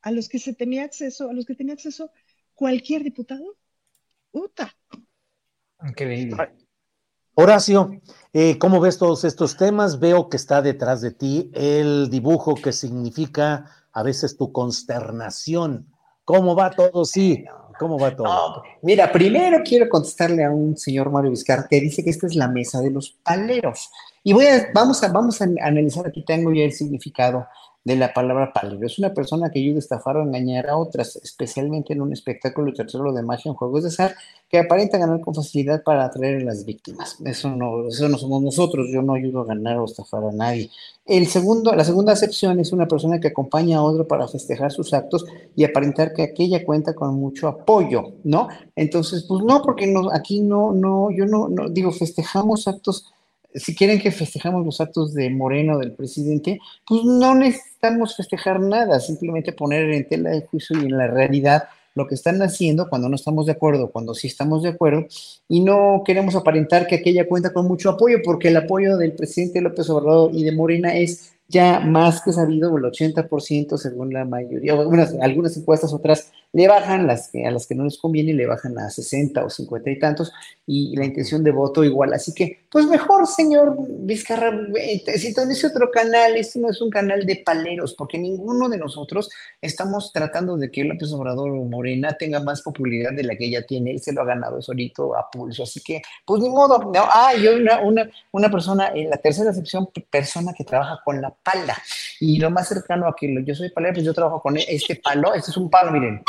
a 0.00 0.10
los 0.10 0.28
que 0.28 0.38
se 0.38 0.54
tenía 0.54 0.84
acceso, 0.84 1.28
a 1.28 1.32
los 1.32 1.44
que 1.44 1.54
tenía 1.54 1.74
acceso 1.74 2.10
cualquier 2.54 3.04
diputado. 3.04 3.56
Uta. 4.32 4.74
Increíble. 5.86 6.36
Horacio, 7.40 7.92
eh, 8.32 8.58
¿cómo 8.58 8.80
ves 8.80 8.98
todos 8.98 9.22
estos 9.22 9.56
temas? 9.56 10.00
Veo 10.00 10.28
que 10.28 10.36
está 10.36 10.60
detrás 10.60 11.02
de 11.02 11.12
ti 11.12 11.52
el 11.54 12.10
dibujo 12.10 12.56
que 12.56 12.72
significa 12.72 13.64
a 13.92 14.02
veces 14.02 14.36
tu 14.36 14.50
consternación. 14.50 15.86
¿Cómo 16.24 16.56
va 16.56 16.70
todo? 16.70 17.04
Sí, 17.04 17.44
¿cómo 17.78 17.96
va 17.96 18.16
todo? 18.16 18.64
Mira, 18.82 19.12
primero 19.12 19.58
quiero 19.64 19.88
contestarle 19.88 20.42
a 20.42 20.50
un 20.50 20.76
señor 20.76 21.12
Mario 21.12 21.30
Vizcar 21.30 21.68
que 21.68 21.80
dice 21.80 22.02
que 22.02 22.10
esta 22.10 22.26
es 22.26 22.34
la 22.34 22.48
mesa 22.48 22.80
de 22.80 22.90
los 22.90 23.10
paleros. 23.22 23.88
Y 24.24 24.32
voy 24.32 24.46
a, 24.46 24.70
vamos 24.74 25.00
a, 25.04 25.12
vamos 25.12 25.40
a 25.40 25.44
analizar, 25.44 26.08
aquí 26.08 26.24
tengo 26.24 26.52
ya 26.52 26.64
el 26.64 26.72
significado 26.72 27.46
de 27.88 27.96
la 27.96 28.12
palabra 28.12 28.52
palero. 28.52 28.84
Es 28.86 28.98
una 28.98 29.14
persona 29.14 29.50
que 29.50 29.60
ayuda 29.60 29.76
a 29.76 29.78
estafar 29.78 30.18
o 30.18 30.22
engañar 30.22 30.68
a 30.68 30.76
otras, 30.76 31.16
especialmente 31.16 31.94
en 31.94 32.02
un 32.02 32.12
espectáculo 32.12 32.74
tercero 32.74 33.14
de 33.14 33.22
magia 33.22 33.48
en 33.48 33.54
juegos 33.54 33.82
de 33.82 33.88
azar, 33.88 34.14
que 34.46 34.58
aparenta 34.58 34.98
ganar 34.98 35.22
con 35.22 35.34
facilidad 35.34 35.82
para 35.82 36.04
atraer 36.04 36.42
a 36.42 36.44
las 36.44 36.66
víctimas. 36.66 37.16
Eso 37.24 37.48
no, 37.48 37.88
eso 37.88 38.06
no 38.10 38.18
somos 38.18 38.42
nosotros, 38.42 38.88
yo 38.92 39.00
no 39.00 39.14
ayudo 39.14 39.40
a 39.40 39.46
ganar 39.46 39.78
o 39.78 39.86
estafar 39.86 40.22
a 40.22 40.32
nadie. 40.32 40.70
El 41.06 41.28
segundo, 41.28 41.74
la 41.74 41.84
segunda 41.84 42.12
acepción 42.12 42.60
es 42.60 42.72
una 42.72 42.86
persona 42.86 43.20
que 43.20 43.28
acompaña 43.28 43.78
a 43.78 43.82
otro 43.82 44.06
para 44.06 44.28
festejar 44.28 44.70
sus 44.70 44.92
actos 44.92 45.24
y 45.56 45.64
aparentar 45.64 46.12
que 46.12 46.22
aquella 46.22 46.66
cuenta 46.66 46.94
con 46.94 47.14
mucho 47.14 47.48
apoyo, 47.48 48.12
¿no? 48.22 48.48
Entonces, 48.76 49.24
pues 49.26 49.42
no, 49.42 49.62
porque 49.62 49.86
no, 49.86 50.10
aquí 50.12 50.40
no, 50.40 50.72
no, 50.72 51.10
yo 51.10 51.24
no, 51.24 51.48
no 51.48 51.70
digo, 51.70 51.90
festejamos 51.90 52.68
actos 52.68 53.14
si 53.58 53.74
quieren 53.74 54.00
que 54.00 54.10
festejamos 54.10 54.64
los 54.64 54.80
actos 54.80 55.14
de 55.14 55.30
Moreno, 55.30 55.78
del 55.78 55.92
presidente, 55.92 56.60
pues 56.86 57.04
no 57.04 57.34
necesitamos 57.34 58.16
festejar 58.16 58.60
nada, 58.60 59.00
simplemente 59.00 59.52
poner 59.52 59.90
en 59.90 60.08
tela 60.08 60.30
de 60.30 60.42
juicio 60.42 60.80
y 60.80 60.86
en 60.86 60.96
la 60.96 61.06
realidad 61.06 61.64
lo 61.94 62.06
que 62.06 62.14
están 62.14 62.40
haciendo 62.42 62.88
cuando 62.88 63.08
no 63.08 63.16
estamos 63.16 63.46
de 63.46 63.52
acuerdo, 63.52 63.90
cuando 63.90 64.14
sí 64.14 64.28
estamos 64.28 64.62
de 64.62 64.70
acuerdo, 64.70 65.06
y 65.48 65.60
no 65.60 66.02
queremos 66.06 66.36
aparentar 66.36 66.86
que 66.86 66.96
aquella 66.96 67.26
cuenta 67.26 67.52
con 67.52 67.66
mucho 67.66 67.90
apoyo, 67.90 68.18
porque 68.24 68.48
el 68.48 68.56
apoyo 68.56 68.96
del 68.96 69.12
presidente 69.12 69.60
López 69.60 69.90
Obrador 69.90 70.30
y 70.32 70.44
de 70.44 70.52
Morena 70.52 70.94
es 70.94 71.32
ya 71.48 71.80
más 71.80 72.22
que 72.22 72.32
sabido, 72.32 72.76
el 72.76 72.84
80% 72.84 73.76
según 73.78 74.12
la 74.12 74.24
mayoría, 74.24 74.74
algunas, 74.74 75.14
algunas 75.20 75.56
encuestas, 75.56 75.92
otras 75.92 76.30
le 76.52 76.66
bajan, 76.66 77.06
las 77.06 77.30
que, 77.30 77.46
a 77.46 77.50
las 77.50 77.66
que 77.66 77.74
no 77.74 77.84
les 77.84 77.98
conviene 77.98 78.32
le 78.32 78.46
bajan 78.46 78.78
a 78.78 78.88
60 78.88 79.44
o 79.44 79.50
50 79.50 79.90
y 79.90 79.98
tantos, 79.98 80.32
y 80.66 80.96
la 80.96 81.04
intención 81.04 81.44
de 81.44 81.50
voto 81.50 81.84
igual. 81.84 82.12
Así 82.14 82.32
que, 82.34 82.66
pues 82.70 82.86
mejor, 82.86 83.26
señor 83.26 83.76
Vizcarra, 83.78 84.52
ese 84.74 85.66
otro 85.66 85.90
canal, 85.90 86.36
este 86.36 86.58
no 86.58 86.70
es 86.70 86.80
un 86.80 86.90
canal 86.90 87.26
de 87.26 87.42
paleros, 87.44 87.94
porque 87.94 88.18
ninguno 88.18 88.68
de 88.68 88.78
nosotros 88.78 89.30
estamos 89.60 90.12
tratando 90.12 90.56
de 90.56 90.70
que 90.70 90.84
López 90.84 91.12
Obrador 91.12 91.50
o 91.50 91.64
Morena 91.64 92.16
tenga 92.18 92.40
más 92.40 92.62
popularidad 92.62 93.12
de 93.12 93.24
la 93.24 93.36
que 93.36 93.46
ella 93.46 93.66
tiene, 93.66 93.90
él 93.90 94.00
se 94.00 94.12
lo 94.12 94.22
ha 94.22 94.26
ganado 94.26 94.62
solito 94.62 95.16
a 95.16 95.30
pulso, 95.30 95.62
así 95.62 95.80
que, 95.80 96.02
pues 96.24 96.42
ni 96.42 96.48
modo, 96.48 96.78
no, 96.78 97.08
ah, 97.12 97.34
yo 97.34 97.56
una, 97.56 97.80
una, 97.80 98.10
una 98.32 98.50
persona, 98.50 98.88
en 98.94 99.10
la 99.10 99.18
tercera 99.18 99.50
excepción, 99.50 99.88
persona 100.10 100.54
que 100.56 100.64
trabaja 100.64 101.00
con 101.04 101.20
la 101.20 101.30
pala, 101.30 101.76
y 102.20 102.38
lo 102.38 102.50
más 102.50 102.68
cercano 102.68 103.06
a 103.06 103.14
que 103.14 103.42
yo 103.44 103.54
soy 103.54 103.70
palero, 103.70 103.94
pues 103.94 104.06
yo 104.06 104.14
trabajo 104.14 104.40
con 104.40 104.56
este 104.56 104.96
palo, 104.96 105.34
este 105.34 105.50
es 105.50 105.56
un 105.56 105.70
palo, 105.70 105.90
miren, 105.92 106.22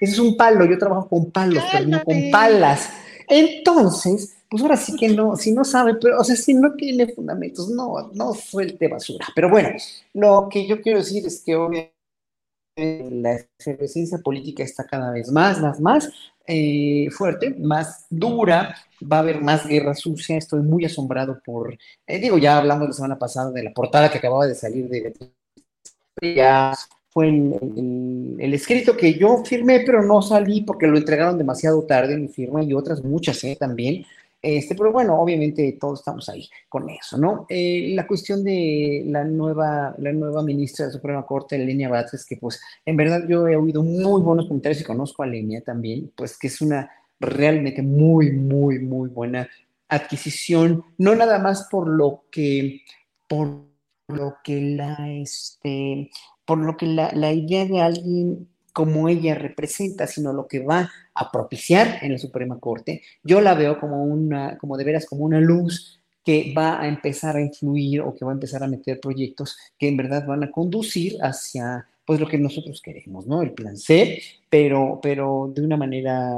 ese 0.00 0.12
es 0.12 0.18
un 0.18 0.36
palo, 0.36 0.64
yo 0.64 0.76
trabajo 0.78 1.08
con 1.08 1.30
palos, 1.30 1.62
pero 1.70 1.86
no 1.86 2.02
con 2.02 2.30
palas. 2.30 2.90
Entonces, 3.28 4.36
pues 4.50 4.62
ahora 4.62 4.76
sí 4.76 4.96
que 4.96 5.08
no, 5.08 5.36
si 5.36 5.52
no 5.52 5.64
sabe, 5.64 5.94
pero, 5.94 6.18
o 6.20 6.24
sea, 6.24 6.36
si 6.36 6.54
no 6.54 6.74
tiene 6.74 7.06
fundamentos, 7.06 7.68
no, 7.70 8.10
no 8.12 8.34
suelte 8.34 8.88
basura. 8.88 9.26
Pero 9.34 9.48
bueno, 9.48 9.70
lo 10.12 10.48
que 10.50 10.66
yo 10.66 10.82
quiero 10.82 10.98
decir 10.98 11.24
es 11.24 11.42
que 11.42 11.56
obviamente 11.56 11.94
la 12.76 13.34
efervescencia 13.58 14.18
política 14.18 14.62
está 14.62 14.86
cada 14.86 15.12
vez 15.12 15.30
más, 15.30 15.60
más, 15.60 15.80
más 15.80 16.10
eh, 16.46 17.08
fuerte, 17.10 17.54
más 17.58 18.06
dura, 18.10 18.74
va 19.00 19.18
a 19.18 19.20
haber 19.20 19.40
más 19.40 19.66
guerra 19.66 19.94
sucia, 19.94 20.36
estoy 20.36 20.62
muy 20.62 20.84
asombrado 20.84 21.40
por, 21.44 21.78
eh, 22.06 22.18
digo, 22.18 22.38
ya 22.38 22.58
hablamos 22.58 22.88
la 22.88 22.94
semana 22.94 23.18
pasada 23.18 23.50
de 23.52 23.62
la 23.62 23.72
portada 23.72 24.10
que 24.10 24.18
acababa 24.18 24.46
de 24.46 24.54
salir 24.54 24.88
de 24.88 25.14
ya 26.22 26.72
fue 27.10 27.28
el, 27.28 28.54
escrito 28.54 28.96
que 28.96 29.14
yo 29.14 29.44
firmé, 29.44 29.80
pero 29.80 30.02
no 30.02 30.22
salí 30.22 30.62
porque 30.62 30.86
lo 30.86 30.96
entregaron 30.96 31.36
demasiado 31.36 31.82
tarde, 31.82 32.16
mi 32.16 32.28
firma 32.28 32.62
y 32.62 32.72
otras 32.72 33.04
muchas 33.04 33.42
¿eh? 33.44 33.56
también. 33.58 34.04
Este, 34.40 34.74
pero 34.74 34.90
bueno, 34.90 35.20
obviamente 35.20 35.76
todos 35.80 36.00
estamos 36.00 36.28
ahí 36.28 36.48
con 36.68 36.90
eso, 36.90 37.16
¿no? 37.16 37.46
Eh, 37.48 37.92
la 37.94 38.08
cuestión 38.08 38.42
de 38.42 39.04
la 39.06 39.24
nueva, 39.24 39.94
la 39.98 40.12
nueva 40.12 40.42
ministra 40.42 40.84
de 40.84 40.90
la 40.90 40.98
Suprema 40.98 41.24
Corte, 41.24 41.56
Lenia 41.56 41.88
Vázquez, 41.88 42.26
que 42.26 42.36
pues 42.38 42.60
en 42.84 42.96
verdad 42.96 43.22
yo 43.28 43.46
he 43.46 43.54
oído 43.54 43.84
muy 43.84 44.20
buenos 44.20 44.48
comentarios 44.48 44.80
y 44.80 44.84
conozco 44.84 45.22
a 45.22 45.26
Lenia 45.26 45.60
también, 45.60 46.10
pues 46.16 46.36
que 46.36 46.48
es 46.48 46.60
una 46.60 46.90
realmente 47.20 47.82
muy, 47.82 48.32
muy, 48.32 48.80
muy 48.80 49.10
buena 49.10 49.48
adquisición, 49.88 50.82
no 50.98 51.14
nada 51.14 51.38
más 51.38 51.68
por 51.70 51.86
lo 51.86 52.24
que, 52.32 52.80
por 53.28 53.71
lo 54.08 54.36
que 54.44 54.60
la, 54.60 55.10
este, 55.10 56.10
por 56.44 56.58
lo 56.58 56.76
que 56.76 56.86
la, 56.86 57.10
la 57.12 57.32
idea 57.32 57.64
de 57.66 57.80
alguien 57.80 58.48
como 58.72 59.08
ella 59.08 59.34
representa, 59.34 60.06
sino 60.06 60.32
lo 60.32 60.46
que 60.46 60.60
va 60.60 60.90
a 61.14 61.30
propiciar 61.30 61.98
en 62.02 62.12
la 62.12 62.18
Suprema 62.18 62.58
Corte, 62.58 63.02
yo 63.22 63.40
la 63.40 63.54
veo 63.54 63.78
como 63.78 64.02
una, 64.02 64.56
como 64.58 64.76
de 64.76 64.84
veras, 64.84 65.06
como 65.06 65.24
una 65.24 65.40
luz 65.40 66.00
que 66.24 66.54
va 66.56 66.80
a 66.80 66.88
empezar 66.88 67.36
a 67.36 67.40
influir 67.40 68.00
o 68.00 68.14
que 68.14 68.24
va 68.24 68.30
a 68.30 68.34
empezar 68.34 68.62
a 68.62 68.68
meter 68.68 69.00
proyectos 69.00 69.56
que 69.78 69.88
en 69.88 69.96
verdad 69.96 70.24
van 70.26 70.44
a 70.44 70.50
conducir 70.50 71.18
hacia 71.20 71.86
pues 72.04 72.20
lo 72.20 72.28
que 72.28 72.38
nosotros 72.38 72.80
queremos, 72.82 73.26
¿no? 73.26 73.42
El 73.42 73.52
plan 73.52 73.76
C, 73.76 74.20
pero, 74.48 74.98
pero 75.02 75.50
de 75.54 75.62
una 75.62 75.76
manera 75.76 76.32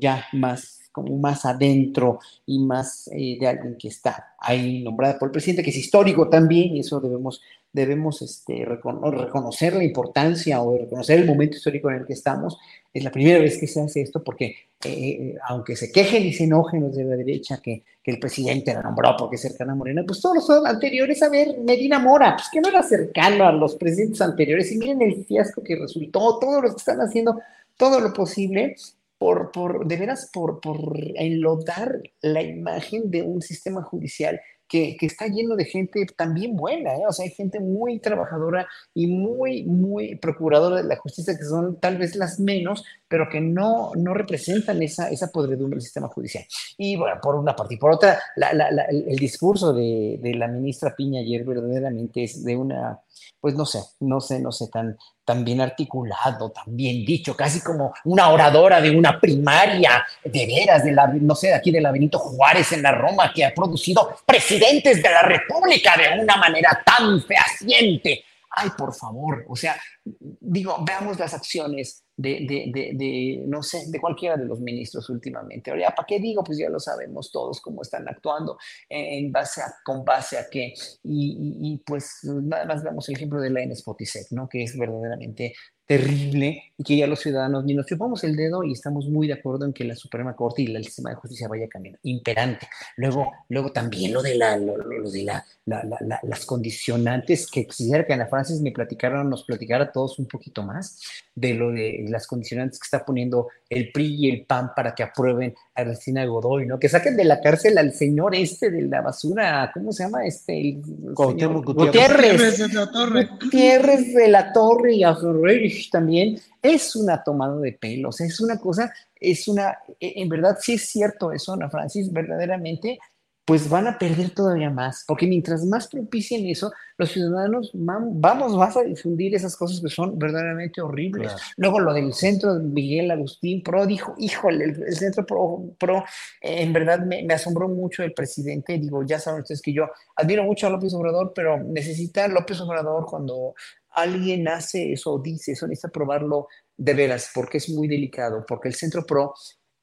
ya 0.00 0.26
más 0.32 0.85
como 0.96 1.14
más 1.18 1.44
adentro 1.44 2.20
y 2.46 2.58
más 2.58 3.10
eh, 3.12 3.36
de 3.38 3.46
alguien 3.46 3.76
que 3.76 3.88
está 3.88 4.34
ahí 4.38 4.82
nombrada 4.82 5.18
por 5.18 5.28
el 5.28 5.32
presidente, 5.32 5.62
que 5.62 5.68
es 5.68 5.76
histórico 5.76 6.30
también, 6.30 6.74
y 6.74 6.80
eso 6.80 7.00
debemos, 7.00 7.42
debemos 7.70 8.22
este, 8.22 8.64
reconocer 8.64 9.76
la 9.76 9.84
importancia 9.84 10.62
o 10.62 10.78
reconocer 10.78 11.20
el 11.20 11.26
momento 11.26 11.58
histórico 11.58 11.90
en 11.90 11.96
el 11.96 12.06
que 12.06 12.14
estamos. 12.14 12.56
Es 12.94 13.04
la 13.04 13.10
primera 13.10 13.38
vez 13.38 13.58
que 13.58 13.66
se 13.66 13.82
hace 13.82 14.00
esto 14.00 14.24
porque, 14.24 14.56
eh, 14.84 15.34
aunque 15.46 15.76
se 15.76 15.92
quejen 15.92 16.24
y 16.24 16.32
se 16.32 16.44
enojen 16.44 16.80
los 16.80 16.96
de 16.96 17.04
la 17.04 17.14
derecha 17.14 17.60
que, 17.62 17.84
que 18.02 18.12
el 18.12 18.18
presidente 18.18 18.72
la 18.72 18.82
nombró 18.82 19.14
porque 19.18 19.36
es 19.36 19.42
cercana 19.42 19.72
a 19.72 19.76
Morena, 19.76 20.02
pues 20.06 20.22
todos 20.22 20.36
los 20.36 20.66
anteriores, 20.66 21.22
a 21.22 21.28
ver, 21.28 21.58
Medina 21.58 21.98
Mora, 21.98 22.36
pues 22.36 22.48
que 22.50 22.62
no 22.62 22.70
era 22.70 22.82
cercano 22.82 23.46
a 23.46 23.52
los 23.52 23.74
presidentes 23.74 24.22
anteriores, 24.22 24.72
y 24.72 24.78
miren 24.78 25.02
el 25.02 25.26
fiasco 25.26 25.62
que 25.62 25.76
resultó, 25.76 26.38
todos 26.38 26.62
los 26.62 26.72
que 26.72 26.78
están 26.78 27.02
haciendo 27.02 27.38
todo 27.76 28.00
lo 28.00 28.14
posible 28.14 28.76
por, 29.18 29.50
por, 29.52 29.86
de 29.86 29.96
veras, 29.96 30.30
por, 30.32 30.60
por 30.60 30.94
enlodar 31.14 32.00
la 32.22 32.42
imagen 32.42 33.10
de 33.10 33.22
un 33.22 33.42
sistema 33.42 33.82
judicial 33.82 34.40
que, 34.68 34.96
que, 34.98 35.06
está 35.06 35.28
lleno 35.28 35.54
de 35.54 35.64
gente 35.64 36.04
también 36.16 36.56
buena, 36.56 36.94
¿eh? 36.96 37.02
o 37.08 37.12
sea, 37.12 37.24
hay 37.24 37.30
gente 37.30 37.60
muy 37.60 38.00
trabajadora 38.00 38.66
y 38.94 39.06
muy, 39.06 39.64
muy 39.64 40.16
procuradora 40.16 40.76
de 40.76 40.88
la 40.88 40.96
justicia, 40.96 41.36
que 41.36 41.44
son 41.44 41.78
tal 41.78 41.98
vez 41.98 42.16
las 42.16 42.40
menos, 42.40 42.84
pero 43.08 43.28
que 43.28 43.40
no, 43.40 43.92
no 43.94 44.14
representan 44.14 44.82
esa, 44.82 45.10
esa 45.10 45.28
podredumbre 45.28 45.76
del 45.76 45.82
sistema 45.82 46.08
judicial. 46.08 46.44
Y 46.76 46.96
bueno, 46.96 47.20
por 47.20 47.34
una 47.36 47.54
parte 47.54 47.74
y 47.74 47.78
por 47.78 47.92
otra, 47.92 48.20
la, 48.36 48.50
el, 48.88 49.16
discurso 49.16 49.72
de, 49.72 50.18
de, 50.20 50.34
la 50.34 50.48
ministra 50.48 50.94
Piña 50.94 51.20
ayer 51.20 51.44
verdaderamente 51.44 52.24
es 52.24 52.44
de 52.44 52.56
una, 52.56 53.00
pues 53.40 53.54
no 53.54 53.64
sé, 53.64 53.80
no 54.00 54.20
sé, 54.20 54.40
no 54.40 54.50
sé, 54.50 54.68
tan, 54.68 54.96
tan 55.24 55.44
bien 55.44 55.60
articulado, 55.60 56.50
tan 56.50 56.76
bien 56.76 57.04
dicho, 57.04 57.36
casi 57.36 57.60
como 57.60 57.94
una 58.04 58.30
oradora 58.30 58.80
de 58.80 58.90
una 58.90 59.20
primaria, 59.20 60.04
de 60.24 60.46
veras, 60.46 60.84
de 60.84 60.92
no 61.20 61.34
sé, 61.34 61.48
de 61.48 61.54
aquí 61.54 61.70
de 61.70 61.80
la 61.80 61.92
Benito 61.92 62.18
Juárez 62.18 62.72
en 62.72 62.82
la 62.82 62.92
Roma, 62.92 63.32
que 63.32 63.44
ha 63.44 63.54
producido 63.54 64.16
presidentes 64.26 65.02
de 65.02 65.10
la 65.10 65.22
República 65.22 65.94
de 65.96 66.20
una 66.20 66.36
manera 66.36 66.82
tan 66.84 67.22
fehaciente. 67.22 68.24
Ay, 68.50 68.70
por 68.76 68.94
favor, 68.94 69.44
o 69.48 69.54
sea, 69.54 69.76
digo, 70.04 70.78
veamos 70.80 71.18
las 71.18 71.34
acciones 71.34 72.05
de, 72.16 72.46
de, 72.72 72.92
de, 72.94 73.44
no 73.46 73.62
sé, 73.62 73.84
de 73.88 74.00
cualquiera 74.00 74.36
de 74.36 74.44
los 74.44 74.60
ministros 74.60 75.08
últimamente. 75.10 75.70
Ahora, 75.70 75.94
¿para 75.94 76.06
qué 76.06 76.18
digo? 76.18 76.42
Pues 76.42 76.58
ya 76.58 76.68
lo 76.68 76.80
sabemos 76.80 77.30
todos 77.30 77.60
cómo 77.60 77.82
están 77.82 78.08
actuando, 78.08 78.58
en 78.88 79.30
base 79.30 79.60
a, 79.60 79.74
con 79.84 80.04
base 80.04 80.38
a 80.38 80.48
qué. 80.50 80.72
Y, 81.02 81.58
y, 81.60 81.78
pues 81.84 82.20
nada 82.22 82.64
más 82.64 82.82
damos 82.82 83.08
el 83.08 83.16
ejemplo 83.16 83.40
de 83.40 83.50
la 83.50 83.74
Spotisec, 83.74 84.28
¿no? 84.30 84.48
Que 84.48 84.62
es 84.62 84.76
verdaderamente 84.78 85.54
terrible 85.86 86.72
y 86.76 86.84
que 86.84 86.96
ya 86.96 87.06
los 87.06 87.20
ciudadanos 87.20 87.64
ni 87.64 87.72
nos 87.72 87.86
chupamos 87.86 88.22
el 88.24 88.36
dedo 88.36 88.62
y 88.64 88.72
estamos 88.72 89.06
muy 89.06 89.28
de 89.28 89.34
acuerdo 89.34 89.64
en 89.64 89.72
que 89.72 89.84
la 89.84 89.94
Suprema 89.94 90.34
Corte 90.34 90.62
y 90.62 90.66
el 90.66 90.84
sistema 90.84 91.10
de 91.10 91.16
justicia 91.16 91.48
vaya 91.48 91.68
cambiando, 91.68 91.98
imperante. 92.02 92.68
Luego, 92.96 93.32
luego 93.48 93.72
también 93.72 94.12
lo 94.12 94.20
de, 94.20 94.34
la, 94.34 94.56
lo, 94.56 94.76
de 94.76 95.22
la, 95.22 95.44
la, 95.64 96.20
las 96.22 96.44
condicionantes 96.44 97.48
que 97.50 97.66
quisiera 97.66 98.04
que 98.04 98.12
Ana 98.12 98.26
Francis 98.26 98.60
me 98.60 98.72
platicara, 98.72 99.24
nos 99.24 99.44
platicara 99.44 99.84
a 99.84 99.92
todos 99.92 100.18
un 100.18 100.26
poquito 100.26 100.62
más 100.64 101.00
de 101.34 101.54
lo 101.54 101.70
de 101.70 102.04
las 102.08 102.26
condicionantes 102.26 102.78
que 102.78 102.84
está 102.84 103.04
poniendo 103.04 103.48
el 103.68 103.90
PRI 103.92 104.26
y 104.26 104.30
el 104.30 104.44
PAN 104.44 104.72
para 104.74 104.94
que 104.94 105.02
aprueben 105.02 105.54
a 105.74 105.84
Cristina 105.84 106.24
Godoy, 106.24 106.66
¿no? 106.66 106.78
Que 106.78 106.88
saquen 106.88 107.16
de 107.16 107.24
la 107.24 107.40
cárcel 107.40 107.78
al 107.78 107.92
señor 107.92 108.34
este 108.34 108.70
de 108.70 108.82
la 108.82 109.02
basura, 109.02 109.70
¿cómo 109.72 109.92
se 109.92 110.04
llama? 110.04 110.26
Este, 110.26 110.58
el, 110.58 110.82
Gutiérrez. 111.14 111.64
Gutiérrez. 111.64 112.58
de 112.58 112.68
la 112.68 112.90
Torre. 112.90 113.28
Gutiérrez 113.42 114.14
de 114.14 114.28
la 114.28 114.52
Torre 114.52 114.94
y 114.94 115.04
a 115.04 115.14
Ferrer 115.14 115.75
también. 115.90 116.38
Es 116.62 116.96
una 116.96 117.22
tomada 117.22 117.58
de 117.58 117.72
pelos, 117.72 118.20
es 118.20 118.40
una 118.40 118.58
cosa, 118.58 118.92
es 119.14 119.48
una, 119.48 119.78
en 120.00 120.28
verdad 120.28 120.56
sí 120.60 120.74
es 120.74 120.88
cierto 120.88 121.32
eso, 121.32 121.52
Ana 121.52 121.70
Francis, 121.70 122.12
verdaderamente 122.12 122.98
pues 123.46 123.70
van 123.70 123.86
a 123.86 123.96
perder 123.96 124.30
todavía 124.30 124.70
más, 124.70 125.04
porque 125.06 125.28
mientras 125.28 125.64
más 125.64 125.86
propicien 125.86 126.44
eso, 126.46 126.72
los 126.98 127.12
ciudadanos 127.12 127.70
vamos 127.74 128.56
más 128.56 128.76
a 128.76 128.82
difundir 128.82 129.36
esas 129.36 129.56
cosas 129.56 129.80
que 129.80 129.88
son 129.88 130.18
verdaderamente 130.18 130.80
horribles. 130.82 131.32
Luego 131.56 131.78
lo 131.78 131.94
del 131.94 132.12
centro 132.12 132.54
de 132.54 132.64
Miguel 132.64 133.08
Agustín 133.08 133.62
Pro 133.62 133.86
dijo, 133.86 134.16
híjole, 134.18 134.64
el, 134.64 134.96
centro 134.96 135.24
Pro, 135.24 135.62
pro 135.78 136.04
en 136.40 136.72
verdad 136.72 137.06
me, 137.06 137.24
asombró 137.32 137.68
mucho 137.68 138.02
el 138.02 138.14
presidente, 138.14 138.78
digo, 138.78 139.04
ya 139.04 139.20
saben 139.20 139.42
ustedes 139.42 139.62
que 139.62 139.72
yo 139.72 139.88
admiro 140.16 140.42
mucho 140.42 140.66
a 140.66 140.70
López 140.70 140.92
Obrador, 140.94 141.32
pero 141.32 141.62
necesita 141.62 142.26
López 142.26 142.60
Obrador 142.60 143.06
cuando 143.06 143.54
alguien 143.96 144.46
hace 144.46 144.92
eso 144.92 145.14
o 145.14 145.18
dice 145.18 145.52
eso, 145.52 145.66
necesita 145.66 145.88
probarlo 145.88 146.48
de 146.76 146.94
veras, 146.94 147.30
porque 147.34 147.58
es 147.58 147.68
muy 147.70 147.88
delicado, 147.88 148.44
porque 148.46 148.68
el 148.68 148.74
Centro 148.74 149.04
Pro 149.04 149.34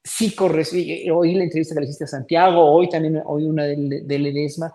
sí 0.02 0.34
corre, 0.34 0.64
oí 1.12 1.34
la 1.34 1.44
entrevista 1.44 1.74
que 1.74 1.80
le 1.80 1.86
hiciste 1.86 2.04
a 2.04 2.08
Santiago, 2.08 2.60
hoy 2.62 2.88
también 2.88 3.22
oí 3.24 3.44
una 3.44 3.64
del, 3.64 4.06
del 4.06 4.26
Edesma, 4.26 4.72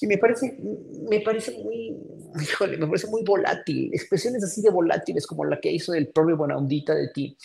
y 0.00 0.06
me 0.06 0.18
parece, 0.18 0.58
me 1.08 1.20
parece 1.20 1.52
muy, 1.62 1.96
híjole, 2.40 2.76
me 2.76 2.86
parece 2.86 3.06
muy 3.06 3.22
volátil, 3.24 3.90
expresiones 3.92 4.44
así 4.44 4.60
de 4.60 4.70
volátiles 4.70 5.26
como 5.26 5.44
la 5.44 5.60
que 5.60 5.72
hizo 5.72 5.92
del 5.92 6.08
propio 6.08 6.36
Buenaundita 6.36 6.94
de 6.94 7.08
ti, 7.08 7.36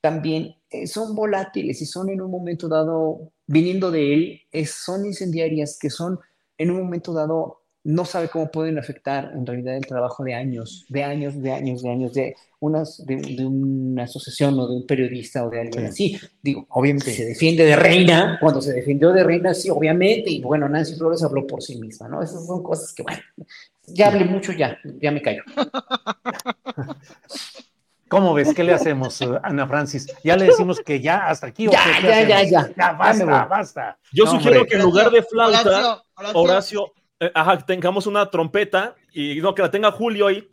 también 0.00 0.56
eh, 0.70 0.86
son 0.86 1.14
volátiles 1.14 1.80
y 1.82 1.86
son 1.86 2.10
en 2.10 2.20
un 2.20 2.30
momento 2.30 2.68
dado, 2.68 3.32
viniendo 3.46 3.90
de 3.90 4.14
él, 4.14 4.40
son 4.66 5.04
incendiarias 5.04 5.78
que 5.78 5.90
son 5.90 6.18
en 6.58 6.70
un 6.70 6.82
momento 6.82 7.12
dado 7.12 7.65
no 7.86 8.04
sabe 8.04 8.28
cómo 8.28 8.50
pueden 8.50 8.78
afectar 8.78 9.30
en 9.32 9.46
realidad 9.46 9.76
el 9.76 9.86
trabajo 9.86 10.24
de 10.24 10.34
años, 10.34 10.84
de 10.88 11.04
años, 11.04 11.40
de 11.40 11.52
años, 11.52 11.82
de 11.84 11.90
años, 11.90 12.12
de, 12.12 12.34
unas, 12.58 13.06
de, 13.06 13.46
una 13.46 14.02
asociación 14.02 14.58
o 14.58 14.66
de 14.66 14.74
un 14.74 14.86
periodista 14.86 15.44
o 15.44 15.50
de 15.50 15.60
alguien 15.60 15.86
así. 15.86 16.18
Digo, 16.42 16.66
obviamente 16.70 17.12
se 17.12 17.24
defiende 17.24 17.64
de 17.64 17.76
reina, 17.76 18.38
cuando 18.40 18.60
se 18.60 18.72
defendió 18.72 19.12
de 19.12 19.22
reina, 19.22 19.54
sí, 19.54 19.70
obviamente, 19.70 20.30
y 20.30 20.40
bueno, 20.40 20.68
Nancy 20.68 20.96
Flores 20.96 21.22
habló 21.22 21.46
por 21.46 21.62
sí 21.62 21.78
misma, 21.78 22.08
¿no? 22.08 22.20
Esas 22.24 22.44
son 22.44 22.60
cosas 22.60 22.92
que, 22.92 23.04
bueno, 23.04 23.22
ya 23.86 24.08
hablé 24.08 24.24
mucho, 24.24 24.50
ya, 24.50 24.76
ya 25.00 25.12
me 25.12 25.22
callo. 25.22 25.44
¿Cómo 28.08 28.34
ves? 28.34 28.52
¿Qué 28.52 28.64
le 28.64 28.72
hacemos, 28.74 29.20
eh, 29.22 29.28
Ana 29.44 29.66
Francis? 29.68 30.12
Ya 30.24 30.36
le 30.36 30.46
decimos 30.46 30.80
que 30.80 31.00
ya 31.00 31.26
hasta 31.26 31.48
aquí. 31.48 31.66
Ya, 31.66 31.84
ya, 32.02 32.22
ya, 32.22 32.42
ya, 32.42 32.68
ya. 32.76 32.92
basta, 32.92 33.44
basta. 33.44 33.98
Yo 34.12 34.26
sugiero 34.26 34.64
que 34.64 34.74
en 34.74 34.82
lugar 34.82 35.10
de 35.10 35.22
flauta, 35.22 36.02
Horacio 36.34 36.92
eh, 37.20 37.30
ajá, 37.34 37.58
tengamos 37.58 38.06
una 38.06 38.30
trompeta 38.30 38.94
y 39.12 39.36
no 39.36 39.54
que 39.54 39.62
la 39.62 39.70
tenga 39.70 39.90
Julio 39.90 40.26
ahí. 40.26 40.48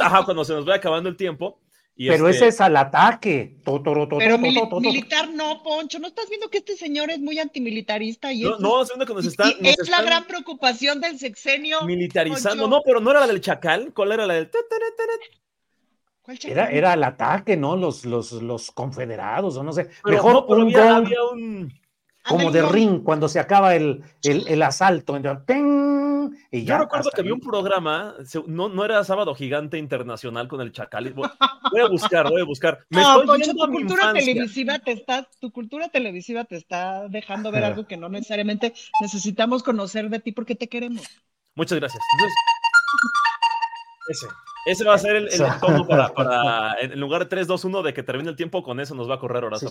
Ajá, 0.00 0.24
cuando 0.24 0.44
se 0.44 0.52
nos 0.54 0.64
vaya 0.64 0.78
acabando 0.78 1.08
el 1.08 1.16
tiempo. 1.16 1.60
Pero 1.94 2.28
este 2.28 2.46
ese 2.46 2.48
es 2.48 2.60
al 2.60 2.76
ataque. 2.76 3.56
Pero 3.64 4.38
militar 4.38 5.28
no, 5.30 5.62
Poncho. 5.62 5.98
¿No 5.98 6.08
estás 6.08 6.28
viendo 6.28 6.48
que 6.48 6.58
este 6.58 6.76
señor 6.76 7.10
es 7.10 7.20
muy 7.20 7.38
antimilitarista? 7.38 8.32
Y 8.32 8.42
no, 8.42 8.58
no, 8.58 8.84
viendo 8.84 9.06
que 9.06 9.14
nos 9.14 9.26
están. 9.26 9.52
es 9.60 9.88
la 9.88 10.02
gran 10.02 10.24
preocupación 10.24 11.00
del 11.00 11.18
sexenio. 11.18 11.82
Militarizando. 11.82 12.66
No, 12.66 12.82
pero 12.82 13.00
no 13.00 13.10
era 13.10 13.20
la 13.20 13.26
del 13.26 13.40
chacal. 13.40 13.92
¿Cuál 13.94 14.12
era 14.12 14.26
la 14.26 14.34
del.? 14.34 14.50
¿Cuál 16.22 16.38
era, 16.44 16.70
era 16.70 16.94
el 16.94 17.04
ataque, 17.04 17.56
¿no? 17.56 17.76
Los, 17.76 18.04
los, 18.04 18.32
los 18.32 18.70
confederados, 18.70 19.56
o 19.56 19.62
no 19.62 19.72
sé. 19.72 19.90
Mejor 20.04 20.44
un 20.48 20.76
había 20.76 21.24
un 21.24 21.81
como 22.26 22.50
de 22.50 22.62
ring 22.62 23.02
cuando 23.02 23.28
se 23.28 23.40
acaba 23.40 23.74
el, 23.74 24.02
el, 24.22 24.62
asalto. 24.62 25.16
Y 26.50 26.64
ya 26.64 26.76
Yo 26.76 26.82
recuerdo 26.84 27.10
que 27.10 27.20
había 27.20 27.34
un 27.34 27.40
programa, 27.40 28.14
no, 28.46 28.68
no 28.68 28.84
era 28.84 29.02
Sábado 29.04 29.34
Gigante 29.34 29.78
Internacional 29.78 30.48
con 30.48 30.60
el 30.60 30.72
Chacal. 30.72 31.12
Voy, 31.12 31.80
a 31.80 31.88
buscar, 31.88 32.28
voy 32.28 32.42
a 32.42 32.44
buscar. 32.44 32.78
no, 32.90 33.22
Poncho, 33.24 33.52
tu 33.52 33.72
cultura 33.72 34.12
televisiva 34.12 34.78
te 34.78 34.92
está, 34.92 35.28
tu 35.40 35.50
cultura 35.50 35.88
televisiva 35.88 36.44
te 36.44 36.56
está 36.56 37.08
dejando 37.08 37.50
ver 37.50 37.64
algo 37.64 37.86
que 37.86 37.96
no 37.96 38.08
necesariamente 38.08 38.74
necesitamos 39.00 39.62
conocer 39.62 40.08
de 40.10 40.20
ti 40.20 40.32
porque 40.32 40.54
te 40.54 40.68
queremos. 40.68 41.02
Muchas 41.54 41.78
gracias. 41.78 42.02
ese. 44.08 44.26
Ese 44.64 44.84
va 44.84 44.94
a 44.94 44.98
ser 44.98 45.16
el, 45.16 45.28
el 45.28 45.40
para, 45.88 46.14
para, 46.14 46.74
en 46.80 47.00
lugar 47.00 47.22
de 47.22 47.26
3, 47.26 47.46
2, 47.46 47.64
1 47.64 47.82
de 47.82 47.94
que 47.94 48.02
termine 48.02 48.30
el 48.30 48.36
tiempo, 48.36 48.62
con 48.62 48.78
eso 48.78 48.94
nos 48.94 49.10
va 49.10 49.16
a 49.16 49.18
correr 49.18 49.44
Horacio. 49.44 49.70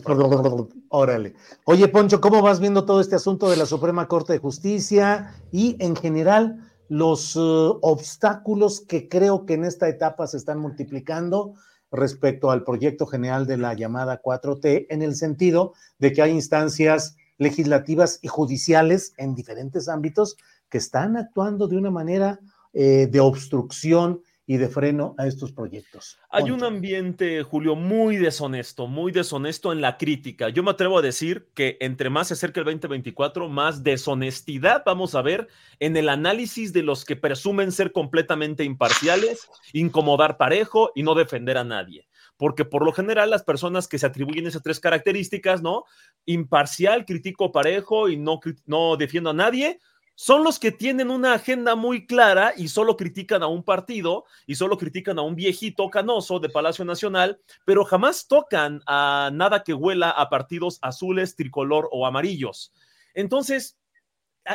órale. 0.90 1.34
Oye, 1.64 1.88
Poncho, 1.88 2.20
¿cómo 2.20 2.42
vas 2.42 2.60
viendo 2.60 2.86
todo 2.86 3.00
este 3.00 3.16
asunto 3.16 3.50
de 3.50 3.56
la 3.56 3.66
Suprema 3.66 4.08
Corte 4.08 4.34
de 4.34 4.40
Justicia 4.40 5.36
y 5.52 5.78
en 5.80 5.96
general 5.96 6.72
los 6.90 7.38
uh, 7.38 7.80
obstáculos 7.82 8.82
que 8.82 9.08
creo 9.08 9.46
que 9.46 9.54
en 9.54 9.64
esta 9.64 9.88
etapa 9.88 10.28
se 10.28 10.36
están 10.36 10.60
multiplicando 10.60 11.54
respecto 11.90 12.52
al 12.52 12.66
proyecto 12.66 13.06
general 13.06 13.48
de 13.48 13.58
la 13.58 13.74
llamada 13.74 14.22
4T, 14.22 14.88
en 14.90 15.02
el 15.02 15.16
sentido 15.16 15.74
de 16.00 16.12
que 16.12 16.22
hay 16.22 16.32
instancias 16.32 17.16
legislativas 17.38 18.20
y 18.22 18.28
judiciales 18.28 19.14
en 19.18 19.36
diferentes 19.36 19.88
ámbitos 19.88 20.36
que 20.70 20.78
están 20.78 21.16
actuando 21.16 21.68
de 21.68 21.78
una 21.78 21.92
manera 21.92 22.40
eh, 22.74 23.08
de 23.10 23.20
obstrucción 23.20 24.22
y 24.48 24.58
de 24.58 24.68
freno 24.68 25.16
a 25.18 25.28
estos 25.28 25.52
proyectos. 25.52 26.18
Hay 26.30 26.52
un 26.52 26.64
ambiente, 26.64 27.44
Julio, 27.44 27.76
muy 27.76 28.18
deshonesto, 28.18 28.88
muy 28.88 29.12
deshonesto 29.12 29.72
en 29.72 29.82
la 29.82 29.98
crítica. 29.98 30.50
Yo 30.50 30.64
me 30.64 30.72
atrevo 30.72 30.98
a 30.98 31.02
decir 31.02 31.50
que 31.54 31.78
entre 31.80 32.10
más 32.10 32.30
se 32.30 32.34
acerca 32.34 32.60
el 32.60 32.66
2024, 32.66 33.50
más 33.50 33.84
deshonestidad 33.84 34.84
vamos 34.86 35.16
a 35.16 35.22
ver 35.22 35.48
en 35.80 35.96
el 35.96 36.10
análisis 36.10 36.74
de 36.74 36.84
los 36.84 37.06
que 37.06 37.16
presumen 37.16 37.72
ser 37.72 37.92
completamente 37.92 38.64
imparciales, 38.64 39.48
incomodar 39.74 40.38
parejo 40.38 40.92
y 40.96 41.04
no 41.04 41.16
defender 41.16 41.58
a 41.58 41.64
nadie 41.64 42.08
porque 42.42 42.66
por 42.66 42.84
lo 42.84 42.92
general 42.92 43.30
las 43.30 43.44
personas 43.44 43.88
que 43.88 44.00
se 44.00 44.08
atribuyen 44.08 44.48
esas 44.48 44.64
tres 44.64 44.80
características, 44.80 45.62
¿no? 45.62 45.84
Imparcial, 46.26 47.06
critico 47.06 47.52
parejo 47.52 48.10
y 48.10 48.18
no, 48.18 48.40
no 48.66 48.98
defiendo 48.98 49.30
a 49.30 49.34
nadie, 49.34 49.80
son 50.16 50.44
los 50.44 50.60
que 50.60 50.72
tienen 50.72 51.10
una 51.10 51.34
agenda 51.34 51.76
muy 51.76 52.06
clara 52.06 52.54
y 52.56 52.68
solo 52.68 52.98
critican 52.98 53.44
a 53.44 53.48
un 53.48 53.64
partido 53.64 54.26
y 54.46 54.56
solo 54.56 54.78
critican 54.78 55.18
a 55.20 55.24
un 55.24 55.36
viejito 55.36 55.90
canoso 55.90 56.40
de 56.40 56.50
Palacio 56.50 56.86
Nacional, 56.86 57.40
pero 57.66 57.86
jamás 57.86 58.28
tocan 58.28 58.82
a 58.86 59.32
nada 59.34 59.64
que 59.64 59.74
huela 59.74 60.12
a 60.12 60.30
partidos 60.30 60.80
azules, 60.82 61.36
tricolor 61.36 61.90
o 61.92 62.06
amarillos. 62.06 62.72
Entonces, 63.14 63.78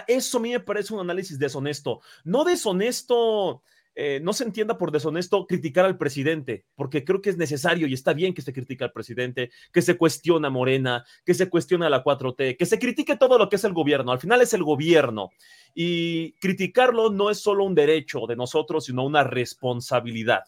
eso 0.07 0.39
a 0.39 0.41
mí 0.41 0.51
me 0.51 0.61
parece 0.61 0.95
un 0.95 1.01
análisis 1.01 1.39
deshonesto. 1.39 2.01
No 2.25 2.45
deshonesto 2.45 3.63
eh, 3.99 4.21
no 4.23 4.35
se 4.35 4.45
entienda 4.45 4.77
por 4.77 4.93
deshonesto 4.93 5.47
criticar 5.47 5.87
al 5.87 5.97
presidente, 5.97 6.67
porque 6.75 7.03
creo 7.03 7.23
que 7.23 7.31
es 7.31 7.39
necesario 7.39 7.87
y 7.87 7.95
está 7.95 8.13
bien 8.13 8.35
que 8.35 8.43
se 8.43 8.53
critique 8.53 8.85
al 8.85 8.93
presidente, 8.93 9.51
que 9.73 9.81
se 9.81 9.97
cuestiona 9.97 10.51
Morena, 10.51 11.03
que 11.25 11.33
se 11.33 11.49
cuestiona 11.49 11.89
la 11.89 12.05
4T, 12.05 12.59
que 12.59 12.67
se 12.67 12.79
critique 12.79 13.17
todo 13.17 13.39
lo 13.39 13.49
que 13.49 13.57
es 13.57 13.65
el 13.65 13.73
gobierno. 13.73 14.13
Al 14.13 14.21
final 14.21 14.43
es 14.43 14.53
el 14.53 14.65
gobierno 14.65 15.31
y 15.75 16.33
criticarlo 16.35 17.11
no 17.11 17.31
es 17.31 17.41
solo 17.41 17.65
un 17.65 17.75
derecho 17.75 18.27
de 18.29 18.37
nosotros, 18.37 18.85
sino 18.85 19.03
una 19.03 19.25
responsabilidad. 19.25 20.43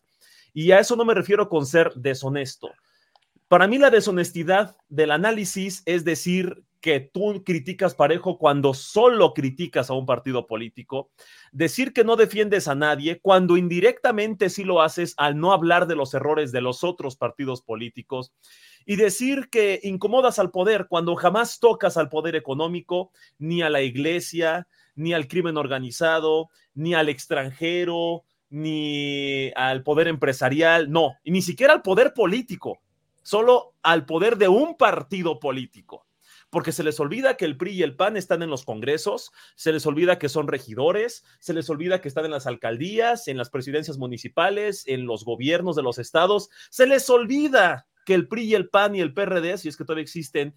Y 0.53 0.73
a 0.73 0.81
eso 0.81 0.95
no 0.95 1.07
me 1.07 1.15
refiero 1.15 1.49
con 1.49 1.65
ser 1.65 1.95
deshonesto. 1.95 2.71
Para 3.49 3.67
mí 3.67 3.79
la 3.79 3.89
deshonestidad 3.89 4.77
del 4.91 5.11
análisis 5.11 5.83
es 5.87 6.05
decir 6.05 6.65
que 6.81 7.01
tú 7.01 7.43
criticas 7.45 7.95
parejo 7.95 8.39
cuando 8.39 8.73
solo 8.75 9.35
criticas 9.35 9.91
a 9.91 9.95
un 9.95 10.07
partido 10.07 10.47
político, 10.47 11.11
decir 11.53 11.93
que 11.93 12.05
no 12.05 12.17
defiendes 12.17 12.69
a 12.69 12.75
nadie 12.75 13.21
cuando 13.21 13.57
indirectamente 13.57 14.49
sí 14.49 14.65
lo 14.65 14.81
haces 14.81 15.15
al 15.17 15.39
no 15.39 15.53
hablar 15.53 15.87
de 15.87 15.97
los 15.97 16.15
errores 16.15 16.53
de 16.53 16.61
los 16.61 16.85
otros 16.85 17.17
partidos 17.17 17.63
políticos. 17.63 18.33
Y 18.87 18.97
decir 18.97 19.49
que 19.51 19.81
incomodas 19.83 20.39
al 20.39 20.51
poder 20.51 20.87
cuando 20.89 21.15
jamás 21.17 21.59
tocas 21.59 21.97
al 21.97 22.09
poder 22.09 22.37
económico, 22.37 23.11
ni 23.39 23.61
a 23.61 23.69
la 23.69 23.83
iglesia, 23.83 24.67
ni 24.95 25.13
al 25.13 25.29
crimen 25.29 25.57
organizado, 25.57 26.49
ni 26.75 26.95
al 26.95 27.09
extranjero, 27.09 28.25
ni 28.51 29.53
al 29.57 29.83
poder 29.83 30.09
empresarial, 30.09 30.91
no, 30.91 31.17
y 31.23 31.33
ni 31.33 31.43
siquiera 31.43 31.75
al 31.75 31.83
poder 31.83 32.15
político, 32.15 32.81
solo 33.23 33.75
al 33.83 34.07
poder 34.07 34.39
de 34.39 34.49
un 34.49 34.77
partido 34.77 35.39
político 35.39 36.08
porque 36.51 36.73
se 36.73 36.83
les 36.83 36.99
olvida 37.01 37.37
que 37.37 37.45
el 37.45 37.57
PRI 37.57 37.73
y 37.73 37.83
el 37.83 37.97
PAN 37.97 38.17
están 38.17 38.43
en 38.43 38.51
los 38.51 38.65
congresos, 38.65 39.33
se 39.55 39.73
les 39.73 39.87
olvida 39.87 40.19
que 40.19 40.29
son 40.29 40.49
regidores, 40.49 41.25
se 41.41 41.55
les 41.55 41.69
olvida 41.69 42.01
que 42.01 42.09
están 42.09 42.25
en 42.25 42.31
las 42.31 42.47
alcaldías, 42.47 43.29
en 43.29 43.37
las 43.37 43.51
presidencias 43.51 43.99
municipales, 43.99 44.85
en 44.87 45.07
los 45.07 45.25
gobiernos 45.25 45.77
de 45.77 45.83
los 45.83 45.99
estados, 45.99 46.49
se 46.71 46.87
les 46.87 47.09
olvida 47.11 47.87
que 48.05 48.15
el 48.15 48.29
PRI 48.29 48.45
y 48.45 48.55
el 48.55 48.69
PAN 48.71 48.95
y 48.95 49.01
el 49.01 49.13
PRD, 49.13 49.59
si 49.59 49.69
es 49.69 49.77
que 49.77 49.85
todavía 49.85 50.03
existen, 50.03 50.55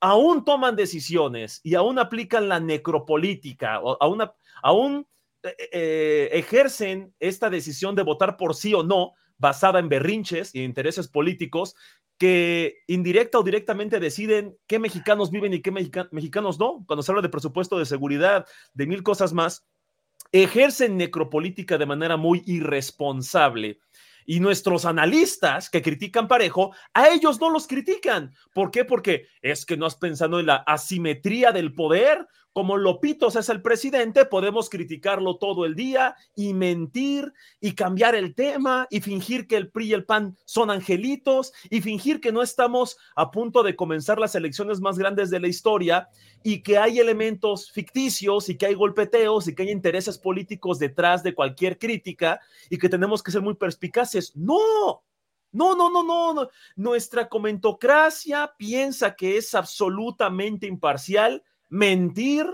aún 0.00 0.44
toman 0.44 0.76
decisiones 0.76 1.60
y 1.62 1.74
aún 1.74 1.98
aplican 1.98 2.48
la 2.48 2.60
necropolítica, 2.60 3.74
aún, 3.74 4.22
aún 4.62 5.06
eh, 5.42 5.56
eh, 5.72 6.28
ejercen 6.32 7.14
esta 7.20 7.50
decisión 7.50 7.94
de 7.94 8.02
votar 8.02 8.36
por 8.36 8.54
sí 8.54 8.72
o 8.72 8.82
no 8.82 9.12
basada 9.36 9.78
en 9.78 9.88
berrinches 9.88 10.54
y 10.54 10.62
intereses 10.62 11.08
políticos 11.08 11.74
que 12.24 12.78
indirecta 12.86 13.38
o 13.38 13.42
directamente 13.42 14.00
deciden 14.00 14.56
qué 14.66 14.78
mexicanos 14.78 15.30
viven 15.30 15.52
y 15.52 15.60
qué 15.60 15.70
mexicanos 15.70 16.58
no. 16.58 16.82
Cuando 16.86 17.02
se 17.02 17.12
habla 17.12 17.20
de 17.20 17.28
presupuesto 17.28 17.78
de 17.78 17.84
seguridad, 17.84 18.46
de 18.72 18.86
mil 18.86 19.02
cosas 19.02 19.34
más, 19.34 19.66
ejercen 20.32 20.96
necropolítica 20.96 21.76
de 21.76 21.84
manera 21.84 22.16
muy 22.16 22.42
irresponsable. 22.46 23.78
Y 24.24 24.40
nuestros 24.40 24.86
analistas 24.86 25.68
que 25.68 25.82
critican 25.82 26.26
parejo, 26.26 26.74
a 26.94 27.08
ellos 27.08 27.38
no 27.42 27.50
los 27.50 27.66
critican. 27.66 28.32
¿Por 28.54 28.70
qué? 28.70 28.86
Porque 28.86 29.26
es 29.42 29.66
que 29.66 29.76
no 29.76 29.84
has 29.84 29.96
pensado 29.96 30.40
en 30.40 30.46
la 30.46 30.56
asimetría 30.66 31.52
del 31.52 31.74
poder 31.74 32.26
como 32.54 32.76
Lopitos 32.76 33.34
es 33.34 33.48
el 33.48 33.62
presidente, 33.62 34.24
podemos 34.24 34.70
criticarlo 34.70 35.38
todo 35.38 35.64
el 35.64 35.74
día 35.74 36.14
y 36.36 36.54
mentir 36.54 37.32
y 37.60 37.74
cambiar 37.74 38.14
el 38.14 38.36
tema 38.36 38.86
y 38.90 39.00
fingir 39.00 39.48
que 39.48 39.56
el 39.56 39.72
PRI 39.72 39.88
y 39.88 39.92
el 39.92 40.04
PAN 40.04 40.38
son 40.44 40.70
angelitos 40.70 41.52
y 41.68 41.80
fingir 41.80 42.20
que 42.20 42.30
no 42.30 42.42
estamos 42.42 42.96
a 43.16 43.32
punto 43.32 43.64
de 43.64 43.74
comenzar 43.74 44.20
las 44.20 44.36
elecciones 44.36 44.80
más 44.80 44.96
grandes 44.96 45.30
de 45.30 45.40
la 45.40 45.48
historia 45.48 46.08
y 46.44 46.62
que 46.62 46.78
hay 46.78 47.00
elementos 47.00 47.72
ficticios 47.72 48.48
y 48.48 48.56
que 48.56 48.66
hay 48.66 48.74
golpeteos 48.74 49.48
y 49.48 49.54
que 49.56 49.64
hay 49.64 49.70
intereses 49.72 50.16
políticos 50.16 50.78
detrás 50.78 51.24
de 51.24 51.34
cualquier 51.34 51.76
crítica 51.76 52.40
y 52.70 52.78
que 52.78 52.88
tenemos 52.88 53.20
que 53.20 53.32
ser 53.32 53.42
muy 53.42 53.54
perspicaces. 53.54 54.30
No, 54.36 55.02
no, 55.50 55.74
no, 55.74 55.90
no, 55.90 56.04
no. 56.04 56.48
Nuestra 56.76 57.28
comentocracia 57.28 58.54
piensa 58.56 59.16
que 59.16 59.38
es 59.38 59.56
absolutamente 59.56 60.68
imparcial 60.68 61.42
mentir 61.74 62.46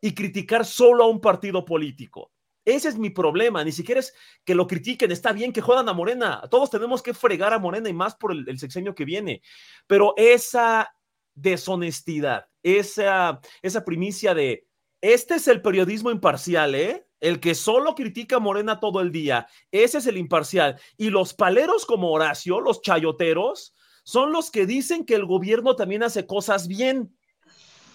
y 0.00 0.14
criticar 0.14 0.66
solo 0.66 1.04
a 1.04 1.08
un 1.08 1.20
partido 1.20 1.64
político. 1.64 2.32
Ese 2.64 2.88
es 2.88 2.98
mi 2.98 3.10
problema, 3.10 3.62
ni 3.62 3.70
siquiera 3.70 4.00
es 4.00 4.14
que 4.44 4.54
lo 4.54 4.66
critiquen, 4.66 5.12
está 5.12 5.32
bien 5.32 5.52
que 5.52 5.60
jodan 5.60 5.88
a 5.88 5.92
Morena, 5.92 6.42
todos 6.50 6.70
tenemos 6.70 7.02
que 7.02 7.14
fregar 7.14 7.52
a 7.52 7.58
Morena 7.58 7.88
y 7.88 7.92
más 7.92 8.16
por 8.16 8.32
el, 8.32 8.58
sexenio 8.58 8.94
que 8.94 9.04
viene, 9.04 9.42
pero 9.86 10.14
esa 10.16 10.92
deshonestidad, 11.34 12.46
esa, 12.62 13.40
esa 13.62 13.84
primicia 13.84 14.34
de, 14.34 14.66
este 15.00 15.34
es 15.34 15.46
el 15.46 15.62
periodismo 15.62 16.10
imparcial, 16.10 16.74
¿eh? 16.74 17.06
El 17.20 17.38
que 17.38 17.54
solo 17.54 17.94
critica 17.94 18.36
a 18.36 18.40
Morena 18.40 18.80
todo 18.80 19.00
el 19.00 19.12
día, 19.12 19.46
ese 19.70 19.98
es 19.98 20.06
el 20.06 20.16
imparcial. 20.16 20.80
Y 20.96 21.10
los 21.10 21.32
paleros 21.32 21.86
como 21.86 22.10
Horacio, 22.10 22.60
los 22.60 22.82
chayoteros, 22.82 23.74
son 24.04 24.32
los 24.32 24.50
que 24.50 24.66
dicen 24.66 25.04
que 25.04 25.14
el 25.14 25.26
gobierno 25.26 25.76
también 25.76 26.02
hace 26.02 26.26
cosas 26.26 26.66
bien 26.68 27.14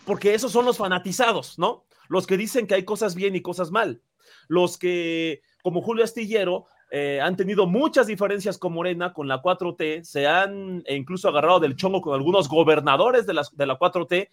porque 0.09 0.33
esos 0.33 0.51
son 0.51 0.65
los 0.65 0.77
fanatizados, 0.77 1.59
¿no? 1.59 1.85
Los 2.07 2.25
que 2.25 2.35
dicen 2.35 2.65
que 2.65 2.73
hay 2.73 2.83
cosas 2.83 3.13
bien 3.13 3.35
y 3.35 3.43
cosas 3.43 3.69
mal. 3.69 4.01
Los 4.47 4.79
que, 4.79 5.43
como 5.61 5.83
Julio 5.83 6.03
Astillero, 6.03 6.65
eh, 6.89 7.21
han 7.21 7.35
tenido 7.35 7.67
muchas 7.67 8.07
diferencias 8.07 8.57
con 8.57 8.73
Morena, 8.73 9.13
con 9.13 9.27
la 9.27 9.39
4T, 9.39 10.03
se 10.03 10.25
han 10.25 10.83
incluso 10.89 11.29
agarrado 11.29 11.59
del 11.59 11.75
chongo 11.75 12.01
con 12.01 12.15
algunos 12.15 12.49
gobernadores 12.49 13.27
de 13.27 13.35
la, 13.35 13.43
de 13.51 13.65
la 13.67 13.77
4T, 13.77 14.29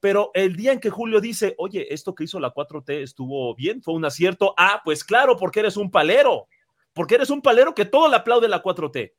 pero 0.00 0.30
el 0.32 0.56
día 0.56 0.72
en 0.72 0.80
que 0.80 0.88
Julio 0.88 1.20
dice, 1.20 1.54
oye, 1.58 1.92
esto 1.92 2.14
que 2.14 2.24
hizo 2.24 2.40
la 2.40 2.54
4T 2.54 3.02
estuvo 3.02 3.54
bien, 3.54 3.82
fue 3.82 3.92
un 3.92 4.06
acierto, 4.06 4.54
ah, 4.56 4.80
pues 4.86 5.04
claro, 5.04 5.36
porque 5.36 5.60
eres 5.60 5.76
un 5.76 5.90
palero, 5.90 6.48
porque 6.94 7.16
eres 7.16 7.28
un 7.28 7.42
palero 7.42 7.74
que 7.74 7.84
todo 7.84 8.08
le 8.08 8.16
aplaude 8.16 8.48
la 8.48 8.62
4T. 8.62 9.12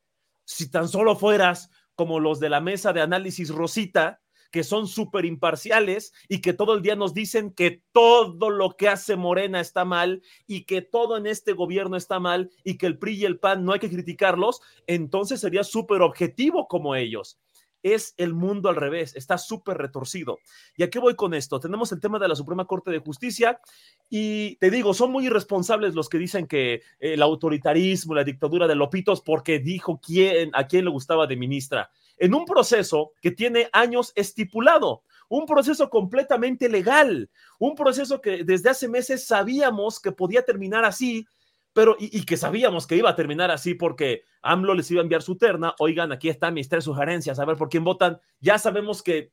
Si 0.44 0.68
tan 0.68 0.88
solo 0.88 1.14
fueras 1.14 1.70
como 1.94 2.18
los 2.18 2.40
de 2.40 2.50
la 2.50 2.60
mesa 2.60 2.92
de 2.92 3.02
análisis 3.02 3.50
Rosita, 3.50 4.18
que 4.52 4.62
son 4.62 4.86
súper 4.86 5.24
imparciales 5.24 6.12
y 6.28 6.40
que 6.40 6.52
todo 6.52 6.74
el 6.74 6.82
día 6.82 6.94
nos 6.94 7.14
dicen 7.14 7.50
que 7.50 7.82
todo 7.90 8.50
lo 8.50 8.76
que 8.76 8.88
hace 8.88 9.16
Morena 9.16 9.60
está 9.60 9.84
mal 9.84 10.22
y 10.46 10.64
que 10.64 10.82
todo 10.82 11.16
en 11.16 11.26
este 11.26 11.54
gobierno 11.54 11.96
está 11.96 12.20
mal 12.20 12.50
y 12.62 12.78
que 12.78 12.86
el 12.86 12.98
PRI 12.98 13.14
y 13.14 13.24
el 13.24 13.40
PAN 13.40 13.64
no 13.64 13.72
hay 13.72 13.80
que 13.80 13.90
criticarlos, 13.90 14.60
entonces 14.86 15.40
sería 15.40 15.64
súper 15.64 16.02
objetivo 16.02 16.68
como 16.68 16.94
ellos 16.94 17.40
es 17.82 18.14
el 18.16 18.34
mundo 18.34 18.68
al 18.68 18.76
revés, 18.76 19.14
está 19.16 19.38
súper 19.38 19.78
retorcido. 19.78 20.38
¿Y 20.76 20.82
a 20.82 20.90
qué 20.90 20.98
voy 20.98 21.14
con 21.14 21.34
esto? 21.34 21.60
Tenemos 21.60 21.92
el 21.92 22.00
tema 22.00 22.18
de 22.18 22.28
la 22.28 22.34
Suprema 22.34 22.66
Corte 22.66 22.90
de 22.90 22.98
Justicia 22.98 23.60
y 24.08 24.56
te 24.56 24.70
digo, 24.70 24.94
son 24.94 25.12
muy 25.12 25.26
irresponsables 25.26 25.94
los 25.94 26.08
que 26.08 26.18
dicen 26.18 26.46
que 26.46 26.82
el 27.00 27.22
autoritarismo, 27.22 28.14
la 28.14 28.24
dictadura 28.24 28.66
de 28.66 28.74
Lopitos, 28.74 29.20
porque 29.20 29.58
dijo 29.58 30.00
quién, 30.04 30.50
a 30.54 30.66
quién 30.66 30.84
le 30.84 30.90
gustaba 30.90 31.26
de 31.26 31.36
ministra 31.36 31.90
en 32.22 32.34
un 32.34 32.44
proceso 32.44 33.14
que 33.20 33.32
tiene 33.32 33.68
años 33.72 34.12
estipulado, 34.14 35.02
un 35.28 35.44
proceso 35.44 35.90
completamente 35.90 36.68
legal, 36.68 37.28
un 37.58 37.74
proceso 37.74 38.20
que 38.20 38.44
desde 38.44 38.70
hace 38.70 38.88
meses 38.88 39.26
sabíamos 39.26 39.98
que 39.98 40.12
podía 40.12 40.42
terminar 40.42 40.84
así, 40.84 41.26
pero 41.72 41.96
y, 41.98 42.24
que 42.24 42.36
sabíamos 42.36 42.86
que 42.86 42.96
iba 42.96 43.10
a 43.10 43.16
terminar 43.16 43.50
así 43.50 43.74
porque 43.74 44.24
AMLO 44.42 44.74
les 44.74 44.90
iba 44.90 45.00
a 45.00 45.04
enviar 45.04 45.22
su 45.22 45.36
terna, 45.36 45.74
oigan, 45.78 46.12
aquí 46.12 46.28
están 46.28 46.54
mis 46.54 46.68
tres 46.68 46.84
sugerencias, 46.84 47.38
a 47.38 47.44
ver 47.44 47.56
por 47.56 47.68
quién 47.68 47.84
votan, 47.84 48.20
ya 48.40 48.58
sabemos 48.58 49.02
que 49.02 49.30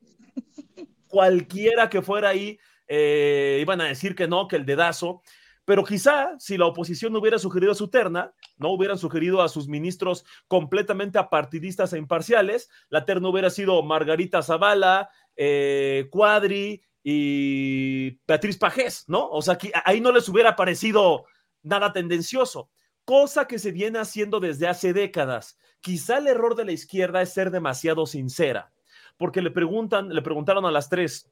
cualquiera 1.08 1.90
que 1.90 2.02
fuera 2.02 2.30
ahí 2.30 2.58
eh, 2.88 3.58
iban 3.60 3.80
a 3.80 3.84
decir 3.84 4.14
que 4.14 4.26
no, 4.26 4.48
que 4.48 4.56
el 4.56 4.64
dedazo, 4.64 5.22
pero 5.64 5.84
quizá 5.84 6.36
si 6.38 6.56
la 6.56 6.66
oposición 6.66 7.12
no 7.12 7.20
hubiera 7.20 7.38
sugerido 7.38 7.74
su 7.74 7.88
terna, 7.88 8.32
no 8.56 8.70
hubieran 8.70 8.98
sugerido 8.98 9.42
a 9.42 9.48
sus 9.48 9.68
ministros 9.68 10.24
completamente 10.48 11.18
apartidistas 11.18 11.92
e 11.92 11.98
imparciales, 11.98 12.70
la 12.88 13.04
terna 13.04 13.28
hubiera 13.28 13.50
sido 13.50 13.82
Margarita 13.82 14.42
Zavala, 14.42 15.10
eh, 15.36 16.08
Cuadri 16.10 16.82
y 17.04 18.18
Beatriz 18.26 18.58
Pajés, 18.58 19.04
¿no? 19.06 19.28
O 19.28 19.42
sea, 19.42 19.58
que 19.58 19.70
ahí 19.84 20.00
no 20.00 20.10
les 20.10 20.28
hubiera 20.28 20.56
parecido 20.56 21.26
nada 21.62 21.92
tendencioso, 21.92 22.70
cosa 23.04 23.46
que 23.46 23.58
se 23.58 23.72
viene 23.72 23.98
haciendo 23.98 24.40
desde 24.40 24.68
hace 24.68 24.92
décadas. 24.92 25.58
Quizá 25.80 26.18
el 26.18 26.26
error 26.26 26.54
de 26.54 26.64
la 26.64 26.72
izquierda 26.72 27.22
es 27.22 27.32
ser 27.32 27.50
demasiado 27.50 28.06
sincera, 28.06 28.72
porque 29.16 29.42
le 29.42 29.50
preguntan, 29.50 30.08
le 30.08 30.22
preguntaron 30.22 30.64
a 30.66 30.70
las 30.70 30.88
tres, 30.88 31.30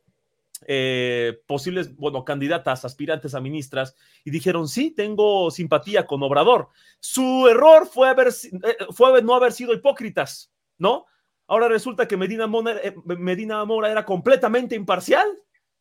eh, 0.67 1.41
posibles, 1.47 1.95
bueno, 1.97 2.25
candidatas, 2.25 2.85
aspirantes 2.85 3.35
a 3.35 3.41
ministras, 3.41 3.95
y 4.25 4.31
dijeron, 4.31 4.67
sí, 4.67 4.91
tengo 4.91 5.51
simpatía 5.51 6.05
con 6.05 6.23
Obrador. 6.23 6.69
Su 6.99 7.47
error 7.49 7.87
fue, 7.87 8.09
haber, 8.09 8.29
eh, 8.29 8.77
fue 8.91 9.23
no 9.23 9.35
haber 9.35 9.53
sido 9.53 9.73
hipócritas, 9.73 10.51
¿no? 10.79 11.07
Ahora 11.47 11.69
resulta 11.69 12.09
que 12.09 12.17
Medina 12.17 12.47
Mora, 12.47 12.73
eh, 12.83 12.95
Medina 13.05 13.65
Mora 13.65 13.91
era 13.91 14.05
completamente 14.05 14.75
imparcial 14.75 15.27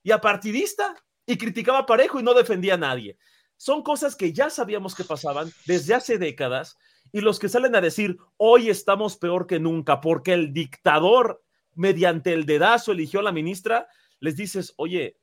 y 0.04 0.12
apartidista 0.12 0.96
y 1.26 1.38
criticaba 1.38 1.86
parejo 1.86 2.20
y 2.20 2.24
no 2.24 2.34
defendía 2.34 2.76
a 2.76 2.78
nadie. 2.78 3.18
Son 3.58 3.84
cosas 3.84 4.16
que 4.16 4.34
ya 4.34 4.50
sabíamos 4.50 4.96
que 4.96 5.04
pasaban 5.04 5.52
desde 5.66 5.96
hace 5.96 6.18
décadas 6.18 6.78
y 7.12 7.22
los 7.22 7.40
que 7.40 7.50
salen 7.50 7.76
a 7.76 7.82
decir, 7.82 8.18
hoy 8.38 8.70
estamos 8.70 9.18
peor 9.18 9.48
que 9.48 9.60
nunca 9.60 10.02
porque 10.02 10.34
el 10.34 10.54
dictador 10.54 11.44
mediante 11.74 12.34
el 12.34 12.46
dedazo 12.46 12.92
eligió 12.92 13.20
a 13.20 13.24
la 13.24 13.32
ministra, 13.32 13.88
les 14.20 14.36
dices, 14.36 14.74
oye, 14.78 15.18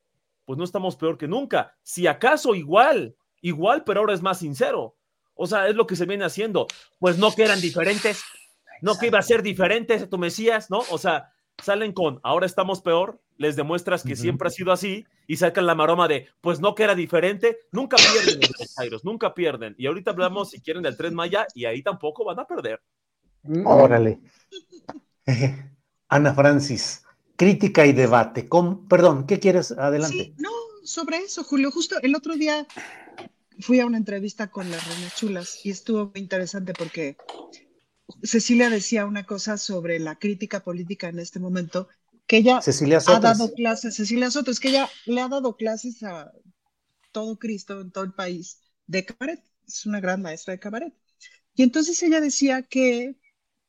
pues 0.44 0.58
no 0.58 0.64
estamos 0.64 0.96
peor 0.96 1.18
que 1.18 1.28
nunca. 1.28 1.76
Si 1.82 2.06
acaso 2.06 2.54
igual, 2.54 3.16
igual, 3.40 3.84
pero 3.84 4.00
ahora 4.00 4.14
es 4.14 4.22
más 4.22 4.38
sincero. 4.38 4.96
O 5.34 5.46
sea, 5.46 5.68
es 5.68 5.74
lo 5.74 5.86
que 5.86 5.96
se 5.96 6.06
viene 6.06 6.24
haciendo. 6.24 6.66
Pues 6.98 7.18
no 7.18 7.34
que 7.34 7.44
eran 7.44 7.60
diferentes, 7.60 8.22
no 8.80 8.96
que 8.98 9.08
iba 9.08 9.18
a 9.18 9.22
ser 9.22 9.42
diferente 9.42 10.06
tu 10.06 10.18
Mesías, 10.18 10.70
¿no? 10.70 10.82
O 10.90 10.98
sea, 10.98 11.33
salen 11.62 11.92
con, 11.92 12.20
ahora 12.22 12.46
estamos 12.46 12.80
peor, 12.80 13.20
les 13.36 13.56
demuestras 13.56 14.02
que 14.02 14.16
siempre 14.16 14.48
ha 14.48 14.50
sido 14.50 14.72
así 14.72 15.06
y 15.26 15.36
sacan 15.36 15.66
la 15.66 15.74
maroma 15.74 16.06
de, 16.08 16.28
pues 16.40 16.60
no 16.60 16.74
que 16.74 16.84
era 16.84 16.94
diferente, 16.94 17.58
nunca 17.72 17.96
pierden 17.96 18.40
los 18.40 18.74
Jairos, 18.74 19.04
nunca 19.04 19.34
pierden. 19.34 19.74
Y 19.78 19.86
ahorita 19.86 20.12
hablamos, 20.12 20.50
si 20.50 20.60
quieren, 20.60 20.82
del 20.82 20.96
tren 20.96 21.14
Maya 21.14 21.46
y 21.54 21.64
ahí 21.64 21.82
tampoco 21.82 22.24
van 22.24 22.38
a 22.38 22.46
perder. 22.46 22.80
Órale. 23.64 24.20
Ana 26.08 26.34
Francis 26.34 27.04
crítica 27.36 27.86
y 27.86 27.92
debate. 27.92 28.48
Con, 28.48 28.88
perdón, 28.88 29.26
¿qué 29.26 29.40
quieres? 29.40 29.72
Adelante. 29.72 30.34
no, 30.38 30.50
sobre 30.84 31.18
eso, 31.18 31.44
Julio. 31.44 31.70
Justo 31.70 31.96
el 32.02 32.14
otro 32.14 32.34
día 32.34 32.66
fui 33.60 33.80
a 33.80 33.86
una 33.86 33.98
entrevista 33.98 34.50
con 34.50 34.70
las 34.70 34.86
Reinas 34.86 35.16
Chulas 35.16 35.64
y 35.64 35.70
estuvo 35.70 36.06
muy 36.06 36.20
interesante 36.20 36.72
porque 36.72 37.16
Cecilia 38.22 38.70
decía 38.70 39.06
una 39.06 39.24
cosa 39.24 39.56
sobre 39.56 39.98
la 39.98 40.18
crítica 40.18 40.62
política 40.62 41.08
en 41.08 41.18
este 41.18 41.40
momento, 41.40 41.88
que 42.26 42.38
ella 42.38 42.60
ha 43.06 43.20
dado 43.20 43.52
clases, 43.52 43.96
Cecilia 43.96 44.30
Soto, 44.30 44.50
es 44.50 44.60
que 44.60 44.68
ella 44.68 44.88
le 45.06 45.20
ha 45.20 45.28
dado 45.28 45.56
clases 45.56 46.02
a 46.02 46.32
todo 47.12 47.38
Cristo 47.38 47.80
en 47.80 47.90
todo 47.90 48.04
el 48.04 48.12
país 48.12 48.60
de 48.86 49.04
cabaret, 49.04 49.42
es 49.66 49.86
una 49.86 50.00
gran 50.00 50.22
maestra 50.22 50.52
de 50.52 50.60
cabaret. 50.60 50.94
Y 51.54 51.62
entonces 51.62 52.02
ella 52.02 52.20
decía 52.20 52.62
que 52.62 53.16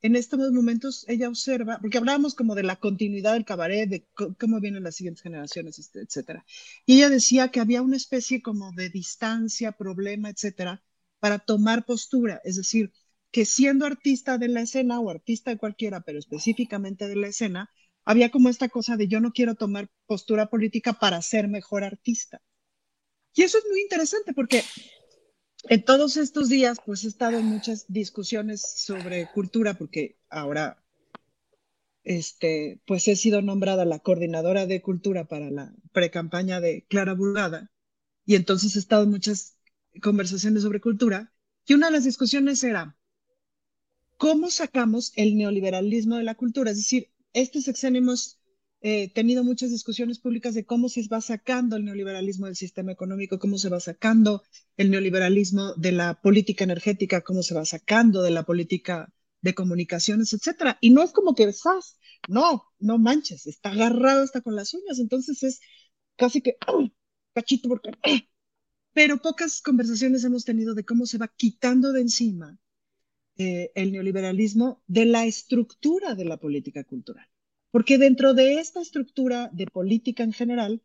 en 0.02 0.16
estos 0.16 0.52
momentos 0.52 1.06
ella 1.08 1.28
observa, 1.30 1.80
porque 1.80 1.98
hablábamos 1.98 2.36
como 2.36 2.56
de 2.56 2.64
la 2.64 2.76
continuidad 2.76 3.34
del 3.34 3.46
cabaret, 3.46 3.90
de 3.90 4.08
cómo 4.40 4.60
vienen 4.60 4.84
las 4.84 4.96
siguientes 4.96 5.24
generaciones, 5.24 5.80
este, 5.80 6.02
etcétera. 6.02 6.46
Y 6.86 6.98
ella 6.98 7.10
decía 7.10 7.50
que 7.50 7.60
había 7.60 7.82
una 7.82 7.98
especie 7.98 8.42
como 8.42 8.72
de 8.72 8.90
distancia, 8.90 9.72
problema, 9.72 10.30
etcétera, 10.30 10.84
para 11.20 11.40
tomar 11.40 11.86
postura. 11.86 12.42
Es 12.44 12.56
decir, 12.58 12.92
que 13.36 13.44
siendo 13.44 13.86
artista 13.86 14.38
de 14.38 14.48
la 14.48 14.62
escena 14.62 15.02
o 15.02 15.10
artista 15.10 15.52
de 15.52 15.58
cualquiera, 15.58 16.00
pero 16.00 16.20
específicamente 16.20 17.10
de 17.10 17.18
la 17.18 17.28
escena, 17.28 17.70
había 18.06 18.32
como 18.32 18.48
esta 18.48 18.70
cosa 18.70 18.96
de 18.96 19.10
yo 19.10 19.20
no 19.20 19.34
quiero 19.34 19.56
tomar 19.56 19.90
postura 20.06 20.50
política 20.50 20.94
para 20.94 21.22
ser 21.22 21.50
mejor 21.50 21.84
artista. 21.84 22.42
Y 23.34 23.42
eso 23.42 23.58
es 23.58 23.66
muy 23.70 23.82
interesante 23.82 24.34
porque 24.34 24.64
en 25.68 25.84
todos 25.84 26.16
estos 26.16 26.48
días, 26.48 26.78
pues 26.86 27.04
he 27.04 27.10
estado 27.10 27.38
en 27.38 27.48
muchas 27.48 27.84
discusiones 27.90 28.62
sobre 28.62 29.30
cultura, 29.34 29.74
porque 29.74 30.18
ahora, 30.30 30.82
este, 32.06 32.80
pues 32.88 33.06
he 33.10 33.18
sido 33.18 33.42
nombrada 33.42 33.84
la 33.84 34.00
coordinadora 34.00 34.66
de 34.66 34.82
cultura 34.82 35.26
para 35.26 35.52
la 35.52 35.74
pre-campaña 35.92 36.62
de 36.62 36.86
Clara 36.88 37.14
Burgada, 37.14 37.70
y 38.26 38.36
entonces 38.36 38.78
he 38.78 38.80
estado 38.80 39.04
en 39.04 39.10
muchas 39.10 39.58
conversaciones 40.02 40.64
sobre 40.64 40.80
cultura, 40.80 41.34
y 41.66 41.74
una 41.74 41.88
de 41.88 41.94
las 41.94 42.06
discusiones 42.06 42.64
era, 42.64 42.96
¿cómo 44.18 44.50
sacamos 44.50 45.12
el 45.16 45.36
neoliberalismo 45.38 46.18
de 46.18 46.24
la 46.24 46.36
cultura? 46.36 46.72
Es 46.72 46.78
decir, 46.78 47.12
este 47.34 47.62
sexenio 47.62 48.02
hemos 48.02 48.40
eh, 48.82 49.12
tenido 49.14 49.44
muchas 49.44 49.72
discusiones 49.72 50.20
públicas 50.20 50.54
de 50.54 50.66
cómo 50.66 50.90
se 50.90 51.08
va 51.08 51.22
sacando 51.22 51.76
el 51.76 51.86
neoliberalismo 51.86 52.46
del 52.46 52.56
sistema 52.56 52.92
económico, 52.92 53.40
cómo 53.40 53.58
se 53.58 53.70
va 53.70 53.80
sacando 53.80 54.44
el 54.78 54.92
neoliberalismo 54.92 55.74
de 55.76 55.92
la 55.92 56.22
política 56.22 56.64
energética, 56.64 57.22
cómo 57.22 57.44
se 57.44 57.56
va 57.56 57.66
sacando 57.66 58.22
de 58.22 58.32
la 58.32 58.44
política 58.44 59.12
de 59.42 59.56
comunicaciones, 59.56 60.34
etcétera. 60.34 60.78
Y 60.82 60.92
no 60.92 61.04
es 61.04 61.12
como 61.12 61.36
que 61.36 61.44
estás, 61.44 61.98
no, 62.28 62.64
no 62.80 62.98
manches, 62.98 63.48
está 63.48 63.72
agarrado 63.72 64.24
hasta 64.24 64.42
con 64.42 64.56
las 64.56 64.74
uñas, 64.74 65.00
entonces 65.00 65.44
es 65.44 65.60
casi 66.16 66.42
que 66.42 66.58
cachito 67.34 67.70
porque 67.70 67.92
pero 68.94 69.18
pocas 69.18 69.62
conversaciones 69.62 70.24
hemos 70.24 70.46
tenido 70.46 70.74
de 70.74 70.86
cómo 70.86 71.06
se 71.06 71.18
va 71.18 71.28
quitando 71.28 71.92
de 71.92 72.02
encima 72.02 72.58
eh, 73.38 73.72
el 73.76 73.92
neoliberalismo 73.92 74.82
de 74.88 75.06
la 75.06 75.26
estructura 75.26 76.16
de 76.16 76.26
la 76.26 76.38
política 76.38 76.84
cultural. 76.84 77.28
Porque 77.72 77.98
dentro 77.98 78.34
de 78.34 78.60
esta 78.60 78.82
estructura 78.82 79.50
de 79.54 79.68
política 79.68 80.24
en 80.24 80.34
general, 80.34 80.82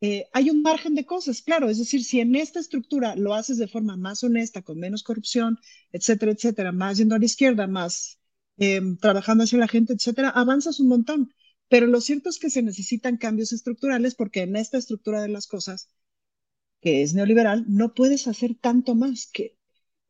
eh, 0.00 0.28
hay 0.32 0.50
un 0.50 0.62
margen 0.62 0.94
de 0.94 1.06
cosas, 1.06 1.42
claro, 1.42 1.70
es 1.70 1.78
decir, 1.78 2.04
si 2.04 2.20
en 2.20 2.34
esta 2.36 2.60
estructura 2.60 3.16
lo 3.16 3.34
haces 3.34 3.58
de 3.58 3.68
forma 3.68 3.96
más 3.96 4.22
honesta, 4.24 4.62
con 4.62 4.78
menos 4.78 5.02
corrupción, 5.02 5.58
etcétera, 5.92 6.32
etcétera, 6.32 6.72
más 6.72 6.98
yendo 6.98 7.14
a 7.14 7.18
la 7.18 7.24
izquierda, 7.24 7.66
más 7.66 8.20
em, 8.58 8.96
trabajando 8.98 9.44
hacia 9.44 9.58
la 9.58 9.68
gente, 9.68 9.94
etcétera, 9.94 10.30
avanzas 10.30 10.80
un 10.80 10.88
montón. 10.88 11.32
Pero 11.68 11.86
lo 11.86 12.00
cierto 12.00 12.28
es 12.28 12.38
que 12.38 12.50
se 12.50 12.62
necesitan 12.62 13.16
cambios 13.16 13.52
estructurales 13.52 14.14
porque 14.14 14.42
en 14.42 14.56
esta 14.56 14.78
estructura 14.78 15.22
de 15.22 15.28
las 15.28 15.46
cosas, 15.46 15.88
que 16.80 17.02
es 17.02 17.14
neoliberal, 17.14 17.64
no 17.68 17.94
puedes 17.94 18.26
hacer 18.28 18.54
tanto 18.56 18.94
más 18.94 19.26
que 19.32 19.56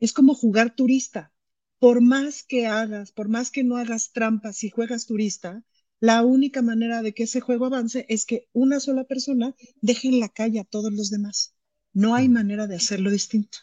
es 0.01 0.12
como 0.12 0.35
jugar 0.35 0.74
turista. 0.74 1.32
Por 1.78 2.01
más 2.01 2.42
que 2.42 2.66
hagas, 2.66 3.12
por 3.12 3.28
más 3.28 3.51
que 3.51 3.64
no 3.64 3.76
hagas 3.76 4.12
trampas, 4.12 4.56
si 4.56 4.70
juegas 4.70 5.06
turista, 5.06 5.62
la 6.01 6.22
única 6.22 6.62
manera 6.62 7.02
de 7.02 7.14
que 7.14 7.24
ese 7.24 7.40
juego 7.40 7.66
avance 7.66 8.06
es 8.09 8.26
que 8.26 8.48
una 8.52 8.80
sola 8.80 9.05
persona 9.05 9.55
deje 9.80 10.09
en 10.09 10.20
la 10.20 10.28
calle 10.28 10.60
a 10.60 10.64
todos 10.64 10.92
los 10.92 11.10
demás. 11.10 11.55
No 11.92 12.14
hay 12.14 12.28
manera 12.28 12.66
de 12.66 12.76
hacerlo 12.76 13.10
distinto. 13.10 13.59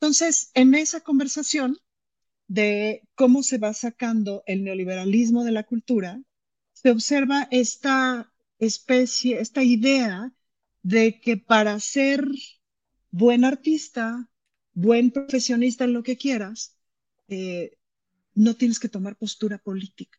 Entonces, 0.00 0.50
en 0.54 0.74
esa 0.74 1.00
conversación 1.00 1.78
de 2.46 3.02
cómo 3.14 3.42
se 3.42 3.58
va 3.58 3.72
sacando 3.74 4.42
el 4.46 4.64
neoliberalismo 4.64 5.44
de 5.44 5.52
la 5.52 5.64
cultura, 5.64 6.22
se 6.72 6.90
observa 6.90 7.48
esta 7.50 8.32
especie, 8.58 9.40
esta 9.40 9.62
idea 9.62 10.32
de 10.82 11.20
que 11.20 11.36
para 11.36 11.78
ser 11.80 12.26
buen 13.10 13.44
artista, 13.44 14.28
buen 14.72 15.10
profesionista 15.10 15.84
en 15.84 15.92
lo 15.92 16.02
que 16.02 16.16
quieras, 16.16 16.73
eh, 17.28 17.78
no 18.34 18.56
tienes 18.56 18.78
que 18.80 18.88
tomar 18.88 19.16
postura 19.16 19.58
política 19.58 20.18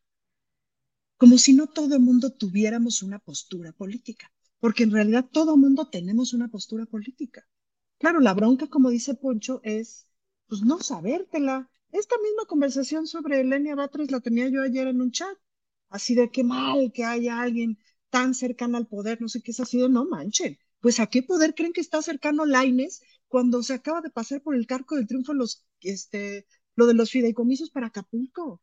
como 1.18 1.38
si 1.38 1.54
no 1.54 1.68
todo 1.68 1.96
el 1.96 2.02
mundo 2.02 2.32
tuviéramos 2.32 3.02
una 3.02 3.20
postura 3.20 3.72
política, 3.72 4.32
porque 4.60 4.84
en 4.84 4.92
realidad 4.92 5.26
todo 5.32 5.56
el 5.56 5.62
mundo 5.62 5.90
tenemos 5.90 6.34
una 6.34 6.50
postura 6.50 6.86
política. 6.86 7.48
Claro, 7.98 8.20
la 8.20 8.34
bronca, 8.34 8.68
como 8.68 8.90
dice 8.90 9.16
Poncho, 9.16 9.62
es 9.64 10.08
pues 10.48 10.62
no 10.62 10.80
sabértela. 10.80 11.70
Esta 11.92 12.16
misma 12.22 12.46
conversación 12.46 13.08
sobre 13.08 13.40
Elenia 13.40 13.76
Batres 13.76 14.12
la 14.12 14.20
tenía 14.20 14.50
yo 14.50 14.62
ayer 14.62 14.88
en 14.88 15.02
un 15.02 15.12
chat, 15.12 15.38
así 15.90 16.14
de 16.16 16.30
qué 16.30 16.44
mal 16.44 16.92
que 16.94 17.06
haya 17.06 17.42
alguien 17.42 17.80
tan 18.10 18.34
cercano 18.34 18.78
al 18.78 18.88
poder, 18.88 19.22
no 19.22 19.30
sé 19.30 19.42
qué 19.42 19.52
es 19.52 19.60
así 19.60 19.80
de 19.80 19.90
no 19.90 20.06
manchen. 20.06 20.58
Pues 20.82 21.00
a 21.00 21.08
qué 21.08 21.24
poder 21.24 21.56
creen 21.56 21.74
que 21.74 21.82
está 21.82 22.02
cercano 22.02 22.46
Laines 22.46 23.02
cuando 23.28 23.64
se 23.64 23.74
acaba 23.74 24.02
de 24.02 24.10
pasar 24.12 24.42
por 24.42 24.56
el 24.56 24.68
carco 24.68 24.96
del 24.96 25.08
triunfo 25.08 25.34
los, 25.34 25.66
este, 25.82 26.46
lo 26.76 26.88
de 26.88 26.94
los 26.94 27.12
fideicomisos 27.12 27.70
para 27.70 27.88
Acapulco 27.88 28.62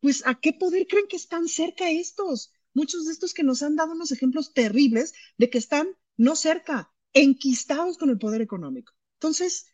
pues 0.00 0.26
¿a 0.26 0.34
qué 0.40 0.52
poder 0.52 0.86
creen 0.86 1.06
que 1.08 1.16
están 1.16 1.46
cerca 1.48 1.90
estos? 1.90 2.52
Muchos 2.72 3.06
de 3.06 3.12
estos 3.12 3.34
que 3.34 3.42
nos 3.42 3.62
han 3.62 3.76
dado 3.76 3.92
unos 3.92 4.12
ejemplos 4.12 4.52
terribles 4.52 5.12
de 5.36 5.50
que 5.50 5.58
están 5.58 5.96
no 6.16 6.36
cerca, 6.36 6.92
enquistados 7.12 7.98
con 7.98 8.10
el 8.10 8.18
poder 8.18 8.40
económico. 8.40 8.92
Entonces, 9.14 9.66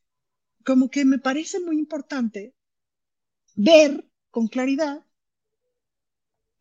como 0.64 0.90
que 0.90 1.04
me 1.04 1.18
parece 1.18 1.60
muy 1.60 1.78
importante 1.78 2.54
ver 3.54 4.08
con 4.30 4.48
claridad 4.48 5.06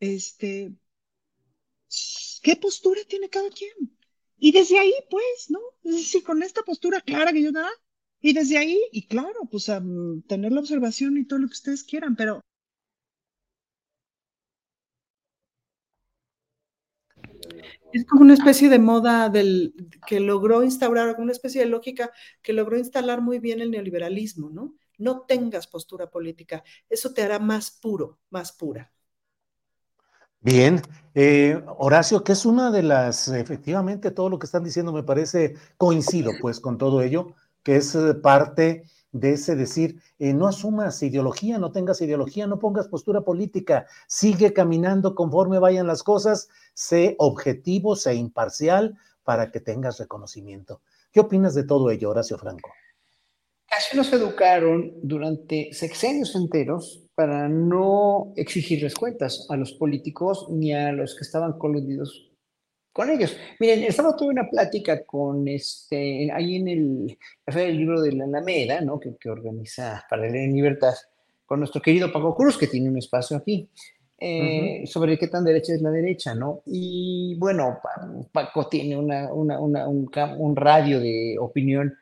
este 0.00 0.72
qué 2.42 2.56
postura 2.56 3.00
tiene 3.08 3.28
cada 3.28 3.50
quien. 3.50 3.72
Y 4.38 4.52
desde 4.52 4.78
ahí, 4.78 4.92
pues, 5.10 5.50
¿no? 5.50 5.60
Sí, 5.98 6.22
con 6.22 6.42
esta 6.42 6.62
postura 6.62 7.00
clara 7.00 7.32
que 7.32 7.42
yo 7.42 7.52
da, 7.52 7.68
y 8.20 8.32
desde 8.32 8.58
ahí, 8.58 8.78
y 8.92 9.06
claro, 9.06 9.48
pues 9.50 9.68
a 9.68 9.82
tener 10.26 10.52
la 10.52 10.60
observación 10.60 11.16
y 11.16 11.24
todo 11.26 11.38
lo 11.40 11.46
que 11.48 11.52
ustedes 11.52 11.84
quieran, 11.84 12.16
pero 12.16 12.40
Es 17.92 18.04
como 18.04 18.22
una 18.22 18.34
especie 18.34 18.68
de 18.68 18.78
moda 18.78 19.28
del, 19.28 19.74
que 20.06 20.20
logró 20.20 20.62
instaurar, 20.62 21.16
una 21.18 21.32
especie 21.32 21.62
de 21.62 21.68
lógica 21.70 22.10
que 22.42 22.52
logró 22.52 22.76
instalar 22.76 23.20
muy 23.22 23.38
bien 23.38 23.60
el 23.60 23.70
neoliberalismo, 23.70 24.50
¿no? 24.50 24.74
No 24.98 25.22
tengas 25.22 25.66
postura 25.66 26.10
política, 26.10 26.64
eso 26.88 27.12
te 27.12 27.22
hará 27.22 27.38
más 27.38 27.70
puro, 27.70 28.18
más 28.30 28.52
pura. 28.52 28.92
Bien, 30.40 30.80
eh, 31.14 31.60
Horacio, 31.78 32.22
que 32.22 32.32
es 32.32 32.46
una 32.46 32.70
de 32.70 32.82
las, 32.82 33.28
efectivamente, 33.28 34.10
todo 34.10 34.28
lo 34.28 34.38
que 34.38 34.46
están 34.46 34.62
diciendo 34.62 34.92
me 34.92 35.02
parece, 35.02 35.56
coincido 35.76 36.32
pues 36.40 36.60
con 36.60 36.78
todo 36.78 37.02
ello, 37.02 37.34
que 37.66 37.74
es 37.74 37.96
eh, 37.96 38.14
parte 38.14 38.84
de 39.10 39.32
ese 39.32 39.56
decir, 39.56 40.00
eh, 40.20 40.32
no 40.32 40.46
asumas 40.46 41.02
ideología, 41.02 41.58
no 41.58 41.72
tengas 41.72 42.00
ideología, 42.00 42.46
no 42.46 42.60
pongas 42.60 42.86
postura 42.86 43.22
política, 43.22 43.86
sigue 44.06 44.52
caminando 44.52 45.16
conforme 45.16 45.58
vayan 45.58 45.88
las 45.88 46.04
cosas, 46.04 46.48
sé 46.74 47.16
objetivo, 47.18 47.96
sé 47.96 48.14
imparcial 48.14 48.96
para 49.24 49.50
que 49.50 49.58
tengas 49.58 49.98
reconocimiento. 49.98 50.80
¿Qué 51.10 51.18
opinas 51.18 51.56
de 51.56 51.64
todo 51.64 51.90
ello, 51.90 52.10
Horacio 52.10 52.38
Franco? 52.38 52.70
Así 53.68 53.96
nos 53.96 54.12
educaron 54.12 54.92
durante 55.02 55.72
sexenios 55.72 56.36
enteros 56.36 57.02
para 57.16 57.48
no 57.48 58.32
exigirles 58.36 58.94
cuentas 58.94 59.44
a 59.50 59.56
los 59.56 59.72
políticos 59.72 60.46
ni 60.50 60.72
a 60.72 60.92
los 60.92 61.16
que 61.16 61.24
estaban 61.24 61.58
coludidos 61.58 62.30
con 62.96 63.10
ellos. 63.10 63.36
Miren, 63.60 63.84
estaba 63.84 64.16
tuve 64.16 64.30
una 64.30 64.48
plática 64.48 65.04
con 65.04 65.46
este, 65.46 66.32
ahí 66.32 66.56
en 66.56 66.68
el 66.68 67.18
Café 67.44 67.66
del 67.66 67.76
Libro 67.76 68.00
de 68.00 68.12
la 68.12 68.24
Alameda, 68.24 68.80
¿no? 68.80 68.98
Que, 68.98 69.14
que 69.20 69.28
organiza 69.28 70.02
para 70.08 70.22
leer 70.22 70.48
en 70.48 70.54
libertad, 70.54 70.94
con 71.44 71.58
nuestro 71.58 71.82
querido 71.82 72.10
Paco 72.10 72.34
Cruz, 72.34 72.56
que 72.56 72.68
tiene 72.68 72.88
un 72.88 72.96
espacio 72.96 73.36
aquí, 73.36 73.68
eh, 74.18 74.84
sobre 74.86 75.18
qué 75.18 75.28
tan 75.28 75.44
derecha 75.44 75.74
es 75.74 75.82
la 75.82 75.90
derecha, 75.90 76.34
¿no? 76.34 76.62
Y 76.64 77.36
bueno, 77.38 77.80
Paco 78.32 78.66
tiene 78.66 78.96
una, 78.96 79.30
una, 79.30 79.60
una, 79.60 79.86
un, 79.86 80.10
un, 80.38 80.56
radio 80.56 80.98
de 80.98 81.36
opinión 81.38 81.94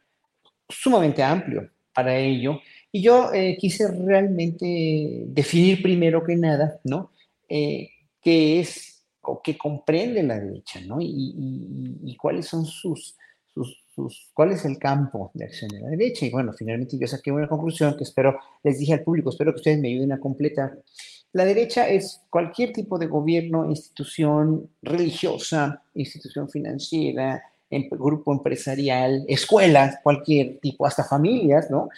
sumamente 0.68 1.24
amplio 1.24 1.68
para 1.92 2.16
ello. 2.16 2.60
Y 2.92 3.02
yo 3.02 3.32
eh, 3.34 3.56
quise 3.58 3.88
realmente 3.90 5.24
definir 5.26 5.82
primero 5.82 6.22
que 6.22 6.36
nada, 6.36 6.78
¿no? 6.84 7.10
Eh, 7.48 7.90
qué 8.22 8.60
es 8.60 8.93
que 9.42 9.56
comprende 9.58 10.22
la 10.22 10.38
derecha, 10.38 10.80
¿no? 10.86 10.98
Y, 11.00 12.16
cuáles 12.20 12.46
son 12.46 12.64
sus, 12.64 13.16
sus, 13.52 14.30
cuál 14.32 14.52
es 14.52 14.64
el 14.64 14.78
campo 14.78 15.30
de 15.34 15.44
acción 15.44 15.70
de 15.70 15.80
la 15.80 15.88
derecha. 15.88 16.26
Y 16.26 16.30
bueno, 16.30 16.52
finalmente 16.52 16.98
yo 16.98 17.06
saqué 17.06 17.32
una 17.32 17.48
conclusión 17.48 17.96
que 17.96 18.04
espero, 18.04 18.38
les 18.62 18.78
dije 18.78 18.94
al 18.94 19.02
público, 19.02 19.30
espero 19.30 19.52
que 19.52 19.58
ustedes 19.58 19.78
me 19.78 19.88
ayuden 19.88 20.12
a 20.12 20.20
completar. 20.20 20.78
La 21.32 21.44
derecha 21.44 21.88
es 21.88 22.22
cualquier 22.30 22.72
tipo 22.72 22.98
de 22.98 23.06
gobierno, 23.06 23.68
institución 23.68 24.70
religiosa, 24.82 25.82
institución 25.94 26.48
financiera, 26.48 27.42
em, 27.70 27.88
grupo 27.90 28.32
empresarial, 28.32 29.24
escuelas, 29.26 29.98
cualquier 30.02 30.60
tipo, 30.60 30.86
hasta 30.86 31.02
familias, 31.02 31.70
¿no? 31.70 31.88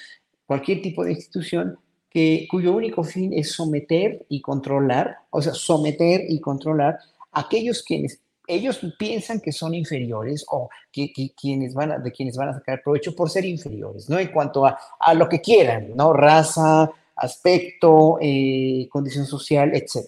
cualquier 0.46 0.80
tipo 0.80 1.04
de 1.04 1.12
institución 1.12 1.78
que, 2.08 2.46
cuyo 2.50 2.72
único 2.72 3.02
fin 3.04 3.32
es 3.34 3.52
someter 3.52 4.24
y 4.28 4.40
controlar, 4.40 5.18
o 5.30 5.42
sea, 5.42 5.52
someter 5.52 6.22
y 6.28 6.40
controlar 6.40 6.98
aquellos 7.36 7.82
quienes 7.82 8.20
ellos 8.48 8.80
piensan 8.98 9.40
que 9.40 9.52
son 9.52 9.74
inferiores 9.74 10.44
o 10.48 10.68
que, 10.92 11.12
quienes 11.40 11.74
van 11.74 11.92
a, 11.92 11.98
de 11.98 12.12
quienes 12.12 12.36
van 12.36 12.50
a 12.50 12.54
sacar 12.54 12.80
provecho 12.82 13.14
por 13.14 13.28
ser 13.28 13.44
inferiores, 13.44 14.08
¿no? 14.08 14.18
En 14.18 14.28
cuanto 14.28 14.64
a, 14.64 14.78
a 15.00 15.14
lo 15.14 15.28
que 15.28 15.40
quieran, 15.40 15.96
¿no? 15.96 16.12
Raza, 16.12 16.90
aspecto, 17.16 18.18
eh, 18.20 18.88
condición 18.90 19.26
social, 19.26 19.74
etc. 19.74 20.06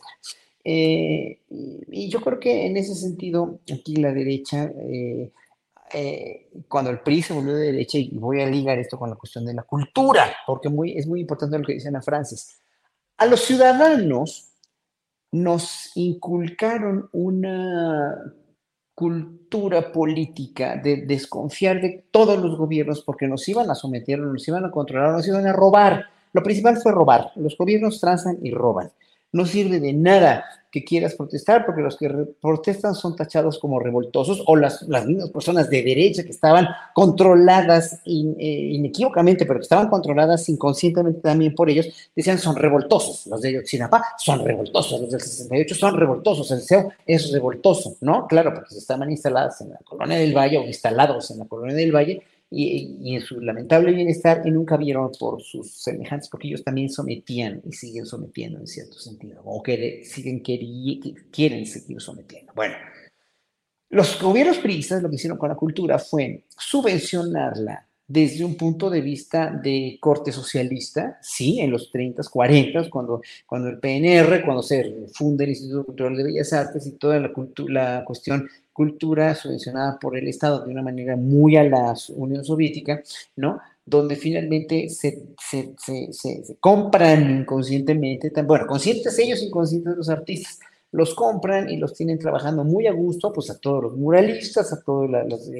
Eh, 0.63 1.41
y 1.49 2.09
yo 2.09 2.21
creo 2.21 2.39
que 2.39 2.67
en 2.67 2.77
ese 2.77 2.95
sentido, 2.95 3.61
aquí 3.73 3.97
la 3.97 4.13
derecha, 4.13 4.71
eh, 4.77 5.33
cuando 6.69 6.91
el 6.91 7.01
PRI 7.01 7.23
se 7.23 7.33
volvió 7.33 7.55
de 7.55 7.73
derecha, 7.73 7.99
y 7.99 8.11
voy 8.13 8.41
a 8.41 8.47
ligar 8.47 8.79
esto 8.79 8.99
con 8.99 9.11
la 9.11 9.17
cuestión 9.17 9.47
de 9.47 9.55
la 9.55 9.63
cultura, 9.63 10.37
porque 10.47 10.69
muy, 10.69 10.97
es 10.97 11.07
muy 11.07 11.21
importante 11.21 11.59
lo 11.59 11.65
que 11.65 11.75
dice 11.75 11.89
Ana 11.89 12.03
Francis, 12.03 12.61
a 13.17 13.27
los 13.27 13.41
ciudadanos 13.41 14.48
nos 15.33 15.93
inculcaron 15.95 17.09
una 17.13 18.35
cultura 18.95 19.93
política 19.93 20.77
de 20.77 21.07
desconfiar 21.07 21.81
de 21.81 22.05
todos 22.11 22.39
los 22.39 22.57
gobiernos 22.57 23.03
porque 23.03 23.29
nos 23.29 23.49
iban 23.49 23.71
a 23.71 23.75
someter, 23.75 24.19
nos 24.19 24.47
iban 24.49 24.65
a 24.65 24.71
controlar, 24.71 25.13
nos 25.13 25.29
iban 25.29 25.47
a 25.47 25.53
robar. 25.53 26.07
Lo 26.33 26.43
principal 26.43 26.79
fue 26.79 26.93
robar. 26.93 27.31
Los 27.37 27.57
gobiernos 27.57 28.01
transan 28.01 28.39
y 28.43 28.51
roban. 28.51 28.91
No 29.33 29.47
sirve 29.47 29.81
de 29.81 29.93
nada 29.93 30.45
que 30.71 30.85
quieras 30.85 31.15
protestar, 31.15 31.65
porque 31.65 31.81
los 31.81 31.97
que 31.97 32.09
protestan 32.41 32.95
son 32.95 33.17
tachados 33.17 33.59
como 33.59 33.81
revoltosos, 33.81 34.43
o 34.47 34.55
las, 34.55 34.83
las 34.83 35.07
mismas 35.07 35.31
personas 35.31 35.71
de 35.71 35.83
derecha 35.83 36.25
que 36.25 36.31
estaban 36.31 36.69
controladas 36.95 38.01
eh, 38.05 38.71
inequívocamente, 38.73 39.47
pero 39.47 39.61
que 39.61 39.63
estaban 39.63 39.89
controladas 39.89 40.49
inconscientemente 40.49 41.21
también 41.21 41.55
por 41.55 41.71
ellos, 41.71 41.89
decían 42.15 42.39
son 42.39 42.57
revoltosos. 42.57 43.27
Los 43.27 43.41
de 43.41 43.55
Yotzinapa 43.55 44.05
son 44.19 44.45
revoltosos, 44.45 45.01
los 45.01 45.11
del 45.11 45.21
68 45.21 45.75
son 45.75 45.97
revoltosos, 45.97 46.51
el 46.51 46.61
CEO 46.61 46.93
es 47.07 47.33
revoltoso, 47.33 47.97
¿no? 48.03 48.27
Claro, 48.27 48.53
porque 48.55 48.75
estaban 48.77 49.11
instaladas 49.11 49.61
en 49.63 49.71
la 49.71 49.79
colonia 49.79 50.19
del 50.19 50.37
Valle 50.37 50.59
o 50.59 50.65
instalados 50.65 51.31
en 51.31 51.39
la 51.39 51.47
colonia 51.47 51.77
del 51.77 51.95
Valle 51.95 52.23
y, 52.51 53.15
en 53.15 53.21
su 53.21 53.41
lamentable 53.41 53.93
bienestar 53.93 54.43
y 54.45 54.51
nunca 54.51 54.77
vieron 54.77 55.11
por 55.19 55.43
sus 55.43 55.83
semejantes, 55.83 56.29
porque 56.29 56.49
ellos 56.49 56.65
también 56.65 56.89
sometían 56.89 57.61
y 57.65 57.73
siguen 57.73 58.07
sometiendo 58.07 58.59
en 58.59 58.67
cierto 58.67 58.99
sentido, 58.99 59.43
o 59.45 59.63
que 59.63 60.05
siguen 60.05 60.41
quieren 60.41 61.67
seguir 61.67 62.01
sometiendo. 62.01 62.53
Bueno, 62.55 62.77
los 63.91 64.21
gobiernos 64.21 64.59
priistas 64.59 65.03
lo 65.03 65.09
que 65.09 65.17
hicieron 65.17 65.39
con 65.39 65.49
la 65.49 65.57
cultura 65.57 65.99
fue 65.99 66.45
subvencionarla 66.57 67.88
desde 68.09 68.43
un 68.43 68.57
punto 68.57 68.89
de 68.89 69.03
vista 69.03 69.51
de 69.51 69.99
corte 70.01 70.33
socialista, 70.33 71.19
sí, 71.21 71.61
en 71.61 71.71
los 71.71 71.93
30, 71.93 72.23
40, 72.31 72.89
cuando, 72.89 73.21
cuando 73.47 73.69
el 73.69 73.79
PNR, 73.79 74.43
cuando 74.45 74.63
se 74.63 75.07
funda 75.13 75.45
el 75.45 75.51
Instituto 75.51 75.85
Cultural 75.85 76.17
de 76.17 76.25
Bellas 76.25 76.53
Artes 76.55 76.87
y 76.87 76.93
toda 76.93 77.21
la, 77.21 77.31
la 77.69 78.05
cuestión 78.07 78.49
cultura 78.73 79.35
subvencionada 79.35 79.99
por 79.99 80.17
el 80.17 80.27
Estado 80.27 80.65
de 80.65 80.71
una 80.71 80.83
manera 80.83 81.17
muy 81.17 81.57
a 81.57 81.65
la 81.65 81.95
Unión 82.15 82.45
Soviética, 82.45 83.03
¿no? 83.37 83.61
Donde 83.85 84.17
finalmente 84.17 84.89
se, 84.89 85.23
se, 85.39 85.75
se, 86.13 86.57
compran 86.61 87.41
inconscientemente, 87.41 88.31
bueno, 88.43 88.67
conscientes 88.67 89.19
ellos, 89.19 89.43
inconscientes 89.43 89.97
los 89.97 90.09
artistas, 90.09 90.61
los 90.93 91.15
compran 91.15 91.69
y 91.69 91.77
los 91.77 91.93
tienen 91.93 92.19
trabajando 92.19 92.65
muy 92.65 92.87
a 92.87 92.93
gusto, 92.93 93.33
pues 93.33 93.51
a 93.51 93.59
todos 93.59 93.83
los 93.83 93.97
muralistas, 93.97 94.73
a 94.73 94.81
todos 94.81 95.11
los 95.11 95.51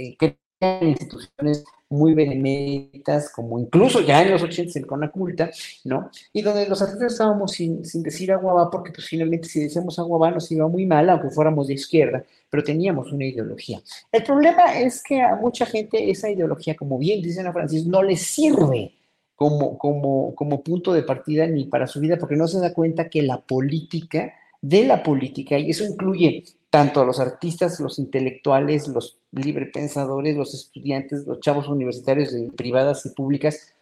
que 0.61 0.79
instituciones 0.83 1.65
muy 1.91 2.15
beneméritas, 2.15 3.31
como 3.31 3.59
incluso 3.59 4.01
ya 4.01 4.23
en 4.23 4.33
los 4.33 4.43
80 4.43 4.79
en 4.79 4.85
Conaculta, 4.85 5.51
¿no? 5.85 6.11
Y 6.33 6.43
donde 6.43 6.69
los 6.69 6.83
artistas 6.83 7.13
estábamos 7.13 7.53
sin, 7.53 7.85
sin 7.85 8.03
decir 8.03 8.31
agua 8.31 8.53
va, 8.53 8.71
porque 8.71 8.93
pues 8.93 9.07
finalmente 9.07 9.49
si 9.49 9.61
decíamos 9.61 9.99
agua 9.99 10.19
va 10.19 10.31
nos 10.31 10.51
iba 10.53 10.69
muy 10.69 10.85
mal, 10.85 11.09
aunque 11.09 11.31
fuéramos 11.31 11.69
de 11.69 11.75
izquierda, 11.75 12.25
pero 12.51 12.63
teníamos 12.63 13.11
una 13.13 13.25
ideología. 13.25 13.81
El 14.13 14.23
problema 14.23 14.79
es 14.79 15.03
que 15.03 15.23
a 15.23 15.37
mucha 15.37 15.65
gente 15.65 16.11
esa 16.11 16.31
ideología, 16.31 16.77
como 16.77 16.99
bien 16.99 17.23
dice 17.23 17.41
Ana 17.41 17.53
Francis, 17.53 17.87
no 17.87 18.03
les 18.03 18.21
sirve 18.21 18.93
como, 19.35 19.79
como, 19.79 20.35
como 20.35 20.63
punto 20.63 20.93
de 20.93 21.05
partida 21.05 21.47
ni 21.47 21.65
para 21.65 21.87
su 21.87 22.01
vida, 22.01 22.19
porque 22.19 22.37
no 22.37 22.49
se 22.49 22.61
da 22.61 22.75
cuenta 22.75 23.09
que 23.09 23.23
la 23.23 23.41
política, 23.41 24.35
de 24.61 24.85
la 24.85 25.03
política, 25.03 25.59
y 25.59 25.71
eso 25.71 25.85
incluye 25.85 26.45
tanto 26.71 27.01
a 27.01 27.05
los 27.05 27.19
artistas, 27.19 27.81
los 27.81 27.99
intelectuales, 27.99 28.89
los 28.89 29.19
librepensadores, 29.33 30.37
los 30.37 30.55
estudiantes, 30.55 31.27
los 31.27 31.41
chavos 31.41 31.69
universitarios 31.69 32.35
privadas 32.57 33.07
y 33.07 33.11
públicas, 33.11 33.75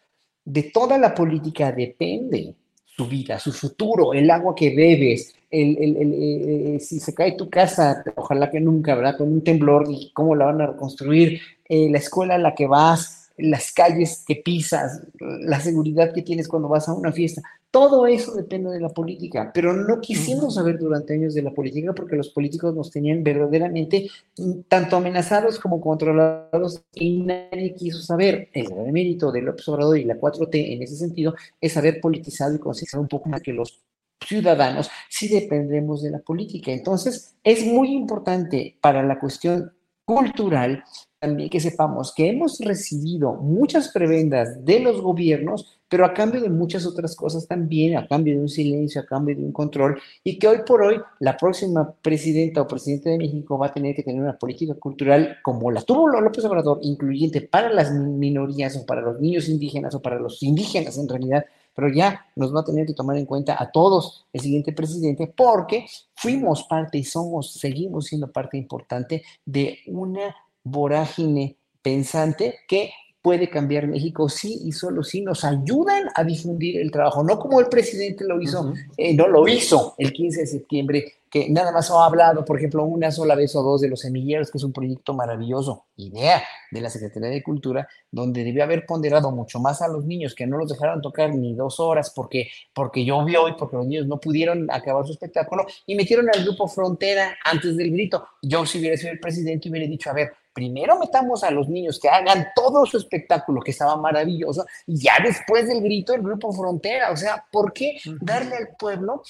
de 0.45 0.63
toda 0.65 0.97
la 0.97 1.15
política 1.15 1.73
depende 1.73 2.55
su 2.85 3.07
vida, 3.07 3.39
su 3.39 3.53
futuro, 3.53 4.15
el 4.15 4.31
agua 4.31 4.55
que 4.55 4.75
bebes, 4.75 5.35
el, 5.51 5.77
el, 5.79 6.81
si 6.81 6.99
se 6.99 7.15
cae 7.15 7.33
tu 7.33 7.51
casa, 7.51 8.03
ojalá 8.15 8.51
que 8.51 8.61
nunca, 8.61 8.95
¿verdad? 8.95 9.19
Con 9.19 9.33
un 9.33 9.45
temblor, 9.45 9.87
cómo 10.15 10.35
la 10.35 10.47
van 10.47 10.61
a 10.61 10.67
reconstruir, 10.69 11.41
eh, 11.69 11.91
la 11.91 11.99
escuela 11.99 12.37
a 12.37 12.39
la 12.39 12.55
que 12.55 12.67
vas, 12.67 13.26
las 13.39 13.73
calles 13.73 14.25
que 14.27 14.37
pisas, 14.37 15.03
la 15.19 15.61
seguridad 15.61 16.13
que 16.13 16.23
tienes 16.23 16.49
cuando 16.49 16.69
vas 16.69 16.89
a 16.89 16.95
una 16.95 17.13
fiesta. 17.13 17.43
Todo 17.71 18.07
eso 18.07 18.35
depende 18.35 18.71
de 18.71 18.81
la 18.81 18.89
política, 18.89 19.51
pero 19.53 19.75
no 19.75 20.01
quisimos 20.01 20.55
saber 20.55 20.79
durante 20.79 21.13
años 21.13 21.35
de 21.35 21.43
la 21.43 21.51
política 21.51 21.93
porque 21.93 22.17
los 22.17 22.31
políticos 22.31 22.75
nos 22.75 22.91
tenían 22.91 23.23
verdaderamente 23.23 24.09
mm, 24.39 24.61
tanto 24.69 24.97
amenazados 24.97 25.59
como 25.59 25.81
controlados 25.81 26.83
y 26.95 27.21
nadie 27.21 27.75
quiso 27.75 28.01
saber. 28.01 28.49
El 28.53 28.69
gran 28.69 28.91
mérito 28.93 29.31
de 29.31 29.43
López 29.43 29.69
Obrador 29.69 29.99
y 29.99 30.05
la 30.05 30.19
4T 30.19 30.73
en 30.73 30.83
ese 30.83 30.97
sentido 30.97 31.35
es 31.61 31.77
haber 31.77 32.01
politizado 32.01 32.55
y 32.55 32.59
concienciado 32.59 33.03
un 33.03 33.09
poco 33.09 33.29
más 33.29 33.43
que 33.43 33.53
los 33.53 33.83
ciudadanos 34.25 34.91
si 35.11 35.29
dependemos 35.29 36.03
de 36.03 36.11
la 36.13 36.21
política. 36.21 36.73
Entonces, 36.73 37.35
es 37.45 37.65
muy 37.67 37.93
importante 37.93 38.79
para 38.81 39.03
la 39.03 39.19
cuestión 39.19 39.73
cultural 40.07 40.85
también 41.27 41.51
que 41.51 41.59
sepamos 41.59 42.15
que 42.15 42.31
hemos 42.31 42.61
recibido 42.61 43.33
muchas 43.35 43.89
prebendas 43.89 44.65
de 44.65 44.79
los 44.79 45.01
gobiernos, 45.01 45.77
pero 45.89 46.05
a 46.05 46.15
cambio 46.15 46.41
de 46.41 46.49
muchas 46.49 46.87
otras 46.87 47.17
cosas 47.17 47.49
también, 47.49 47.97
a 47.97 48.07
cambio 48.07 48.35
de 48.35 48.43
un 48.43 48.49
silencio, 48.49 49.01
a 49.01 49.07
cambio 49.07 49.35
de 49.35 49.43
un 49.43 49.51
control, 49.51 50.01
y 50.23 50.39
que 50.39 50.47
hoy 50.47 50.59
por 50.65 50.83
hoy 50.83 51.01
la 51.19 51.37
próxima 51.37 51.93
presidenta 52.01 52.63
o 52.63 52.69
presidente 52.69 53.11
de 53.11 53.19
México 53.19 53.59
va 53.59 53.67
a 53.67 53.75
tener 53.75 53.97
que 53.97 54.05
tener 54.05 54.23
una 54.23 54.39
política 54.39 54.75
cultural 54.75 55.39
como 55.43 55.73
la 55.73 55.83
tuvo 55.83 56.07
López 56.09 56.45
Obrador, 56.45 56.79
incluyente 56.83 57.41
para 57.41 57.73
las 57.73 57.93
minorías 57.93 58.77
o 58.77 58.87
para 58.87 59.01
los 59.01 59.21
niños 59.21 59.49
indígenas 59.49 59.97
o 59.97 60.03
para 60.03 60.21
los 60.21 60.43
indígenas 60.45 60.97
en 60.97 61.09
realidad, 61.09 61.45
pero 61.75 61.89
ya 61.93 62.25
nos 62.37 62.55
va 62.55 62.61
a 62.61 62.65
tener 62.65 62.87
que 62.87 62.95
tomar 62.95 63.17
en 63.17 63.27
cuenta 63.27 63.57
a 63.61 63.71
todos 63.73 64.27
el 64.33 64.41
siguiente 64.41 64.73
presidente 64.73 65.27
porque 65.37 65.87
fuimos 66.15 66.63
parte 66.65 66.99
y 66.99 67.05
somos, 67.05 67.53
seguimos 67.53 68.07
siendo 68.07 68.31
parte 68.31 68.57
importante 68.57 69.23
de 69.45 69.81
una 69.87 70.35
vorágine 70.67 71.57
pensante 71.81 72.59
que 72.67 72.91
puede 73.23 73.49
cambiar 73.49 73.89
México 73.89 74.29
sí 74.29 74.61
y 74.65 74.73
solo 74.73 75.03
si 75.03 75.21
nos 75.21 75.45
ayudan 75.45 76.05
a 76.15 76.23
difundir 76.23 76.81
el 76.81 76.91
trabajo, 76.93 77.25
no 77.25 77.39
como 77.39 77.59
el 77.59 77.67
presidente 77.67 78.25
lo 78.25 78.41
hizo, 78.41 78.73
eh, 78.97 79.15
no 79.15 79.27
lo 79.27 79.49
hizo 79.49 79.95
el 79.99 80.13
15 80.13 80.41
de 80.43 80.47
septiembre, 80.47 81.13
que 81.29 81.49
nada 81.51 81.73
más 81.73 81.91
ha 81.91 82.05
hablado, 82.05 82.45
por 82.45 82.57
ejemplo, 82.57 82.85
una 82.85 83.11
sola 83.11 83.35
vez 83.35 83.55
o 83.57 83.63
dos 83.63 83.81
de 83.81 83.89
los 83.89 84.01
semilleros, 84.01 84.51
que 84.51 84.59
es 84.59 84.65
un 84.65 84.73
proyecto 84.73 85.13
maravilloso, 85.13 85.87
idea 85.97 86.43
de 86.71 86.81
la 86.81 86.89
Secretaría 86.89 87.31
de 87.31 87.43
Cultura, 87.43 87.89
donde 88.13 88.45
debió 88.45 88.63
haber 88.63 88.87
ponderado 88.87 89.33
mucho 89.33 89.59
más 89.59 89.83
a 89.83 89.89
los 89.89 90.05
niños, 90.05 90.35
que 90.35 90.47
no 90.47 90.57
los 90.57 90.69
dejaron 90.69 91.03
tocar 91.03 91.35
ni 91.35 91.55
dos 91.55 91.81
horas 91.81 92.13
porque, 92.15 92.49
porque 92.73 93.05
llovió 93.05 93.49
y 93.49 93.55
porque 93.55 93.77
los 93.77 93.87
niños 93.87 94.07
no 94.07 94.21
pudieron 94.21 94.71
acabar 94.71 95.05
su 95.05 95.13
espectáculo, 95.13 95.67
y 95.85 95.97
metieron 95.97 96.29
al 96.33 96.45
grupo 96.45 96.69
Frontera 96.69 97.37
antes 97.45 97.77
del 97.77 97.91
grito. 97.91 98.25
Yo 98.41 98.65
si 98.65 98.79
hubiera 98.79 98.97
sido 98.97 99.13
el 99.13 99.19
presidente 99.19 99.69
hubiera 99.69 99.89
dicho, 99.89 100.11
a 100.11 100.13
ver, 100.13 100.33
primero 100.57 100.99
metamos 100.99 101.45
a 101.45 101.51
los 101.51 101.69
niños 101.69 102.01
que 102.01 102.09
hagan 102.09 102.47
todo 102.57 102.87
su 102.87 102.97
espectáculo, 102.97 103.61
que 103.61 103.73
estaba 103.73 103.95
maravilloso, 103.97 104.65
y 104.87 104.99
ya 104.99 105.13
después 105.23 105.69
del 105.69 105.83
grito 105.83 106.15
el 106.15 106.23
grupo 106.23 106.51
Frontera. 106.51 107.11
O 107.13 107.17
sea, 107.17 107.45
¿por 107.53 107.75
qué 107.75 107.99
darle 108.23 108.57
al 108.57 108.69
pueblo 108.79 109.23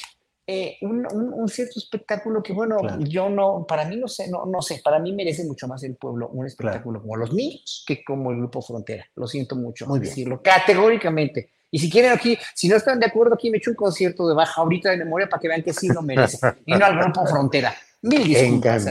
eh, 0.46 0.78
un, 0.82 1.48
cierto 1.48 1.80
espectáculo 1.80 2.44
que, 2.44 2.52
bueno, 2.52 2.78
yo 3.00 3.28
no, 3.28 3.66
para 3.66 3.84
mí 3.86 3.96
no 3.96 4.06
sé, 4.06 4.30
no, 4.30 4.46
no 4.46 4.62
sé, 4.62 4.80
para 4.84 5.00
mí 5.00 5.12
merece 5.12 5.44
mucho 5.44 5.66
más 5.66 5.82
el 5.82 5.96
pueblo 5.96 6.28
un 6.28 6.46
espectáculo 6.46 7.00
como 7.02 7.16
los 7.16 7.32
niños 7.32 7.84
que 7.84 8.04
como 8.04 8.30
el 8.30 8.36
grupo 8.36 8.62
Frontera. 8.62 9.04
Lo 9.16 9.26
siento 9.26 9.56
mucho 9.56 9.84
Muy 9.88 9.98
decirlo 9.98 10.40
categóricamente. 10.40 11.50
Y 11.72 11.80
si 11.80 11.90
quieren 11.90 12.12
aquí, 12.12 12.38
si 12.54 12.68
no 12.68 12.76
están 12.76 13.00
de 13.00 13.06
acuerdo, 13.06 13.34
aquí 13.34 13.50
me 13.50 13.58
echo 13.58 13.70
un 13.70 13.76
concierto 13.76 14.28
de 14.28 14.34
baja 14.36 14.60
ahorita 14.60 14.90
de 14.90 14.98
memoria 14.98 15.28
para 15.28 15.40
que 15.40 15.48
vean 15.48 15.64
que 15.64 15.72
sí 15.72 15.88
lo 15.88 16.02
merece. 16.02 16.38
y 16.64 16.72
no 16.72 16.86
al 16.86 16.96
grupo 16.96 17.26
Frontera. 17.26 17.74
Mil 18.02 18.22
disculpas. 18.22 18.86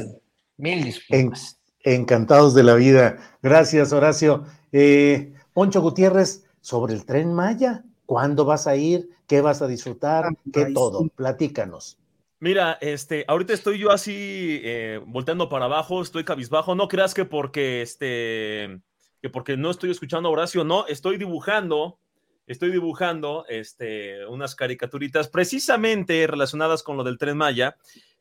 Mil 0.57 0.84
disculpas. 0.84 1.57
Encantados 1.86 2.56
de 2.56 2.64
la 2.64 2.74
vida. 2.76 3.18
Gracias, 3.44 3.94
Horacio. 3.94 4.44
Eh, 4.72 5.34
Poncho 5.53 5.82
Gutiérrez, 5.82 6.44
sobre 6.60 6.95
el 6.95 7.06
tren 7.06 7.32
Maya, 7.32 7.84
¿cuándo 8.07 8.44
vas 8.44 8.66
a 8.66 8.76
ir? 8.76 9.10
¿Qué 9.28 9.40
vas 9.40 9.62
a 9.62 9.68
disfrutar? 9.68 10.36
¿Qué 10.52 10.74
todo? 10.74 11.07
Platícanos. 11.16 11.99
Mira, 12.40 12.80
este, 12.82 13.24
ahorita 13.28 13.53
estoy 13.53 13.78
yo 13.78 13.91
así 13.91 14.62
eh, 14.64 14.99
volteando 15.06 15.48
para 15.48 15.66
abajo, 15.66 16.02
estoy 16.02 16.24
cabizbajo. 16.24 16.74
No 16.74 16.88
creas 16.88 17.14
que 17.14 17.24
porque 17.24 17.84
este, 17.84 18.82
que 19.22 19.30
porque 19.32 19.56
no 19.56 19.70
estoy 19.70 19.91
escuchando 19.91 20.28
a 20.28 20.32
Horacio, 20.32 20.64
no, 20.64 20.88
estoy 20.88 21.18
dibujando 21.18 21.99
estoy 22.48 22.72
dibujando 22.72 23.45
este, 23.48 24.26
unas 24.28 24.56
caricaturitas 24.56 25.30
precisamente 25.30 26.26
relacionadas 26.28 26.84
con 26.84 26.98
lo 26.98 27.03
del 27.03 27.18
tren 27.18 27.38
Maya. 27.38 27.78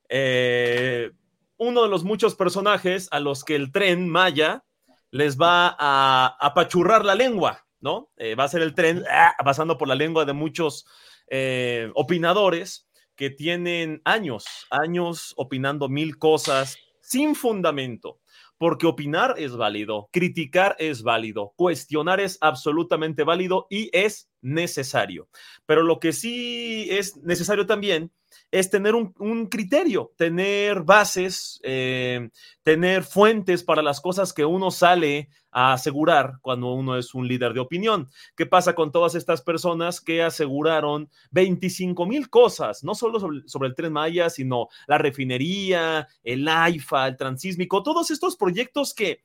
Eh, 0.09 1.13
uno 1.57 1.83
de 1.83 1.89
los 1.89 2.05
muchos 2.05 2.35
personajes 2.35 3.09
a 3.11 3.21
los 3.21 3.45
que 3.45 3.57
el 3.57 3.73
tren 3.73 4.09
Maya 4.09 4.65
les 5.11 5.39
va 5.39 5.77
a 5.79 6.37
apachurrar 6.41 7.05
la 7.05 7.15
lengua, 7.15 7.67
¿no? 7.81 8.11
Eh, 8.17 8.35
va 8.35 8.45
a 8.45 8.49
ser 8.49 8.63
el 8.63 8.75
tren 8.75 9.05
ah, 9.11 9.35
pasando 9.45 9.79
por 9.79 9.89
la 9.89 9.95
lengua 9.95 10.25
de 10.25 10.33
muchos 10.33 10.87
eh, 11.29 11.91
opinadores 11.95 12.89
que 13.15 13.31
tienen 13.31 14.03
años, 14.05 14.45
años 14.71 15.33
opinando 15.37 15.89
mil 15.89 16.19
cosas 16.19 16.77
sin 17.01 17.35
fundamento 17.35 18.19
porque 18.59 18.87
opinar 18.87 19.35
es 19.39 19.57
válido, 19.57 20.09
criticar 20.13 20.77
es 20.79 21.03
válido, 21.03 21.53
cuestionar 21.57 22.21
es 22.21 22.39
absolutamente 22.41 23.25
válido 23.25 23.67
y 23.69 23.91
es 23.93 24.31
necesario. 24.41 25.29
Pero 25.67 25.83
lo 25.83 25.99
que 25.99 26.13
sí 26.13 26.87
es 26.91 27.17
necesario 27.19 27.67
también 27.67 28.13
es 28.55 28.71
tener 28.71 28.95
un, 28.95 29.47
criterio, 29.49 30.13
tener 30.17 30.85
bases, 30.85 31.59
eh, 31.65 32.31
tener 32.63 33.03
fuentes 33.03 33.65
para 33.65 33.83
las 33.83 34.01
cosas 34.01 34.33
que 34.33 34.45
uno 34.45 34.71
sale 34.71 35.29
a 35.51 35.73
asegurar 35.73 36.35
cuando 36.41 36.73
uno 36.73 36.97
es 36.97 37.15
un 37.15 37.27
líder 37.27 37.53
de 37.53 37.59
opinión. 37.59 38.09
¿Qué 38.37 38.47
pasa 38.47 38.77
con 38.77 38.93
todas 38.93 39.17
estas 39.17 39.43
personas 39.43 40.01
que 40.01 40.23
aseguraron 40.23 41.11
25 41.33 42.07
mil 42.07 42.31
cosas, 42.31 42.85
no 42.85 42.95
solo 42.95 43.19
sobre, 43.19 43.67
el 43.67 43.75
tren 43.75 43.93
Maya, 43.93 44.31
sino 44.31 44.69
la 44.87 44.99
refinería, 44.99 46.07
el 46.23 46.47
AIFA, 46.47 47.09
el 47.09 47.17
transísmico, 47.17 47.83
todos 47.83 48.13
estos 48.13 48.37
proyectos 48.37 48.95
que 48.95 49.25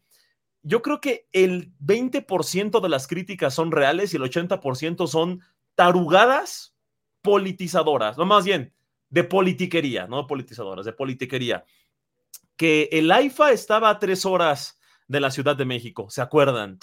yo 0.63 0.81
creo 0.81 0.99
que 0.99 1.27
el 1.33 1.71
20% 1.77 2.81
de 2.81 2.89
las 2.89 3.05
críticas 3.05 3.53
son 3.53 3.71
reales 3.71 4.11
y 4.11 4.17
el 4.17 4.23
80% 4.23 5.05
son 5.05 5.41
tarugadas 5.75 6.73
politizadoras, 7.21 8.17
no 8.17 8.25
más 8.25 8.43
bien 8.43 8.73
de 9.09 9.23
politiquería, 9.23 10.07
no 10.07 10.27
politizadoras, 10.27 10.85
de 10.85 10.93
politiquería. 10.93 11.65
Que 12.55 12.89
el 12.91 13.11
AIFA 13.11 13.51
estaba 13.51 13.89
a 13.89 13.99
tres 13.99 14.25
horas 14.25 14.79
de 15.07 15.19
la 15.19 15.31
Ciudad 15.31 15.55
de 15.55 15.65
México, 15.65 16.09
¿se 16.09 16.21
acuerdan? 16.21 16.77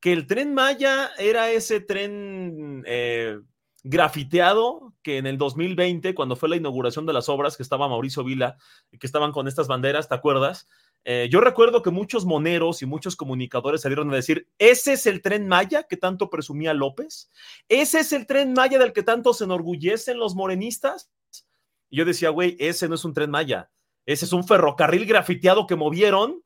Que 0.00 0.12
el 0.12 0.26
tren 0.26 0.54
Maya 0.54 1.10
era 1.18 1.50
ese 1.50 1.80
tren 1.80 2.82
eh, 2.86 3.38
grafiteado 3.82 4.94
que 5.02 5.18
en 5.18 5.26
el 5.26 5.38
2020, 5.38 6.14
cuando 6.14 6.36
fue 6.36 6.48
la 6.48 6.56
inauguración 6.56 7.06
de 7.06 7.12
las 7.12 7.28
obras, 7.28 7.56
que 7.56 7.62
estaba 7.62 7.88
Mauricio 7.88 8.24
Vila, 8.24 8.56
que 8.98 9.06
estaban 9.06 9.32
con 9.32 9.48
estas 9.48 9.68
banderas, 9.68 10.08
¿te 10.08 10.14
acuerdas? 10.14 10.68
Eh, 11.04 11.28
yo 11.30 11.40
recuerdo 11.40 11.82
que 11.82 11.90
muchos 11.90 12.26
moneros 12.26 12.82
y 12.82 12.86
muchos 12.86 13.16
comunicadores 13.16 13.80
salieron 13.82 14.10
a 14.12 14.16
decir, 14.16 14.48
ese 14.58 14.94
es 14.94 15.06
el 15.06 15.22
tren 15.22 15.46
Maya 15.46 15.84
que 15.84 15.96
tanto 15.96 16.28
presumía 16.28 16.74
López, 16.74 17.30
ese 17.68 18.00
es 18.00 18.12
el 18.12 18.26
tren 18.26 18.52
Maya 18.52 18.78
del 18.78 18.92
que 18.92 19.02
tanto 19.02 19.32
se 19.32 19.44
enorgullecen 19.44 20.18
los 20.18 20.34
morenistas. 20.34 21.10
Y 21.90 21.98
yo 21.98 22.04
decía, 22.04 22.30
güey, 22.30 22.56
ese 22.58 22.88
no 22.88 22.94
es 22.94 23.04
un 23.04 23.14
tren 23.14 23.30
Maya, 23.30 23.70
ese 24.06 24.24
es 24.24 24.32
un 24.32 24.46
ferrocarril 24.46 25.06
grafiteado 25.06 25.66
que 25.66 25.76
movieron 25.76 26.42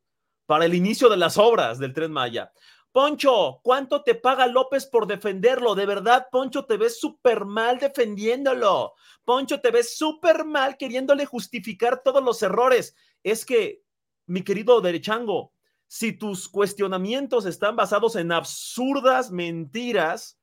para 0.47 0.64
el 0.64 0.74
inicio 0.74 1.09
de 1.09 1.16
las 1.16 1.39
obras 1.39 1.78
del 1.78 1.93
tren 1.93 2.12
Maya. 2.12 2.52
Poncho, 2.93 3.60
¿cuánto 3.62 4.02
te 4.02 4.14
paga 4.14 4.47
López 4.47 4.85
por 4.85 5.06
defenderlo? 5.06 5.74
De 5.74 5.86
verdad, 5.86 6.27
Poncho, 6.31 6.66
te 6.66 6.77
ves 6.77 7.01
súper 7.01 7.47
mal 7.47 7.78
defendiéndolo. 7.78 8.93
Poncho, 9.24 9.62
te 9.62 9.70
ves 9.70 9.97
súper 9.97 10.44
mal 10.44 10.77
queriéndole 10.77 11.24
justificar 11.24 12.02
todos 12.02 12.23
los 12.23 12.43
errores. 12.43 12.94
Es 13.23 13.47
que, 13.47 13.82
mi 14.27 14.43
querido 14.43 14.82
Derechango, 14.82 15.55
si 15.86 16.12
tus 16.12 16.48
cuestionamientos 16.48 17.47
están 17.47 17.77
basados 17.77 18.14
en 18.16 18.31
absurdas 18.31 19.31
mentiras, 19.31 20.39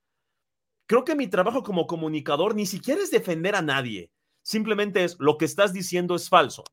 creo 0.88 1.04
que 1.04 1.16
mi 1.16 1.28
trabajo 1.28 1.62
como 1.62 1.86
comunicador 1.86 2.56
ni 2.56 2.66
siquiera 2.66 3.02
es 3.02 3.12
defender 3.12 3.56
a 3.56 3.62
nadie. 3.62 4.12
Simplemente 4.50 5.04
es 5.04 5.16
lo 5.20 5.38
que 5.38 5.46
estás 5.46 5.74
diciendo 5.74 6.16
es 6.16 6.28
falso. 6.28 6.64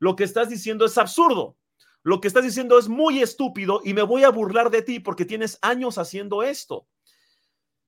Lo 0.00 0.16
que 0.16 0.24
estás 0.24 0.50
diciendo 0.50 0.84
es 0.84 0.98
absurdo. 0.98 1.56
Lo 2.02 2.20
que 2.20 2.28
estás 2.28 2.44
diciendo 2.44 2.78
es 2.78 2.88
muy 2.90 3.22
estúpido 3.22 3.80
y 3.82 3.94
me 3.94 4.02
voy 4.02 4.24
a 4.24 4.28
burlar 4.28 4.68
de 4.68 4.82
ti 4.82 5.00
porque 5.00 5.24
tienes 5.24 5.58
años 5.62 5.96
haciendo 5.96 6.42
esto. 6.42 6.86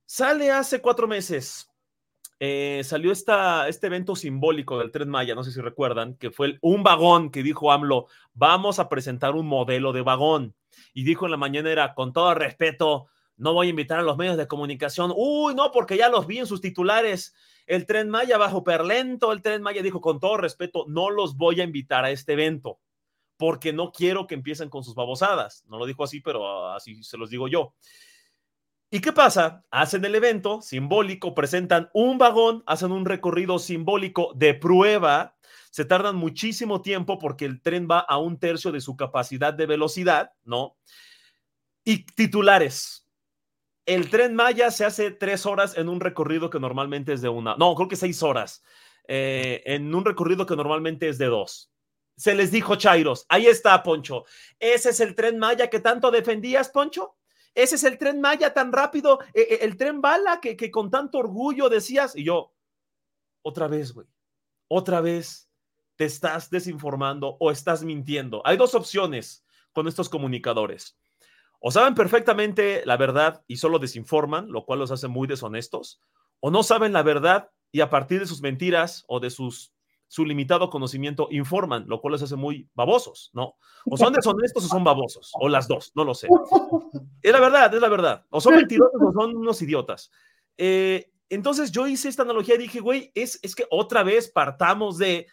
Sale 0.07 0.49
hace 0.49 0.81
cuatro 0.81 1.07
meses. 1.07 1.69
Eh, 2.39 2.81
salió 2.83 3.11
esta, 3.11 3.67
este 3.67 3.85
evento 3.85 4.15
simbólico 4.15 4.79
del 4.79 4.89
Tren 4.89 5.09
Maya, 5.09 5.35
no 5.35 5.43
sé 5.43 5.51
si 5.51 5.61
recuerdan, 5.61 6.15
que 6.15 6.31
fue 6.31 6.57
un 6.63 6.81
vagón 6.81 7.29
que 7.29 7.43
dijo 7.43 7.71
AMLO, 7.71 8.07
vamos 8.33 8.79
a 8.79 8.89
presentar 8.89 9.35
un 9.35 9.45
modelo 9.45 9.93
de 9.93 10.01
vagón. 10.01 10.55
Y 10.91 11.03
dijo 11.03 11.25
en 11.25 11.31
la 11.31 11.37
mañanera, 11.37 11.93
con 11.93 12.13
todo 12.13 12.33
respeto, 12.33 13.09
no 13.37 13.53
voy 13.53 13.67
a 13.67 13.69
invitar 13.71 13.99
a 13.99 14.03
los 14.03 14.17
medios 14.17 14.37
de 14.37 14.47
comunicación. 14.47 15.13
Uy, 15.15 15.55
no, 15.55 15.71
porque 15.71 15.97
ya 15.97 16.09
los 16.09 16.27
vi 16.27 16.39
en 16.39 16.47
sus 16.47 16.61
titulares. 16.61 17.33
El 17.65 17.85
tren 17.85 18.09
Maya 18.09 18.37
bajo 18.37 18.63
perlento, 18.63 19.31
el 19.31 19.41
tren 19.41 19.61
Maya 19.61 19.81
dijo 19.81 20.01
con 20.01 20.19
todo 20.19 20.37
respeto, 20.37 20.85
no 20.87 21.09
los 21.09 21.37
voy 21.37 21.61
a 21.61 21.63
invitar 21.63 22.05
a 22.05 22.11
este 22.11 22.33
evento 22.33 22.79
porque 23.37 23.73
no 23.73 23.91
quiero 23.91 24.27
que 24.27 24.35
empiecen 24.35 24.69
con 24.69 24.83
sus 24.83 24.95
babosadas. 24.95 25.63
No 25.67 25.77
lo 25.77 25.85
dijo 25.85 26.03
así, 26.03 26.21
pero 26.21 26.71
así 26.71 27.03
se 27.03 27.17
los 27.17 27.29
digo 27.29 27.47
yo. 27.47 27.73
¿Y 28.89 29.01
qué 29.01 29.11
pasa? 29.11 29.65
Hacen 29.71 30.05
el 30.05 30.13
evento 30.13 30.61
simbólico, 30.61 31.33
presentan 31.33 31.89
un 31.93 32.17
vagón, 32.17 32.63
hacen 32.67 32.91
un 32.91 33.05
recorrido 33.05 33.57
simbólico 33.57 34.31
de 34.35 34.53
prueba, 34.53 35.35
se 35.71 35.83
tardan 35.83 36.15
muchísimo 36.15 36.81
tiempo 36.81 37.17
porque 37.17 37.45
el 37.45 37.61
tren 37.61 37.87
va 37.89 37.99
a 37.99 38.19
un 38.19 38.37
tercio 38.37 38.71
de 38.71 38.81
su 38.81 38.95
capacidad 38.95 39.53
de 39.53 39.65
velocidad, 39.65 40.33
¿no? 40.43 40.77
Y 41.83 42.05
titulares, 42.05 43.02
el 43.85 44.09
tren 44.09 44.35
Maya 44.35 44.71
se 44.71 44.85
hace 44.85 45.11
tres 45.11 45.45
horas 45.45 45.77
en 45.77 45.89
un 45.89 45.99
recorrido 45.99 46.49
que 46.49 46.59
normalmente 46.59 47.13
es 47.13 47.21
de 47.21 47.29
una, 47.29 47.55
no, 47.57 47.75
creo 47.75 47.87
que 47.87 47.95
seis 47.95 48.23
horas, 48.23 48.63
eh, 49.07 49.61
en 49.65 49.93
un 49.93 50.05
recorrido 50.05 50.45
que 50.45 50.55
normalmente 50.55 51.09
es 51.09 51.17
de 51.17 51.25
dos. 51.25 51.71
Se 52.15 52.35
les 52.35 52.51
dijo 52.51 52.75
Chairos, 52.75 53.25
ahí 53.27 53.47
está, 53.47 53.81
Poncho. 53.81 54.25
Ese 54.59 54.91
es 54.91 54.99
el 54.99 55.15
tren 55.15 55.39
Maya 55.39 55.69
que 55.69 55.79
tanto 55.79 56.11
defendías, 56.11 56.69
Poncho. 56.69 57.17
Ese 57.55 57.75
es 57.75 57.83
el 57.83 57.97
tren 57.97 58.21
Maya 58.21 58.53
tan 58.53 58.71
rápido, 58.71 59.19
e, 59.33 59.41
e, 59.41 59.65
el 59.65 59.77
tren 59.77 59.99
bala 59.99 60.39
que, 60.39 60.55
que 60.55 60.71
con 60.71 60.89
tanto 60.89 61.17
orgullo 61.17 61.69
decías. 61.69 62.15
Y 62.15 62.23
yo, 62.23 62.53
otra 63.41 63.67
vez, 63.67 63.93
güey, 63.93 64.07
otra 64.67 65.01
vez 65.01 65.49
te 65.95 66.05
estás 66.05 66.49
desinformando 66.49 67.35
o 67.39 67.51
estás 67.51 67.83
mintiendo. 67.83 68.41
Hay 68.45 68.57
dos 68.57 68.75
opciones 68.75 69.43
con 69.71 69.87
estos 69.87 70.07
comunicadores 70.07 70.97
o 71.65 71.71
saben 71.71 71.95
perfectamente 71.95 72.83
la 72.85 72.97
verdad 72.97 73.41
y 73.47 73.55
solo 73.55 73.79
desinforman, 73.79 74.51
lo 74.51 74.65
cual 74.65 74.79
los 74.79 74.91
hace 74.91 75.07
muy 75.07 75.29
deshonestos, 75.29 76.01
o 76.41 76.51
no 76.51 76.61
saben 76.61 76.91
la 76.91 77.03
verdad 77.03 77.51
y 77.71 77.79
a 77.79 77.89
partir 77.89 78.19
de 78.19 78.25
sus 78.25 78.41
mentiras 78.41 79.05
o 79.07 79.21
de 79.21 79.29
su 79.29 80.25
limitado 80.25 80.69
conocimiento 80.69 81.29
informan, 81.31 81.85
lo 81.87 82.01
cual 82.01 82.11
los 82.11 82.21
hace 82.21 82.35
muy 82.35 82.69
babosos, 82.73 83.31
¿no? 83.33 83.55
O 83.89 83.95
son 83.95 84.11
deshonestos 84.11 84.65
o 84.65 84.67
son 84.67 84.83
babosos, 84.83 85.31
o 85.39 85.47
las 85.47 85.69
dos, 85.69 85.93
no 85.95 86.03
lo 86.03 86.13
sé. 86.13 86.27
Es 87.21 87.31
la 87.31 87.39
verdad, 87.39 87.73
es 87.73 87.81
la 87.81 87.89
verdad. 87.89 88.25
O 88.29 88.41
son 88.41 88.55
mentirosos 88.55 89.01
o 89.01 89.13
son 89.13 89.37
unos 89.37 89.61
idiotas. 89.61 90.11
Eh, 90.57 91.13
entonces 91.29 91.71
yo 91.71 91.87
hice 91.87 92.09
esta 92.09 92.23
analogía 92.23 92.55
y 92.55 92.59
dije, 92.59 92.81
güey, 92.81 93.09
es, 93.15 93.39
es 93.41 93.55
que 93.55 93.65
otra 93.71 94.03
vez 94.03 94.29
partamos 94.29 94.97
de, 94.97 95.27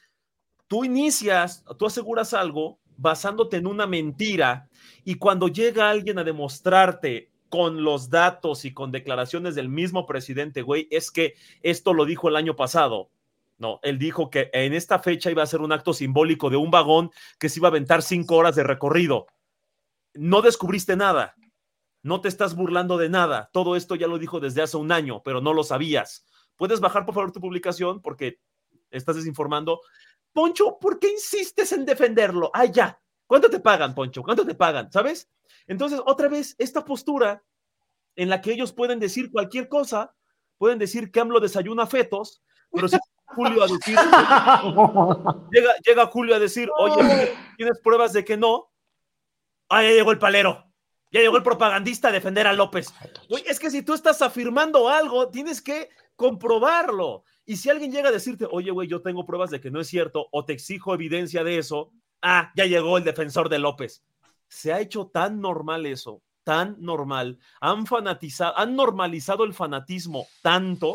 tú 0.69 0.85
inicias, 0.85 1.65
tú 1.77 1.87
aseguras 1.87 2.35
algo 2.35 2.80
basándote 3.01 3.57
en 3.57 3.67
una 3.67 3.87
mentira 3.87 4.69
y 5.05 5.15
cuando 5.15 5.49
llega 5.49 5.91
alguien 5.91 6.19
a 6.19 6.25
demostrarte 6.25 7.31
con 7.49 7.83
los 7.83 8.11
datos 8.11 8.65
y 8.65 8.75
con 8.75 8.93
declaraciones 8.93 9.55
del 9.55 9.69
mismo 9.69 10.07
presidente, 10.07 10.63
güey, 10.63 10.87
es 10.91 11.11
que 11.11 11.35
esto 11.63 11.95
lo 11.95 12.05
dijo 12.05 12.29
el 12.29 12.37
año 12.37 12.55
pasado. 12.55 13.11
No, 13.59 13.81
él 13.83 13.99
dijo 13.99 14.31
que 14.31 14.51
en 14.53 14.73
esta 14.73 14.99
fecha 14.99 15.31
iba 15.31 15.43
a 15.43 15.47
ser 15.47 15.61
un 15.61 15.73
acto 15.73 15.93
simbólico 15.93 16.51
de 16.51 16.57
un 16.57 16.71
vagón 16.71 17.11
que 17.39 17.49
se 17.49 17.59
iba 17.59 17.69
a 17.69 17.71
aventar 17.71 18.03
cinco 18.03 18.37
horas 18.37 18.55
de 18.55 18.65
recorrido. 18.65 19.27
No 20.15 20.43
descubriste 20.43 20.95
nada. 20.97 21.35
No 22.03 22.21
te 22.21 22.29
estás 22.29 22.55
burlando 22.55 22.97
de 22.97 23.09
nada. 23.09 23.51
Todo 23.53 23.77
esto 23.77 23.95
ya 23.95 24.07
lo 24.07 24.19
dijo 24.19 24.41
desde 24.41 24.63
hace 24.63 24.77
un 24.77 24.93
año, 24.93 25.23
pero 25.23 25.41
no 25.41 25.53
lo 25.53 25.65
sabías. 25.65 26.25
Puedes 26.57 26.81
bajar, 26.81 27.05
por 27.05 27.15
favor, 27.15 27.33
tu 27.33 27.41
publicación 27.41 28.01
porque 28.01 28.41
estás 28.91 29.17
desinformando. 29.17 29.81
Poncho, 30.33 30.79
¿por 30.79 30.99
qué 30.99 31.09
insistes 31.09 31.73
en 31.73 31.85
defenderlo? 31.85 32.51
Ah, 32.55 32.67
ya. 32.67 33.01
¿Cuánto 33.27 33.51
te 33.51 33.61
pagan, 33.61 33.95
Poncho? 33.95 34.23
¿Cuánto 34.23 34.47
te 34.47 34.55
pagan? 34.55 34.91
¿Sabes? 34.91 35.29
Entonces, 35.67 36.01
otra 36.05 36.29
vez, 36.29 36.57
esta 36.59 36.85
postura 36.85 37.43
en 38.17 38.29
la 38.29 38.41
que 38.41 38.53
ellos 38.53 38.73
pueden 38.73 38.99
decir 38.99 39.31
cualquier 39.31 39.69
cosa, 39.69 40.15
pueden 40.59 40.79
decir 40.79 41.11
que 41.11 41.21
AMLO 41.21 41.41
desayuna 41.41 41.87
fetos, 41.87 42.43
pero 42.73 42.89
si 42.89 42.99
Julio 43.27 43.63
a 43.63 43.67
decir, 43.67 43.97
llega, 45.53 45.73
llega 45.87 46.07
Julio 46.07 46.35
a 46.35 46.39
decir, 46.39 46.69
oye, 46.77 47.33
¿tienes 47.57 47.79
pruebas 47.81 48.13
de 48.13 48.25
que 48.25 48.37
no? 48.37 48.71
Ah, 49.69 49.83
ya 49.83 49.91
llegó 49.91 50.11
el 50.11 50.19
palero. 50.19 50.67
Ya 51.13 51.21
llegó 51.21 51.37
el 51.37 51.43
propagandista 51.43 52.09
a 52.09 52.13
defender 52.13 52.47
a 52.47 52.53
López. 52.53 52.93
Oye, 53.29 53.45
es 53.47 53.59
que 53.59 53.71
si 53.71 53.83
tú 53.83 53.95
estás 53.95 54.23
afirmando 54.23 54.89
algo, 54.89 55.29
tienes 55.29 55.61
que 55.61 55.91
comprobarlo. 56.15 57.25
Y 57.51 57.57
si 57.57 57.69
alguien 57.69 57.91
llega 57.91 58.11
a 58.11 58.13
decirte, 58.13 58.47
oye, 58.49 58.71
güey, 58.71 58.87
yo 58.87 59.03
tengo 59.03 59.27
pruebas 59.27 59.51
de 59.51 59.61
que 59.61 59.73
no 59.73 59.81
es 59.81 59.89
cierto, 59.89 60.29
o 60.31 60.45
te 60.45 60.53
exijo 60.53 60.95
evidencia 60.95 61.43
de 61.43 61.59
eso, 61.59 61.91
ah, 62.23 62.53
ya 62.55 62.65
llegó 62.65 62.97
el 62.97 63.03
defensor 63.03 63.49
de 63.49 63.59
López. 63.59 64.05
Se 64.47 64.73
ha 64.73 64.79
hecho 64.79 65.09
tan 65.09 65.41
normal 65.41 65.85
eso, 65.85 66.23
tan 66.45 66.77
normal, 66.79 67.41
han 67.61 67.87
fanatizado, 67.87 68.57
han 68.57 68.77
normalizado 68.77 69.43
el 69.43 69.53
fanatismo 69.53 70.29
tanto 70.43 70.95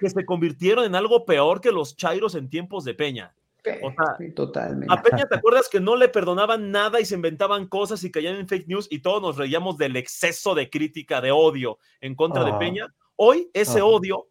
que 0.00 0.08
se 0.08 0.24
convirtieron 0.24 0.86
en 0.86 0.94
algo 0.94 1.26
peor 1.26 1.60
que 1.60 1.70
los 1.70 1.98
chairos 1.98 2.34
en 2.34 2.48
tiempos 2.48 2.84
de 2.84 2.94
Peña. 2.94 3.34
O 3.82 3.90
sea, 3.90 4.16
Totalmente. 4.34 4.86
a 4.88 5.02
Peña, 5.02 5.26
¿te 5.26 5.34
acuerdas 5.34 5.68
que 5.68 5.80
no 5.80 5.96
le 5.96 6.08
perdonaban 6.08 6.70
nada 6.70 6.98
y 6.98 7.04
se 7.04 7.14
inventaban 7.14 7.66
cosas 7.66 8.02
y 8.04 8.10
caían 8.10 8.36
en 8.36 8.48
fake 8.48 8.68
news 8.68 8.88
y 8.90 9.00
todos 9.00 9.20
nos 9.20 9.36
reíamos 9.36 9.76
del 9.76 9.96
exceso 9.96 10.54
de 10.54 10.70
crítica, 10.70 11.20
de 11.20 11.30
odio 11.30 11.76
en 12.00 12.14
contra 12.14 12.42
de 12.42 12.52
Ajá. 12.52 12.58
Peña? 12.58 12.86
Hoy 13.16 13.50
ese 13.52 13.80
Ajá. 13.80 13.84
odio 13.84 14.28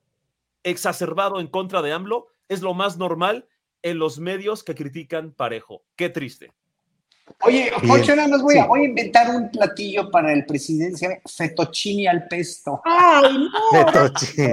exacerbado 0.64 1.40
en 1.40 1.48
contra 1.48 1.82
de 1.82 1.92
AMLO 1.94 2.28
es 2.50 2.62
lo 2.62 2.74
más 2.74 2.98
normal 2.98 3.48
en 3.82 4.00
los 4.00 4.20
medios 4.20 4.64
que 4.64 4.76
critican 4.76 5.32
parejo. 5.32 5.84
Qué 5.96 6.10
triste. 6.10 6.52
Oye, 7.42 7.70
nada 8.16 8.30
más 8.30 8.42
voy, 8.42 8.58
a, 8.58 8.62
Sí. 8.64 8.68
voy 8.70 8.82
a 8.82 8.86
inventar 8.86 9.36
un 9.36 9.52
platillo 9.52 10.10
para 10.10 10.32
el 10.32 10.46
llama 11.02 11.16
fettuccini 11.26 12.08
al 12.08 12.26
pesto. 12.28 12.82
¡Ay, 12.86 13.50
Fetochín. 13.72 14.52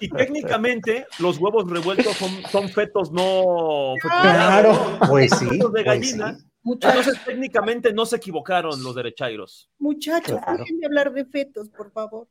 Y 0.00 0.08
técnicamente 0.08 1.06
los 1.18 1.36
huevos 1.38 1.70
revueltos 1.70 2.16
son, 2.16 2.30
son 2.50 2.68
fetos 2.70 3.12
no 3.12 3.92
Claro, 4.00 4.98
pues 5.08 5.30
sí, 5.38 5.46
fetos 5.46 5.72
de 5.74 5.84
pues 5.84 6.00
gallina. 6.00 6.38
sí. 6.38 6.44
Entonces 6.66 7.22
técnicamente 7.26 7.92
no 7.92 8.06
se 8.06 8.16
equivocaron 8.16 8.82
los 8.82 8.94
derechairos. 8.94 9.70
Muchachos, 9.78 10.38
Claro. 10.42 10.58
dejen 10.58 10.80
de 10.80 10.86
hablar 10.86 11.12
de 11.12 11.26
fetos, 11.26 11.68
por 11.68 11.92
favor. 11.92 12.26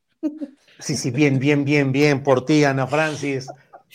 Sí, 0.80 0.96
sí, 0.98 1.12
bien, 1.12 1.40
bien, 1.40 1.64
bien, 1.64 1.92
bien 1.92 2.24
por 2.24 2.46
ti, 2.46 2.64
Ana 2.64 2.88
Francis. 2.88 3.48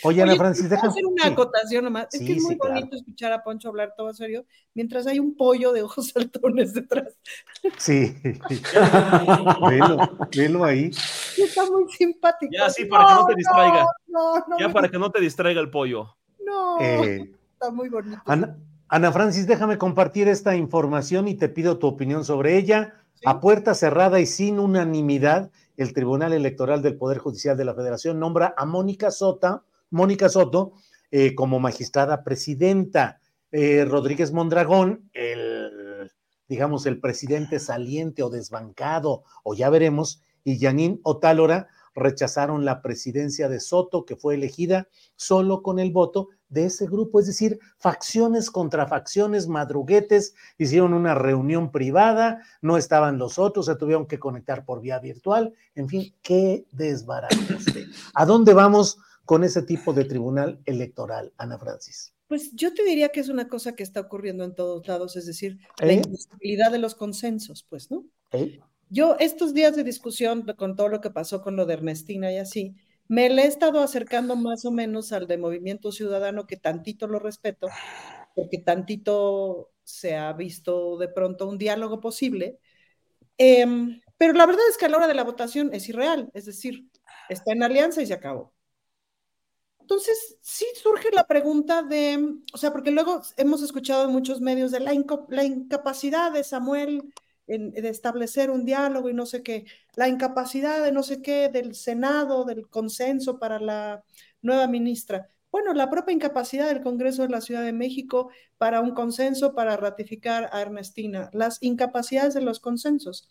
Oye, 0.05 0.23
Ana 0.23 0.33
Oye, 0.33 0.39
Francis, 0.39 0.63
¿puedo 0.69 0.77
déjame. 0.77 0.91
hacer 0.93 1.07
una 1.07 1.27
acotación 1.27 1.85
nomás. 1.85 2.07
es 2.13 2.21
Sí, 2.21 2.27
que 2.27 2.33
es 2.35 2.43
muy 2.43 2.53
sí, 2.55 2.59
claro. 2.61 2.75
bonito 2.77 2.97
escuchar 2.97 3.33
a 3.33 3.43
Poncho 3.43 3.69
hablar 3.69 3.95
todo 3.97 4.15
serio 4.15 4.45
mientras 4.75 5.07
hay 5.09 5.19
un 5.19 5.35
pollo 5.37 5.73
de 5.73 5.83
ojos 5.83 6.09
saltones 6.15 6.73
detrás. 6.73 7.15
Sí. 7.79 8.15
velo, 9.69 9.99
velo 10.35 10.65
ahí. 10.65 10.91
Está 11.37 11.67
muy 11.67 11.91
simpático. 11.93 12.53
Ya, 12.57 12.71
sí, 12.71 12.85
para 12.85 13.07
que 13.07 13.15
no 13.15 13.27
te 13.27 13.35
distraiga. 13.35 13.87
No, 14.07 14.35
no, 14.49 14.59
Ya 14.59 14.69
para 14.73 14.89
que 14.89 14.99
no 14.99 15.11
te 15.11 15.21
distraiga 15.21 15.61
el 15.61 15.71
pollo. 15.71 16.17
no. 16.45 16.79
Eh, 16.81 17.33
Está 17.55 17.73
muy 17.73 17.89
bonito. 17.89 18.23
Ana, 18.25 18.57
Ana 18.89 19.11
Francis, 19.11 19.49
déjame 19.49 19.79
compartir 19.79 20.29
esta 20.29 20.55
información 20.55 21.27
y 21.27 21.35
te 21.35 21.49
pido 21.49 21.79
tu 21.79 21.89
opinión 21.89 22.25
sobre 22.25 22.57
ella. 22.57 22.95
A 23.25 23.41
puerta 23.41 23.75
cerrada 23.75 24.21
y 24.21 24.27
sin 24.27 24.61
unanimidad, 24.61 25.51
el 25.79 25.93
Tribunal 25.93 26.33
Electoral 26.33 26.83
del 26.83 26.97
Poder 26.97 27.19
Judicial 27.19 27.57
de 27.57 27.65
la 27.65 27.75
Federación 27.75 28.19
nombra 28.19 28.53
a 28.57 28.67
Mónica 28.67 29.13
Sota, 29.13 29.63
Mónica 29.91 30.29
Soto 30.29 30.73
eh, 31.11 31.35
como 31.35 31.61
magistrada 31.61 32.25
presidenta. 32.25 33.21
Eh, 33.53 33.87
Rodríguez 33.87 34.33
Mondragón, 34.33 35.09
el, 35.15 36.11
digamos, 36.49 36.85
el 36.85 37.01
presidente 37.01 37.61
saliente 37.61 38.25
o 38.25 38.29
desbancado, 38.29 39.23
o 39.45 39.55
ya 39.55 39.71
veremos, 39.71 40.21
y 40.45 40.59
Yanín 40.59 41.01
Otálora 41.05 41.69
rechazaron 41.99 42.65
la 42.65 42.83
presidencia 42.83 43.49
de 43.49 43.61
Soto, 43.61 44.05
que 44.05 44.17
fue 44.17 44.35
elegida 44.35 44.89
solo 45.17 45.63
con 45.63 45.79
el 45.79 45.91
voto 45.91 46.29
de 46.49 46.67
ese 46.67 46.87
grupo, 46.87 47.21
es 47.21 47.27
decir, 47.27 47.59
facciones 47.77 48.51
contra 48.51 48.87
facciones, 48.87 49.49
madruguetes, 49.49 50.35
hicieron 50.57 50.95
una 50.95 51.15
reunión 51.15 51.71
privada, 51.71 52.43
no 52.63 52.77
estaban 52.77 53.19
los 53.19 53.39
otros, 53.39 53.67
se 53.67 53.77
tuvieron 53.77 54.07
que 54.07 54.19
conectar 54.19 54.65
por 54.65 54.81
vía 54.81 54.99
virtual, 54.99 55.53
en 55.75 55.89
fin, 55.89 56.15
qué 56.23 56.67
desbaraste. 56.73 57.87
¿A 58.15 58.25
dónde 58.25 58.55
vamos 58.55 58.99
con 59.25 59.45
ese 59.45 59.63
tipo 59.63 59.93
de 59.93 60.05
tribunal 60.05 60.61
electoral, 60.65 61.33
Ana 61.37 61.59
Francis? 61.59 62.15
Pues 62.29 62.51
yo 62.55 62.75
te 62.75 62.85
diría 62.85 63.09
que 63.09 63.21
es 63.21 63.29
una 63.31 63.49
cosa 63.49 63.75
que 63.75 63.83
está 63.83 64.01
ocurriendo 64.01 64.45
en 64.45 64.55
todos 64.55 64.87
lados, 64.87 65.17
es 65.17 65.27
decir, 65.27 65.59
la 65.81 65.93
¿Eh? 65.93 65.95
imposibilidad 65.95 66.71
de 66.71 66.79
los 66.79 66.95
consensos, 66.95 67.65
pues, 67.69 67.91
¿no? 67.91 68.05
¿Eh? 68.33 68.61
Yo 68.91 69.17
estos 69.19 69.55
días 69.55 69.77
de 69.77 69.85
discusión 69.85 70.43
con 70.57 70.77
todo 70.77 70.89
lo 70.89 71.01
que 71.01 71.11
pasó 71.11 71.43
con 71.43 71.57
lo 71.57 71.67
de 71.67 71.75
Ernestina 71.75 72.33
y 72.33 72.39
así, 72.39 72.75
me 73.09 73.29
le 73.31 73.43
he 73.43 73.47
estado 73.47 73.81
acercando 73.81 74.37
más 74.37 74.65
o 74.65 74.71
menos 74.71 75.13
al 75.13 75.27
de 75.27 75.39
Movimiento 75.39 75.93
Ciudadano, 75.93 76.47
que 76.47 76.57
tantito 76.57 77.07
lo 77.07 77.19
respeto, 77.19 77.69
porque 78.35 78.59
tantito 78.59 79.71
se 79.85 80.17
ha 80.17 80.33
visto 80.35 80.99
de 80.99 81.09
pronto 81.09 81.49
un 81.49 81.59
diálogo 81.59 82.01
posible. 82.01 82.59
Em, 83.39 84.01
pero 84.19 84.33
la 84.35 84.47
verdad 84.47 84.69
es 84.71 84.77
que 84.77 84.87
a 84.87 84.89
la 84.89 84.99
hora 84.99 85.09
de 85.09 85.15
la 85.15 85.25
votación 85.25 85.71
es 85.73 85.89
irreal, 85.89 86.31
es 86.35 86.47
decir, 86.47 86.89
está 87.29 87.53
en 87.53 87.63
alianza 87.63 88.03
y 88.03 88.07
se 88.07 88.15
acabó. 88.15 88.55
Entonces, 89.81 90.37
sí 90.43 90.67
surge 90.75 91.11
la 91.13 91.27
pregunta 91.27 91.83
de, 91.83 92.35
o 92.53 92.59
sea, 92.59 92.73
porque 92.73 92.91
luego 92.91 93.23
hemos 93.39 93.63
escuchado 93.63 94.05
en 94.05 94.13
muchos 94.13 94.41
medios 94.43 94.71
de 94.71 94.81
la, 94.81 94.93
incapacidad 94.93 96.31
de 96.31 96.45
Samuel 96.45 97.11
en- 97.49 97.73
de 97.73 97.89
establecer 97.89 98.51
un 98.51 98.65
diálogo 98.65 99.09
y 99.11 99.15
no 99.15 99.27
sé 99.27 99.43
qué, 99.43 99.67
la 99.97 100.09
incapacidad 100.09 100.83
de 100.83 100.93
no 100.93 101.03
sé 101.03 101.23
qué 101.23 101.49
del 101.49 101.75
Senado, 101.75 102.45
del 102.45 102.69
consenso 102.69 103.39
para 103.39 103.59
la 103.61 104.05
nueva 104.43 104.67
ministra. 104.69 105.29
Bueno, 105.51 105.73
la 105.75 105.91
propia 105.91 106.13
incapacidad 106.15 106.69
del 106.69 106.83
Congreso 106.83 107.23
de 107.23 107.31
la 107.31 107.41
Ciudad 107.41 107.63
de 107.63 107.73
México 107.73 108.31
para 108.59 108.81
un 108.83 108.93
consenso 108.95 109.55
para 109.55 109.77
ratificar 109.77 110.51
a 110.53 110.61
Ernestina, 110.63 111.31
las 111.33 111.59
incapacidades 111.63 112.35
de 112.35 112.43
los 112.43 112.61
consensos. 112.61 113.29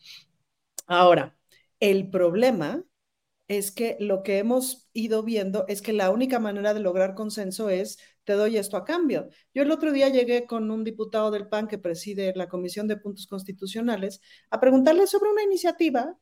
Ahora, 0.88 1.38
el 1.80 2.10
problema 2.10 2.84
es 3.48 3.72
que 3.72 3.98
lo 4.00 4.24
que 4.24 4.40
hemos 4.40 4.90
ido 4.94 5.24
viendo 5.24 5.66
es 5.68 5.82
que 5.82 5.94
la 5.94 6.12
única 6.12 6.40
manera 6.40 6.74
de 6.74 6.82
lograr 6.82 7.16
consenso 7.16 7.70
es 7.70 8.00
te 8.28 8.34
doy 8.34 8.58
esto 8.58 8.76
a 8.76 8.84
cambio. 8.84 9.30
Yo 9.54 9.64
el 9.64 9.72
otro 9.72 9.94
día 9.94 10.10
llegué 10.10 10.46
con 10.46 10.70
un 10.70 10.84
diputado 10.84 11.32
del 11.32 11.48
PAN 11.48 11.70
que 11.70 11.78
preside 11.78 12.34
la 12.36 12.50
Comisión 12.50 12.86
de 12.86 12.98
Puntos 12.98 13.26
Constitucionales 13.26 14.20
a 14.50 14.60
preguntarle 14.60 15.08
sobre 15.08 15.32
una 15.32 15.44
iniciativa 15.44 16.18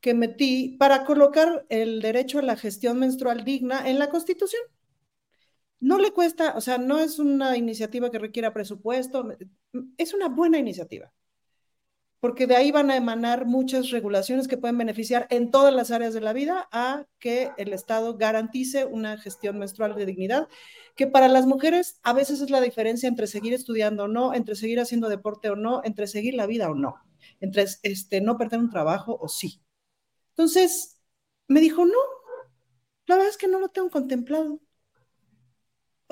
que 0.00 0.14
metí 0.14 0.78
para 0.78 1.04
colocar 1.04 1.66
el 1.68 2.00
derecho 2.00 2.38
a 2.38 2.42
la 2.42 2.56
gestión 2.56 2.98
menstrual 2.98 3.44
digna 3.44 3.86
en 3.86 3.98
la 3.98 4.08
Constitución. 4.08 4.62
No 5.78 5.98
le 5.98 6.12
cuesta, 6.12 6.56
o 6.56 6.62
sea, 6.62 6.78
no 6.78 6.98
es 6.98 7.18
una 7.18 7.54
iniciativa 7.58 8.10
que 8.10 8.18
requiera 8.18 8.54
presupuesto, 8.54 9.28
es 9.98 10.14
una 10.14 10.30
buena 10.30 10.58
iniciativa 10.58 11.12
porque 12.22 12.46
de 12.46 12.54
ahí 12.54 12.70
van 12.70 12.88
a 12.92 12.96
emanar 12.96 13.46
muchas 13.46 13.90
regulaciones 13.90 14.46
que 14.46 14.56
pueden 14.56 14.78
beneficiar 14.78 15.26
en 15.28 15.50
todas 15.50 15.74
las 15.74 15.90
áreas 15.90 16.14
de 16.14 16.20
la 16.20 16.32
vida 16.32 16.68
a 16.70 17.04
que 17.18 17.50
el 17.56 17.72
Estado 17.72 18.16
garantice 18.16 18.84
una 18.84 19.18
gestión 19.18 19.58
menstrual 19.58 19.96
de 19.96 20.06
dignidad, 20.06 20.46
que 20.94 21.08
para 21.08 21.26
las 21.26 21.46
mujeres 21.46 21.98
a 22.04 22.12
veces 22.12 22.40
es 22.40 22.48
la 22.48 22.60
diferencia 22.60 23.08
entre 23.08 23.26
seguir 23.26 23.54
estudiando 23.54 24.04
o 24.04 24.08
no, 24.08 24.34
entre 24.34 24.54
seguir 24.54 24.78
haciendo 24.78 25.08
deporte 25.08 25.50
o 25.50 25.56
no, 25.56 25.80
entre 25.82 26.06
seguir 26.06 26.34
la 26.34 26.46
vida 26.46 26.70
o 26.70 26.76
no, 26.76 26.94
entre 27.40 27.66
este, 27.82 28.20
no 28.20 28.38
perder 28.38 28.60
un 28.60 28.70
trabajo 28.70 29.18
o 29.20 29.26
sí. 29.26 29.60
Entonces, 30.36 31.00
me 31.48 31.58
dijo, 31.58 31.84
no, 31.84 31.98
la 33.06 33.16
verdad 33.16 33.30
es 33.30 33.36
que 33.36 33.48
no 33.48 33.58
lo 33.58 33.70
tengo 33.70 33.90
contemplado. 33.90 34.60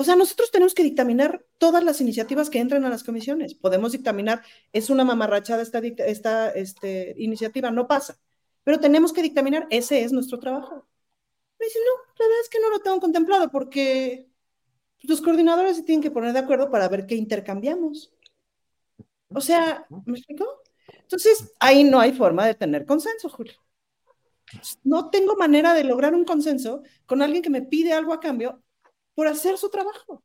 O 0.00 0.04
sea, 0.04 0.16
nosotros 0.16 0.50
tenemos 0.50 0.72
que 0.72 0.82
dictaminar 0.82 1.44
todas 1.58 1.84
las 1.84 2.00
iniciativas 2.00 2.48
que 2.48 2.58
entran 2.58 2.86
a 2.86 2.88
las 2.88 3.04
comisiones. 3.04 3.54
Podemos 3.54 3.92
dictaminar, 3.92 4.42
es 4.72 4.88
una 4.88 5.04
mamarrachada 5.04 5.60
esta, 5.60 5.80
esta 5.80 6.48
este, 6.52 7.14
iniciativa, 7.18 7.70
no 7.70 7.86
pasa. 7.86 8.18
Pero 8.64 8.80
tenemos 8.80 9.12
que 9.12 9.20
dictaminar, 9.20 9.66
ese 9.68 10.02
es 10.02 10.10
nuestro 10.10 10.38
trabajo. 10.38 10.88
Me 11.58 11.66
dice, 11.66 11.78
no, 11.80 12.02
la 12.18 12.24
verdad 12.24 12.40
es 12.42 12.48
que 12.48 12.60
no 12.60 12.70
lo 12.70 12.78
tengo 12.78 12.98
contemplado 12.98 13.50
porque 13.50 14.26
los 15.02 15.20
coordinadores 15.20 15.76
se 15.76 15.82
tienen 15.82 16.02
que 16.02 16.10
poner 16.10 16.32
de 16.32 16.38
acuerdo 16.38 16.70
para 16.70 16.88
ver 16.88 17.04
qué 17.04 17.16
intercambiamos. 17.16 18.10
O 19.28 19.42
sea, 19.42 19.84
¿me 20.06 20.16
explico? 20.16 20.62
Entonces, 20.94 21.52
ahí 21.60 21.84
no 21.84 22.00
hay 22.00 22.12
forma 22.12 22.46
de 22.46 22.54
tener 22.54 22.86
consenso, 22.86 23.28
Julio. 23.28 23.56
No 24.82 25.10
tengo 25.10 25.36
manera 25.36 25.74
de 25.74 25.84
lograr 25.84 26.14
un 26.14 26.24
consenso 26.24 26.84
con 27.04 27.20
alguien 27.20 27.42
que 27.42 27.50
me 27.50 27.60
pide 27.60 27.92
algo 27.92 28.14
a 28.14 28.20
cambio 28.20 28.62
por 29.14 29.26
hacer 29.28 29.58
su 29.58 29.70
trabajo. 29.70 30.22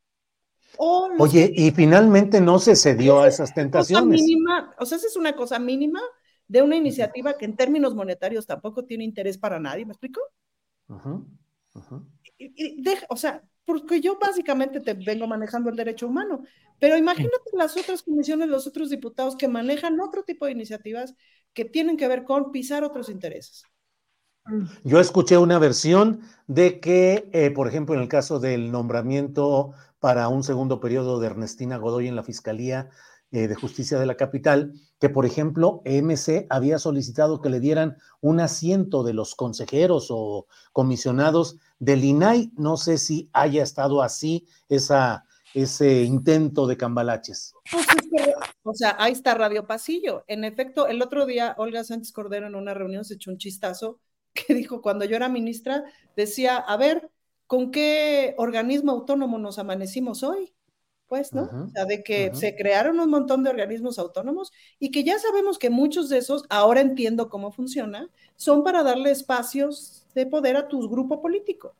O 0.78 1.08
Oye, 1.18 1.52
y 1.54 1.70
finalmente 1.70 2.40
no 2.40 2.58
se 2.58 2.76
cedió 2.76 3.20
a 3.20 3.28
esas 3.28 3.54
tentaciones. 3.54 4.20
mínima, 4.22 4.74
o 4.78 4.86
sea, 4.86 4.98
esa 4.98 5.06
es 5.06 5.16
una 5.16 5.34
cosa 5.34 5.58
mínima 5.58 6.00
de 6.48 6.62
una 6.62 6.76
iniciativa 6.76 7.36
que 7.36 7.44
en 7.44 7.56
términos 7.56 7.94
monetarios 7.94 8.46
tampoco 8.46 8.84
tiene 8.84 9.04
interés 9.04 9.38
para 9.38 9.58
nadie, 9.60 9.84
¿me 9.86 9.92
explico? 9.92 10.20
Ujú. 10.88 11.26
Y- 12.38 12.52
y 12.78 12.82
deja- 12.82 13.06
o 13.08 13.16
sea, 13.16 13.42
porque 13.64 14.00
yo 14.00 14.18
básicamente 14.18 14.80
te 14.80 14.94
vengo 14.94 15.26
manejando 15.26 15.70
el 15.70 15.76
derecho 15.76 16.06
humano, 16.06 16.42
pero 16.78 16.96
imagínate 16.96 17.50
las 17.54 17.76
otras 17.76 18.02
comisiones, 18.02 18.48
los 18.48 18.66
otros 18.66 18.90
diputados 18.90 19.36
que 19.36 19.48
manejan 19.48 20.00
otro 20.00 20.22
tipo 20.24 20.46
de 20.46 20.52
iniciativas 20.52 21.14
que 21.52 21.64
tienen 21.64 21.96
que 21.96 22.08
ver 22.08 22.24
con 22.24 22.52
pisar 22.52 22.84
otros 22.84 23.08
intereses. 23.08 23.62
Yo 24.84 25.00
escuché 25.00 25.38
una 25.38 25.58
versión 25.58 26.20
de 26.46 26.80
que, 26.80 27.28
eh, 27.32 27.50
por 27.50 27.68
ejemplo, 27.68 27.94
en 27.94 28.00
el 28.00 28.08
caso 28.08 28.38
del 28.38 28.70
nombramiento 28.70 29.72
para 29.98 30.28
un 30.28 30.44
segundo 30.44 30.80
periodo 30.80 31.18
de 31.18 31.26
Ernestina 31.26 31.78
Godoy 31.78 32.06
en 32.06 32.16
la 32.16 32.22
Fiscalía 32.22 32.90
eh, 33.32 33.48
de 33.48 33.54
Justicia 33.56 33.98
de 33.98 34.06
la 34.06 34.16
Capital, 34.16 34.74
que, 35.00 35.08
por 35.08 35.26
ejemplo, 35.26 35.82
MC 35.84 36.46
había 36.48 36.78
solicitado 36.78 37.40
que 37.40 37.50
le 37.50 37.60
dieran 37.60 37.96
un 38.20 38.38
asiento 38.40 39.02
de 39.02 39.14
los 39.14 39.34
consejeros 39.34 40.08
o 40.10 40.46
comisionados 40.72 41.58
del 41.80 42.04
INAI. 42.04 42.52
No 42.56 42.76
sé 42.76 42.98
si 42.98 43.28
haya 43.32 43.64
estado 43.64 44.00
así 44.02 44.46
esa, 44.68 45.24
ese 45.54 46.04
intento 46.04 46.66
de 46.68 46.76
cambalaches. 46.76 47.52
Pues 47.70 47.86
o 48.62 48.74
sea, 48.74 48.96
ahí 48.98 49.12
está 49.12 49.34
Radio 49.34 49.66
Pasillo. 49.66 50.24
En 50.28 50.44
efecto, 50.44 50.86
el 50.86 51.02
otro 51.02 51.26
día 51.26 51.54
Olga 51.58 51.84
Sánchez 51.84 52.12
Cordero 52.12 52.46
en 52.46 52.54
una 52.54 52.74
reunión 52.74 53.04
se 53.04 53.14
echó 53.14 53.30
un 53.30 53.38
chistazo 53.38 53.98
que 54.46 54.54
dijo, 54.54 54.82
cuando 54.82 55.04
yo 55.04 55.16
era 55.16 55.28
ministra, 55.28 55.84
decía, 56.14 56.56
a 56.56 56.76
ver, 56.76 57.10
¿con 57.46 57.70
qué 57.70 58.34
organismo 58.38 58.92
autónomo 58.92 59.38
nos 59.38 59.58
amanecimos 59.58 60.22
hoy? 60.22 60.52
Pues, 61.08 61.32
¿no? 61.32 61.42
o 61.44 61.68
sea, 61.68 61.84
de 61.84 62.02
que 62.02 62.34
se 62.34 62.56
crearon 62.56 62.98
un 62.98 63.08
montón 63.08 63.44
de 63.44 63.50
organismos 63.50 63.96
autónomos 64.00 64.52
y 64.80 64.90
que 64.90 65.04
ya 65.04 65.20
sabemos 65.20 65.56
que 65.56 65.70
muchos 65.70 66.08
de 66.08 66.18
esos, 66.18 66.44
ahora 66.48 66.80
entiendo 66.80 67.28
cómo 67.28 67.52
funciona, 67.52 68.10
son 68.34 68.64
para 68.64 68.82
darle 68.82 69.12
espacios 69.12 70.04
de 70.16 70.26
poder 70.26 70.56
a 70.56 70.66
tu 70.66 70.88
grupo 70.88 71.22
político. 71.22 71.76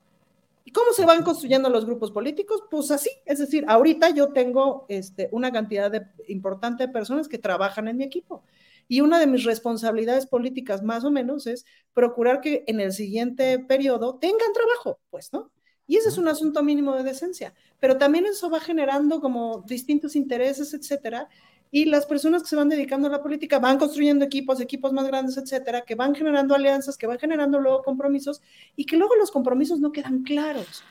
¿Y 0.65 0.71
cómo 0.71 0.93
se 0.93 1.07
van 1.07 1.25
construyendo 1.25 1.69
los 1.71 1.87
grupos 1.87 2.13
políticos? 2.13 2.63
Pues 2.71 2.91
así, 2.93 3.11
es 3.25 3.39
decir, 3.39 3.65
ahorita 3.67 4.11
yo 4.11 4.33
tengo 4.33 4.85
este, 4.89 5.29
una 5.33 5.51
cantidad 5.51 5.91
de, 5.91 6.07
importante 6.29 6.87
de 6.87 6.93
personas 6.93 7.27
que 7.27 7.39
trabajan 7.39 7.89
en 7.89 7.97
mi 7.97 8.05
equipo. 8.05 8.43
Y 8.89 9.01
una 9.01 9.19
de 9.19 9.27
mis 9.27 9.45
responsabilidades 9.45 10.27
políticas, 10.27 10.83
más 10.83 11.05
o 11.05 11.11
menos, 11.11 11.47
es 11.47 11.65
procurar 11.93 12.41
que 12.41 12.65
en 12.67 12.81
el 12.81 12.93
siguiente 12.93 13.59
periodo 13.59 14.19
tengan 14.19 14.53
trabajo, 14.53 15.01
pues, 15.11 15.33
¿no? 15.33 15.51
Y 15.87 15.97
ese 15.97 16.09
es 16.09 16.19
un 16.19 16.29
asunto 16.29 16.63
mínimo 16.63 16.95
de 16.95 17.05
decencia. 17.05 17.55
Pero 17.79 17.97
también 17.97 18.27
eso 18.27 18.51
va 18.51 18.61
generando 18.61 19.21
como 19.21 19.65
distintos 19.67 20.17
intereses, 20.17 20.75
etcétera. 20.75 21.29
Y 21.71 21.85
las 21.85 22.07
personas 22.07 22.43
que 22.43 22.49
se 22.49 22.57
van 22.57 22.69
dedicando 22.69 23.09
a 23.09 23.11
la 23.11 23.23
política 23.23 23.59
van 23.59 23.79
construyendo 23.79 24.25
equipos, 24.25 24.61
equipos 24.61 24.93
más 24.93 25.07
grandes, 25.07 25.37
etcétera, 25.37 25.83
que 25.83 25.95
van 25.95 26.15
generando 26.15 26.55
alianzas, 26.55 26.97
que 26.97 27.07
van 27.07 27.19
generando 27.19 27.61
luego 27.61 27.83
compromisos 27.83 28.41
y 28.77 28.85
que 28.87 28.97
luego 28.97 29.15
los 29.17 29.31
compromisos 29.31 29.81
no 29.81 29.93
quedan 29.93 30.23
claros, 30.23 30.85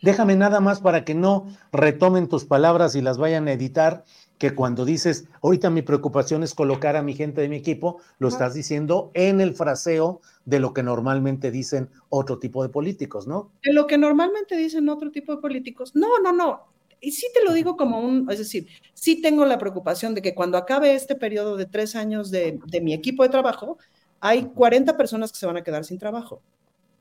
Déjame 0.00 0.36
nada 0.36 0.60
más 0.60 0.80
para 0.80 1.04
que 1.04 1.14
no 1.14 1.48
retomen 1.72 2.28
tus 2.28 2.44
palabras 2.44 2.94
y 2.94 3.02
las 3.02 3.18
vayan 3.18 3.48
a 3.48 3.52
editar, 3.52 4.04
que 4.38 4.54
cuando 4.54 4.84
dices, 4.84 5.26
ahorita 5.42 5.68
mi 5.68 5.82
preocupación 5.82 6.42
es 6.42 6.54
colocar 6.54 6.96
a 6.96 7.02
mi 7.02 7.14
gente 7.14 7.40
de 7.40 7.48
mi 7.48 7.56
equipo, 7.56 8.00
lo 8.18 8.28
estás 8.28 8.54
diciendo 8.54 9.10
en 9.14 9.40
el 9.40 9.54
fraseo 9.54 10.20
de 10.44 10.60
lo 10.60 10.72
que 10.72 10.82
normalmente 10.82 11.50
dicen 11.50 11.90
otro 12.08 12.38
tipo 12.38 12.62
de 12.62 12.68
políticos, 12.68 13.26
¿no? 13.26 13.50
De 13.62 13.72
lo 13.72 13.86
que 13.86 13.98
normalmente 13.98 14.56
dicen 14.56 14.88
otro 14.88 15.10
tipo 15.10 15.34
de 15.34 15.42
políticos. 15.42 15.94
No, 15.94 16.18
no, 16.22 16.32
no. 16.32 16.68
Y 17.00 17.12
sí 17.12 17.26
te 17.34 17.44
lo 17.44 17.52
digo 17.52 17.76
como 17.76 18.00
un, 18.00 18.30
es 18.30 18.38
decir, 18.38 18.68
sí 18.94 19.20
tengo 19.20 19.44
la 19.44 19.58
preocupación 19.58 20.14
de 20.14 20.22
que 20.22 20.34
cuando 20.34 20.56
acabe 20.56 20.94
este 20.94 21.14
periodo 21.14 21.56
de 21.56 21.66
tres 21.66 21.94
años 21.96 22.30
de, 22.30 22.58
de 22.66 22.80
mi 22.80 22.92
equipo 22.94 23.22
de 23.22 23.28
trabajo, 23.28 23.78
hay 24.20 24.46
40 24.46 24.96
personas 24.96 25.32
que 25.32 25.38
se 25.38 25.46
van 25.46 25.56
a 25.56 25.62
quedar 25.62 25.84
sin 25.84 25.98
trabajo. 25.98 26.42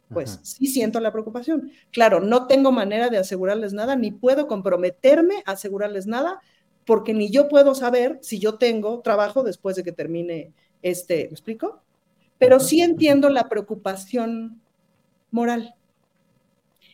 Pues 0.09 0.39
sí 0.43 0.68
siento 0.68 0.99
la 1.01 1.11
preocupación. 1.11 1.72
Claro, 1.91 2.22
no 2.22 2.47
tengo 2.47 2.72
manera 2.72 3.09
de 3.09 3.18
asegurarles 3.18 3.73
nada, 3.73 3.95
ni 3.95 4.11
puedo 4.11 4.47
comprometerme 4.47 5.43
a 5.45 5.51
asegurarles 5.51 6.07
nada, 6.07 6.39
porque 6.88 7.14
ni 7.14 7.30
yo 7.30 7.49
puedo 7.49 7.76
saber 7.76 8.18
si 8.22 8.39
yo 8.39 8.57
tengo 8.57 9.01
trabajo 9.01 9.43
después 9.43 9.76
de 9.76 9.84
que 9.84 9.91
termine 9.91 10.53
este, 10.81 11.26
¿me 11.26 11.34
explico? 11.34 11.81
Pero 12.38 12.61
sí 12.61 12.81
entiendo 12.81 13.30
la 13.30 13.49
preocupación 13.49 14.61
moral. 15.30 15.76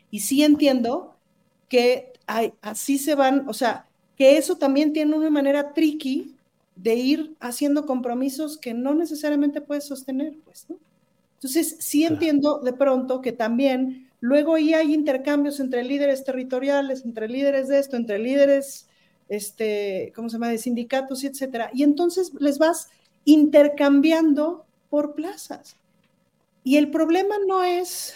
Y 0.10 0.22
sí 0.22 0.44
entiendo 0.44 1.16
que 1.70 2.12
hay, 2.26 2.54
así 2.62 2.98
se 2.98 3.14
van, 3.14 3.48
o 3.48 3.54
sea, 3.54 3.88
que 4.18 4.38
eso 4.38 4.58
también 4.58 4.94
tiene 4.94 5.16
una 5.16 5.30
manera 5.30 5.74
tricky 5.74 6.36
de 6.76 6.96
ir 6.96 7.36
haciendo 7.40 7.86
compromisos 7.86 8.58
que 8.58 8.74
no 8.74 8.96
necesariamente 8.96 9.62
puedes 9.62 9.86
sostener, 9.86 10.34
pues, 10.44 10.66
¿no? 10.70 10.78
Entonces, 11.36 11.76
sí 11.80 12.04
entiendo 12.04 12.60
de 12.60 12.74
pronto 12.74 13.22
que 13.22 13.32
también 13.32 14.10
luego 14.22 14.56
ahí 14.56 14.74
hay 14.74 14.92
intercambios 14.92 15.60
entre 15.60 15.84
líderes 15.84 16.24
territoriales, 16.24 17.06
entre 17.06 17.28
líderes 17.28 17.68
de 17.68 17.78
esto, 17.78 17.96
entre 17.96 18.18
líderes, 18.18 18.88
este, 19.30 20.12
¿cómo 20.16 20.30
se 20.30 20.34
llama?, 20.34 20.50
de 20.50 20.58
sindicatos 20.58 21.24
etcétera. 21.24 21.70
Y 21.74 21.84
entonces 21.84 22.32
les 22.40 22.58
vas 22.58 22.90
intercambiando 23.26 24.66
por 24.90 25.16
plazas. 25.16 25.78
Y 26.64 26.78
el 26.78 26.92
problema 26.92 27.36
no 27.48 27.64
es 27.64 28.16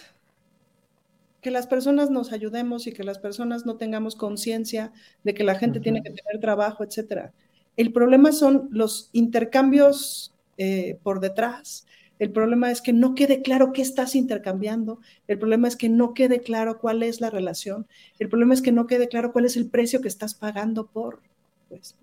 que 1.41 1.51
las 1.51 1.67
personas 1.67 2.09
nos 2.09 2.31
ayudemos 2.31 2.87
y 2.87 2.93
que 2.93 3.03
las 3.03 3.19
personas 3.19 3.65
no 3.65 3.77
tengamos 3.77 4.15
conciencia 4.15 4.91
de 5.23 5.33
que 5.33 5.43
la 5.43 5.55
gente 5.55 5.79
tiene 5.79 6.01
que 6.01 6.11
tener 6.11 6.41
trabajo, 6.41 6.83
etcétera. 6.83 7.33
El 7.77 7.93
problema 7.93 8.31
son 8.31 8.69
los 8.71 9.09
intercambios 9.13 10.33
eh, 10.57 10.97
por 11.03 11.19
detrás, 11.19 11.85
el 12.19 12.31
problema 12.31 12.71
es 12.71 12.81
que 12.81 12.93
no 12.93 13.13
quede 13.13 13.41
claro 13.41 13.73
qué 13.73 13.81
estás 13.81 14.15
intercambiando. 14.15 14.99
El 15.27 15.37
problema 15.37 15.67
es 15.67 15.75
que 15.75 15.89
no 15.89 16.13
quede 16.13 16.41
claro 16.41 16.79
cuál 16.79 17.03
es 17.03 17.21
la 17.21 17.29
relación. 17.29 17.87
El 18.17 18.29
problema 18.29 18.53
es 18.53 18.61
que 18.61 18.71
no 18.71 18.87
quede 18.87 19.07
claro 19.07 19.31
cuál 19.31 19.45
es 19.45 19.55
el 19.55 19.69
precio 19.69 20.01
que 20.01 20.07
estás 20.07 20.33
pagando 20.33 20.87
por. 20.87 21.21
Pues. 21.69 21.95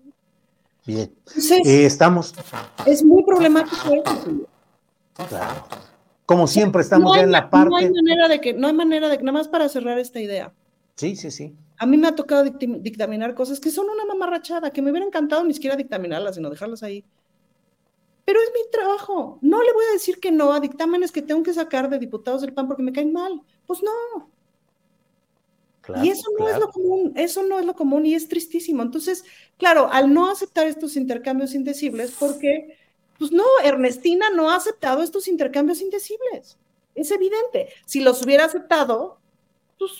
Bien. 0.85 1.11
Eh, 1.65 1.85
estamos. 1.85 2.33
Es 2.85 3.03
muy 3.03 3.23
problemático 3.23 3.93
eso. 3.93 4.47
Claro. 5.27 5.65
Como 6.25 6.47
siempre, 6.47 6.81
estamos 6.81 7.15
ya 7.15 7.23
en 7.23 7.31
la 7.31 7.49
parte. 7.49 7.69
No 7.69 7.77
hay 7.77 7.91
manera 7.91 8.27
de 8.27 8.41
que, 8.41 8.53
no 8.53 8.67
hay 8.67 8.73
manera 8.73 9.09
de 9.09 9.17
que, 9.17 9.23
nada 9.23 9.37
más 9.37 9.47
para 9.47 9.67
cerrar 9.69 9.99
esta 9.99 10.19
idea. 10.19 10.53
Sí, 10.95 11.15
sí, 11.15 11.29
sí. 11.29 11.53
A 11.77 11.85
mí 11.85 11.97
me 11.97 12.07
ha 12.07 12.15
tocado 12.15 12.43
dictaminar 12.43 13.35
cosas 13.35 13.59
que 13.59 13.69
son 13.69 13.87
una 13.89 14.05
mamarrachada, 14.05 14.71
que 14.71 14.81
me 14.81 14.91
hubiera 14.91 15.05
encantado 15.05 15.43
ni 15.43 15.53
siquiera 15.53 15.75
dictaminarlas, 15.75 16.35
sino 16.35 16.49
dejarlas 16.49 16.83
ahí 16.83 17.03
pero 18.25 18.39
es 18.41 18.49
mi 18.53 18.69
trabajo. 18.71 19.37
No 19.41 19.63
le 19.63 19.71
voy 19.71 19.85
a 19.89 19.93
decir 19.93 20.19
que 20.19 20.31
no 20.31 20.51
a 20.51 20.59
dictámenes 20.59 21.11
que 21.11 21.21
tengo 21.21 21.43
que 21.43 21.53
sacar 21.53 21.89
de 21.89 21.99
diputados 21.99 22.41
del 22.41 22.53
PAN 22.53 22.67
porque 22.67 22.83
me 22.83 22.91
caen 22.91 23.13
mal. 23.13 23.41
Pues 23.67 23.81
no. 23.83 24.31
y 26.03 26.09
eso 26.09 26.31
no 26.37 26.49
es 26.49 26.57
lo 26.57 26.69
común, 26.69 27.13
eso 27.15 27.43
no 27.43 27.59
es 27.59 27.65
lo 27.65 27.75
común 27.75 28.05
y 28.07 28.15
es 28.15 28.27
tristísimo. 28.27 28.81
Entonces, 28.81 29.23
claro, 29.57 29.89
al 29.91 30.11
no 30.11 30.29
aceptar 30.29 30.65
estos 30.65 30.95
intercambios 30.95 31.53
indecibles, 31.53 32.15
porque, 32.19 32.75
pues 33.19 33.31
no, 33.31 33.45
Ernestina 33.63 34.31
no 34.31 34.49
ha 34.49 34.55
aceptado 34.55 35.03
estos 35.03 35.27
intercambios 35.27 35.81
indecibles. 35.81 36.57
Es 36.95 37.11
evidente. 37.11 37.69
Si 37.85 38.01
los 38.01 38.23
hubiera 38.23 38.45
aceptado, 38.45 39.19
pues. 39.77 39.91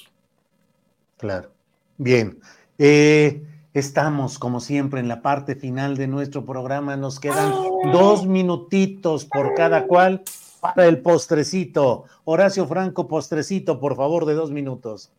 Claro. 1.18 1.52
Bien. 1.97 2.39
Eh, 2.80 3.41
Estamos, 3.76 4.39
como 4.39 4.61
siempre, 4.61 5.02
en 5.02 5.10
la 5.10 5.22
parte 5.22 5.53
final 5.53 5.97
de 5.97 6.07
nuestro 6.07 6.45
programa. 6.45 6.95
Nos 6.95 7.19
quedan 7.19 7.52
dos 7.91 8.26
minutitos 8.26 9.26
por 9.26 9.53
cada 9.53 9.85
cual 9.85 10.23
para 10.61 10.88
el 10.88 11.02
postrecito. 11.02 12.06
Horacio 12.23 12.65
Franco, 12.68 13.10
postrecito, 13.10 13.77
por 13.81 13.97
favor, 13.97 14.26
de 14.26 14.34
dos 14.34 14.49
minutos. 14.49 15.11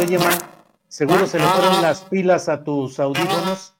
Oye, 0.00 0.18
man, 0.18 0.38
¿seguro 0.88 1.26
se 1.26 1.38
le 1.38 1.44
fueron 1.44 1.82
las 1.82 2.00
pilas 2.00 2.48
a 2.48 2.64
tus 2.64 2.98
audífonos? 3.00 3.74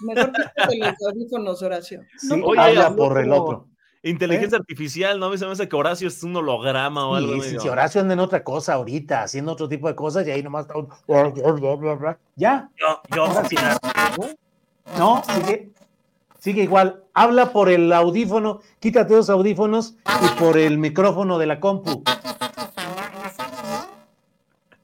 Mejor 0.00 0.32
que 0.70 0.78
los 0.78 0.94
audífonos, 1.06 1.62
Horacio. 1.62 2.00
Sí, 2.16 2.42
habla 2.56 2.96
por 2.96 3.18
el 3.18 3.30
otro. 3.30 3.69
Inteligencia 4.02 4.56
¿Eh? 4.56 4.60
artificial, 4.60 5.20
¿no? 5.20 5.26
A 5.26 5.30
mí 5.30 5.36
se 5.36 5.44
me 5.44 5.52
hace 5.52 5.68
que 5.68 5.76
Horacio 5.76 6.08
es 6.08 6.22
un 6.22 6.34
holograma 6.34 7.06
o 7.06 7.14
algo. 7.16 7.42
Sí, 7.42 7.56
sí, 7.60 7.68
Horacio 7.68 8.00
anda 8.00 8.14
en 8.14 8.20
otra 8.20 8.42
cosa 8.42 8.74
ahorita, 8.74 9.22
haciendo 9.22 9.52
otro 9.52 9.68
tipo 9.68 9.88
de 9.88 9.94
cosas 9.94 10.26
y 10.26 10.30
ahí 10.30 10.42
nomás 10.42 10.62
está 10.62 10.78
un... 10.78 10.88
Ya. 12.36 12.70
Yo, 12.78 13.02
yo, 13.14 13.28
No, 14.98 15.22
sigue, 15.34 15.70
sigue 16.38 16.62
igual. 16.62 17.04
Habla 17.12 17.52
por 17.52 17.68
el 17.68 17.92
audífono, 17.92 18.60
quítate 18.78 19.14
los 19.14 19.28
audífonos 19.28 19.96
y 20.22 20.40
por 20.40 20.56
el 20.56 20.78
micrófono 20.78 21.38
de 21.38 21.46
la 21.46 21.60
compu. 21.60 22.02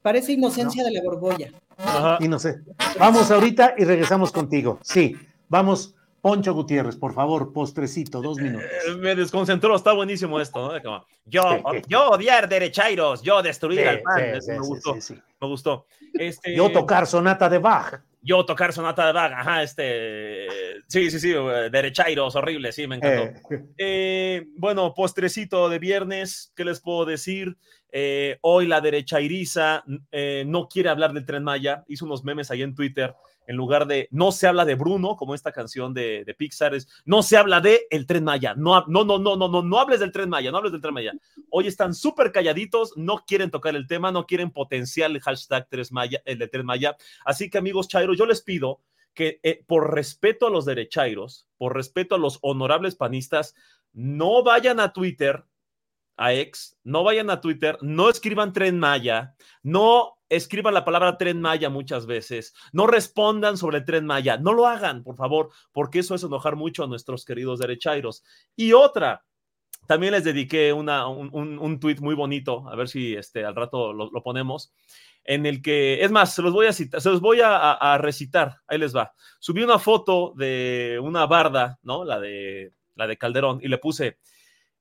Parece 0.03 0.33
inocencia 0.33 0.83
de 0.83 0.91
la 0.91 1.01
borbolla. 1.03 1.51
Ajá. 1.77 2.17
Y 2.19 2.27
no 2.27 2.37
sé. 2.37 2.61
Vamos 2.99 3.31
ahorita 3.31 3.73
y 3.77 3.83
regresamos 3.83 4.31
contigo. 4.31 4.77
Sí, 4.83 5.15
vamos 5.49 5.95
Poncho 6.21 6.53
Gutiérrez, 6.53 6.95
por 6.95 7.13
favor, 7.13 7.53
postrecito, 7.53 8.21
dos 8.21 8.37
minutos. 8.37 8.67
Eh, 8.87 8.95
me 8.95 9.15
desconcentró, 9.15 9.75
está 9.75 9.93
buenísimo 9.93 10.39
esto, 10.39 10.79
¿no? 10.81 11.05
yo, 11.25 11.41
yo 11.87 12.09
odiar 12.09 12.49
derechairos, 12.49 13.21
yo 13.21 13.41
destruir 13.41 13.87
al 13.87 14.01
pan. 14.01 14.33
me, 14.47 14.59
gustó, 14.59 14.95
me 14.95 15.47
gustó. 15.47 15.85
Este, 16.13 16.55
yo 16.55 16.71
tocar 16.71 17.05
sonata 17.05 17.47
de 17.49 17.59
Bach. 17.59 18.01
Yo 18.21 18.43
tocar 18.45 18.73
sonata 18.73 19.05
de 19.05 19.13
Bach, 19.13 19.31
ajá, 19.31 19.63
este. 19.63 20.47
Sí, 20.87 21.11
sí, 21.11 21.19
sí, 21.19 21.33
eh, 21.33 21.69
derechairos, 21.71 22.35
horrible, 22.35 22.71
sí, 22.71 22.87
me 22.87 22.95
encantó. 22.95 23.39
Eh. 23.77 24.47
bueno, 24.57 24.93
postrecito 24.93 25.69
de 25.69 25.79
viernes, 25.79 26.51
¿qué 26.55 26.65
les 26.65 26.79
puedo 26.79 27.05
decir? 27.05 27.57
hoy 28.41 28.67
la 28.67 28.79
derechairiza 28.79 29.83
no 30.45 30.67
quiere 30.67 30.89
hablar 30.89 31.13
del 31.13 31.25
tren 31.25 31.43
Maya, 31.43 31.83
hizo 31.87 32.05
unos 32.05 32.23
memes 32.23 32.51
ahí 32.51 32.61
en 32.61 32.75
Twitter 32.75 33.15
en 33.47 33.55
lugar 33.55 33.87
de 33.87 34.07
no 34.11 34.31
se 34.31 34.45
habla 34.45 34.65
de 34.65 34.75
Bruno, 34.75 35.15
como 35.15 35.33
esta 35.33 35.51
canción 35.51 35.93
de, 35.93 36.35
Pixar, 36.37 36.75
es 36.75 36.87
no 37.05 37.23
se 37.23 37.37
habla 37.37 37.61
de 37.61 37.87
el 37.89 38.05
tren 38.05 38.23
Maya. 38.23 38.53
No, 38.55 38.85
no, 38.87 39.03
no, 39.03 39.17
no, 39.17 39.35
no, 39.35 39.47
no, 39.47 39.63
no 39.63 39.79
hables 39.79 40.01
del 40.01 40.11
tren 40.11 40.29
Maya, 40.29 40.51
no 40.51 40.57
hables 40.57 40.73
del 40.73 40.81
tren 40.81 40.93
Maya. 40.93 41.13
Hoy 41.49 41.67
están 41.67 41.93
súper 41.93 42.31
calladitos, 42.31 42.95
no 42.97 43.23
quieren 43.25 43.49
tocar 43.49 43.75
el 43.75 43.87
tema, 43.87 44.11
no 44.11 44.25
quieren 44.25 44.51
potenciar 44.51 45.09
el 45.09 45.21
hashtag 45.21 45.67
3 45.69 45.91
Maya, 45.91 46.21
el 46.25 46.37
de 46.37 46.47
tren 46.47 46.65
Maya. 46.65 46.95
Así 47.25 47.49
que, 47.49 47.57
amigos 47.57 47.87
Chairo, 47.87 48.13
yo 48.13 48.25
les 48.25 48.41
pido 48.41 48.81
que 49.13 49.39
eh, 49.41 49.63
por 49.65 49.95
respeto 49.95 50.45
a 50.45 50.49
los 50.51 50.65
derechairos, 50.65 51.47
por 51.57 51.73
respeto 51.73 52.15
a 52.15 52.19
los 52.19 52.37
honorables 52.41 52.95
panistas, 52.95 53.55
no 53.93 54.43
vayan 54.43 54.79
a 54.79 54.93
Twitter 54.93 55.43
a 56.17 56.33
ex, 56.33 56.77
no 56.83 57.03
vayan 57.03 57.29
a 57.29 57.41
Twitter, 57.41 57.77
no 57.81 58.09
escriban 58.09 58.51
Tren 58.51 58.77
Maya, 58.79 59.35
no 59.63 60.16
escriban 60.29 60.73
la 60.73 60.85
palabra 60.85 61.17
Tren 61.17 61.41
Maya 61.41 61.69
muchas 61.69 62.05
veces, 62.05 62.53
no 62.71 62.87
respondan 62.87 63.57
sobre 63.57 63.79
el 63.79 63.85
Tren 63.85 64.05
Maya, 64.05 64.37
no 64.37 64.53
lo 64.53 64.67
hagan, 64.67 65.03
por 65.03 65.15
favor, 65.15 65.49
porque 65.71 65.99
eso 65.99 66.15
es 66.15 66.23
enojar 66.23 66.55
mucho 66.55 66.83
a 66.83 66.87
nuestros 66.87 67.25
queridos 67.25 67.59
derechairos. 67.59 68.23
Y 68.55 68.73
otra, 68.73 69.25
también 69.87 70.11
les 70.11 70.23
dediqué 70.23 70.73
una, 70.73 71.07
un, 71.07 71.29
un, 71.33 71.79
tweet 71.79 71.97
muy 71.99 72.13
bonito, 72.13 72.67
a 72.69 72.75
ver 72.75 72.89
si 72.89 73.15
este, 73.15 73.45
al 73.45 73.55
rato 73.55 73.93
lo, 73.93 74.11
ponemos, 74.21 74.73
en 75.23 75.45
el 75.45 75.61
que, 75.61 76.03
es 76.03 76.11
más, 76.11 76.35
se 76.35 76.41
los 76.41 76.53
voy 76.53 76.67
a 76.67 76.73
citar, 76.73 77.01
se 77.01 77.09
los 77.09 77.21
voy 77.21 77.39
a, 77.41 77.97
recitar, 77.97 78.57
ahí 78.67 78.77
les 78.77 78.95
va. 78.95 79.13
Subí 79.39 79.63
una 79.63 79.79
foto 79.79 80.33
de 80.35 80.99
una 81.01 81.25
barda, 81.25 81.79
¿no? 81.83 82.03
La 82.03 82.19
de, 82.19 82.73
la 82.95 83.07
de 83.07 83.17
Calderón, 83.17 83.59
y 83.61 83.69
le 83.69 83.77
puse, 83.77 84.17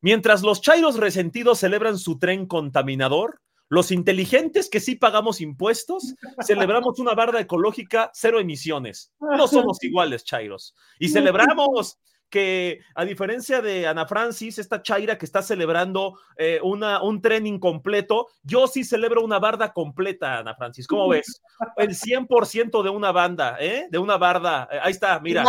mientras 0.01 0.43
los 0.43 0.61
chairos 0.61 0.97
resentidos 0.97 1.61
celebran 1.61 1.99
su 1.99 2.19
tren 2.19 2.47
contaminador, 2.47 3.41
los 3.69 3.91
inteligentes 3.91 4.71
que 4.71 4.81
sí 4.81 4.95
pagamos 4.95 5.41
impuestos, 5.41 6.15
celebramos 6.45 6.99
una 6.99 7.15
barda 7.15 7.41
ecológica 7.41 8.11
cero 8.15 8.39
emisiones. 8.39 9.13
No 9.21 9.49
somos 9.49 9.83
iguales, 9.83 10.25
chairos. 10.25 10.75
Y 10.99 11.09
celebramos 11.09 11.99
que 12.29 12.81
a 12.95 13.05
diferencia 13.05 13.63
de 13.63 13.87
Ana 13.87 14.07
Francis, 14.07 14.59
esta 14.59 14.83
Chaira 14.83 15.17
que 15.17 15.25
está 15.25 15.43
celebrando 15.43 16.19
eh, 16.37 16.61
una, 16.63 17.03
un 17.03 17.21
tren 17.21 17.47
incompleto, 17.47 18.29
yo 18.43 18.67
sí 18.67 18.85
celebro 18.85 19.23
una 19.23 19.39
barda 19.39 19.73
completa, 19.73 20.39
Ana 20.39 20.55
Francis. 20.55 20.87
¿Cómo 20.87 21.09
ves? 21.09 21.41
El 21.77 21.91
100% 21.91 22.83
de 22.83 22.91
una 22.91 23.13
banda, 23.13 23.57
¿eh? 23.61 23.87
De 23.91 23.99
una 23.99 24.17
barda. 24.17 24.69
Eh, 24.71 24.79
ahí 24.83 24.93
está, 24.93 25.21
mira. 25.21 25.45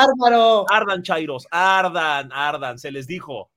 Ardan, 0.69 1.01
Chairos, 1.01 1.47
ardan, 1.51 2.31
ardan, 2.31 2.77
se 2.77 2.91
les 2.91 3.07
dijo. 3.07 3.51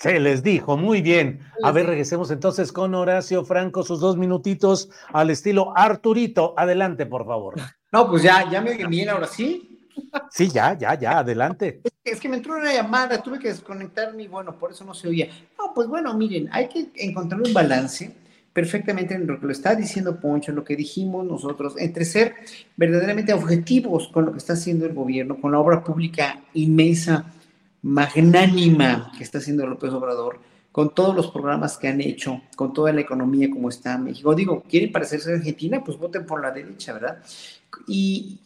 Se 0.00 0.18
les 0.20 0.42
dijo, 0.42 0.76
muy 0.76 1.02
bien. 1.02 1.40
A 1.62 1.72
ver, 1.72 1.86
regresemos 1.86 2.30
entonces 2.30 2.72
con 2.72 2.94
Horacio 2.94 3.44
Franco, 3.44 3.82
sus 3.82 4.00
dos 4.00 4.16
minutitos 4.16 4.90
al 5.12 5.30
estilo 5.30 5.72
Arturito. 5.76 6.54
Adelante, 6.56 7.06
por 7.06 7.26
favor. 7.26 7.54
No, 7.92 8.08
pues 8.08 8.22
ya, 8.22 8.48
ya 8.50 8.60
me 8.60 8.70
oyen 8.70 8.90
bien 8.90 9.08
ahora 9.08 9.26
sí. 9.26 9.78
Sí, 10.30 10.48
ya, 10.48 10.76
ya, 10.76 10.94
ya, 10.98 11.18
adelante. 11.18 11.80
Es 12.04 12.20
que, 12.20 12.28
me 12.30 12.38
entró 12.38 12.56
una 12.56 12.72
llamada, 12.72 13.22
tuve 13.22 13.38
que 13.38 13.48
desconectarme 13.48 14.22
y 14.22 14.28
bueno, 14.28 14.58
por 14.58 14.70
eso 14.70 14.82
no 14.82 14.94
se 14.94 15.08
oía. 15.08 15.28
No, 15.58 15.74
pues 15.74 15.86
bueno, 15.88 16.14
miren, 16.14 16.48
hay 16.50 16.66
que 16.66 16.90
encontrar 16.96 17.42
un 17.42 17.52
balance 17.52 18.10
perfectamente 18.54 19.14
en 19.14 19.26
lo 19.26 19.38
que 19.38 19.44
lo 19.44 19.52
está 19.52 19.74
diciendo 19.74 20.18
Poncho, 20.18 20.50
en 20.50 20.56
lo 20.56 20.64
que 20.64 20.74
dijimos 20.74 21.26
nosotros, 21.26 21.74
entre 21.76 22.06
ser 22.06 22.34
verdaderamente 22.76 23.34
objetivos 23.34 24.08
con 24.08 24.24
lo 24.24 24.32
que 24.32 24.38
está 24.38 24.54
haciendo 24.54 24.86
el 24.86 24.94
gobierno, 24.94 25.38
con 25.38 25.52
la 25.52 25.58
obra 25.58 25.84
pública 25.84 26.40
inmensa, 26.54 27.26
magnánima 27.82 29.12
que 29.16 29.24
está 29.24 29.38
haciendo 29.38 29.66
López 29.66 29.92
Obrador, 29.92 30.40
con 30.72 30.94
todos 30.94 31.14
los 31.14 31.30
programas 31.30 31.76
que 31.76 31.88
han 31.88 32.00
hecho, 32.00 32.40
con 32.54 32.72
toda 32.72 32.92
la 32.92 33.00
economía 33.00 33.50
como 33.50 33.68
está 33.68 33.98
México. 33.98 34.34
Digo, 34.34 34.62
¿quieren 34.68 34.92
parecerse 34.92 35.32
a 35.32 35.36
Argentina? 35.36 35.82
Pues 35.82 35.98
voten 35.98 36.26
por 36.26 36.40
la 36.40 36.50
derecha, 36.50 36.92
¿verdad? 36.92 37.18
Y, 37.86 38.38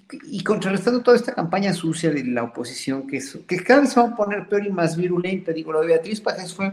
contrarrestando 0.45 1.03
toda 1.03 1.17
esta 1.17 1.35
campaña 1.35 1.73
sucia 1.73 2.11
de 2.11 2.25
la 2.25 2.45
oposición, 2.45 3.07
que, 3.07 3.21
que 3.47 3.63
cada 3.63 3.81
vez 3.81 3.91
se 3.91 4.01
va 4.01 4.09
a 4.09 4.17
poner 4.17 4.49
peor 4.49 4.67
y 4.67 4.71
más 4.71 4.97
virulenta, 4.97 5.53
digo, 5.53 5.73
lo 5.73 5.81
de 5.81 5.89
Beatriz 5.89 6.21
Pajes 6.21 6.55
fue 6.55 6.73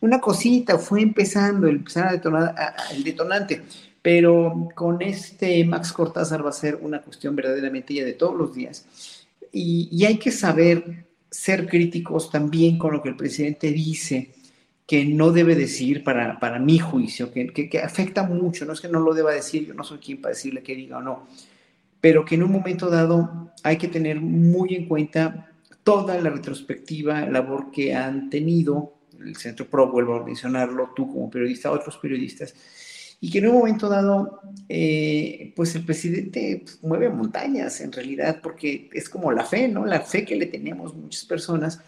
una 0.00 0.20
cosita, 0.20 0.78
fue 0.78 1.02
empezando, 1.02 1.66
empezar 1.66 2.08
a 2.08 2.12
detonar, 2.12 2.54
el 2.92 3.02
detonante, 3.02 3.62
pero 4.00 4.68
con 4.74 5.02
este 5.02 5.64
Max 5.64 5.92
Cortázar 5.92 6.44
va 6.44 6.50
a 6.50 6.52
ser 6.52 6.78
una 6.80 7.02
cuestión 7.02 7.34
verdaderamente 7.34 7.94
ya 7.94 8.04
de 8.04 8.12
todos 8.12 8.36
los 8.36 8.54
días. 8.54 8.84
Y, 9.52 9.88
y 9.90 10.04
hay 10.04 10.18
que 10.18 10.30
saber 10.30 11.07
ser 11.30 11.66
críticos 11.66 12.30
también 12.30 12.78
con 12.78 12.92
lo 12.92 13.02
que 13.02 13.10
el 13.10 13.16
presidente 13.16 13.70
dice, 13.72 14.30
que 14.86 15.04
no 15.04 15.32
debe 15.32 15.54
decir 15.54 16.02
para, 16.02 16.40
para 16.40 16.58
mi 16.58 16.78
juicio, 16.78 17.30
que, 17.30 17.48
que, 17.48 17.68
que, 17.68 17.80
afecta 17.80 18.22
mucho, 18.22 18.64
no 18.64 18.72
es 18.72 18.80
que 18.80 18.88
no 18.88 19.00
lo 19.00 19.12
deba 19.12 19.32
decir, 19.32 19.66
yo 19.66 19.74
no 19.74 19.84
soy 19.84 19.98
quien 19.98 20.22
para 20.22 20.34
decirle 20.34 20.62
que 20.62 20.74
diga 20.74 20.98
o 20.98 21.02
no, 21.02 21.26
pero 22.00 22.24
que 22.24 22.36
en 22.36 22.42
un 22.42 22.52
momento 22.52 22.88
dado 22.88 23.52
hay 23.62 23.76
que 23.76 23.88
tener 23.88 24.20
muy 24.20 24.74
en 24.74 24.86
cuenta 24.86 25.50
toda 25.82 26.18
la 26.20 26.30
retrospectiva, 26.30 27.26
labor 27.26 27.70
que 27.70 27.94
han 27.94 28.30
tenido 28.30 28.94
el 29.20 29.36
Centro 29.36 29.66
PRO, 29.66 29.90
vuelvo 29.90 30.14
a 30.16 30.24
mencionarlo, 30.24 30.92
tú 30.94 31.12
como 31.12 31.30
periodista, 31.30 31.70
otros 31.70 31.98
periodistas, 31.98 32.54
y 33.20 33.30
que 33.30 33.38
en 33.38 33.48
un 33.48 33.54
momento 33.54 33.88
dado, 33.88 34.40
eh, 34.68 35.52
pues 35.56 35.74
el 35.74 35.84
presidente 35.84 36.62
pues, 36.64 36.82
mueve 36.82 37.08
montañas 37.08 37.80
en 37.80 37.92
realidad, 37.92 38.40
porque 38.42 38.88
es 38.92 39.08
como 39.08 39.32
la 39.32 39.44
fe, 39.44 39.68
¿no? 39.68 39.84
La 39.84 40.00
fe 40.00 40.24
que 40.24 40.36
le 40.36 40.46
tenemos 40.46 40.94
muchas 40.94 41.24
personas 41.24 41.80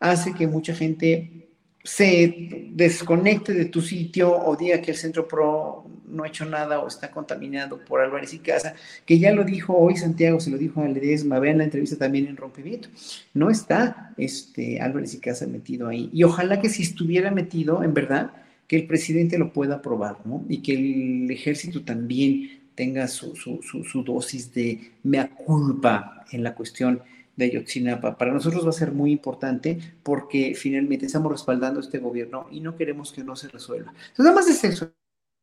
hace 0.00 0.34
que 0.34 0.46
mucha 0.46 0.74
gente 0.74 1.42
se 1.84 2.68
desconecte 2.70 3.54
de 3.54 3.64
tu 3.66 3.80
sitio 3.80 4.32
o 4.32 4.56
diga 4.56 4.80
que 4.80 4.92
el 4.92 4.96
Centro 4.96 5.26
PRO 5.26 5.84
no 6.08 6.24
ha 6.24 6.28
hecho 6.28 6.44
nada 6.44 6.80
o 6.80 6.86
está 6.86 7.10
contaminado 7.10 7.78
por 7.84 8.00
Álvarez 8.00 8.34
y 8.34 8.38
Casa, 8.38 8.74
que 9.04 9.18
ya 9.18 9.32
lo 9.32 9.44
dijo 9.44 9.76
hoy 9.76 9.96
Santiago, 9.96 10.38
se 10.38 10.50
lo 10.50 10.58
dijo 10.58 10.82
a 10.82 10.88
Ledesma, 10.88 11.38
vean 11.38 11.58
la 11.58 11.64
entrevista 11.64 11.96
también 11.96 12.26
en 12.26 12.36
Rompimiento. 12.36 12.88
No 13.34 13.50
está 13.50 14.12
este, 14.16 14.80
Álvarez 14.80 15.14
y 15.14 15.18
Casa 15.18 15.46
metido 15.46 15.88
ahí. 15.88 16.10
Y 16.12 16.22
ojalá 16.24 16.60
que 16.60 16.68
si 16.68 16.82
estuviera 16.82 17.30
metido, 17.30 17.82
en 17.82 17.94
verdad, 17.94 18.30
que 18.72 18.78
el 18.78 18.86
presidente 18.86 19.36
lo 19.36 19.52
pueda 19.52 19.74
aprobar, 19.74 20.16
¿no? 20.24 20.46
Y 20.48 20.62
que 20.62 20.72
el 20.72 21.30
ejército 21.30 21.84
también 21.84 22.62
tenga 22.74 23.06
su, 23.06 23.36
su, 23.36 24.02
dosis 24.02 24.54
de 24.54 24.92
mea 25.02 25.28
culpa 25.28 26.24
en 26.32 26.42
la 26.42 26.54
cuestión 26.54 27.02
de 27.36 27.44
Ayotzinapa. 27.44 28.16
Para 28.16 28.32
nosotros 28.32 28.64
va 28.64 28.70
a 28.70 28.72
ser 28.72 28.92
muy 28.92 29.12
importante 29.12 29.78
porque 30.02 30.54
finalmente 30.56 31.04
estamos 31.04 31.30
respaldando 31.30 31.80
este 31.80 31.98
gobierno 31.98 32.46
y 32.50 32.60
no 32.60 32.74
queremos 32.74 33.12
que 33.12 33.22
no 33.22 33.36
se 33.36 33.48
resuelva. 33.48 33.90
Entonces, 33.90 34.24
además 34.24 34.62
de 34.62 34.68
eso, 34.68 34.90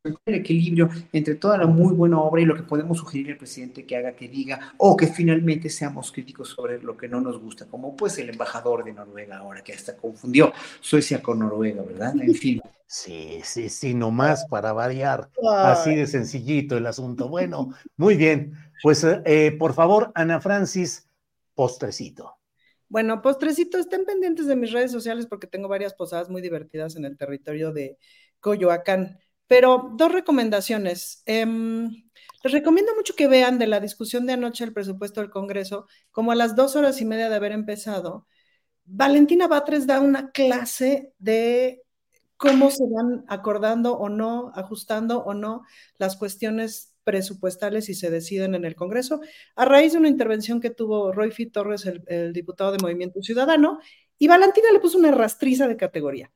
el 0.02 0.34
equilibrio 0.34 0.88
entre 1.12 1.34
toda 1.34 1.58
la 1.58 1.66
muy 1.66 1.94
buena 1.94 2.18
obra 2.20 2.40
y 2.40 2.46
lo 2.46 2.56
que 2.56 2.62
podemos 2.62 2.98
sugerir 2.98 3.32
al 3.32 3.36
presidente 3.36 3.84
que 3.84 3.96
haga, 3.96 4.12
que 4.12 4.28
diga, 4.28 4.72
o 4.78 4.96
que 4.96 5.06
finalmente 5.06 5.68
seamos 5.68 6.10
críticos 6.10 6.48
sobre 6.48 6.82
lo 6.82 6.96
que 6.96 7.08
no 7.08 7.20
nos 7.20 7.38
gusta, 7.38 7.66
como 7.66 7.94
pues 7.96 8.16
el 8.18 8.30
embajador 8.30 8.84
de 8.84 8.94
Noruega 8.94 9.38
ahora 9.38 9.62
que 9.62 9.74
hasta 9.74 9.96
confundió 9.96 10.52
Suecia 10.80 11.20
con 11.20 11.40
Noruega, 11.40 11.82
¿verdad? 11.82 12.14
En 12.18 12.34
fin. 12.34 12.60
Sí, 12.86 13.40
sí, 13.44 13.68
sí, 13.68 13.94
nomás 13.94 14.46
para 14.46 14.72
variar, 14.72 15.30
así 15.46 15.94
de 15.94 16.06
sencillito 16.06 16.76
el 16.76 16.86
asunto. 16.86 17.28
Bueno, 17.28 17.72
muy 17.96 18.16
bien, 18.16 18.54
pues 18.82 19.04
eh, 19.04 19.54
por 19.58 19.74
favor, 19.74 20.10
Ana 20.14 20.40
Francis, 20.40 21.08
postrecito. 21.54 22.36
Bueno, 22.88 23.22
postrecito, 23.22 23.78
estén 23.78 24.04
pendientes 24.04 24.46
de 24.46 24.56
mis 24.56 24.72
redes 24.72 24.90
sociales 24.90 25.26
porque 25.26 25.46
tengo 25.46 25.68
varias 25.68 25.94
posadas 25.94 26.28
muy 26.30 26.42
divertidas 26.42 26.96
en 26.96 27.04
el 27.04 27.16
territorio 27.16 27.72
de 27.72 27.96
Coyoacán. 28.40 29.20
Pero 29.50 29.90
dos 29.96 30.12
recomendaciones. 30.12 31.24
Em, 31.26 31.90
les 32.44 32.52
recomiendo 32.52 32.94
mucho 32.94 33.16
que 33.16 33.26
vean 33.26 33.58
de 33.58 33.66
la 33.66 33.80
discusión 33.80 34.24
de 34.24 34.34
anoche 34.34 34.64
del 34.64 34.72
presupuesto 34.72 35.20
del 35.20 35.30
Congreso, 35.30 35.88
como 36.12 36.30
a 36.30 36.36
las 36.36 36.54
dos 36.54 36.76
horas 36.76 37.00
y 37.00 37.04
media 37.04 37.28
de 37.28 37.34
haber 37.34 37.50
empezado, 37.50 38.28
Valentina 38.84 39.48
Batres 39.48 39.88
da 39.88 40.00
una 40.00 40.30
clase 40.30 41.14
de 41.18 41.82
cómo 42.36 42.70
se 42.70 42.84
van 42.88 43.24
acordando 43.26 43.98
o 43.98 44.08
no, 44.08 44.52
ajustando 44.54 45.24
o 45.24 45.34
no 45.34 45.64
las 45.98 46.16
cuestiones 46.16 46.94
presupuestales 47.02 47.88
y 47.88 47.94
se 47.94 48.08
deciden 48.08 48.54
en 48.54 48.64
el 48.64 48.76
Congreso, 48.76 49.20
a 49.56 49.64
raíz 49.64 49.92
de 49.94 49.98
una 49.98 50.08
intervención 50.08 50.60
que 50.60 50.70
tuvo 50.70 51.10
Roy 51.10 51.32
Fit 51.32 51.52
Torres, 51.52 51.86
el, 51.86 52.32
diputado 52.32 52.70
de 52.70 52.78
Movimiento 52.80 53.20
Ciudadano, 53.20 53.80
y 54.16 54.28
Valentina 54.28 54.70
le 54.72 54.78
puso 54.78 54.96
una 54.96 55.10
rastriza 55.10 55.66
de 55.66 55.76
categoría, 55.76 56.30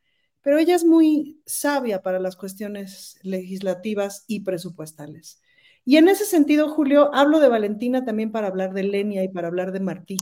pero 0.45 0.59
ella 0.59 0.75
es 0.75 0.85
muy 0.85 1.41
sabia 1.47 2.03
para 2.03 2.21
las 2.21 2.37
cuestiones 2.37 3.19
legislativas 3.23 4.25
y 4.29 4.41
presupuestales. 4.41 5.41
Y 5.87 5.97
en 5.97 6.09
ese 6.09 6.27
sentido, 6.27 6.69
Julio, 6.69 7.11
hablo 7.15 7.41
de 7.41 7.49
Valentina 7.49 8.05
también 8.05 8.31
para 8.31 8.49
hablar 8.49 8.75
de 8.75 8.85
Lenia 8.85 9.25
y 9.25 9.29
para 9.29 9.49
hablar 9.49 9.73
de 9.73 9.81
Martí. 9.81 10.19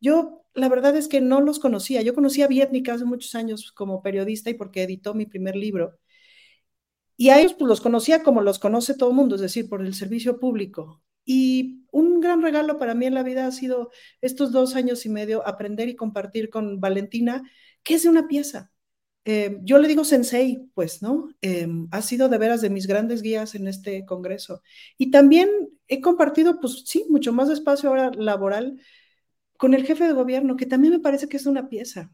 Yo, 0.00 0.44
la 0.54 0.68
verdad 0.68 0.96
es 0.96 1.06
que 1.06 1.20
no 1.20 1.40
los 1.40 1.60
conocía. 1.60 2.02
Yo 2.02 2.14
conocí 2.14 2.42
a 2.42 2.48
Vietnica 2.48 2.94
hace 2.94 3.04
muchos 3.04 3.36
años 3.36 3.70
como 3.72 4.02
periodista 4.02 4.50
y 4.50 4.54
porque 4.54 4.82
editó 4.82 5.14
mi 5.14 5.24
primer 5.24 5.54
libro. 5.54 5.98
Y 7.16 7.28
a 7.28 7.38
ellos 7.38 7.54
pues, 7.54 7.68
los 7.68 7.80
conocía 7.80 8.24
como 8.24 8.42
los 8.42 8.58
conoce 8.58 8.94
todo 8.94 9.10
el 9.10 9.16
mundo, 9.16 9.36
es 9.36 9.40
decir, 9.40 9.68
por 9.68 9.82
el 9.86 9.94
servicio 9.94 10.40
público. 10.40 11.00
Y 11.24 11.86
un 11.92 12.20
gran 12.20 12.42
regalo 12.42 12.76
para 12.76 12.94
mí 12.94 13.06
en 13.06 13.14
la 13.14 13.22
vida 13.22 13.46
ha 13.46 13.52
sido 13.52 13.90
estos 14.20 14.50
dos 14.50 14.74
años 14.74 15.06
y 15.06 15.10
medio 15.10 15.46
aprender 15.46 15.88
y 15.88 15.96
compartir 15.96 16.50
con 16.50 16.80
Valentina 16.80 17.48
qué 17.84 17.94
es 17.94 18.02
de 18.02 18.08
una 18.08 18.26
pieza. 18.26 18.73
Eh, 19.24 19.58
yo 19.62 19.78
le 19.78 19.88
digo 19.88 20.04
sensei, 20.04 20.68
pues, 20.74 21.02
¿no? 21.02 21.28
Eh, 21.40 21.66
ha 21.90 22.02
sido 22.02 22.28
de 22.28 22.38
veras 22.38 22.60
de 22.60 22.70
mis 22.70 22.86
grandes 22.86 23.22
guías 23.22 23.54
en 23.54 23.66
este 23.68 24.04
congreso. 24.04 24.62
Y 24.98 25.10
también 25.10 25.48
he 25.88 26.00
compartido, 26.00 26.60
pues 26.60 26.82
sí, 26.86 27.06
mucho 27.08 27.32
más 27.32 27.48
espacio 27.50 27.88
ahora 27.88 28.10
laboral 28.16 28.80
con 29.56 29.74
el 29.74 29.86
jefe 29.86 30.06
de 30.06 30.12
gobierno, 30.12 30.56
que 30.56 30.66
también 30.66 30.94
me 30.94 31.00
parece 31.00 31.28
que 31.28 31.36
es 31.38 31.46
una 31.46 31.68
pieza. 31.68 32.12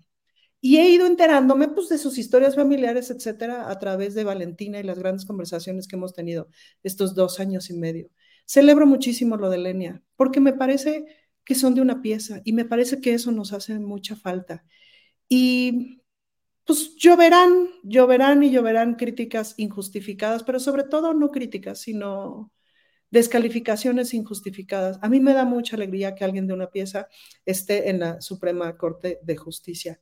Y 0.61 0.79
he 0.79 0.91
ido 0.91 1.07
enterándome 1.07 1.69
pues, 1.69 1.89
de 1.89 1.99
sus 1.99 2.19
historias 2.19 2.55
familiares, 2.55 3.11
etcétera, 3.11 3.71
a 3.71 3.79
través 3.79 4.15
de 4.15 4.25
Valentina 4.25 4.79
y 4.79 4.83
las 4.83 4.99
grandes 4.99 5.25
conversaciones 5.25 5.89
que 5.89 5.97
hemos 5.97 6.15
tenido 6.15 6.49
estos 6.83 7.15
dos 7.15 7.41
años 7.41 7.71
y 7.71 7.75
medio. 7.75 8.11
Celebro 8.47 8.87
muchísimo 8.87 9.37
lo 9.37 9.51
de 9.51 9.59
Lenia, 9.59 10.03
porque 10.17 10.41
me 10.41 10.53
parece 10.53 11.07
que 11.45 11.55
son 11.55 11.75
de 11.75 11.81
una 11.81 12.03
pieza 12.03 12.43
y 12.45 12.53
me 12.53 12.65
parece 12.65 13.01
que 13.01 13.15
eso 13.15 13.33
nos 13.33 13.53
hace 13.53 13.79
mucha 13.79 14.17
falta. 14.17 14.65
Y 15.29 16.00
pues 16.71 16.95
lloverán, 16.95 17.69
lloverán 17.83 18.45
y 18.45 18.53
lloverán 18.53 18.95
críticas 18.95 19.55
injustificadas, 19.57 20.45
pero 20.45 20.61
sobre 20.61 20.85
todo 20.85 21.15
no 21.15 21.33
críticas, 21.33 21.81
sino 21.81 22.53
descalificaciones 23.11 24.15
injustificadas. 24.15 25.01
A 25.03 25.09
mí 25.09 25.19
me 25.19 25.33
da 25.33 25.45
mucha 25.45 25.75
alegría 25.75 26.15
que 26.15 26.23
alguien 26.23 26.47
de 26.47 26.55
una 26.55 26.71
pieza 26.71 27.09
esté 27.45 27.91
en 27.91 27.99
la 27.99 28.21
Suprema 28.21 28.77
Corte 28.77 29.19
de 29.25 29.37
Justicia. 29.37 30.01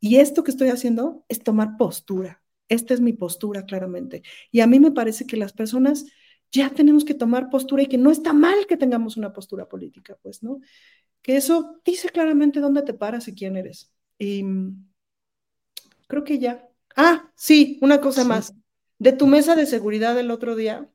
Y 0.00 0.16
esto 0.16 0.42
que 0.42 0.50
estoy 0.50 0.70
haciendo 0.70 1.24
es 1.28 1.40
tomar 1.44 1.76
postura. 1.76 2.42
Esta 2.68 2.94
es 2.94 3.00
mi 3.00 3.12
postura, 3.12 3.64
claramente. 3.64 4.24
Y 4.50 4.58
a 4.58 4.66
mí 4.66 4.80
me 4.80 4.90
parece 4.90 5.24
que 5.24 5.36
las 5.36 5.52
personas 5.52 6.04
ya 6.50 6.70
tenemos 6.70 7.04
que 7.04 7.14
tomar 7.14 7.48
postura 7.48 7.84
y 7.84 7.86
que 7.86 7.96
no 7.96 8.10
está 8.10 8.32
mal 8.32 8.66
que 8.66 8.76
tengamos 8.76 9.16
una 9.16 9.32
postura 9.32 9.68
política, 9.68 10.18
pues, 10.20 10.42
¿no? 10.42 10.58
Que 11.22 11.36
eso 11.36 11.80
dice 11.84 12.08
claramente 12.08 12.58
dónde 12.58 12.82
te 12.82 12.92
paras 12.92 13.28
y 13.28 13.36
quién 13.36 13.56
eres. 13.56 13.92
Y 14.18 14.42
creo 16.08 16.24
que 16.24 16.40
ya. 16.40 16.68
Ah, 16.96 17.30
sí, 17.36 17.78
una 17.80 18.00
cosa 18.00 18.24
más. 18.24 18.52
De 18.98 19.12
tu 19.12 19.28
mesa 19.28 19.54
de 19.54 19.66
seguridad 19.66 20.16
del 20.16 20.32
otro 20.32 20.56
día, 20.56 20.90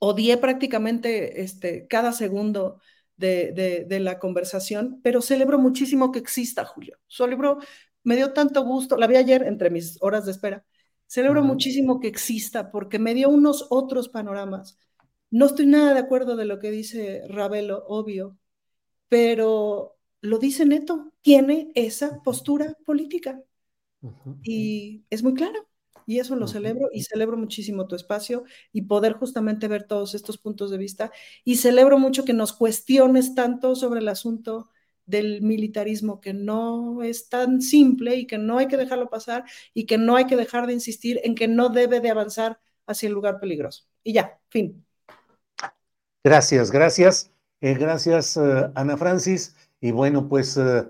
odié 0.00 0.36
prácticamente 0.38 1.42
este, 1.42 1.86
cada 1.86 2.12
segundo 2.12 2.80
de, 3.16 3.86
de, 3.86 4.00
la 4.00 4.18
conversación, 4.18 5.00
pero 5.02 5.20
celebro 5.20 5.58
muchísimo 5.58 6.10
que 6.10 6.18
exista, 6.18 6.64
Julio. 6.64 6.98
Celebro, 7.06 7.58
me 8.02 8.16
dio 8.16 8.32
tanto 8.32 8.64
gusto, 8.64 8.96
la 8.96 9.06
vi 9.06 9.16
ayer 9.16 9.42
entre 9.42 9.70
mis 9.70 9.98
horas 10.00 10.24
de 10.24 10.32
espera, 10.32 10.64
celebro 11.06 11.44
muchísimo 11.44 12.00
que 12.00 12.08
exista 12.08 12.70
porque 12.70 12.98
me 12.98 13.14
dio 13.14 13.28
unos 13.28 13.66
otros 13.70 14.08
panoramas. 14.08 14.78
No 15.30 15.46
estoy 15.46 15.66
nada 15.66 15.92
de 15.92 16.00
acuerdo 16.00 16.34
de 16.34 16.46
lo 16.46 16.58
que 16.58 16.70
dice 16.70 17.22
Ravelo, 17.28 17.84
obvio, 17.86 18.38
pero 19.08 19.98
lo 20.22 20.38
dice 20.38 20.64
Neto, 20.64 21.12
tiene 21.20 21.72
esa 21.74 22.22
postura 22.22 22.76
política 22.86 23.42
y 24.42 25.04
es 25.10 25.22
muy 25.22 25.34
claro. 25.34 25.66
Y 26.06 26.18
eso 26.18 26.34
lo 26.34 26.48
celebro 26.48 26.88
y 26.92 27.02
celebro 27.02 27.36
muchísimo 27.36 27.86
tu 27.86 27.94
espacio 27.94 28.44
y 28.72 28.82
poder 28.82 29.12
justamente 29.12 29.68
ver 29.68 29.84
todos 29.84 30.14
estos 30.14 30.38
puntos 30.38 30.70
de 30.70 30.78
vista. 30.78 31.12
Y 31.44 31.56
celebro 31.56 31.98
mucho 31.98 32.24
que 32.24 32.32
nos 32.32 32.52
cuestiones 32.52 33.34
tanto 33.34 33.76
sobre 33.76 34.00
el 34.00 34.08
asunto 34.08 34.68
del 35.06 35.42
militarismo, 35.42 36.20
que 36.20 36.32
no 36.32 37.02
es 37.02 37.28
tan 37.28 37.60
simple 37.60 38.16
y 38.16 38.26
que 38.26 38.38
no 38.38 38.58
hay 38.58 38.68
que 38.68 38.76
dejarlo 38.76 39.10
pasar 39.10 39.44
y 39.74 39.86
que 39.86 39.98
no 39.98 40.16
hay 40.16 40.26
que 40.26 40.36
dejar 40.36 40.66
de 40.66 40.72
insistir 40.72 41.20
en 41.24 41.34
que 41.34 41.48
no 41.48 41.68
debe 41.68 42.00
de 42.00 42.10
avanzar 42.10 42.60
hacia 42.86 43.08
el 43.08 43.12
lugar 43.12 43.38
peligroso. 43.40 43.84
Y 44.02 44.12
ya, 44.12 44.38
fin. 44.48 44.84
Gracias, 46.24 46.70
gracias. 46.70 47.32
Eh, 47.60 47.74
gracias, 47.74 48.36
eh, 48.36 48.70
Ana 48.74 48.96
Francis. 48.96 49.54
Y 49.80 49.90
bueno, 49.90 50.28
pues 50.28 50.56
eh, 50.56 50.86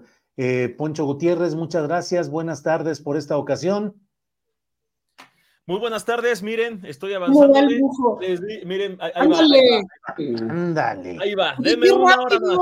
Poncho 0.77 1.05
Gutiérrez, 1.05 1.55
muchas 1.55 1.87
gracias. 1.87 2.31
Buenas 2.31 2.63
tardes 2.63 3.01
por 3.01 3.17
esta 3.17 3.37
ocasión. 3.37 3.95
Muy 5.67 5.79
buenas 5.79 6.05
tardes, 6.05 6.43
miren, 6.43 6.81
estoy 6.85 7.13
avanzando. 7.13 7.55
miren, 8.65 8.99
ahí, 9.01 9.13
Ándale. 9.15 9.83
va. 10.09 10.15
Ándale. 10.51 11.19
Ahí 11.21 11.35
va, 11.35 11.55
denme 11.59 11.93
una 11.93 12.17
hora 12.17 12.41
más. 12.41 12.59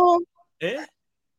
¿Eh? 0.60 0.76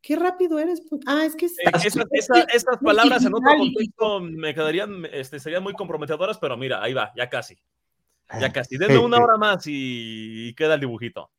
Qué 0.02 0.16
rápido 0.16 0.58
eres. 0.60 0.82
Ah, 1.06 1.26
es 1.26 1.36
que 1.36 1.46
eh, 1.48 1.50
esas, 1.84 2.78
palabras 2.82 3.26
en 3.26 3.34
otro 3.34 3.52
contexto 3.58 4.22
me 4.22 4.54
quedarían, 4.54 5.06
este, 5.12 5.40
serían 5.40 5.62
muy 5.62 5.74
comprometedoras, 5.74 6.38
pero 6.38 6.56
mira, 6.56 6.82
ahí 6.82 6.94
va, 6.94 7.12
ya 7.16 7.30
casi. 7.30 7.56
Ya 8.40 8.48
ah, 8.48 8.52
casi. 8.52 8.78
Denme 8.78 8.98
una 8.98 9.18
hora 9.18 9.38
más 9.38 9.64
y, 9.68 10.54
queda 10.56 10.76
el 10.76 10.80
dibujito. 10.80 11.30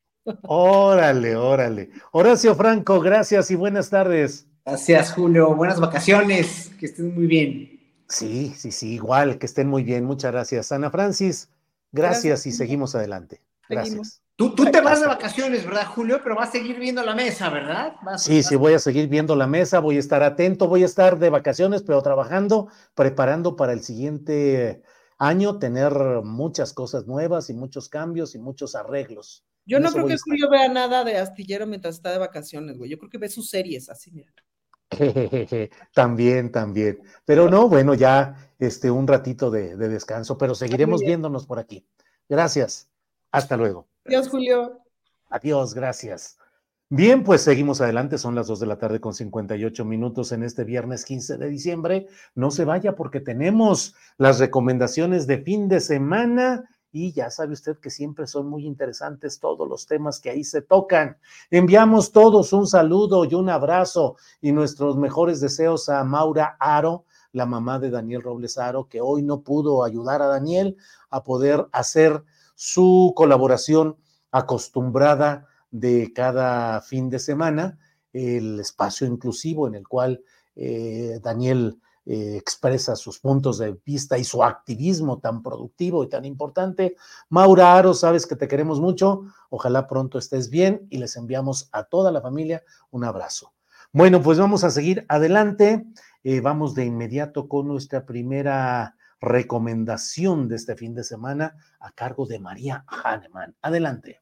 Órale, 0.43 1.35
órale. 1.35 1.91
Horacio 2.13 2.55
Franco, 2.55 3.01
gracias 3.01 3.51
y 3.51 3.55
buenas 3.55 3.89
tardes. 3.89 4.50
Gracias, 4.65 5.13
Julio. 5.13 5.55
Buenas 5.55 5.81
vacaciones. 5.81 6.71
Que 6.79 6.87
estén 6.87 7.15
muy 7.15 7.27
bien. 7.27 7.81
Sí, 8.09 8.53
sí, 8.57 8.73
sí, 8.73 8.95
igual, 8.95 9.39
que 9.39 9.47
estén 9.47 9.69
muy 9.69 9.85
bien. 9.85 10.05
Muchas 10.05 10.33
gracias. 10.33 10.73
Ana 10.73 10.91
Francis, 10.91 11.49
gracias, 11.93 12.47
y 12.47 12.53
seguimos 12.53 12.95
adelante. 12.95 13.41
Gracias. 13.69 14.23
Tú, 14.35 14.55
tú, 14.55 14.65
te 14.65 14.81
vas 14.81 15.01
de 15.01 15.07
vacaciones, 15.07 15.65
¿verdad, 15.67 15.87
Julio? 15.87 16.21
Pero 16.23 16.35
vas 16.35 16.49
a 16.49 16.53
seguir 16.53 16.79
viendo 16.79 17.05
la 17.05 17.15
mesa, 17.15 17.51
¿verdad? 17.51 17.95
sí, 18.17 18.43
sí, 18.43 18.57
voy 18.57 18.73
a 18.73 18.79
seguir 18.79 19.07
viendo 19.07 19.37
la 19.37 19.47
mesa, 19.47 19.81
voy 19.81 19.97
a 19.97 20.01
estar 20.01 20.23
atento, 20.23 20.67
voy 20.67 20.83
a 20.83 20.87
estar 20.87 21.19
de 21.19 21.29
vacaciones, 21.29 21.83
pero 21.83 22.03
trabajando, 22.03 22.69
preparando 22.95 23.55
para 23.55 23.75
el 23.75 23.83
siguiente 23.83 24.83
año, 25.19 25.59
tener 25.59 25.93
muchas 26.25 26.73
cosas 26.73 27.07
nuevas 27.07 27.51
y 27.51 27.55
muchos 27.55 27.91
cambios 27.91 28.35
y 28.35 28.39
muchos 28.39 28.75
arreglos. 28.75 29.45
Yo 29.67 29.79
no 29.79 29.93
creo 29.93 30.07
que 30.07 30.17
Julio 30.17 30.49
vea 30.49 30.69
nada 30.69 31.05
de 31.05 31.19
astillero 31.19 31.67
mientras 31.67 31.97
está 31.97 32.11
de 32.11 32.19
vacaciones, 32.19 32.79
güey. 32.79 32.91
Yo 32.91 32.99
creo 32.99 33.11
que 33.11 33.19
ve 33.19 33.29
sus 33.29 33.51
series 33.51 33.91
así, 33.91 34.11
mira. 34.11 34.33
también, 35.95 36.51
también. 36.53 37.01
Pero 37.25 37.49
no, 37.49 37.69
bueno, 37.69 37.95
ya 37.95 38.53
este, 38.59 38.91
un 38.91 39.07
ratito 39.07 39.51
de, 39.51 39.77
descanso, 39.77 40.37
pero 40.37 40.55
seguiremos 40.55 41.01
viéndonos 41.01 41.47
por 41.47 41.59
aquí. 41.59 41.87
Gracias. 42.29 42.89
Hasta 43.31 43.57
luego. 43.57 43.87
Adiós, 44.05 44.29
Julio. 44.29 44.81
Adiós, 45.31 45.75
gracias. 45.75 46.37
Bien, 46.89 47.23
pues 47.23 47.43
seguimos 47.43 47.81
adelante. 47.81 48.19
Son 48.19 48.35
las 48.35 48.49
2 48.49 48.61
de 48.61 48.67
la 48.67 48.79
tarde 48.79 49.01
con 49.01 49.15
58 49.15 49.85
minutos 49.85 50.33
en 50.33 50.43
este 50.43 50.65
viernes 50.65 51.05
15 51.05 51.37
de 51.37 51.49
diciembre. 51.49 52.09
No 52.35 52.51
se 52.51 52.65
vaya 52.65 52.97
porque 52.97 53.21
tenemos 53.21 53.95
las 54.19 54.41
recomendaciones 54.41 55.29
de 55.29 55.39
fin 55.39 55.69
de 55.69 55.79
semana 55.79 56.69
y 56.93 57.13
ya 57.13 57.31
sabe 57.31 57.53
usted 57.53 57.79
que 57.79 57.91
siempre 57.91 58.27
son 58.27 58.49
muy 58.49 58.67
interesantes 58.67 59.39
todos 59.39 59.69
los 59.69 59.87
temas 59.87 60.21
que 60.21 60.31
ahí 60.31 60.45
se 60.45 60.63
tocan. 60.63 61.17
Enviamos 61.51 62.13
todos 62.13 62.53
un 62.53 62.67
saludo 62.67 63.25
y 63.25 63.35
un 63.35 63.49
abrazo 63.49 64.17
y 64.41 64.53
nuestros 64.53 64.97
mejores 64.97 65.41
deseos 65.41 65.89
a 65.89 66.03
Maura 66.05 66.57
Aro, 66.59 67.05
la 67.33 67.47
mamá 67.47 67.79
de 67.79 67.91
Daniel 67.91 68.23
Robles 68.23 68.59
Aro, 68.59 68.89
que 68.89 69.01
hoy 69.01 69.23
no 69.23 69.43
pudo 69.43 69.85
ayudar 69.85 70.21
a 70.23 70.27
Daniel 70.27 70.77
a 71.11 71.23
poder 71.23 71.69
hacer 71.73 72.25
su 72.57 73.13
colaboración 73.15 73.97
acostumbrada 74.33 75.47
de 75.71 76.13
cada 76.13 76.81
fin 76.81 77.09
de 77.09 77.21
semana, 77.21 77.79
el 78.13 78.59
espacio 78.59 79.07
inclusivo 79.07 79.69
en 79.69 79.77
el 79.77 79.87
cual 79.87 80.25
eh, 80.57 81.21
Daniel 81.23 81.79
eh, 82.13 82.37
expresa 82.37 82.97
sus 82.97 83.21
puntos 83.21 83.59
de 83.59 83.79
vista 83.87 84.19
y 84.19 84.25
su 84.25 84.43
activismo 84.43 85.21
tan 85.21 85.45
productivo 85.45 86.03
y 86.03 86.09
tan 86.09 86.25
importante. 86.25 86.97
Maura 87.29 87.77
Aro, 87.77 87.95
sabes 87.95 88.27
que 88.27 88.35
te 88.35 88.49
queremos 88.49 88.81
mucho. 88.81 89.23
Ojalá 89.49 89.87
pronto 89.87 90.19
estés 90.19 90.51
bien 90.51 90.89
y 90.91 90.99
les 90.99 91.15
enviamos 91.15 91.69
a 91.71 91.85
toda 91.85 92.11
la 92.11 92.21
familia 92.21 92.65
un 92.91 93.05
abrazo. 93.05 93.53
Bueno, 93.93 94.21
pues 94.23 94.41
vamos 94.41 94.65
a 94.65 94.71
seguir 94.71 95.07
adelante. 95.09 95.87
Eh, 96.25 96.41
vamos 96.41 96.75
de 96.75 96.85
inmediato 96.85 97.47
con 97.47 97.69
nuestra 97.69 98.05
primera 98.05 98.97
recomendación 99.21 100.49
de 100.49 100.57
este 100.57 100.75
fin 100.75 100.97
de 100.97 101.05
semana 101.05 101.59
a 101.79 101.93
cargo 101.93 102.27
de 102.27 102.41
María 102.41 102.85
Hahnemann. 102.89 103.55
Adelante. 103.63 104.21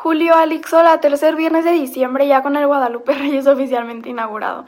Julio 0.00 0.36
Alixo, 0.36 0.80
la 0.84 1.00
tercer 1.00 1.34
viernes 1.34 1.64
de 1.64 1.72
diciembre 1.72 2.28
ya 2.28 2.40
con 2.40 2.54
el 2.54 2.68
Guadalupe 2.68 3.14
Reyes 3.18 3.48
oficialmente 3.48 4.08
inaugurado. 4.08 4.64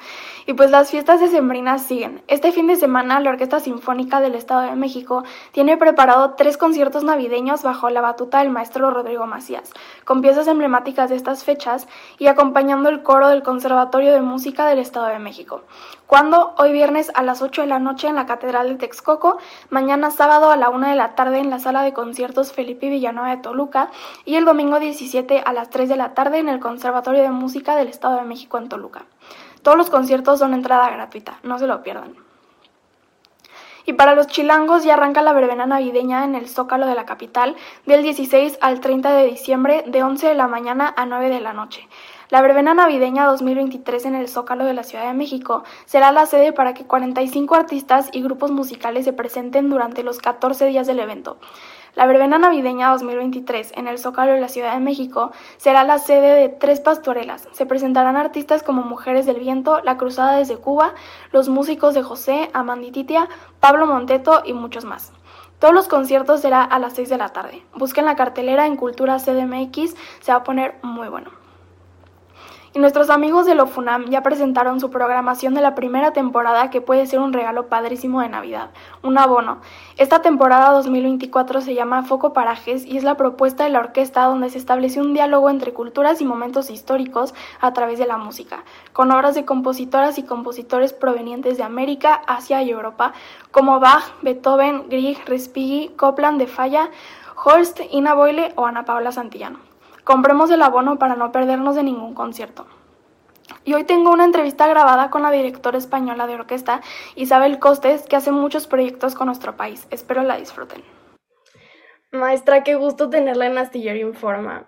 Y 0.46 0.54
pues 0.54 0.72
las 0.72 0.90
fiestas 0.90 1.20
decembrinas 1.20 1.82
siguen. 1.82 2.20
Este 2.26 2.50
fin 2.50 2.66
de 2.66 2.74
semana 2.74 3.20
la 3.20 3.30
Orquesta 3.30 3.60
Sinfónica 3.60 4.20
del 4.20 4.34
Estado 4.34 4.62
de 4.62 4.74
México 4.74 5.22
tiene 5.52 5.76
preparado 5.76 6.32
tres 6.32 6.56
conciertos 6.56 7.04
navideños 7.04 7.62
bajo 7.62 7.90
la 7.90 8.00
batuta 8.00 8.40
del 8.40 8.50
maestro 8.50 8.90
Rodrigo 8.90 9.24
Macías, 9.28 9.72
con 10.04 10.20
piezas 10.20 10.48
emblemáticas 10.48 11.10
de 11.10 11.16
estas 11.16 11.44
fechas 11.44 11.86
y 12.18 12.26
acompañando 12.26 12.88
el 12.88 13.04
coro 13.04 13.28
del 13.28 13.44
Conservatorio 13.44 14.12
de 14.12 14.22
Música 14.22 14.66
del 14.66 14.80
Estado 14.80 15.06
de 15.06 15.20
México. 15.20 15.62
Cuando 16.08 16.56
hoy 16.58 16.72
viernes 16.72 17.12
a 17.14 17.22
las 17.22 17.40
8 17.40 17.62
de 17.62 17.68
la 17.68 17.78
noche 17.78 18.08
en 18.08 18.16
la 18.16 18.26
Catedral 18.26 18.68
de 18.68 18.74
Texcoco, 18.74 19.38
mañana 19.68 20.10
sábado 20.10 20.50
a 20.50 20.56
la 20.56 20.68
1 20.70 20.88
de 20.88 20.96
la 20.96 21.14
tarde 21.14 21.38
en 21.38 21.50
la 21.50 21.60
sala 21.60 21.82
de 21.82 21.92
conciertos 21.92 22.52
Felipe 22.52 22.88
Villanueva 22.88 23.36
de 23.36 23.40
Toluca 23.40 23.92
y 24.24 24.34
el 24.34 24.44
domingo 24.44 24.80
17 24.80 25.19
a 25.44 25.52
las 25.52 25.70
3 25.70 25.88
de 25.88 25.96
la 25.96 26.14
tarde 26.14 26.38
en 26.38 26.48
el 26.48 26.60
Conservatorio 26.60 27.22
de 27.22 27.30
Música 27.30 27.76
del 27.76 27.88
Estado 27.88 28.16
de 28.16 28.24
México 28.24 28.58
en 28.58 28.68
Toluca. 28.68 29.04
Todos 29.62 29.76
los 29.76 29.90
conciertos 29.90 30.38
son 30.38 30.54
entrada 30.54 30.90
gratuita, 30.90 31.38
no 31.42 31.58
se 31.58 31.66
lo 31.66 31.82
pierdan. 31.82 32.14
Y 33.86 33.94
para 33.94 34.14
los 34.14 34.26
chilangos 34.26 34.84
ya 34.84 34.94
arranca 34.94 35.22
la 35.22 35.32
verbena 35.32 35.66
navideña 35.66 36.24
en 36.24 36.34
el 36.34 36.48
Zócalo 36.48 36.86
de 36.86 36.94
la 36.94 37.06
capital 37.06 37.56
del 37.86 38.02
16 38.02 38.58
al 38.60 38.80
30 38.80 39.12
de 39.12 39.26
diciembre 39.26 39.84
de 39.86 40.02
11 40.02 40.28
de 40.28 40.34
la 40.34 40.46
mañana 40.46 40.94
a 40.96 41.06
9 41.06 41.28
de 41.28 41.40
la 41.40 41.52
noche. 41.52 41.88
La 42.28 42.42
verbena 42.42 42.74
navideña 42.74 43.26
2023 43.26 44.04
en 44.06 44.14
el 44.14 44.28
Zócalo 44.28 44.64
de 44.64 44.74
la 44.74 44.84
Ciudad 44.84 45.06
de 45.06 45.14
México 45.14 45.64
será 45.86 46.12
la 46.12 46.26
sede 46.26 46.52
para 46.52 46.74
que 46.74 46.84
45 46.84 47.56
artistas 47.56 48.08
y 48.12 48.22
grupos 48.22 48.52
musicales 48.52 49.04
se 49.04 49.12
presenten 49.12 49.68
durante 49.68 50.04
los 50.04 50.18
14 50.18 50.66
días 50.66 50.86
del 50.86 51.00
evento. 51.00 51.38
La 51.94 52.06
verbena 52.06 52.38
navideña 52.38 52.90
2023 52.90 53.72
en 53.76 53.88
el 53.88 53.98
Zócalo 53.98 54.32
de 54.32 54.40
la 54.40 54.48
Ciudad 54.48 54.74
de 54.74 54.80
México 54.80 55.32
será 55.56 55.82
la 55.82 55.98
sede 55.98 56.36
de 56.36 56.48
tres 56.48 56.80
pastorelas. 56.80 57.48
Se 57.50 57.66
presentarán 57.66 58.16
artistas 58.16 58.62
como 58.62 58.82
Mujeres 58.82 59.26
del 59.26 59.40
Viento, 59.40 59.80
La 59.80 59.96
Cruzada 59.96 60.36
desde 60.36 60.56
Cuba, 60.56 60.94
los 61.32 61.48
músicos 61.48 61.94
de 61.94 62.02
José, 62.02 62.48
Amandititia, 62.52 63.28
Pablo 63.58 63.86
Monteto 63.86 64.42
y 64.44 64.52
muchos 64.52 64.84
más. 64.84 65.12
Todos 65.58 65.74
los 65.74 65.88
conciertos 65.88 66.40
será 66.40 66.62
a 66.62 66.78
las 66.78 66.94
6 66.94 67.08
de 67.08 67.18
la 67.18 67.30
tarde. 67.30 67.62
Busquen 67.74 68.06
la 68.06 68.16
cartelera 68.16 68.66
en 68.66 68.76
Cultura 68.76 69.18
CDMX, 69.18 69.96
se 70.20 70.32
va 70.32 70.38
a 70.38 70.44
poner 70.44 70.76
muy 70.82 71.08
bueno. 71.08 71.39
Y 72.72 72.78
nuestros 72.78 73.10
amigos 73.10 73.46
de 73.46 73.56
Lofunam 73.56 74.10
ya 74.10 74.22
presentaron 74.22 74.78
su 74.78 74.90
programación 74.90 75.54
de 75.54 75.60
la 75.60 75.74
primera 75.74 76.12
temporada 76.12 76.70
que 76.70 76.80
puede 76.80 77.04
ser 77.06 77.18
un 77.18 77.32
regalo 77.32 77.66
padrísimo 77.66 78.20
de 78.20 78.28
Navidad, 78.28 78.70
un 79.02 79.18
abono. 79.18 79.58
Esta 79.96 80.22
temporada 80.22 80.70
2024 80.70 81.62
se 81.62 81.74
llama 81.74 82.04
Foco 82.04 82.32
Parajes 82.32 82.86
y 82.86 82.96
es 82.96 83.02
la 83.02 83.16
propuesta 83.16 83.64
de 83.64 83.70
la 83.70 83.80
orquesta 83.80 84.22
donde 84.22 84.50
se 84.50 84.58
establece 84.58 85.00
un 85.00 85.14
diálogo 85.14 85.50
entre 85.50 85.72
culturas 85.72 86.20
y 86.20 86.24
momentos 86.24 86.70
históricos 86.70 87.34
a 87.60 87.72
través 87.72 87.98
de 87.98 88.06
la 88.06 88.18
música, 88.18 88.62
con 88.92 89.10
obras 89.10 89.34
de 89.34 89.44
compositoras 89.44 90.16
y 90.18 90.22
compositores 90.22 90.92
provenientes 90.92 91.56
de 91.56 91.64
América, 91.64 92.22
Asia 92.28 92.62
y 92.62 92.70
Europa, 92.70 93.14
como 93.50 93.80
Bach, 93.80 94.12
Beethoven, 94.22 94.88
Grieg, 94.88 95.18
Respighi, 95.26 95.88
Copland 95.96 96.38
de 96.38 96.46
Falla, 96.46 96.90
Holst, 97.34 97.80
Ina 97.90 98.14
Boyle 98.14 98.52
o 98.54 98.64
Ana 98.64 98.84
Paula 98.84 99.10
Santillano. 99.10 99.69
Compremos 100.10 100.50
el 100.50 100.60
abono 100.60 100.98
para 100.98 101.14
no 101.14 101.30
perdernos 101.30 101.76
de 101.76 101.84
ningún 101.84 102.14
concierto. 102.14 102.66
Y 103.64 103.74
hoy 103.74 103.84
tengo 103.84 104.10
una 104.10 104.24
entrevista 104.24 104.66
grabada 104.66 105.08
con 105.08 105.22
la 105.22 105.30
directora 105.30 105.78
española 105.78 106.26
de 106.26 106.34
orquesta, 106.34 106.80
Isabel 107.14 107.60
Costes, 107.60 108.02
que 108.08 108.16
hace 108.16 108.32
muchos 108.32 108.66
proyectos 108.66 109.14
con 109.14 109.28
nuestro 109.28 109.56
país. 109.56 109.86
Espero 109.92 110.24
la 110.24 110.36
disfruten. 110.36 110.82
Maestra, 112.10 112.64
qué 112.64 112.74
gusto 112.74 113.08
tenerla 113.08 113.46
en 113.46 113.58
Astillero 113.58 114.08
Informa. 114.08 114.66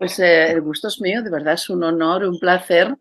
Pues 0.00 0.18
eh, 0.18 0.50
el 0.50 0.62
gusto 0.62 0.88
es 0.88 1.00
mío, 1.00 1.22
de 1.22 1.30
verdad 1.30 1.54
es 1.54 1.70
un 1.70 1.84
honor, 1.84 2.24
un 2.24 2.40
placer 2.40 2.96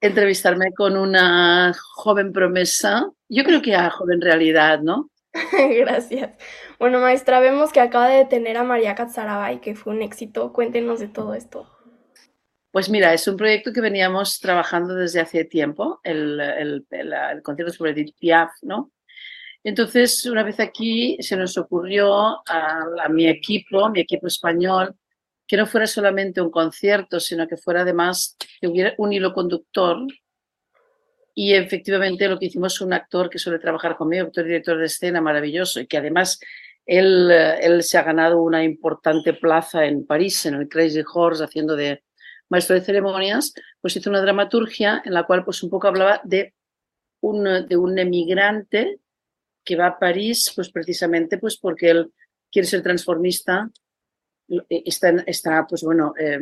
entrevistarme 0.00 0.72
con 0.72 0.96
una 0.96 1.72
joven 1.94 2.32
promesa, 2.32 3.08
yo 3.28 3.44
creo 3.44 3.62
que 3.62 3.76
a 3.76 3.90
joven 3.90 4.20
realidad, 4.20 4.80
¿no? 4.80 5.08
Gracias. 5.78 6.30
Bueno, 6.78 7.00
maestra, 7.00 7.40
vemos 7.40 7.72
que 7.72 7.80
acaba 7.80 8.08
de 8.08 8.18
detener 8.18 8.56
a 8.56 8.64
María 8.64 8.94
Catzarabay, 8.94 9.60
que 9.60 9.74
fue 9.74 9.94
un 9.94 10.02
éxito. 10.02 10.52
Cuéntenos 10.52 11.00
de 11.00 11.08
todo 11.08 11.34
esto. 11.34 11.70
Pues 12.70 12.90
mira, 12.90 13.14
es 13.14 13.26
un 13.26 13.36
proyecto 13.36 13.72
que 13.72 13.80
veníamos 13.80 14.40
trabajando 14.40 14.94
desde 14.94 15.20
hace 15.20 15.44
tiempo, 15.44 16.00
el, 16.04 16.38
el, 16.38 16.86
el, 16.90 17.42
concierto 17.42 17.72
sobre 17.72 18.04
Piaf, 18.18 18.50
¿no? 18.62 18.92
Entonces, 19.64 20.24
una 20.26 20.42
vez 20.42 20.60
aquí 20.60 21.16
se 21.20 21.36
nos 21.36 21.58
ocurrió 21.58 22.42
a, 22.48 23.08
mi 23.10 23.26
equipo, 23.26 23.88
mi 23.90 24.00
equipo 24.00 24.26
español, 24.26 24.94
que 25.46 25.56
no 25.56 25.66
fuera 25.66 25.86
solamente 25.86 26.40
un 26.40 26.50
concierto, 26.50 27.20
sino 27.20 27.48
que 27.48 27.56
fuera 27.56 27.82
además 27.82 28.36
que 28.60 28.68
hubiera 28.68 28.94
un 28.98 29.12
hilo 29.12 29.32
conductor 29.32 29.98
y 31.40 31.54
efectivamente 31.54 32.26
lo 32.26 32.36
que 32.36 32.46
hicimos 32.46 32.80
un 32.80 32.92
actor 32.92 33.30
que 33.30 33.38
suele 33.38 33.60
trabajar 33.60 33.96
conmigo, 33.96 34.26
actor 34.26 34.44
y 34.44 34.48
director 34.48 34.76
de 34.76 34.86
escena 34.86 35.20
maravilloso, 35.20 35.78
y 35.78 35.86
que 35.86 35.96
además 35.96 36.40
él, 36.84 37.30
él 37.30 37.84
se 37.84 37.96
ha 37.96 38.02
ganado 38.02 38.42
una 38.42 38.64
importante 38.64 39.34
plaza 39.34 39.84
en 39.84 40.04
París, 40.04 40.44
en 40.46 40.54
el 40.54 40.68
Crazy 40.68 41.04
Horse, 41.14 41.44
haciendo 41.44 41.76
de 41.76 42.02
maestro 42.48 42.74
de 42.74 42.84
ceremonias, 42.84 43.54
pues 43.80 43.94
hizo 43.94 44.10
una 44.10 44.20
dramaturgia 44.20 45.00
en 45.04 45.14
la 45.14 45.26
cual 45.26 45.44
pues 45.44 45.62
un 45.62 45.70
poco 45.70 45.86
hablaba 45.86 46.20
de 46.24 46.54
un, 47.20 47.68
de 47.68 47.76
un 47.76 47.96
emigrante 47.96 48.98
que 49.64 49.76
va 49.76 49.86
a 49.86 49.98
París, 50.00 50.52
pues 50.56 50.72
precisamente 50.72 51.38
pues 51.38 51.56
porque 51.56 51.90
él 51.90 52.12
quiere 52.50 52.66
ser 52.66 52.82
transformista, 52.82 53.70
está, 54.68 55.10
está 55.24 55.64
pues 55.68 55.84
bueno, 55.84 56.14
eh, 56.18 56.40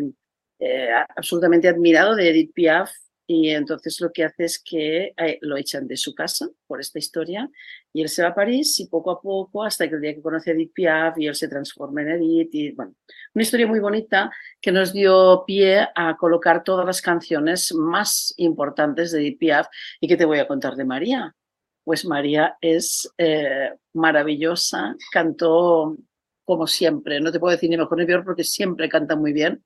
eh, 0.58 0.88
absolutamente 1.14 1.68
admirado 1.68 2.16
de 2.16 2.30
Edith 2.30 2.54
Piaf, 2.54 2.90
y 3.26 3.50
entonces 3.50 4.00
lo 4.00 4.12
que 4.12 4.24
hace 4.24 4.44
es 4.44 4.62
que 4.62 5.12
eh, 5.16 5.38
lo 5.42 5.56
echan 5.56 5.88
de 5.88 5.96
su 5.96 6.14
casa 6.14 6.48
por 6.66 6.80
esta 6.80 6.98
historia 6.98 7.50
y 7.92 8.02
él 8.02 8.08
se 8.08 8.22
va 8.22 8.28
a 8.28 8.34
París 8.34 8.78
y 8.78 8.86
poco 8.86 9.10
a 9.10 9.20
poco 9.20 9.64
hasta 9.64 9.88
que 9.88 9.96
el 9.96 10.00
día 10.00 10.14
que 10.14 10.22
conoce 10.22 10.50
a 10.50 10.54
Edith 10.54 10.72
Piaf 10.72 11.18
y 11.18 11.26
él 11.26 11.34
se 11.34 11.48
transforma 11.48 12.02
en 12.02 12.10
Edith 12.10 12.54
y 12.54 12.72
bueno, 12.72 12.94
una 13.34 13.42
historia 13.42 13.66
muy 13.66 13.80
bonita 13.80 14.30
que 14.60 14.70
nos 14.70 14.92
dio 14.92 15.42
pie 15.44 15.88
a 15.94 16.16
colocar 16.16 16.62
todas 16.62 16.86
las 16.86 17.02
canciones 17.02 17.74
más 17.74 18.32
importantes 18.36 19.10
de 19.10 19.20
Edith 19.20 19.38
Piaf 19.38 19.66
y 20.00 20.06
que 20.06 20.16
te 20.16 20.24
voy 20.24 20.38
a 20.38 20.46
contar 20.46 20.76
de 20.76 20.84
María. 20.84 21.34
Pues 21.82 22.04
María 22.04 22.56
es 22.60 23.12
eh, 23.18 23.70
maravillosa, 23.92 24.96
cantó 25.10 25.96
como 26.44 26.66
siempre, 26.68 27.20
no 27.20 27.32
te 27.32 27.40
puedo 27.40 27.52
decir 27.52 27.70
ni 27.70 27.76
mejor 27.76 27.98
ni 27.98 28.06
peor 28.06 28.24
porque 28.24 28.44
siempre 28.44 28.88
canta 28.88 29.16
muy 29.16 29.32
bien 29.32 29.64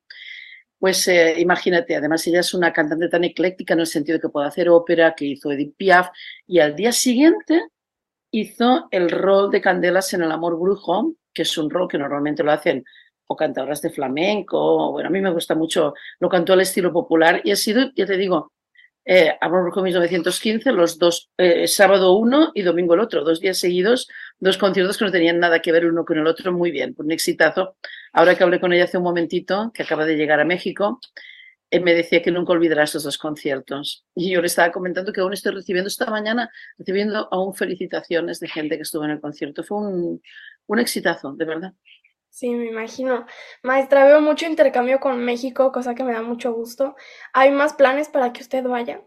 pues 0.81 1.07
eh, 1.09 1.35
imagínate, 1.39 1.95
además 1.95 2.27
ella 2.27 2.41
es 2.41 2.55
una 2.55 2.73
cantante 2.73 3.09
tan 3.09 3.23
ecléctica 3.23 3.75
en 3.75 3.81
el 3.81 3.87
sentido 3.87 4.17
de 4.17 4.23
que 4.23 4.29
puede 4.31 4.49
hacer 4.49 4.71
ópera, 4.71 5.15
que 5.15 5.27
hizo 5.27 5.53
Edith 5.53 5.77
Piaf, 5.77 6.09
y 6.47 6.59
al 6.59 6.75
día 6.75 6.91
siguiente 6.91 7.69
hizo 8.31 8.89
el 8.91 9.11
rol 9.11 9.51
de 9.51 9.61
Candelas 9.61 10.15
en 10.15 10.23
El 10.23 10.33
Amor 10.33 10.59
Brujo, 10.59 11.15
que 11.35 11.43
es 11.43 11.59
un 11.59 11.69
rol 11.69 11.87
que 11.87 11.99
normalmente 11.99 12.43
lo 12.43 12.53
hacen 12.53 12.83
o 13.27 13.37
cantadoras 13.37 13.83
de 13.83 13.91
flamenco, 13.91 14.91
bueno, 14.93 15.09
a 15.09 15.13
mí 15.13 15.21
me 15.21 15.31
gusta 15.31 15.55
mucho, 15.55 15.93
lo 16.19 16.29
cantó 16.31 16.55
al 16.55 16.63
estilo 16.63 16.93
popular 16.93 17.43
y 17.45 17.51
ha 17.53 17.57
sido, 17.57 17.93
ya 17.95 18.07
te 18.07 18.17
digo, 18.17 18.53
eh, 19.05 19.37
Amor 19.41 19.63
Brujo 19.63 19.83
1915, 19.83 20.73
los 20.73 20.99
dos, 20.99 21.31
eh, 21.39 21.67
sábado 21.67 22.17
uno 22.17 22.53
y 22.55 22.63
domingo 22.63 22.95
el 22.95 23.01
otro, 23.01 23.25
dos 23.25 23.41
días 23.41 23.59
seguidos, 23.59 24.09
dos 24.39 24.59
conciertos 24.59 24.99
que 24.99 25.05
no 25.05 25.11
tenían 25.11 25.39
nada 25.39 25.61
que 25.61 25.73
ver 25.73 25.87
uno 25.87 26.05
con 26.05 26.19
el 26.19 26.27
otro, 26.27 26.53
muy 26.53 26.71
bien, 26.71 26.95
un 26.99 27.11
exitazo. 27.11 27.77
Ahora 28.13 28.35
que 28.37 28.45
hablé 28.45 28.61
con 28.61 28.73
ella 28.73 28.85
hace 28.85 28.99
un 28.99 29.05
momentito, 29.05 29.73
que 29.75 29.83
acaba 29.83 30.05
de 30.05 30.17
llegar 30.17 30.41
a 30.41 30.45
México, 30.45 31.01
eh, 31.71 31.81
me 31.81 31.95
decía 31.95 32.21
que 32.23 32.31
nunca 32.33 32.53
olvidará 32.53 32.83
esos 32.85 33.05
dos 33.05 33.17
conciertos. 33.17 34.05
Y 34.15 34.33
yo 34.33 34.41
le 34.41 34.49
estaba 34.49 34.73
comentando 34.73 35.13
que 35.13 35.21
aún 35.21 35.33
estoy 35.33 35.53
recibiendo 35.53 35.89
esta 35.89 36.11
mañana, 36.11 36.51
recibiendo 36.79 37.29
aún 37.31 37.55
felicitaciones 37.55 38.41
de 38.41 38.49
gente 38.49 38.77
que 38.77 38.83
estuvo 38.83 39.05
en 39.05 39.13
el 39.13 39.21
concierto. 39.21 39.63
Fue 39.65 39.79
un, 39.79 40.23
un 40.67 40.79
exitazo, 40.79 41.33
de 41.35 41.45
verdad. 41.45 41.73
Sí, 42.31 42.49
me 42.51 42.67
imagino. 42.67 43.27
Maestra, 43.63 44.07
veo 44.07 44.21
mucho 44.21 44.47
intercambio 44.47 45.01
con 45.01 45.23
México, 45.25 45.73
cosa 45.73 45.95
que 45.95 46.05
me 46.05 46.13
da 46.13 46.23
mucho 46.23 46.53
gusto. 46.53 46.95
¿Hay 47.33 47.51
más 47.51 47.75
planes 47.75 48.09
para 48.09 48.33
que 48.33 48.41
usted 48.43 48.65
vaya? 48.65 49.03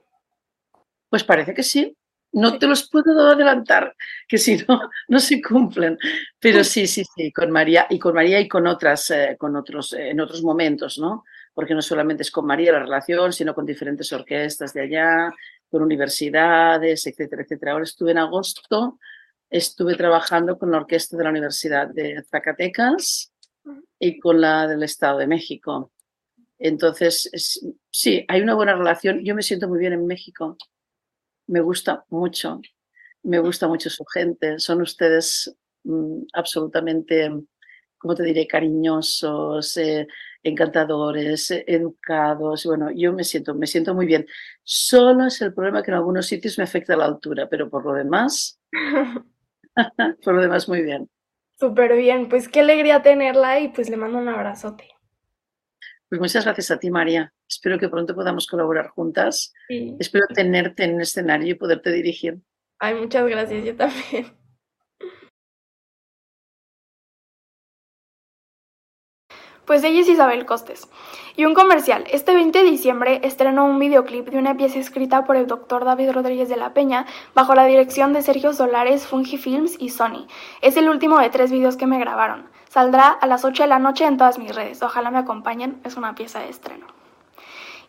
Pues 1.09 1.23
parece 1.23 1.53
que 1.53 1.63
sí. 1.63 1.97
No 2.33 2.57
te 2.57 2.65
los 2.65 2.89
puedo 2.89 3.29
adelantar, 3.29 3.95
que 4.27 4.39
si 4.39 4.57
no, 4.67 4.89
no 5.07 5.19
se 5.19 5.41
cumplen. 5.41 5.97
Pero 6.39 6.63
sí, 6.63 6.85
sí, 6.87 7.03
sí, 7.15 7.31
con 7.31 7.49
María 7.51 7.87
y 7.89 7.97
con 7.99 8.13
María 8.13 8.39
y 8.39 8.47
con 8.47 8.67
otras, 8.67 9.09
eh, 9.11 9.37
con 9.39 9.55
otros, 9.55 9.93
eh, 9.93 10.09
en 10.09 10.19
otros 10.19 10.43
momentos, 10.43 10.97
¿no? 10.97 11.23
Porque 11.53 11.75
no 11.75 11.81
solamente 11.81 12.23
es 12.23 12.31
con 12.31 12.45
María 12.45 12.73
la 12.73 12.79
relación, 12.79 13.31
sino 13.31 13.53
con 13.53 13.65
diferentes 13.65 14.11
orquestas 14.11 14.73
de 14.73 14.81
allá, 14.81 15.31
con 15.69 15.83
universidades, 15.83 17.05
etcétera, 17.07 17.43
etcétera. 17.43 17.71
Ahora 17.73 17.83
estuve 17.83 18.11
en 18.11 18.17
agosto 18.17 18.99
estuve 19.49 19.95
trabajando 19.95 20.57
con 20.57 20.71
la 20.71 20.77
orquesta 20.77 21.17
de 21.17 21.23
la 21.23 21.29
Universidad 21.29 21.87
de 21.87 22.23
Zacatecas 22.29 23.31
y 23.99 24.19
con 24.19 24.41
la 24.41 24.67
del 24.67 24.83
Estado 24.83 25.19
de 25.19 25.27
México. 25.27 25.91
Entonces, 26.59 27.29
sí, 27.91 28.25
hay 28.27 28.41
una 28.41 28.55
buena 28.55 28.75
relación. 28.75 29.23
Yo 29.23 29.35
me 29.35 29.41
siento 29.41 29.67
muy 29.67 29.79
bien 29.79 29.93
en 29.93 30.07
México. 30.07 30.57
Me 31.47 31.61
gusta 31.61 32.05
mucho. 32.09 32.61
Me 33.23 33.39
gusta 33.39 33.67
mucho 33.67 33.89
su 33.89 34.05
gente. 34.05 34.59
Son 34.59 34.81
ustedes 34.81 35.55
mm, 35.83 36.23
absolutamente, 36.33 37.31
¿cómo 37.97 38.15
te 38.15 38.23
diré?, 38.23 38.47
cariñosos, 38.47 39.77
eh, 39.77 40.07
encantadores, 40.43 41.51
eh, 41.51 41.63
educados. 41.67 42.65
Bueno, 42.65 42.91
yo 42.95 43.13
me 43.13 43.23
siento, 43.23 43.55
me 43.55 43.67
siento 43.67 43.93
muy 43.93 44.05
bien. 44.05 44.25
Solo 44.63 45.25
es 45.27 45.41
el 45.41 45.53
problema 45.53 45.83
que 45.83 45.91
en 45.91 45.97
algunos 45.97 46.27
sitios 46.27 46.57
me 46.57 46.65
afecta 46.65 46.95
la 46.95 47.05
altura, 47.05 47.47
pero 47.49 47.69
por 47.69 47.85
lo 47.85 47.93
demás, 47.93 48.59
Por 50.23 50.33
lo 50.35 50.41
demás, 50.41 50.67
muy 50.67 50.81
bien. 50.81 51.09
Súper 51.59 51.95
bien, 51.95 52.29
pues 52.29 52.49
qué 52.49 52.61
alegría 52.61 53.01
tenerla 53.01 53.59
y 53.59 53.69
pues 53.69 53.89
le 53.89 53.97
mando 53.97 54.17
un 54.17 54.27
abrazote. 54.27 54.89
Pues 56.09 56.19
muchas 56.19 56.45
gracias 56.45 56.71
a 56.71 56.79
ti, 56.79 56.91
María. 56.91 57.33
Espero 57.47 57.79
que 57.79 57.89
pronto 57.89 58.13
podamos 58.13 58.47
colaborar 58.47 58.89
juntas. 58.89 59.53
Espero 59.99 60.25
tenerte 60.27 60.83
en 60.83 60.95
el 60.95 61.01
escenario 61.01 61.49
y 61.49 61.55
poderte 61.55 61.91
dirigir. 61.91 62.39
Ay, 62.79 62.95
muchas 62.95 63.27
gracias, 63.27 63.63
yo 63.63 63.75
también. 63.75 64.42
Pues 69.65 69.81
ella 69.85 70.01
es 70.01 70.09
Isabel 70.09 70.45
Costes. 70.45 70.89
Y 71.37 71.45
un 71.45 71.53
comercial. 71.53 72.03
Este 72.11 72.35
20 72.35 72.63
de 72.63 72.69
diciembre 72.69 73.21
estrenó 73.23 73.65
un 73.65 73.79
videoclip 73.79 74.27
de 74.27 74.37
una 74.37 74.57
pieza 74.57 74.77
escrita 74.77 75.23
por 75.23 75.37
el 75.37 75.47
doctor 75.47 75.85
David 75.85 76.11
Rodríguez 76.11 76.49
de 76.49 76.57
la 76.57 76.73
Peña 76.73 77.05
bajo 77.33 77.55
la 77.55 77.63
dirección 77.63 78.11
de 78.11 78.21
Sergio 78.21 78.51
Solares, 78.51 79.07
Fungi 79.07 79.37
Films 79.37 79.77
y 79.79 79.87
Sony. 79.87 80.27
Es 80.61 80.75
el 80.75 80.89
último 80.89 81.17
de 81.17 81.29
tres 81.29 81.49
videos 81.49 81.77
que 81.77 81.87
me 81.87 81.97
grabaron. 81.97 82.49
Saldrá 82.67 83.07
a 83.07 83.25
las 83.25 83.45
8 83.45 83.63
de 83.63 83.69
la 83.69 83.79
noche 83.79 84.03
en 84.03 84.17
todas 84.17 84.37
mis 84.37 84.53
redes. 84.53 84.83
Ojalá 84.83 85.11
me 85.11 85.19
acompañen. 85.19 85.79
Es 85.85 85.95
una 85.95 86.13
pieza 86.13 86.39
de 86.39 86.49
estreno. 86.49 86.85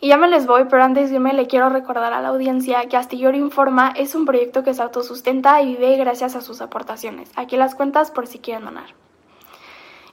Y 0.01 0.09
ya 0.09 0.17
me 0.17 0.29
les 0.29 0.47
voy, 0.47 0.67
pero 0.71 0.85
antes 0.85 1.11
de 1.11 1.17
irme 1.17 1.33
le 1.33 1.49
quiero 1.49 1.71
recordar 1.71 2.13
a 2.13 2.21
la 2.21 2.29
audiencia 2.29 2.87
que 2.89 2.97
Astillero 2.97 3.37
Informa 3.37 3.93
es 3.97 4.15
un 4.15 4.27
proyecto 4.27 4.63
que 4.63 4.75
se 4.75 4.83
autosustenta 4.83 5.61
y 5.61 5.75
vive 5.75 5.97
gracias 5.97 6.37
a 6.37 6.41
sus 6.41 6.61
aportaciones. 6.61 7.33
Aquí 7.35 7.57
las 7.57 7.75
cuentas 7.75 8.13
por 8.13 8.29
si 8.29 8.39
quieren 8.39 8.65
donar 8.65 8.95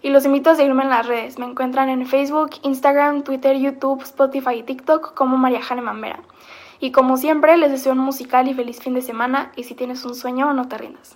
y 0.01 0.09
los 0.09 0.25
invito 0.25 0.49
a 0.49 0.55
seguirme 0.55 0.83
en 0.83 0.89
las 0.89 1.07
redes. 1.07 1.37
Me 1.37 1.45
encuentran 1.45 1.89
en 1.89 2.05
Facebook, 2.05 2.51
Instagram, 2.63 3.23
Twitter, 3.23 3.57
YouTube, 3.57 4.01
Spotify 4.03 4.55
y 4.59 4.63
TikTok 4.63 5.13
como 5.13 5.37
María 5.37 5.61
Jane 5.61 5.81
Mambera. 5.81 6.21
Y 6.79 6.91
como 6.91 7.17
siempre, 7.17 7.57
les 7.57 7.71
deseo 7.71 7.91
un 7.93 7.99
musical 7.99 8.47
y 8.47 8.53
feliz 8.53 8.79
fin 8.79 8.95
de 8.95 9.01
semana 9.01 9.51
y 9.55 9.63
si 9.63 9.75
tienes 9.75 10.03
un 10.03 10.15
sueño, 10.15 10.53
no 10.53 10.67
te 10.67 10.77
rindas. 10.77 11.15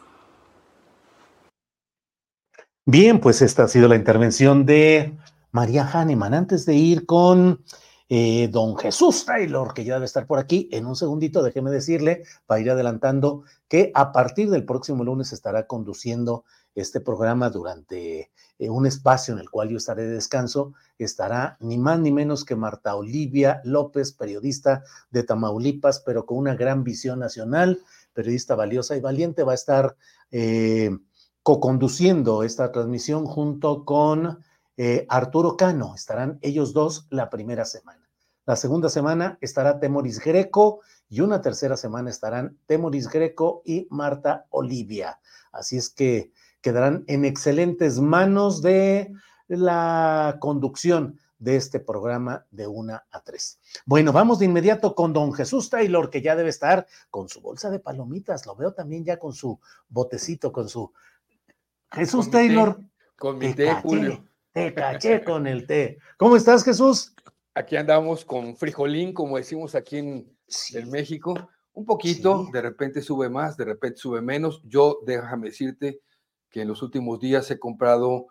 Bien, 2.86 3.20
pues 3.20 3.41
esta 3.41 3.64
ha 3.64 3.68
sido 3.68 3.88
la 3.88 3.95
intervención 3.95 4.66
de 4.66 5.18
María 5.52 5.90
Hahnemann. 5.91 6.36
Antes 6.36 6.68
de 6.68 6.76
ir 6.76 7.07
con 7.07 7.64
eh, 8.07 8.48
don 8.52 8.78
Jesús 8.78 9.26
Taylor, 9.26 9.74
que 9.74 9.84
ya 9.84 9.95
debe 9.95 10.06
estar 10.06 10.28
por 10.28 10.38
aquí. 10.38 10.70
En 10.72 10.86
un 10.86 10.95
segundito, 10.95 11.41
déjeme 11.41 11.72
decirle, 11.72 12.22
para 12.45 12.62
ir 12.62 12.70
adelantando, 12.70 13.44
que 13.68 13.91
a 13.95 14.12
partir 14.12 14.52
del 14.52 14.66
próximo 14.66 15.03
lunes 15.03 15.34
estará 15.34 15.66
conduciendo 15.66 16.45
este 16.76 17.02
programa 17.02 17.49
durante 17.49 18.30
eh, 18.57 18.69
un 18.69 18.86
espacio 18.86 19.34
en 19.34 19.40
el 19.40 19.49
cual 19.49 19.69
yo 19.69 19.77
estaré 19.77 20.03
de 20.03 20.14
descanso. 20.14 20.73
Estará 20.98 21.57
ni 21.60 21.77
más 21.77 21.99
ni 21.99 22.11
menos 22.11 22.45
que 22.45 22.56
Marta 22.56 22.95
Olivia 22.95 23.61
López, 23.64 24.14
periodista 24.14 24.84
de 25.11 25.23
Tamaulipas, 25.23 25.99
pero 25.99 26.26
con 26.26 26.38
una 26.38 26.56
gran 26.56 26.84
visión 26.84 27.19
nacional, 27.19 27.82
periodista 28.14 28.56
valiosa 28.56 28.95
y 28.95 29.02
valiente. 29.02 29.44
Va 29.44 29.52
a 29.52 29.56
estar 29.56 29.95
eh, 30.32 30.91
co-conduciendo 31.44 32.44
esta 32.44 32.72
transmisión 32.72 33.26
junto 33.26 33.86
con 33.86 34.40
eh, 34.77 35.06
Arturo 35.10 35.57
Cano. 35.57 35.94
Estarán 35.95 36.40
ellos 36.41 36.73
dos 36.73 37.07
la 37.10 37.30
primera 37.30 37.65
semana. 37.65 38.06
La 38.45 38.56
segunda 38.56 38.90
semana 38.90 39.38
estará 39.41 39.80
Temoris 39.80 40.19
Greco 40.19 40.82
y 41.10 41.22
una 41.22 41.41
tercera 41.41 41.77
semana 41.77 42.10
estarán 42.10 42.57
Temoris 42.68 43.10
Greco 43.10 43.61
y 43.65 43.88
Marta 43.90 44.45
Olivia. 44.49 45.19
Así 45.52 45.77
es 45.77 45.90
que 45.90 46.32
quedarán 46.66 47.04
en 47.06 47.26
excelentes 47.26 48.00
manos 48.00 48.64
de 48.64 49.14
la 49.48 50.38
conducción 50.40 51.20
de 51.38 51.58
este 51.58 51.80
programa 51.80 52.48
de 52.50 52.66
una 52.66 53.06
a 53.12 53.22
tres. 53.22 53.60
Bueno, 53.86 54.12
vamos 54.12 54.40
de 54.40 54.46
inmediato 54.46 54.96
con 54.96 55.14
don 55.14 55.32
Jesús 55.32 55.70
Taylor, 55.70 56.10
que 56.10 56.24
ya 56.24 56.36
debe 56.36 56.50
estar 56.50 56.88
con 57.12 57.30
su 57.30 57.40
bolsa 57.40 57.70
de 57.70 57.78
palomitas. 57.78 58.48
Lo 58.48 58.56
veo 58.56 58.74
también 58.74 59.06
ya 59.06 59.20
con 59.20 59.32
su 59.34 59.60
botecito, 59.90 60.52
con 60.52 60.68
su... 60.68 60.92
Jesús 61.92 62.32
Taylor. 62.32 62.80
con 63.16 63.38
mi 63.38 63.54
té, 63.54 63.72
Julio. 63.76 64.26
Te 64.52 64.74
caché 64.74 65.24
con 65.24 65.46
el 65.46 65.68
té. 65.68 66.00
¿Cómo 66.18 66.36
estás, 66.36 66.64
Jesús? 66.64 67.14
Aquí 67.54 67.76
andamos 67.76 68.26
con 68.26 68.58
frijolín, 68.58 69.14
como 69.14 69.38
decimos 69.38 69.76
aquí 69.76 70.00
en, 70.00 70.36
México. 70.90 71.48
Un 71.74 71.86
poquito, 71.86 72.50
de 72.52 72.62
repente 72.64 73.04
sube 73.04 73.30
más, 73.30 73.56
de 73.56 73.66
repente 73.66 74.00
sube 74.00 74.20
menos. 74.20 74.64
Yo, 74.64 74.98
déjame 75.06 75.50
decirte 75.50 76.02
que 76.56 76.61
en 76.61 76.69
los 76.69 76.82
últimos 76.84 77.19
días 77.19 77.52
he 77.52 77.60
comprado 77.60 78.27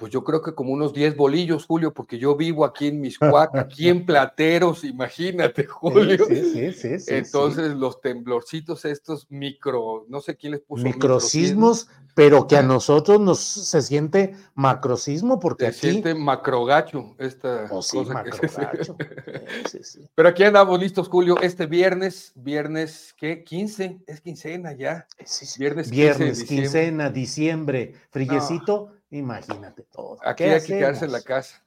pues 0.00 0.10
yo 0.10 0.24
creo 0.24 0.40
que 0.40 0.54
como 0.54 0.72
unos 0.72 0.94
10 0.94 1.14
bolillos, 1.14 1.66
Julio, 1.66 1.92
porque 1.92 2.18
yo 2.18 2.34
vivo 2.34 2.64
aquí 2.64 2.88
en 2.88 3.02
Miscuac, 3.02 3.54
aquí 3.54 3.86
en 3.90 4.06
Plateros, 4.06 4.82
imagínate, 4.82 5.66
Julio. 5.66 6.24
Sí, 6.26 6.72
sí, 6.72 6.98
sí. 6.98 7.04
Entonces 7.06 7.74
los 7.74 8.00
temblorcitos 8.00 8.86
estos 8.86 9.30
micro, 9.30 10.06
no 10.08 10.22
sé 10.22 10.36
quién 10.36 10.52
les 10.52 10.62
puso. 10.62 10.82
Microsismos, 10.84 11.86
pero 12.14 12.46
que 12.46 12.56
a 12.56 12.62
nosotros 12.62 13.20
nos 13.20 13.40
se 13.40 13.82
siente 13.82 14.34
macrosismo 14.54 15.38
porque 15.38 15.70
se 15.70 15.90
siente 15.90 16.14
macrogacho 16.14 17.14
esta 17.18 17.66
oh, 17.70 17.80
cosa 17.80 18.14
macrogacho. 18.14 18.96
Pero 20.14 20.28
aquí 20.28 20.44
andamos 20.44 20.80
listos, 20.80 21.08
Julio, 21.08 21.36
este 21.42 21.66
viernes, 21.66 22.32
viernes, 22.34 23.14
¿qué? 23.18 23.44
15, 23.44 24.00
es 24.06 24.20
quincena 24.22 24.72
ya. 24.72 25.06
Viernes, 25.58 25.90
viernes 25.90 26.44
quincena, 26.44 27.10
diciembre, 27.10 27.94
frillecito. 28.10 28.92
Imagínate 29.10 29.82
todo. 29.84 30.18
Aquí 30.22 30.44
hay 30.44 30.60
que 30.60 30.78
quedarse 30.78 31.04
en 31.04 31.12
la 31.12 31.22
casa. 31.22 31.62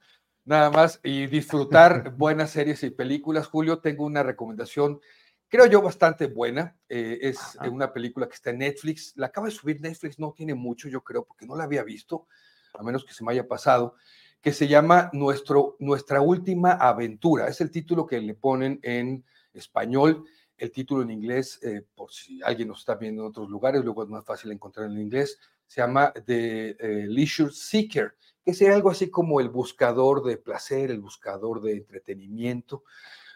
Nada 0.45 0.69
más 0.71 0.99
y 1.03 1.27
disfrutar 1.27 2.11
buenas 2.17 2.51
series 2.51 2.83
y 2.83 2.89
películas. 2.89 3.47
Julio, 3.47 3.79
tengo 3.79 4.05
una 4.05 4.23
recomendación, 4.23 4.99
creo 5.47 5.65
yo, 5.65 5.81
bastante 5.81 6.27
buena. 6.27 6.77
Eh, 6.89 7.19
es 7.21 7.57
una 7.69 7.93
película 7.93 8.27
que 8.27 8.35
está 8.35 8.49
en 8.49 8.59
Netflix. 8.59 9.13
La 9.15 9.27
acaba 9.27 9.47
de 9.47 9.53
subir 9.53 9.81
Netflix, 9.81 10.19
no 10.19 10.33
tiene 10.33 10.53
mucho, 10.53 10.89
yo 10.89 11.01
creo, 11.01 11.25
porque 11.25 11.45
no 11.45 11.55
la 11.55 11.63
había 11.65 11.83
visto, 11.83 12.27
a 12.73 12.83
menos 12.83 13.05
que 13.05 13.13
se 13.13 13.23
me 13.23 13.31
haya 13.31 13.47
pasado, 13.47 13.95
que 14.41 14.51
se 14.51 14.67
llama 14.67 15.09
Nuestro, 15.13 15.77
Nuestra 15.79 16.21
Última 16.21 16.73
Aventura. 16.73 17.47
Es 17.47 17.61
el 17.61 17.71
título 17.71 18.05
que 18.05 18.19
le 18.19 18.35
ponen 18.35 18.79
en 18.83 19.23
español. 19.53 20.25
El 20.57 20.71
título 20.71 21.01
en 21.01 21.11
inglés, 21.11 21.59
eh, 21.63 21.85
por 21.95 22.11
si 22.11 22.41
alguien 22.43 22.67
nos 22.67 22.79
está 22.79 22.95
viendo 22.95 23.23
en 23.23 23.29
otros 23.29 23.49
lugares, 23.49 23.83
luego 23.83 24.03
es 24.03 24.09
más 24.09 24.23
fácil 24.23 24.51
encontrar 24.51 24.89
en 24.89 24.99
inglés, 24.99 25.39
se 25.73 25.81
llama 25.81 26.13
The 26.13 26.77
eh, 26.79 27.07
Leisure 27.07 27.51
Seeker, 27.51 28.13
que 28.45 28.53
sería 28.53 28.75
algo 28.75 28.91
así 28.91 29.09
como 29.09 29.39
el 29.39 29.49
buscador 29.49 30.23
de 30.23 30.37
placer, 30.37 30.91
el 30.91 30.99
buscador 30.99 31.63
de 31.63 31.77
entretenimiento, 31.77 32.83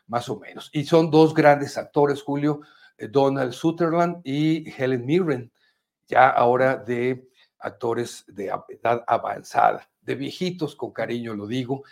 más 0.06 0.30
o 0.30 0.38
menos. 0.38 0.70
Y 0.72 0.84
son 0.84 1.10
dos 1.10 1.34
grandes 1.34 1.80
actores, 1.80 2.22
Julio, 2.22 2.62
eh, 2.96 3.08
Donald 3.08 3.54
Sutherland 3.54 4.22
y 4.24 4.70
Helen 4.70 5.04
Mirren, 5.04 5.52
ya 6.08 6.30
ahora 6.30 6.76
de 6.76 7.28
actores 7.58 8.24
de 8.28 8.52
edad 8.70 9.04
avanzada, 9.08 9.90
de 10.00 10.14
viejitos, 10.14 10.76
con 10.76 10.92
cariño 10.92 11.34
lo 11.34 11.48
digo. 11.48 11.86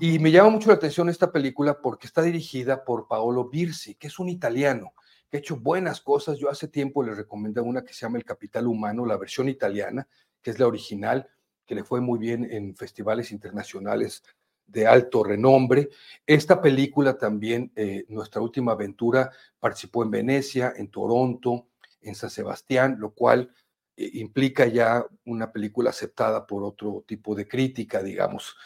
Y 0.00 0.18
me 0.18 0.32
llama 0.32 0.50
mucho 0.50 0.70
la 0.70 0.74
atención 0.74 1.08
esta 1.08 1.30
película 1.30 1.80
porque 1.80 2.08
está 2.08 2.22
dirigida 2.22 2.84
por 2.84 3.06
Paolo 3.06 3.48
Birsi, 3.48 3.94
que 3.94 4.08
es 4.08 4.18
un 4.18 4.30
italiano 4.30 4.94
que 5.28 5.36
ha 5.36 5.40
hecho 5.40 5.56
buenas 5.56 6.00
cosas. 6.00 6.38
Yo 6.38 6.50
hace 6.50 6.68
tiempo 6.68 7.02
le 7.02 7.14
recomendé 7.14 7.60
una 7.60 7.82
que 7.82 7.92
se 7.92 8.00
llama 8.00 8.18
El 8.18 8.24
Capital 8.24 8.66
Humano, 8.66 9.06
la 9.06 9.16
versión 9.16 9.48
italiana, 9.48 10.06
que 10.42 10.50
es 10.50 10.58
la 10.58 10.66
original, 10.66 11.28
que 11.66 11.74
le 11.74 11.84
fue 11.84 12.00
muy 12.00 12.18
bien 12.18 12.48
en 12.50 12.76
festivales 12.76 13.32
internacionales 13.32 14.22
de 14.66 14.86
alto 14.86 15.22
renombre. 15.24 15.90
Esta 16.26 16.60
película 16.60 17.16
también, 17.16 17.72
eh, 17.76 18.04
Nuestra 18.08 18.40
Última 18.40 18.72
Aventura, 18.72 19.30
participó 19.58 20.02
en 20.02 20.10
Venecia, 20.10 20.72
en 20.76 20.88
Toronto, 20.88 21.68
en 22.00 22.14
San 22.14 22.30
Sebastián, 22.30 22.96
lo 22.98 23.10
cual 23.10 23.52
eh, 23.96 24.10
implica 24.14 24.66
ya 24.66 25.06
una 25.24 25.52
película 25.52 25.90
aceptada 25.90 26.46
por 26.46 26.62
otro 26.62 27.04
tipo 27.06 27.34
de 27.34 27.46
crítica, 27.48 28.02
digamos. 28.02 28.56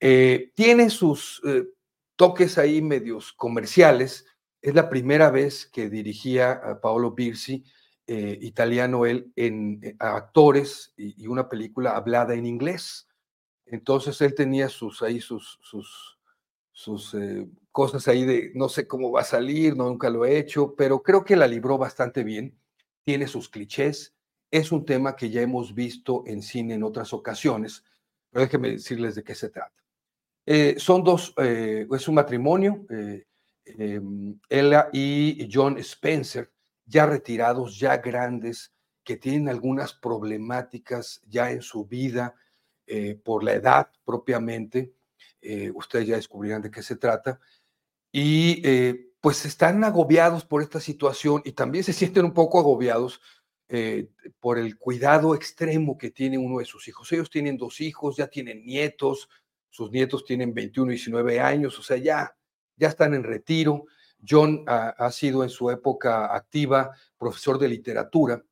Eh, 0.00 0.52
tiene 0.54 0.90
sus 0.90 1.40
toques 2.16 2.58
ahí 2.58 2.82
medios 2.82 3.32
comerciales, 3.32 4.26
es 4.64 4.74
la 4.74 4.88
primera 4.88 5.30
vez 5.30 5.66
que 5.66 5.90
dirigía 5.90 6.52
a 6.52 6.80
Paolo 6.80 7.10
Birsi, 7.10 7.62
eh, 8.06 8.38
italiano 8.40 9.04
él, 9.04 9.30
en, 9.36 9.78
eh, 9.82 9.94
actores 9.98 10.94
y, 10.96 11.26
una 11.26 11.50
película 11.50 11.94
hablada 11.94 12.32
en 12.32 12.46
inglés. 12.46 13.06
Entonces 13.66 14.18
él 14.22 14.34
tenía 14.34 14.70
sus 14.70 15.02
ahí 15.02 15.20
sus, 15.20 15.58
sus 16.72 17.14
eh, 17.14 17.46
cosas 17.72 18.08
ahí 18.08 18.24
de 18.24 18.52
no 18.54 18.70
sé 18.70 18.86
cómo 18.86 19.12
va 19.12 19.20
a 19.20 19.24
salir, 19.24 19.76
no, 19.76 19.84
nunca 19.84 20.08
lo 20.08 20.24
he 20.24 20.38
hecho, 20.38 20.74
pero 20.74 21.02
creo 21.02 21.26
que 21.26 21.36
la 21.36 21.46
libró 21.46 21.76
bastante 21.76 22.24
bien. 22.24 22.58
Tiene 23.02 23.26
sus 23.26 23.50
clichés. 23.50 24.14
Es 24.50 24.72
un 24.72 24.86
tema 24.86 25.14
que 25.14 25.28
ya 25.28 25.42
hemos 25.42 25.74
visto 25.74 26.24
en 26.26 26.40
cine 26.40 26.72
en 26.72 26.84
otras 26.84 27.12
ocasiones, 27.12 27.84
pero 28.30 28.46
déjenme 28.46 28.70
decirles 28.70 29.14
de 29.14 29.24
qué 29.24 29.34
se 29.34 29.50
trata. 29.50 29.84
son 30.78 31.04
dos, 31.04 31.34
es 31.36 32.08
un 32.08 32.14
matrimonio. 32.14 32.86
Em, 33.64 34.38
ella 34.48 34.88
y 34.92 35.48
John 35.50 35.78
Spencer, 35.78 36.52
ya 36.84 37.06
retirados, 37.06 37.78
ya 37.78 37.96
grandes, 37.96 38.74
que 39.02 39.16
tienen 39.16 39.48
algunas 39.48 39.92
problemáticas 39.92 41.22
ya 41.28 41.50
en 41.50 41.62
su 41.62 41.84
vida 41.84 42.34
eh, 42.86 43.14
por 43.22 43.44
la 43.44 43.52
edad 43.52 43.90
propiamente. 44.04 44.94
Eh, 45.40 45.70
ustedes 45.74 46.08
ya 46.08 46.16
descubrirán 46.16 46.62
de 46.62 46.70
qué 46.70 46.82
se 46.82 46.96
trata. 46.96 47.38
Y 48.10 48.62
eh, 48.64 49.12
pues 49.20 49.44
están 49.44 49.84
agobiados 49.84 50.44
por 50.44 50.62
esta 50.62 50.80
situación 50.80 51.42
y 51.44 51.52
también 51.52 51.84
se 51.84 51.92
sienten 51.92 52.24
un 52.24 52.34
poco 52.34 52.58
agobiados 52.58 53.20
por 54.38 54.58
el 54.58 54.78
cuidado 54.78 55.34
extremo 55.34 55.98
que 55.98 56.12
tiene 56.12 56.38
uno 56.38 56.58
de 56.58 56.64
sus 56.64 56.86
hijos. 56.86 57.10
Ellos 57.10 57.28
tienen 57.28 57.56
dos 57.56 57.80
hijos, 57.80 58.16
ya 58.16 58.28
tienen 58.28 58.64
nietos, 58.64 59.28
sus 59.68 59.90
nietos 59.90 60.24
tienen 60.24 60.54
21 60.54 60.92
y 60.92 60.94
19 60.94 61.40
años, 61.40 61.76
o 61.80 61.82
sea, 61.82 61.96
ya 61.96 62.36
ya 62.76 62.88
están 62.88 63.14
en 63.14 63.24
retiro. 63.24 63.86
John 64.26 64.64
ha, 64.66 65.10
sido 65.10 65.42
en 65.42 65.50
su 65.50 65.70
época 65.70 66.34
activa 66.34 66.92
profesor 67.18 67.58
de 67.58 67.68
literatura 67.68 68.42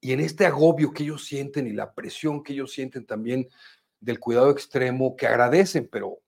y 0.00 0.12
en 0.12 0.20
este 0.20 0.44
agobio 0.46 0.92
que 0.92 1.04
ellos 1.04 1.24
sienten 1.24 1.66
y 1.66 1.72
la 1.72 1.94
presión 1.94 2.42
que 2.42 2.52
ellos 2.52 2.72
sienten 2.72 3.06
también 3.06 3.48
del 3.98 4.20
cuidado 4.20 4.50
extremo 4.50 5.16
que 5.16 5.26
agradecen, 5.26 5.88
pero 5.90 6.20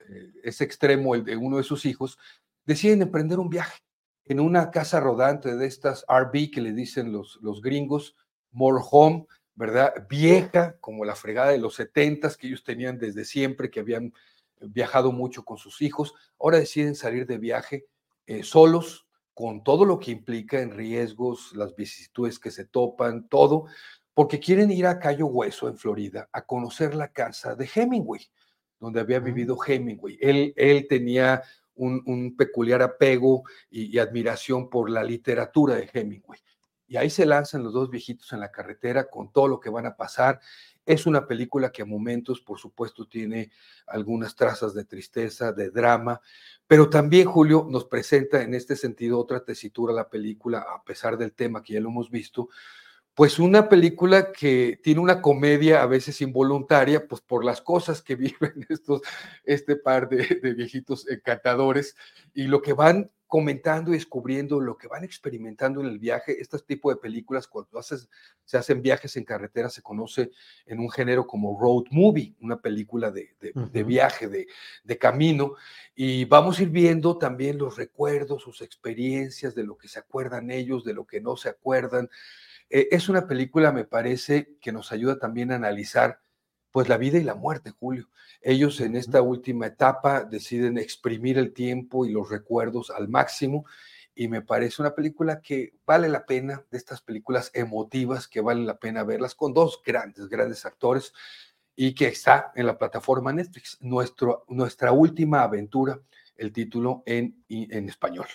eh, 0.00 0.32
es 0.42 0.60
extremo 0.60 1.14
el 1.14 1.24
de 1.24 1.36
uno 1.36 1.58
de 1.58 1.62
sus 1.62 1.84
hijos, 1.84 2.18
deciden 2.64 3.02
emprender 3.02 3.38
un 3.38 3.48
viaje 3.48 3.82
en 4.24 4.40
una 4.40 4.70
casa 4.70 5.00
rodante 5.00 5.56
de 5.56 5.66
estas 5.66 6.04
RV 6.08 6.50
que 6.50 6.60
le 6.60 6.72
dicen 6.72 7.12
los, 7.12 7.38
los 7.40 7.62
gringos, 7.62 8.14
more 8.50 8.82
home, 8.90 9.26
¿verdad? 9.54 10.06
Vieja, 10.08 10.76
como 10.80 11.04
la 11.04 11.16
fregada 11.16 11.50
de 11.50 11.58
los 11.58 11.74
setentas 11.74 12.36
que 12.36 12.46
ellos 12.46 12.62
tenían 12.62 12.98
desde 12.98 13.24
siempre, 13.24 13.70
que 13.70 13.80
habían 13.80 14.12
viajado 14.60 15.12
mucho 15.12 15.44
con 15.44 15.58
sus 15.58 15.82
hijos, 15.82 16.14
ahora 16.38 16.58
deciden 16.58 16.94
salir 16.94 17.26
de 17.26 17.38
viaje 17.38 17.86
eh, 18.26 18.42
solos, 18.42 19.06
con 19.34 19.62
todo 19.62 19.84
lo 19.84 20.00
que 20.00 20.10
implica 20.10 20.60
en 20.60 20.72
riesgos, 20.72 21.52
las 21.54 21.76
vicisitudes 21.76 22.40
que 22.40 22.50
se 22.50 22.64
topan, 22.64 23.28
todo, 23.28 23.66
porque 24.12 24.40
quieren 24.40 24.70
ir 24.72 24.86
a 24.86 24.98
Cayo 24.98 25.26
Hueso, 25.26 25.68
en 25.68 25.78
Florida, 25.78 26.28
a 26.32 26.44
conocer 26.44 26.96
la 26.96 27.12
casa 27.12 27.54
de 27.54 27.70
Hemingway, 27.72 28.20
donde 28.80 28.98
había 28.98 29.20
vivido 29.20 29.56
Hemingway. 29.64 30.18
Él, 30.20 30.52
él 30.56 30.86
tenía 30.88 31.42
un, 31.76 32.34
peculiar 32.36 32.82
apego 32.82 33.44
y, 33.70 33.94
y 33.94 33.98
admiración 34.00 34.68
por 34.68 34.90
la 34.90 35.04
literatura 35.04 35.76
de 35.76 35.88
Hemingway. 35.92 36.40
Y 36.88 36.96
ahí 36.96 37.10
se 37.10 37.26
lanzan 37.26 37.62
los 37.62 37.72
dos 37.72 37.90
viejitos 37.90 38.32
en 38.32 38.40
la 38.40 38.50
carretera 38.50 39.08
con 39.08 39.30
todo 39.30 39.46
lo 39.46 39.60
que 39.60 39.70
van 39.70 39.86
a 39.86 39.94
pasar 39.94 40.40
Es 40.88 41.04
una 41.04 41.26
película 41.26 41.70
que 41.70 41.82
a 41.82 41.84
momentos, 41.84 42.40
por 42.40 42.58
supuesto, 42.58 43.06
tiene 43.06 43.50
algunas 43.86 44.34
trazas 44.34 44.72
de 44.72 44.86
tristeza, 44.86 45.52
de 45.52 45.68
drama, 45.68 46.18
pero 46.66 46.88
también 46.88 47.28
Julio 47.28 47.66
nos 47.68 47.84
presenta 47.84 48.40
en 48.40 48.54
este 48.54 48.74
sentido 48.74 49.18
otra 49.18 49.44
tesitura 49.44 49.92
a 49.92 49.96
la 49.96 50.08
película, 50.08 50.60
a 50.60 50.82
pesar 50.82 51.18
del 51.18 51.34
tema 51.34 51.62
que 51.62 51.74
ya 51.74 51.80
lo 51.80 51.90
hemos 51.90 52.10
visto, 52.10 52.48
pues 53.12 53.38
una 53.38 53.68
película 53.68 54.32
que 54.32 54.80
tiene 54.82 55.02
una 55.02 55.20
comedia 55.20 55.82
a 55.82 55.86
veces 55.86 56.22
involuntaria, 56.22 57.06
pues 57.06 57.20
por 57.20 57.44
las 57.44 57.60
cosas 57.60 58.00
que 58.00 58.16
viven 58.16 58.64
estos, 58.70 59.02
este 59.44 59.76
par 59.76 60.08
de, 60.08 60.40
de 60.42 60.54
viejitos 60.54 61.06
encantadores 61.06 61.96
y 62.32 62.44
lo 62.44 62.62
que 62.62 62.72
van 62.72 63.10
comentando 63.28 63.90
y 63.90 63.94
descubriendo 63.94 64.58
lo 64.58 64.78
que 64.78 64.88
van 64.88 65.04
experimentando 65.04 65.82
en 65.82 65.86
el 65.86 65.98
viaje. 65.98 66.40
Este 66.40 66.58
tipo 66.60 66.88
de 66.90 66.96
películas, 66.96 67.46
cuando 67.46 67.78
haces, 67.78 68.08
se 68.44 68.56
hacen 68.56 68.80
viajes 68.80 69.16
en 69.18 69.24
carretera, 69.24 69.68
se 69.68 69.82
conoce 69.82 70.30
en 70.64 70.80
un 70.80 70.90
género 70.90 71.26
como 71.26 71.60
road 71.60 71.84
movie, 71.90 72.34
una 72.40 72.58
película 72.58 73.10
de, 73.10 73.36
de, 73.38 73.52
de 73.54 73.84
viaje, 73.84 74.28
de, 74.28 74.46
de, 74.82 74.98
camino. 74.98 75.54
Y 75.94 76.24
vamos 76.24 76.58
a 76.58 76.62
ir 76.62 76.70
viendo 76.70 77.18
también 77.18 77.58
los 77.58 77.76
recuerdos, 77.76 78.42
sus 78.42 78.62
experiencias, 78.62 79.54
de 79.54 79.64
lo 79.64 79.76
que 79.76 79.88
se 79.88 79.98
acuerdan 79.98 80.50
ellos, 80.50 80.82
de 80.82 80.94
lo 80.94 81.06
que 81.06 81.20
no 81.20 81.36
se 81.36 81.50
acuerdan. 81.50 82.08
Eh, 82.70 82.88
es 82.90 83.10
una 83.10 83.28
película, 83.28 83.72
me 83.72 83.84
parece, 83.84 84.56
que 84.58 84.72
nos 84.72 84.90
ayuda 84.90 85.18
también 85.18 85.52
a 85.52 85.56
analizar 85.56 86.22
pues 86.70 86.88
la 86.88 86.96
vida 86.96 87.18
y 87.18 87.24
la 87.24 87.34
muerte, 87.34 87.70
Julio. 87.70 88.08
Ellos 88.40 88.80
en 88.80 88.96
esta 88.96 89.22
última 89.22 89.66
etapa 89.66 90.24
deciden 90.24 90.78
exprimir 90.78 91.38
el 91.38 91.52
tiempo 91.52 92.06
y 92.06 92.10
los 92.10 92.30
recuerdos 92.30 92.90
al 92.90 93.08
máximo 93.08 93.64
y 94.14 94.26
me 94.28 94.42
parece 94.42 94.82
una 94.82 94.94
película 94.94 95.40
que 95.40 95.74
vale 95.86 96.08
la 96.08 96.26
pena, 96.26 96.64
de 96.70 96.78
estas 96.78 97.00
películas 97.00 97.50
emotivas 97.54 98.26
que 98.26 98.40
vale 98.40 98.64
la 98.64 98.78
pena 98.78 99.04
verlas 99.04 99.34
con 99.34 99.54
dos 99.54 99.80
grandes, 99.84 100.28
grandes 100.28 100.66
actores 100.66 101.12
y 101.76 101.94
que 101.94 102.08
está 102.08 102.50
en 102.56 102.66
la 102.66 102.76
plataforma 102.76 103.32
Netflix, 103.32 103.78
Nuestro, 103.80 104.44
nuestra 104.48 104.90
última 104.90 105.42
aventura, 105.42 106.00
el 106.36 106.52
título 106.52 107.04
en, 107.06 107.44
en 107.48 107.88
español. 107.88 108.26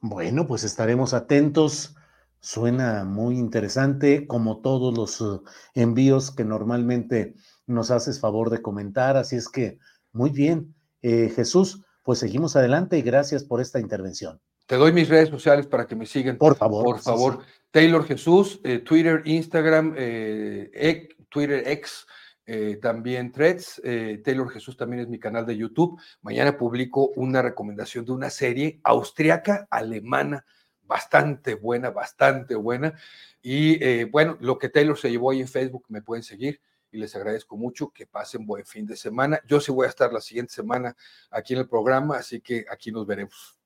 Bueno, 0.00 0.46
pues 0.46 0.64
estaremos 0.64 1.14
atentos 1.14 1.94
Suena 2.40 3.04
muy 3.04 3.36
interesante, 3.36 4.26
como 4.26 4.60
todos 4.60 4.96
los 4.96 5.20
uh, 5.20 5.42
envíos 5.74 6.30
que 6.30 6.44
normalmente 6.44 7.34
nos 7.66 7.90
haces 7.90 8.20
favor 8.20 8.50
de 8.50 8.62
comentar. 8.62 9.16
Así 9.16 9.36
es 9.36 9.48
que, 9.48 9.78
muy 10.12 10.30
bien. 10.30 10.74
Eh, 11.02 11.32
Jesús, 11.34 11.84
pues 12.02 12.18
seguimos 12.18 12.56
adelante 12.56 12.98
y 12.98 13.02
gracias 13.02 13.44
por 13.44 13.60
esta 13.60 13.80
intervención. 13.80 14.40
Te 14.66 14.76
doy 14.76 14.92
mis 14.92 15.08
redes 15.08 15.30
sociales 15.30 15.66
para 15.66 15.86
que 15.86 15.96
me 15.96 16.06
sigan. 16.06 16.36
Por 16.36 16.56
favor. 16.56 16.84
Por 16.84 17.00
favor. 17.00 17.34
Sí, 17.34 17.40
sí. 17.46 17.60
Taylor 17.70 18.04
Jesús, 18.04 18.60
eh, 18.64 18.78
Twitter, 18.80 19.22
Instagram, 19.24 19.94
eh, 19.96 21.08
Twitter 21.28 21.62
X, 21.66 22.06
eh, 22.50 22.78
también 22.80 23.30
Threads. 23.30 23.80
Eh, 23.84 24.22
Taylor 24.24 24.48
Jesús 24.50 24.74
también 24.74 25.02
es 25.02 25.08
mi 25.08 25.18
canal 25.18 25.44
de 25.44 25.54
YouTube. 25.54 26.00
Mañana 26.22 26.56
publico 26.56 27.10
una 27.16 27.42
recomendación 27.42 28.06
de 28.06 28.12
una 28.12 28.30
serie 28.30 28.80
austriaca 28.84 29.66
alemana 29.70 30.46
bastante 30.88 31.54
buena, 31.54 31.90
bastante 31.90 32.56
buena. 32.56 32.94
Y 33.40 33.82
eh, 33.84 34.06
bueno, 34.06 34.36
lo 34.40 34.58
que 34.58 34.68
Taylor 34.68 34.98
se 34.98 35.10
llevó 35.10 35.30
ahí 35.30 35.40
en 35.40 35.48
Facebook, 35.48 35.84
me 35.88 36.02
pueden 36.02 36.24
seguir 36.24 36.60
y 36.90 36.98
les 36.98 37.14
agradezco 37.14 37.56
mucho 37.56 37.90
que 37.90 38.06
pasen 38.06 38.46
buen 38.46 38.64
fin 38.64 38.86
de 38.86 38.96
semana. 38.96 39.40
Yo 39.46 39.60
sí 39.60 39.70
voy 39.70 39.86
a 39.86 39.90
estar 39.90 40.12
la 40.12 40.20
siguiente 40.20 40.54
semana 40.54 40.96
aquí 41.30 41.52
en 41.52 41.60
el 41.60 41.68
programa, 41.68 42.16
así 42.16 42.40
que 42.40 42.64
aquí 42.70 42.90
nos 42.90 43.06
veremos. 43.06 43.56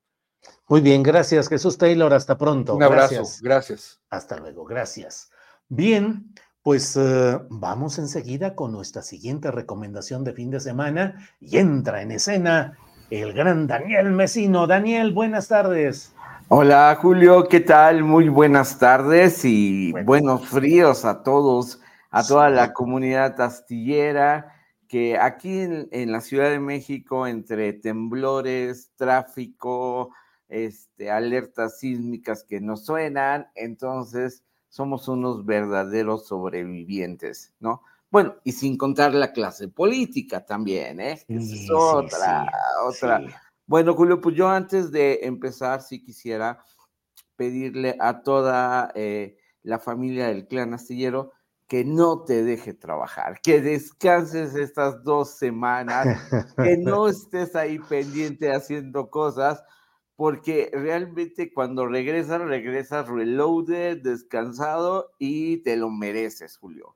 Muy 0.68 0.80
bien, 0.80 1.04
gracias 1.04 1.48
Jesús 1.48 1.78
Taylor, 1.78 2.12
hasta 2.12 2.36
pronto. 2.36 2.74
Un 2.74 2.82
abrazo, 2.82 3.14
gracias. 3.14 3.42
gracias. 3.42 4.00
Hasta 4.10 4.36
luego, 4.38 4.64
gracias. 4.64 5.30
Bien, 5.68 6.34
pues 6.62 6.96
uh, 6.96 7.46
vamos 7.48 7.98
enseguida 7.98 8.56
con 8.56 8.72
nuestra 8.72 9.02
siguiente 9.02 9.52
recomendación 9.52 10.24
de 10.24 10.32
fin 10.32 10.50
de 10.50 10.58
semana 10.58 11.28
y 11.40 11.58
entra 11.58 12.02
en 12.02 12.10
escena 12.10 12.76
el 13.10 13.32
gran 13.32 13.68
Daniel 13.68 14.10
Mesino. 14.10 14.66
Daniel, 14.66 15.12
buenas 15.12 15.48
tardes. 15.48 16.11
Hola 16.48 16.98
Julio, 17.00 17.48
¿qué 17.48 17.60
tal? 17.60 18.04
Muy 18.04 18.28
buenas 18.28 18.78
tardes 18.78 19.44
y 19.44 19.92
bueno. 19.92 20.06
buenos 20.06 20.48
fríos 20.48 21.04
a 21.04 21.22
todos, 21.22 21.80
a 22.10 22.26
toda 22.26 22.48
sí. 22.48 22.54
la 22.56 22.72
comunidad 22.72 23.40
astillera, 23.40 24.54
que 24.88 25.18
aquí 25.18 25.60
en, 25.60 25.88
en, 25.92 26.12
la 26.12 26.20
Ciudad 26.20 26.50
de 26.50 26.60
México, 26.60 27.26
entre 27.26 27.72
temblores, 27.72 28.90
tráfico, 28.96 30.14
este, 30.48 31.10
alertas 31.10 31.78
sísmicas 31.78 32.44
que 32.44 32.60
nos 32.60 32.84
suenan, 32.84 33.48
entonces 33.54 34.44
somos 34.68 35.08
unos 35.08 35.44
verdaderos 35.46 36.26
sobrevivientes, 36.26 37.54
¿no? 37.60 37.82
Bueno, 38.10 38.34
y 38.44 38.52
sin 38.52 38.76
contar 38.76 39.14
la 39.14 39.32
clase 39.32 39.68
política 39.68 40.44
también, 40.44 41.00
¿eh? 41.00 41.16
Sí, 41.26 41.36
es 41.64 41.70
otra, 41.70 42.44
sí, 42.44 42.48
otra 42.86 43.41
bueno, 43.66 43.94
Julio, 43.94 44.20
pues 44.20 44.36
yo 44.36 44.48
antes 44.48 44.90
de 44.90 45.20
empezar, 45.22 45.82
sí 45.82 46.02
quisiera 46.02 46.64
pedirle 47.36 47.96
a 48.00 48.22
toda 48.22 48.92
eh, 48.94 49.36
la 49.62 49.78
familia 49.78 50.28
del 50.28 50.46
clan 50.46 50.74
astillero 50.74 51.32
que 51.66 51.84
no 51.84 52.24
te 52.24 52.44
deje 52.44 52.74
trabajar, 52.74 53.40
que 53.42 53.62
descanses 53.62 54.54
estas 54.54 55.02
dos 55.04 55.38
semanas, 55.38 56.06
que 56.62 56.76
no 56.76 57.08
estés 57.08 57.56
ahí 57.56 57.78
pendiente 57.78 58.52
haciendo 58.52 59.08
cosas, 59.08 59.64
porque 60.14 60.70
realmente 60.72 61.52
cuando 61.52 61.86
regresas, 61.86 62.42
regresas 62.42 63.08
reloaded, 63.08 64.02
descansado 64.02 65.12
y 65.18 65.62
te 65.62 65.76
lo 65.76 65.88
mereces, 65.88 66.58
Julio. 66.58 66.94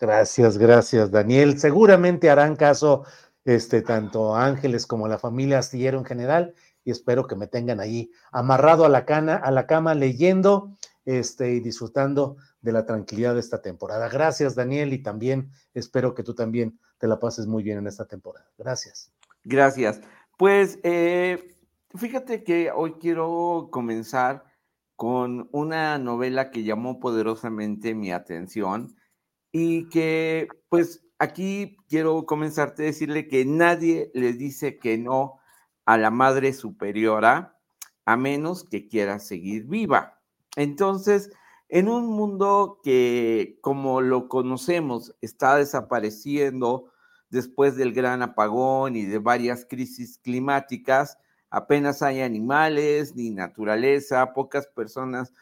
Gracias, 0.00 0.58
gracias, 0.58 1.10
Daniel. 1.10 1.60
Seguramente 1.60 2.30
harán 2.30 2.56
caso 2.56 3.04
este, 3.44 3.82
tanto 3.82 4.34
Ángeles 4.36 4.86
como 4.86 5.08
la 5.08 5.18
familia 5.18 5.58
Astillero 5.58 5.98
en 5.98 6.04
general, 6.04 6.54
y 6.84 6.90
espero 6.90 7.26
que 7.26 7.36
me 7.36 7.46
tengan 7.46 7.80
ahí 7.80 8.10
amarrado 8.32 8.84
a 8.84 8.88
la, 8.88 9.04
cana, 9.04 9.36
a 9.36 9.50
la 9.50 9.66
cama 9.66 9.94
leyendo 9.94 10.76
este, 11.04 11.52
y 11.52 11.60
disfrutando 11.60 12.36
de 12.60 12.72
la 12.72 12.86
tranquilidad 12.86 13.34
de 13.34 13.40
esta 13.40 13.62
temporada. 13.62 14.08
Gracias, 14.08 14.54
Daniel, 14.54 14.92
y 14.92 15.02
también 15.02 15.50
espero 15.74 16.14
que 16.14 16.22
tú 16.22 16.34
también 16.34 16.78
te 16.98 17.06
la 17.06 17.18
pases 17.18 17.46
muy 17.46 17.62
bien 17.62 17.78
en 17.78 17.86
esta 17.86 18.06
temporada. 18.06 18.50
Gracias. 18.58 19.12
Gracias. 19.44 20.00
Pues 20.36 20.78
eh, 20.82 21.56
fíjate 21.94 22.44
que 22.44 22.70
hoy 22.70 22.94
quiero 22.94 23.68
comenzar 23.70 24.44
con 24.96 25.48
una 25.52 25.98
novela 25.98 26.50
que 26.50 26.62
llamó 26.62 27.00
poderosamente 27.00 27.94
mi 27.94 28.12
atención 28.12 28.94
y 29.50 29.88
que 29.88 30.48
pues 30.68 31.02
aquí 31.20 31.76
quiero 31.88 32.24
comenzarte 32.24 32.82
a 32.82 32.86
decirle 32.86 33.28
que 33.28 33.44
nadie 33.44 34.10
le 34.14 34.32
dice 34.32 34.78
que 34.78 34.96
no 34.98 35.38
a 35.84 35.98
la 35.98 36.10
madre 36.10 36.52
superiora 36.54 37.58
a 38.06 38.16
menos 38.16 38.64
que 38.64 38.88
quiera 38.88 39.18
seguir 39.18 39.66
viva. 39.66 40.18
Entonces, 40.56 41.30
en 41.68 41.88
un 41.88 42.06
mundo 42.06 42.80
que, 42.82 43.58
como 43.60 44.00
lo 44.00 44.28
conocemos, 44.28 45.14
está 45.20 45.56
desapareciendo 45.56 46.90
después 47.28 47.76
del 47.76 47.92
gran 47.92 48.22
apagón 48.22 48.96
y 48.96 49.04
de 49.04 49.18
varias 49.18 49.66
crisis 49.66 50.18
climáticas, 50.18 51.18
apenas 51.50 52.00
hay 52.02 52.22
animales 52.22 53.14
ni 53.14 53.30
naturaleza, 53.30 54.32
pocas 54.32 54.66
personas 54.68 55.34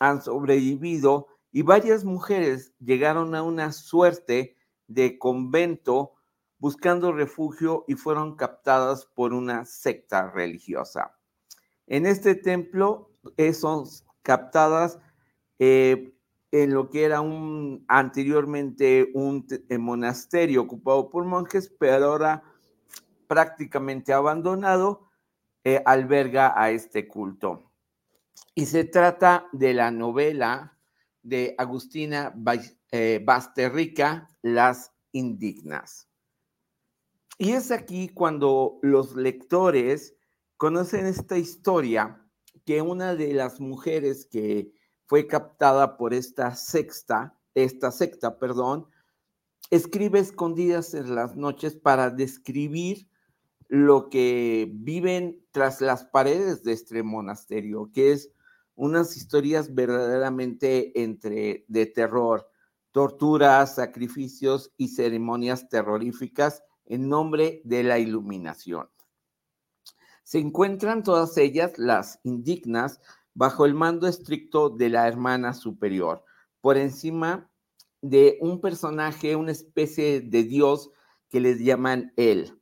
han 0.00 0.20
sobrevivido 0.20 1.28
y 1.52 1.62
varias 1.62 2.04
mujeres 2.04 2.72
llegaron 2.80 3.36
a 3.36 3.42
una 3.42 3.70
suerte 3.72 4.56
de 4.94 5.18
convento 5.18 6.14
buscando 6.58 7.12
refugio 7.12 7.84
y 7.88 7.94
fueron 7.94 8.36
captadas 8.36 9.06
por 9.06 9.32
una 9.32 9.64
secta 9.64 10.30
religiosa. 10.30 11.16
En 11.86 12.06
este 12.06 12.34
templo 12.34 13.10
son 13.52 13.84
captadas 14.22 14.98
eh, 15.58 16.14
en 16.52 16.74
lo 16.74 16.90
que 16.90 17.04
era 17.04 17.20
un 17.20 17.84
anteriormente 17.88 19.10
un 19.14 19.46
eh, 19.68 19.78
monasterio 19.78 20.62
ocupado 20.62 21.08
por 21.08 21.24
monjes, 21.24 21.72
pero 21.78 22.06
ahora 22.06 22.42
prácticamente 23.26 24.12
abandonado, 24.12 25.08
eh, 25.64 25.82
alberga 25.86 26.52
a 26.54 26.70
este 26.70 27.08
culto. 27.08 27.70
Y 28.54 28.66
se 28.66 28.84
trata 28.84 29.48
de 29.52 29.72
la 29.72 29.90
novela 29.90 30.76
de 31.22 31.54
Agustina 31.56 32.32
eh, 32.92 33.20
Basterrica, 33.24 34.28
Las 34.42 34.92
Indignas. 35.12 36.08
Y 37.38 37.52
es 37.52 37.70
aquí 37.72 38.08
cuando 38.08 38.78
los 38.82 39.16
lectores 39.16 40.14
conocen 40.56 41.06
esta 41.06 41.38
historia 41.38 42.24
que 42.64 42.82
una 42.82 43.16
de 43.16 43.34
las 43.34 43.58
mujeres 43.58 44.26
que 44.26 44.72
fue 45.06 45.26
captada 45.26 45.96
por 45.96 46.14
esta 46.14 46.54
sexta, 46.54 47.36
esta 47.54 47.90
secta, 47.90 48.38
perdón, 48.38 48.86
escribe 49.70 50.20
escondidas 50.20 50.94
en 50.94 51.14
las 51.14 51.34
noches 51.34 51.74
para 51.74 52.10
describir 52.10 53.08
lo 53.68 54.10
que 54.10 54.70
viven 54.72 55.44
tras 55.50 55.80
las 55.80 56.04
paredes 56.04 56.62
de 56.62 56.72
este 56.72 57.02
monasterio, 57.02 57.90
que 57.92 58.12
es 58.12 58.30
unas 58.74 59.16
historias 59.16 59.74
verdaderamente 59.74 61.02
entre 61.02 61.64
de 61.68 61.86
terror, 61.86 62.51
torturas, 62.92 63.74
sacrificios 63.74 64.70
y 64.76 64.88
ceremonias 64.88 65.68
terroríficas 65.68 66.62
en 66.84 67.08
nombre 67.08 67.62
de 67.64 67.82
la 67.82 67.98
iluminación. 67.98 68.88
Se 70.22 70.38
encuentran 70.38 71.02
todas 71.02 71.36
ellas, 71.36 71.72
las 71.78 72.20
indignas, 72.22 73.00
bajo 73.34 73.64
el 73.64 73.74
mando 73.74 74.06
estricto 74.06 74.70
de 74.70 74.90
la 74.90 75.08
hermana 75.08 75.54
superior, 75.54 76.24
por 76.60 76.76
encima 76.76 77.50
de 78.02 78.38
un 78.40 78.60
personaje, 78.60 79.36
una 79.36 79.52
especie 79.52 80.20
de 80.20 80.44
Dios 80.44 80.90
que 81.28 81.40
les 81.40 81.58
llaman 81.60 82.12
Él. 82.16 82.60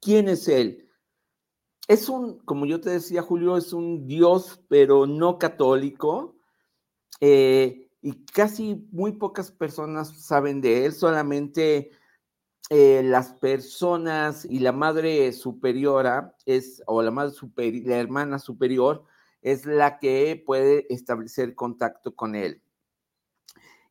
¿Quién 0.00 0.28
es 0.28 0.48
Él? 0.48 0.88
Es 1.88 2.08
un, 2.08 2.38
como 2.40 2.66
yo 2.66 2.80
te 2.80 2.90
decía, 2.90 3.22
Julio, 3.22 3.56
es 3.56 3.72
un 3.72 4.06
Dios, 4.06 4.60
pero 4.68 5.06
no 5.06 5.38
católico, 5.38 6.36
eh, 7.20 7.81
y 8.02 8.24
casi 8.26 8.86
muy 8.90 9.12
pocas 9.12 9.50
personas 9.50 10.24
saben 10.26 10.60
de 10.60 10.84
Él, 10.84 10.92
solamente 10.92 11.90
eh, 12.70 13.02
las 13.04 13.34
personas 13.34 14.44
y 14.44 14.60
la 14.60 14.72
madre 14.72 15.32
superiora 15.32 16.34
es, 16.46 16.82
o 16.86 17.02
la 17.02 17.10
madre 17.10 17.32
superior, 17.32 17.86
la 17.86 17.98
hermana 17.98 18.38
superior, 18.38 19.04
es 19.42 19.66
la 19.66 19.98
que 19.98 20.42
puede 20.46 20.86
establecer 20.88 21.54
contacto 21.54 22.14
con 22.14 22.34
él. 22.34 22.62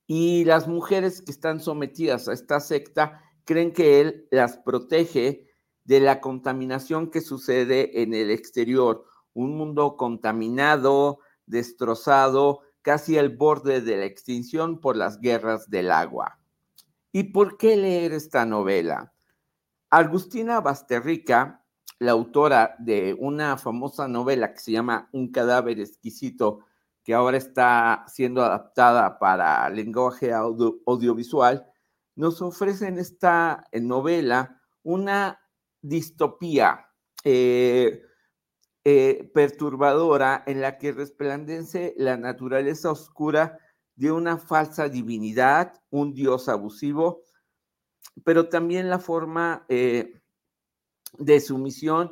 Y 0.08 0.46
las 0.46 0.68
mujeres 0.68 1.22
que 1.22 1.32
están 1.32 1.60
sometidas 1.60 2.28
a 2.28 2.34
esta 2.34 2.60
secta 2.60 3.22
creen 3.46 3.72
que 3.72 4.02
él 4.02 4.28
las 4.32 4.58
protege 4.58 5.48
de 5.84 6.00
la 6.00 6.20
contaminación 6.20 7.12
que 7.12 7.22
sucede 7.22 8.02
en 8.02 8.14
el 8.14 8.32
exterior, 8.32 9.06
un 9.34 9.58
mundo 9.58 9.96
contaminado, 9.96 11.20
destrozado, 11.46 12.62
casi 12.82 13.18
al 13.18 13.30
borde 13.30 13.82
de 13.82 13.98
la 13.98 14.06
extinción 14.06 14.80
por 14.80 14.96
las 14.96 15.20
guerras 15.20 15.70
del 15.70 15.92
agua. 15.92 16.40
¿Y 17.12 17.26
por 17.26 17.58
qué 17.58 17.76
leer 17.76 18.14
esta 18.14 18.46
novela? 18.46 19.14
Agustina 19.90 20.62
Basterrica, 20.62 21.66
la 22.00 22.12
autora 22.12 22.76
de 22.80 23.16
una 23.20 23.58
famosa 23.58 24.08
novela 24.08 24.54
que 24.54 24.60
se 24.60 24.72
llama 24.72 25.10
Un 25.12 25.32
cadáver 25.32 25.80
exquisito, 25.80 26.62
que 27.04 27.14
ahora 27.14 27.38
está 27.38 28.06
siendo 28.08 28.44
adaptada 28.44 29.20
para 29.20 29.70
lenguaje 29.70 30.32
audiovisual, 30.34 31.66
nos 32.16 32.42
ofrece 32.42 32.88
en 32.88 33.00
esta 33.00 33.68
novela 33.74 34.62
una 34.84 35.40
distopía 35.82 36.88
eh, 37.24 38.02
eh, 38.84 39.30
perturbadora 39.34 40.44
en 40.48 40.62
la 40.62 40.78
que 40.78 40.92
resplandece 40.92 41.94
la 41.98 42.18
naturaleza 42.18 42.92
oscura 42.92 43.60
de 43.96 44.12
una 44.12 44.38
falsa 44.38 44.90
divinidad, 44.90 45.74
un 45.92 46.14
dios 46.14 46.50
abusivo, 46.50 47.24
pero 48.24 48.50
también 48.50 48.90
la 48.90 48.98
forma 48.98 49.66
eh, 49.70 50.20
de 51.18 51.40
sumisión, 51.40 52.12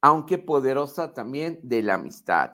aunque 0.00 0.38
poderosa 0.38 1.12
también, 1.12 1.58
de 1.62 1.82
la 1.82 1.94
amistad. 1.94 2.52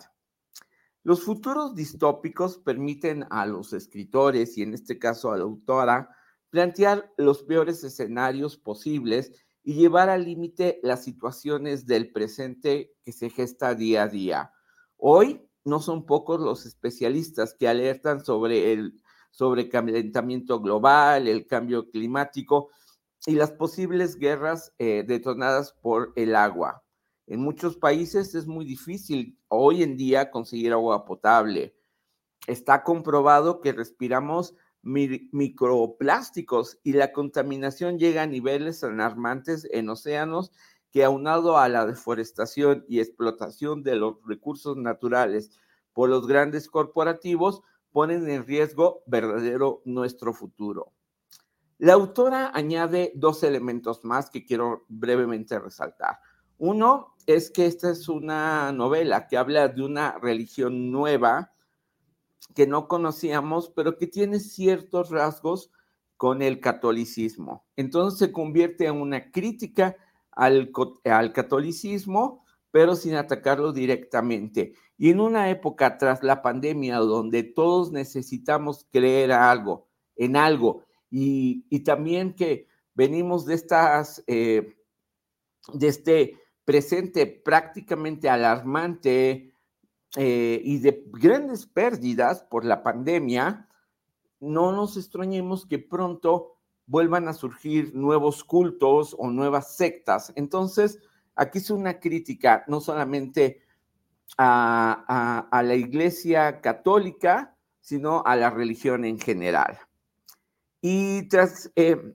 Los 1.03 1.23
futuros 1.23 1.75
distópicos 1.75 2.59
permiten 2.59 3.27
a 3.31 3.47
los 3.47 3.73
escritores, 3.73 4.57
y 4.57 4.63
en 4.63 4.75
este 4.75 4.99
caso 4.99 5.33
a 5.33 5.37
la 5.37 5.45
autora, 5.45 6.17
plantear 6.51 7.13
los 7.17 7.43
peores 7.43 7.85
escenarios 7.85 8.57
posibles 8.57 9.33
y 9.63 9.75
llevar 9.75 10.09
al 10.09 10.25
límite 10.25 10.81
las 10.83 11.05
situaciones 11.05 11.87
del 11.87 12.11
presente 12.13 12.95
que 13.03 13.13
se 13.13 13.31
gesta 13.31 13.75
día 13.75 14.05
a 14.05 14.09
día. 14.09 14.53
Hoy 14.97 15.47
no 15.65 15.81
son 15.81 16.07
pocos 16.07 16.41
los 16.41 16.67
especialistas 16.67 17.55
que 17.55 17.69
alertan 17.69 18.25
sobre 18.25 18.73
el 18.73 19.01
sobrecalentamiento 19.31 20.61
global, 20.61 21.29
el 21.29 21.47
cambio 21.47 21.91
climático 21.91 22.71
y 23.27 23.33
las 23.33 23.53
posibles 23.53 24.17
guerras 24.17 24.73
eh, 24.79 25.05
detonadas 25.07 25.73
por 25.73 26.13
el 26.17 26.35
agua. 26.35 26.83
En 27.27 27.41
muchos 27.41 27.77
países 27.77 28.35
es 28.35 28.47
muy 28.47 28.65
difícil 28.65 29.39
hoy 29.49 29.83
en 29.83 29.97
día 29.97 30.31
conseguir 30.31 30.73
agua 30.73 31.05
potable. 31.05 31.77
Está 32.47 32.83
comprobado 32.83 33.61
que 33.61 33.73
respiramos 33.73 34.55
microplásticos 34.83 36.79
y 36.83 36.93
la 36.95 37.13
contaminación 37.13 37.99
llega 37.99 38.23
a 38.23 38.27
niveles 38.27 38.83
alarmantes 38.83 39.69
en 39.71 39.89
océanos 39.89 40.53
que 40.93 41.05
aunado 41.05 41.59
a 41.59 41.69
la 41.69 41.87
deforestación 41.87 42.85
y 42.89 43.01
explotación 43.01 43.83
de 43.83 43.97
los 43.97 44.17
recursos 44.25 44.77
naturales 44.77 45.59
por 45.93 46.09
los 46.09 46.27
grandes 46.27 46.69
corporativos, 46.69 47.63
ponen 47.93 48.29
en 48.29 48.47
riesgo 48.47 49.03
verdadero 49.07 49.83
nuestro 49.85 50.33
futuro. 50.33 50.93
La 51.79 51.95
autora 51.95 52.51
añade 52.55 53.13
dos 53.15 53.43
elementos 53.43 54.05
más 54.05 54.31
que 54.31 54.45
quiero 54.45 54.85
brevemente 54.89 55.59
resaltar. 55.59 56.19
Uno 56.59 57.15
es 57.27 57.51
que 57.51 57.67
esta 57.67 57.91
es 57.91 58.09
una 58.09 58.71
novela 58.73 59.27
que 59.27 59.39
habla 59.39 59.69
de 59.69 59.83
una 59.83 60.19
religión 60.19 60.93
nueva 60.93 61.53
que 62.55 62.67
no 62.67 62.89
conocíamos, 62.89 63.71
pero 63.71 63.97
que 63.97 64.07
tiene 64.07 64.41
ciertos 64.41 65.11
rasgos 65.11 65.71
con 66.17 66.43
el 66.43 66.61
catolicismo. 66.61 67.65
Entonces 67.77 68.19
se 68.19 68.33
convierte 68.33 68.87
en 68.87 69.01
una 69.01 69.31
crítica 69.31 69.97
al, 70.33 70.71
catolicismo, 71.33 72.45
pero 72.71 72.95
sin 72.95 73.15
atacarlo 73.15 73.73
directamente. 73.73 74.75
Y 74.97 75.11
en 75.11 75.21
una 75.21 75.51
época 75.51 75.99
tras 75.99 76.23
la 76.23 76.43
pandemia 76.43 76.97
donde 76.99 77.43
todos 77.43 77.91
necesitamos 77.91 78.87
creer 78.91 79.33
algo, 79.33 79.89
en 80.17 80.37
algo, 80.37 80.85
y, 81.11 81.81
también 81.85 82.35
que 82.35 82.69
venimos 82.95 83.47
de 83.47 83.55
estas, 83.55 84.23
eh, 84.27 84.77
de 85.73 85.89
este 85.89 86.39
presente 86.65 87.27
prácticamente 87.27 88.29
alarmante 88.29 89.50
eh, 90.17 90.61
y 90.65 90.79
de 90.79 91.05
grandes 91.13 91.67
pérdidas 91.67 92.43
por 92.43 92.65
la 92.65 92.83
pandemia, 92.83 93.69
no 94.41 94.73
nos 94.73 94.97
extrañemos 94.97 95.67
que 95.67 95.79
pronto 95.79 96.57
vuelvan 96.87 97.29
a 97.29 97.33
surgir 97.33 97.95
nuevos 97.95 98.43
cultos 98.43 99.15
o 99.19 99.31
nuevas 99.31 99.77
sectas. 99.77 100.33
Entonces, 100.35 100.99
aquí 101.37 101.59
es 101.59 101.71
una 101.71 102.01
crítica 102.01 102.65
no 102.67 102.81
solamente 102.81 103.63
a, 104.37 105.49
la 105.65 105.75
Iglesia 105.75 106.61
católica, 106.61 107.57
sino 107.81 108.23
a 108.25 108.35
la 108.37 108.51
religión 108.51 109.05
en 109.05 109.19
general. 109.19 109.79
Y 110.81 111.29
tras... 111.29 111.71
Eh, 111.77 112.15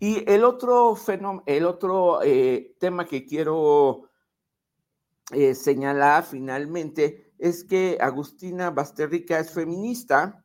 y 0.00 0.22
el 0.30 0.44
otro 0.44 0.94
fenómeno, 0.94 1.42
el 1.46 1.64
otro 1.64 2.22
eh, 2.22 2.76
tema 2.78 3.04
que 3.04 3.24
quiero 3.26 4.07
eh, 5.32 5.54
señalar 5.54 6.24
finalmente 6.24 7.32
es 7.38 7.64
que 7.64 7.98
Agustina 8.00 8.70
Basterrica 8.70 9.38
es 9.38 9.50
feminista, 9.50 10.44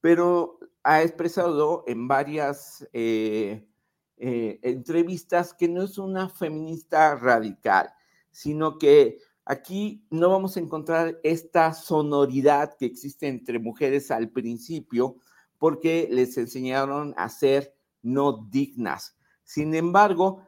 pero 0.00 0.58
ha 0.82 1.02
expresado 1.02 1.84
en 1.86 2.08
varias 2.08 2.86
eh, 2.92 3.66
eh, 4.16 4.58
entrevistas 4.62 5.54
que 5.54 5.68
no 5.68 5.82
es 5.82 5.98
una 5.98 6.28
feminista 6.28 7.14
radical, 7.16 7.90
sino 8.30 8.78
que 8.78 9.18
aquí 9.44 10.06
no 10.10 10.30
vamos 10.30 10.56
a 10.56 10.60
encontrar 10.60 11.18
esta 11.22 11.72
sonoridad 11.72 12.76
que 12.76 12.86
existe 12.86 13.28
entre 13.28 13.58
mujeres 13.58 14.10
al 14.10 14.30
principio, 14.30 15.16
porque 15.58 16.08
les 16.10 16.36
enseñaron 16.36 17.14
a 17.16 17.28
ser 17.28 17.74
no 18.02 18.46
dignas. 18.50 19.16
Sin 19.42 19.74
embargo, 19.74 20.47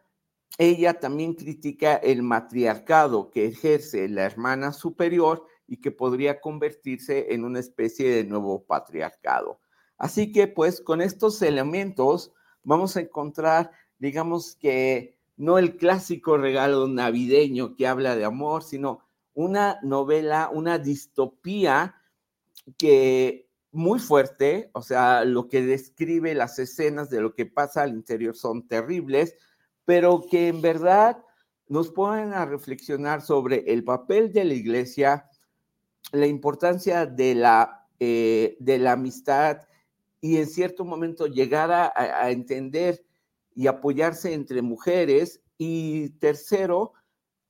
ella 0.61 1.01
también 1.01 1.33
critica 1.33 1.95
el 1.95 2.23
matriarcado 2.23 3.31
que 3.31 3.47
ejerce 3.47 4.11
la 4.11 4.25
hermana 4.25 4.75
superior 4.75 5.47
y 5.67 5.79
que 5.79 5.91
podría 5.91 6.39
convertirse 6.39 7.33
en 7.33 7.47
una 7.47 7.61
especie 7.61 8.11
de 8.11 8.25
nuevo 8.25 8.63
patriarcado. 8.67 9.59
Así 9.97 10.33
que 10.33 10.49
pues 10.49 10.83
con 10.83 11.01
estos 11.01 11.41
elementos 11.41 12.35
vamos 12.63 12.95
a 12.99 13.01
encontrar, 13.01 13.71
digamos 13.99 14.55
que 14.55 15.17
no 15.39 15.57
el 15.57 15.79
clásico 15.79 16.37
regalo 16.37 16.87
navideño 16.89 17.75
que 17.75 17.87
habla 17.87 18.15
de 18.15 18.27
amor, 18.27 18.63
sino 18.63 19.01
una 19.33 19.79
novela, 19.83 20.51
una 20.53 20.79
distopía 20.79 21.95
que 22.77 23.49
muy 23.73 23.99
fuerte, 23.99 24.69
o 24.75 24.83
sea, 24.83 25.25
lo 25.25 25.49
que 25.49 25.63
describe 25.63 26.35
las 26.35 26.59
escenas 26.59 27.09
de 27.09 27.23
lo 27.23 27.35
que 27.35 27.47
pasa 27.47 27.81
al 27.83 27.95
interior 27.95 28.37
son 28.37 28.69
terribles, 28.69 29.37
pero 29.85 30.25
que 30.31 30.49
en 30.49 30.61
verdad 30.61 31.23
nos 31.69 31.91
ponen 31.91 32.33
a 32.33 32.45
reflexionar 32.45 33.23
sobre 33.23 33.65
el 33.73 33.85
papel 33.85 34.33
de 34.33 34.45
la 34.45 34.55
iglesia, 34.55 35.29
la 36.13 36.27
importancia 36.27 37.07
de 37.07 37.35
la, 37.35 37.87
eh, 38.01 38.57
de 38.59 38.79
la 38.79 38.93
amistad 38.93 39.59
y 40.21 40.37
en 40.39 40.47
cierto 40.47 40.85
momento 40.85 41.27
llegar 41.27 41.71
a, 41.71 41.93
a 41.95 42.31
entender 42.31 43.05
y 43.55 43.67
apoyarse 43.67 44.33
entre 44.33 44.63
mujeres. 44.63 45.41
Y 45.59 46.11
tercero, 46.19 46.95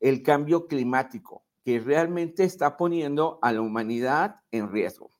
el 0.00 0.22
cambio 0.22 0.66
climático, 0.66 1.44
que 1.64 1.78
realmente 1.78 2.42
está 2.42 2.76
poniendo 2.76 3.38
a 3.40 3.52
la 3.52 3.60
humanidad 3.60 4.40
en 4.50 4.72
riesgo. 4.72 5.12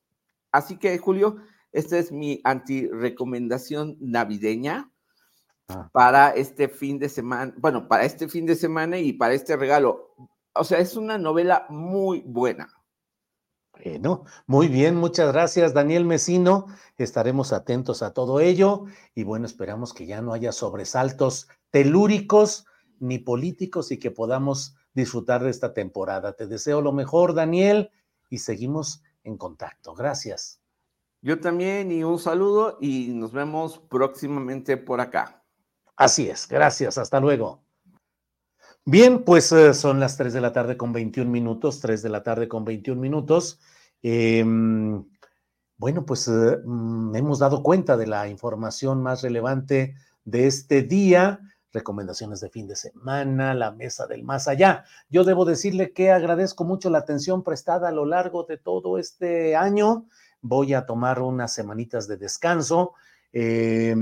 Así 0.51 0.77
que, 0.77 0.99
Julio, 0.99 1.37
esta 1.73 1.99
es 1.99 2.11
mi 2.11 2.41
anti-recomendación 2.43 3.97
navideña. 4.01 4.91
Para 5.93 6.31
este 6.31 6.69
fin 6.69 6.99
de 6.99 7.09
semana, 7.09 7.55
bueno, 7.57 7.89
para 7.89 8.05
este 8.05 8.29
fin 8.29 8.47
de 8.47 8.57
semana 8.57 8.99
y 8.99 9.13
para 9.13 9.35
este 9.35 9.57
regalo. 9.57 10.15
O 10.55 10.65
sea, 10.65 10.79
es 10.79 10.97
una 10.97 11.19
novela 11.19 11.67
muy 11.69 12.23
buena. 12.27 12.69
Bueno, 13.73 14.25
muy 14.47 14.69
bien, 14.69 14.97
muchas 14.97 15.33
gracias, 15.33 15.73
Daniel 15.73 16.05
Mesino. 16.05 16.67
Estaremos 16.99 17.53
atentos 17.53 18.03
a 18.03 18.13
todo 18.13 18.41
ello 18.41 18.85
y 19.15 19.25
bueno, 19.25 19.47
esperamos 19.47 19.95
que 19.95 20.07
ya 20.07 20.21
no 20.21 20.33
haya 20.33 20.53
sobresaltos 20.53 21.49
telúricos 21.71 22.67
ni 22.99 23.19
políticos 23.19 23.91
y 23.91 23.99
que 23.99 24.11
podamos 24.11 24.77
disfrutar 24.93 25.43
de 25.43 25.51
esta 25.51 25.73
temporada. 25.73 26.35
Te 26.35 26.47
deseo 26.47 26.83
lo 26.83 26.93
mejor, 26.93 27.35
Daniel, 27.35 27.91
y 28.29 28.39
seguimos 28.39 29.03
en 29.25 29.39
contacto. 29.39 29.95
Gracias. 29.95 30.61
Yo 31.23 31.39
también 31.41 31.93
y 31.93 32.03
un 32.03 32.19
saludo 32.19 32.79
y 32.81 33.09
nos 33.09 33.33
vemos 33.33 33.79
próximamente 33.79 34.77
por 34.77 35.01
acá. 35.01 35.40
Así 36.01 36.31
es, 36.31 36.49
gracias, 36.49 36.97
hasta 36.97 37.21
luego. 37.21 37.63
Bien, 38.87 39.23
pues 39.23 39.53
eh, 39.53 39.75
son 39.75 40.01
las 40.01 40.17
3 40.17 40.33
de 40.33 40.41
la 40.41 40.51
tarde 40.51 40.79
con 40.79 40.95
21 40.95 41.31
minutos, 41.31 41.79
3 41.81 42.03
de 42.03 42.09
la 42.09 42.23
tarde 42.23 42.49
con 42.49 42.65
21 42.65 42.99
minutos. 42.99 43.61
Eh, 44.03 44.43
bueno, 45.77 46.07
pues 46.07 46.27
eh, 46.27 46.57
mm, 46.65 47.17
hemos 47.17 47.39
dado 47.39 47.63
cuenta 47.63 47.99
de 47.99 48.07
la 48.07 48.29
información 48.29 49.03
más 49.03 49.21
relevante 49.21 49.95
de 50.25 50.47
este 50.47 50.85
día, 50.85 51.41
recomendaciones 51.71 52.41
de 52.41 52.49
fin 52.49 52.67
de 52.67 52.77
semana, 52.77 53.53
la 53.53 53.71
mesa 53.71 54.07
del 54.07 54.23
más 54.23 54.49
allá. 54.49 54.85
Yo 55.11 55.25
debo 55.25 55.45
decirle 55.45 55.93
que 55.93 56.13
agradezco 56.13 56.65
mucho 56.65 56.89
la 56.89 57.01
atención 57.01 57.43
prestada 57.43 57.89
a 57.91 57.93
lo 57.93 58.07
largo 58.07 58.45
de 58.45 58.57
todo 58.57 58.97
este 58.97 59.55
año. 59.55 60.07
Voy 60.41 60.73
a 60.73 60.87
tomar 60.87 61.21
unas 61.21 61.53
semanitas 61.53 62.09
de 62.09 62.17
descanso 62.17 62.95
eh, 63.35 63.95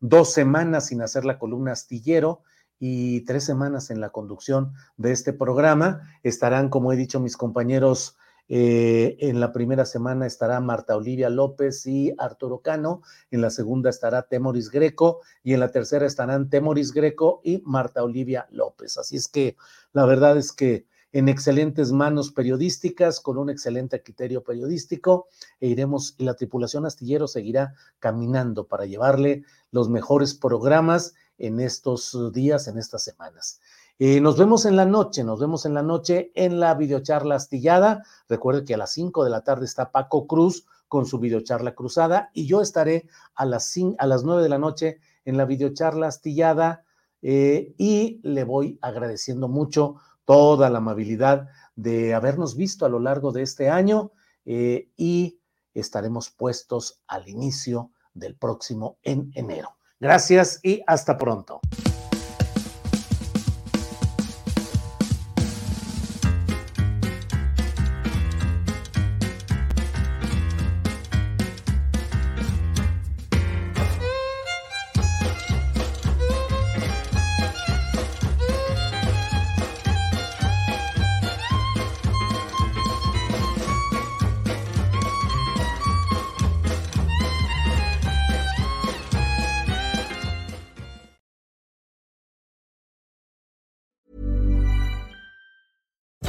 dos 0.00 0.32
semanas 0.32 0.86
sin 0.86 1.02
hacer 1.02 1.24
la 1.24 1.38
columna 1.38 1.72
astillero 1.72 2.42
y 2.78 3.20
tres 3.26 3.44
semanas 3.44 3.90
en 3.90 4.00
la 4.00 4.10
conducción 4.10 4.72
de 4.96 5.12
este 5.12 5.32
programa. 5.32 6.00
Estarán, 6.22 6.70
como 6.70 6.92
he 6.92 6.96
dicho, 6.96 7.20
mis 7.20 7.36
compañeros. 7.36 8.16
Eh, 8.52 9.16
en 9.20 9.38
la 9.38 9.52
primera 9.52 9.84
semana 9.84 10.26
estará 10.26 10.58
Marta 10.58 10.96
Olivia 10.96 11.30
López 11.30 11.86
y 11.86 12.12
Arturo 12.18 12.62
Cano, 12.62 13.00
en 13.30 13.42
la 13.42 13.50
segunda 13.50 13.90
estará 13.90 14.22
Temoris 14.22 14.72
Greco 14.72 15.20
y 15.44 15.54
en 15.54 15.60
la 15.60 15.70
tercera 15.70 16.04
estarán 16.04 16.50
Temoris 16.50 16.92
Greco 16.92 17.42
y 17.44 17.62
Marta 17.64 18.02
Olivia 18.02 18.48
López. 18.50 18.98
Así 18.98 19.14
es 19.14 19.28
que 19.28 19.56
la 19.92 20.04
verdad 20.04 20.36
es 20.36 20.50
que 20.50 20.84
en 21.12 21.28
excelentes 21.28 21.92
manos 21.92 22.30
periodísticas, 22.30 23.20
con 23.20 23.38
un 23.38 23.50
excelente 23.50 24.02
criterio 24.02 24.42
periodístico, 24.42 25.28
e 25.60 25.68
iremos, 25.68 26.14
y 26.18 26.24
la 26.24 26.34
tripulación 26.34 26.86
astillero 26.86 27.26
seguirá 27.26 27.74
caminando 27.98 28.66
para 28.66 28.86
llevarle 28.86 29.44
los 29.70 29.88
mejores 29.88 30.34
programas 30.34 31.14
en 31.38 31.60
estos 31.60 32.32
días, 32.32 32.68
en 32.68 32.78
estas 32.78 33.02
semanas. 33.02 33.60
Eh, 33.98 34.20
nos 34.20 34.38
vemos 34.38 34.64
en 34.64 34.76
la 34.76 34.86
noche, 34.86 35.24
nos 35.24 35.40
vemos 35.40 35.66
en 35.66 35.74
la 35.74 35.82
noche 35.82 36.32
en 36.34 36.58
la 36.58 36.74
videocharla 36.74 37.34
astillada. 37.34 38.02
Recuerde 38.28 38.64
que 38.64 38.74
a 38.74 38.78
las 38.78 38.92
5 38.92 39.24
de 39.24 39.30
la 39.30 39.42
tarde 39.42 39.66
está 39.66 39.90
Paco 39.90 40.26
Cruz 40.26 40.64
con 40.88 41.04
su 41.04 41.18
videocharla 41.18 41.74
cruzada 41.74 42.30
y 42.32 42.46
yo 42.46 42.62
estaré 42.62 43.08
a 43.34 43.44
las, 43.44 43.74
a 43.98 44.06
las 44.06 44.24
9 44.24 44.42
de 44.42 44.48
la 44.48 44.58
noche 44.58 45.00
en 45.24 45.36
la 45.36 45.44
videocharla 45.44 46.06
astillada 46.06 46.84
eh, 47.22 47.74
y 47.76 48.20
le 48.22 48.44
voy 48.44 48.78
agradeciendo 48.80 49.48
mucho 49.48 49.96
toda 50.24 50.70
la 50.70 50.78
amabilidad 50.78 51.48
de 51.76 52.14
habernos 52.14 52.56
visto 52.56 52.86
a 52.86 52.88
lo 52.88 53.00
largo 53.00 53.32
de 53.32 53.42
este 53.42 53.68
año 53.68 54.12
eh, 54.44 54.90
y 54.96 55.40
estaremos 55.74 56.30
puestos 56.30 57.02
al 57.06 57.28
inicio 57.28 57.90
del 58.14 58.36
próximo 58.36 58.98
en 59.02 59.30
enero. 59.34 59.76
Gracias 59.98 60.60
y 60.62 60.82
hasta 60.86 61.16
pronto. 61.16 61.60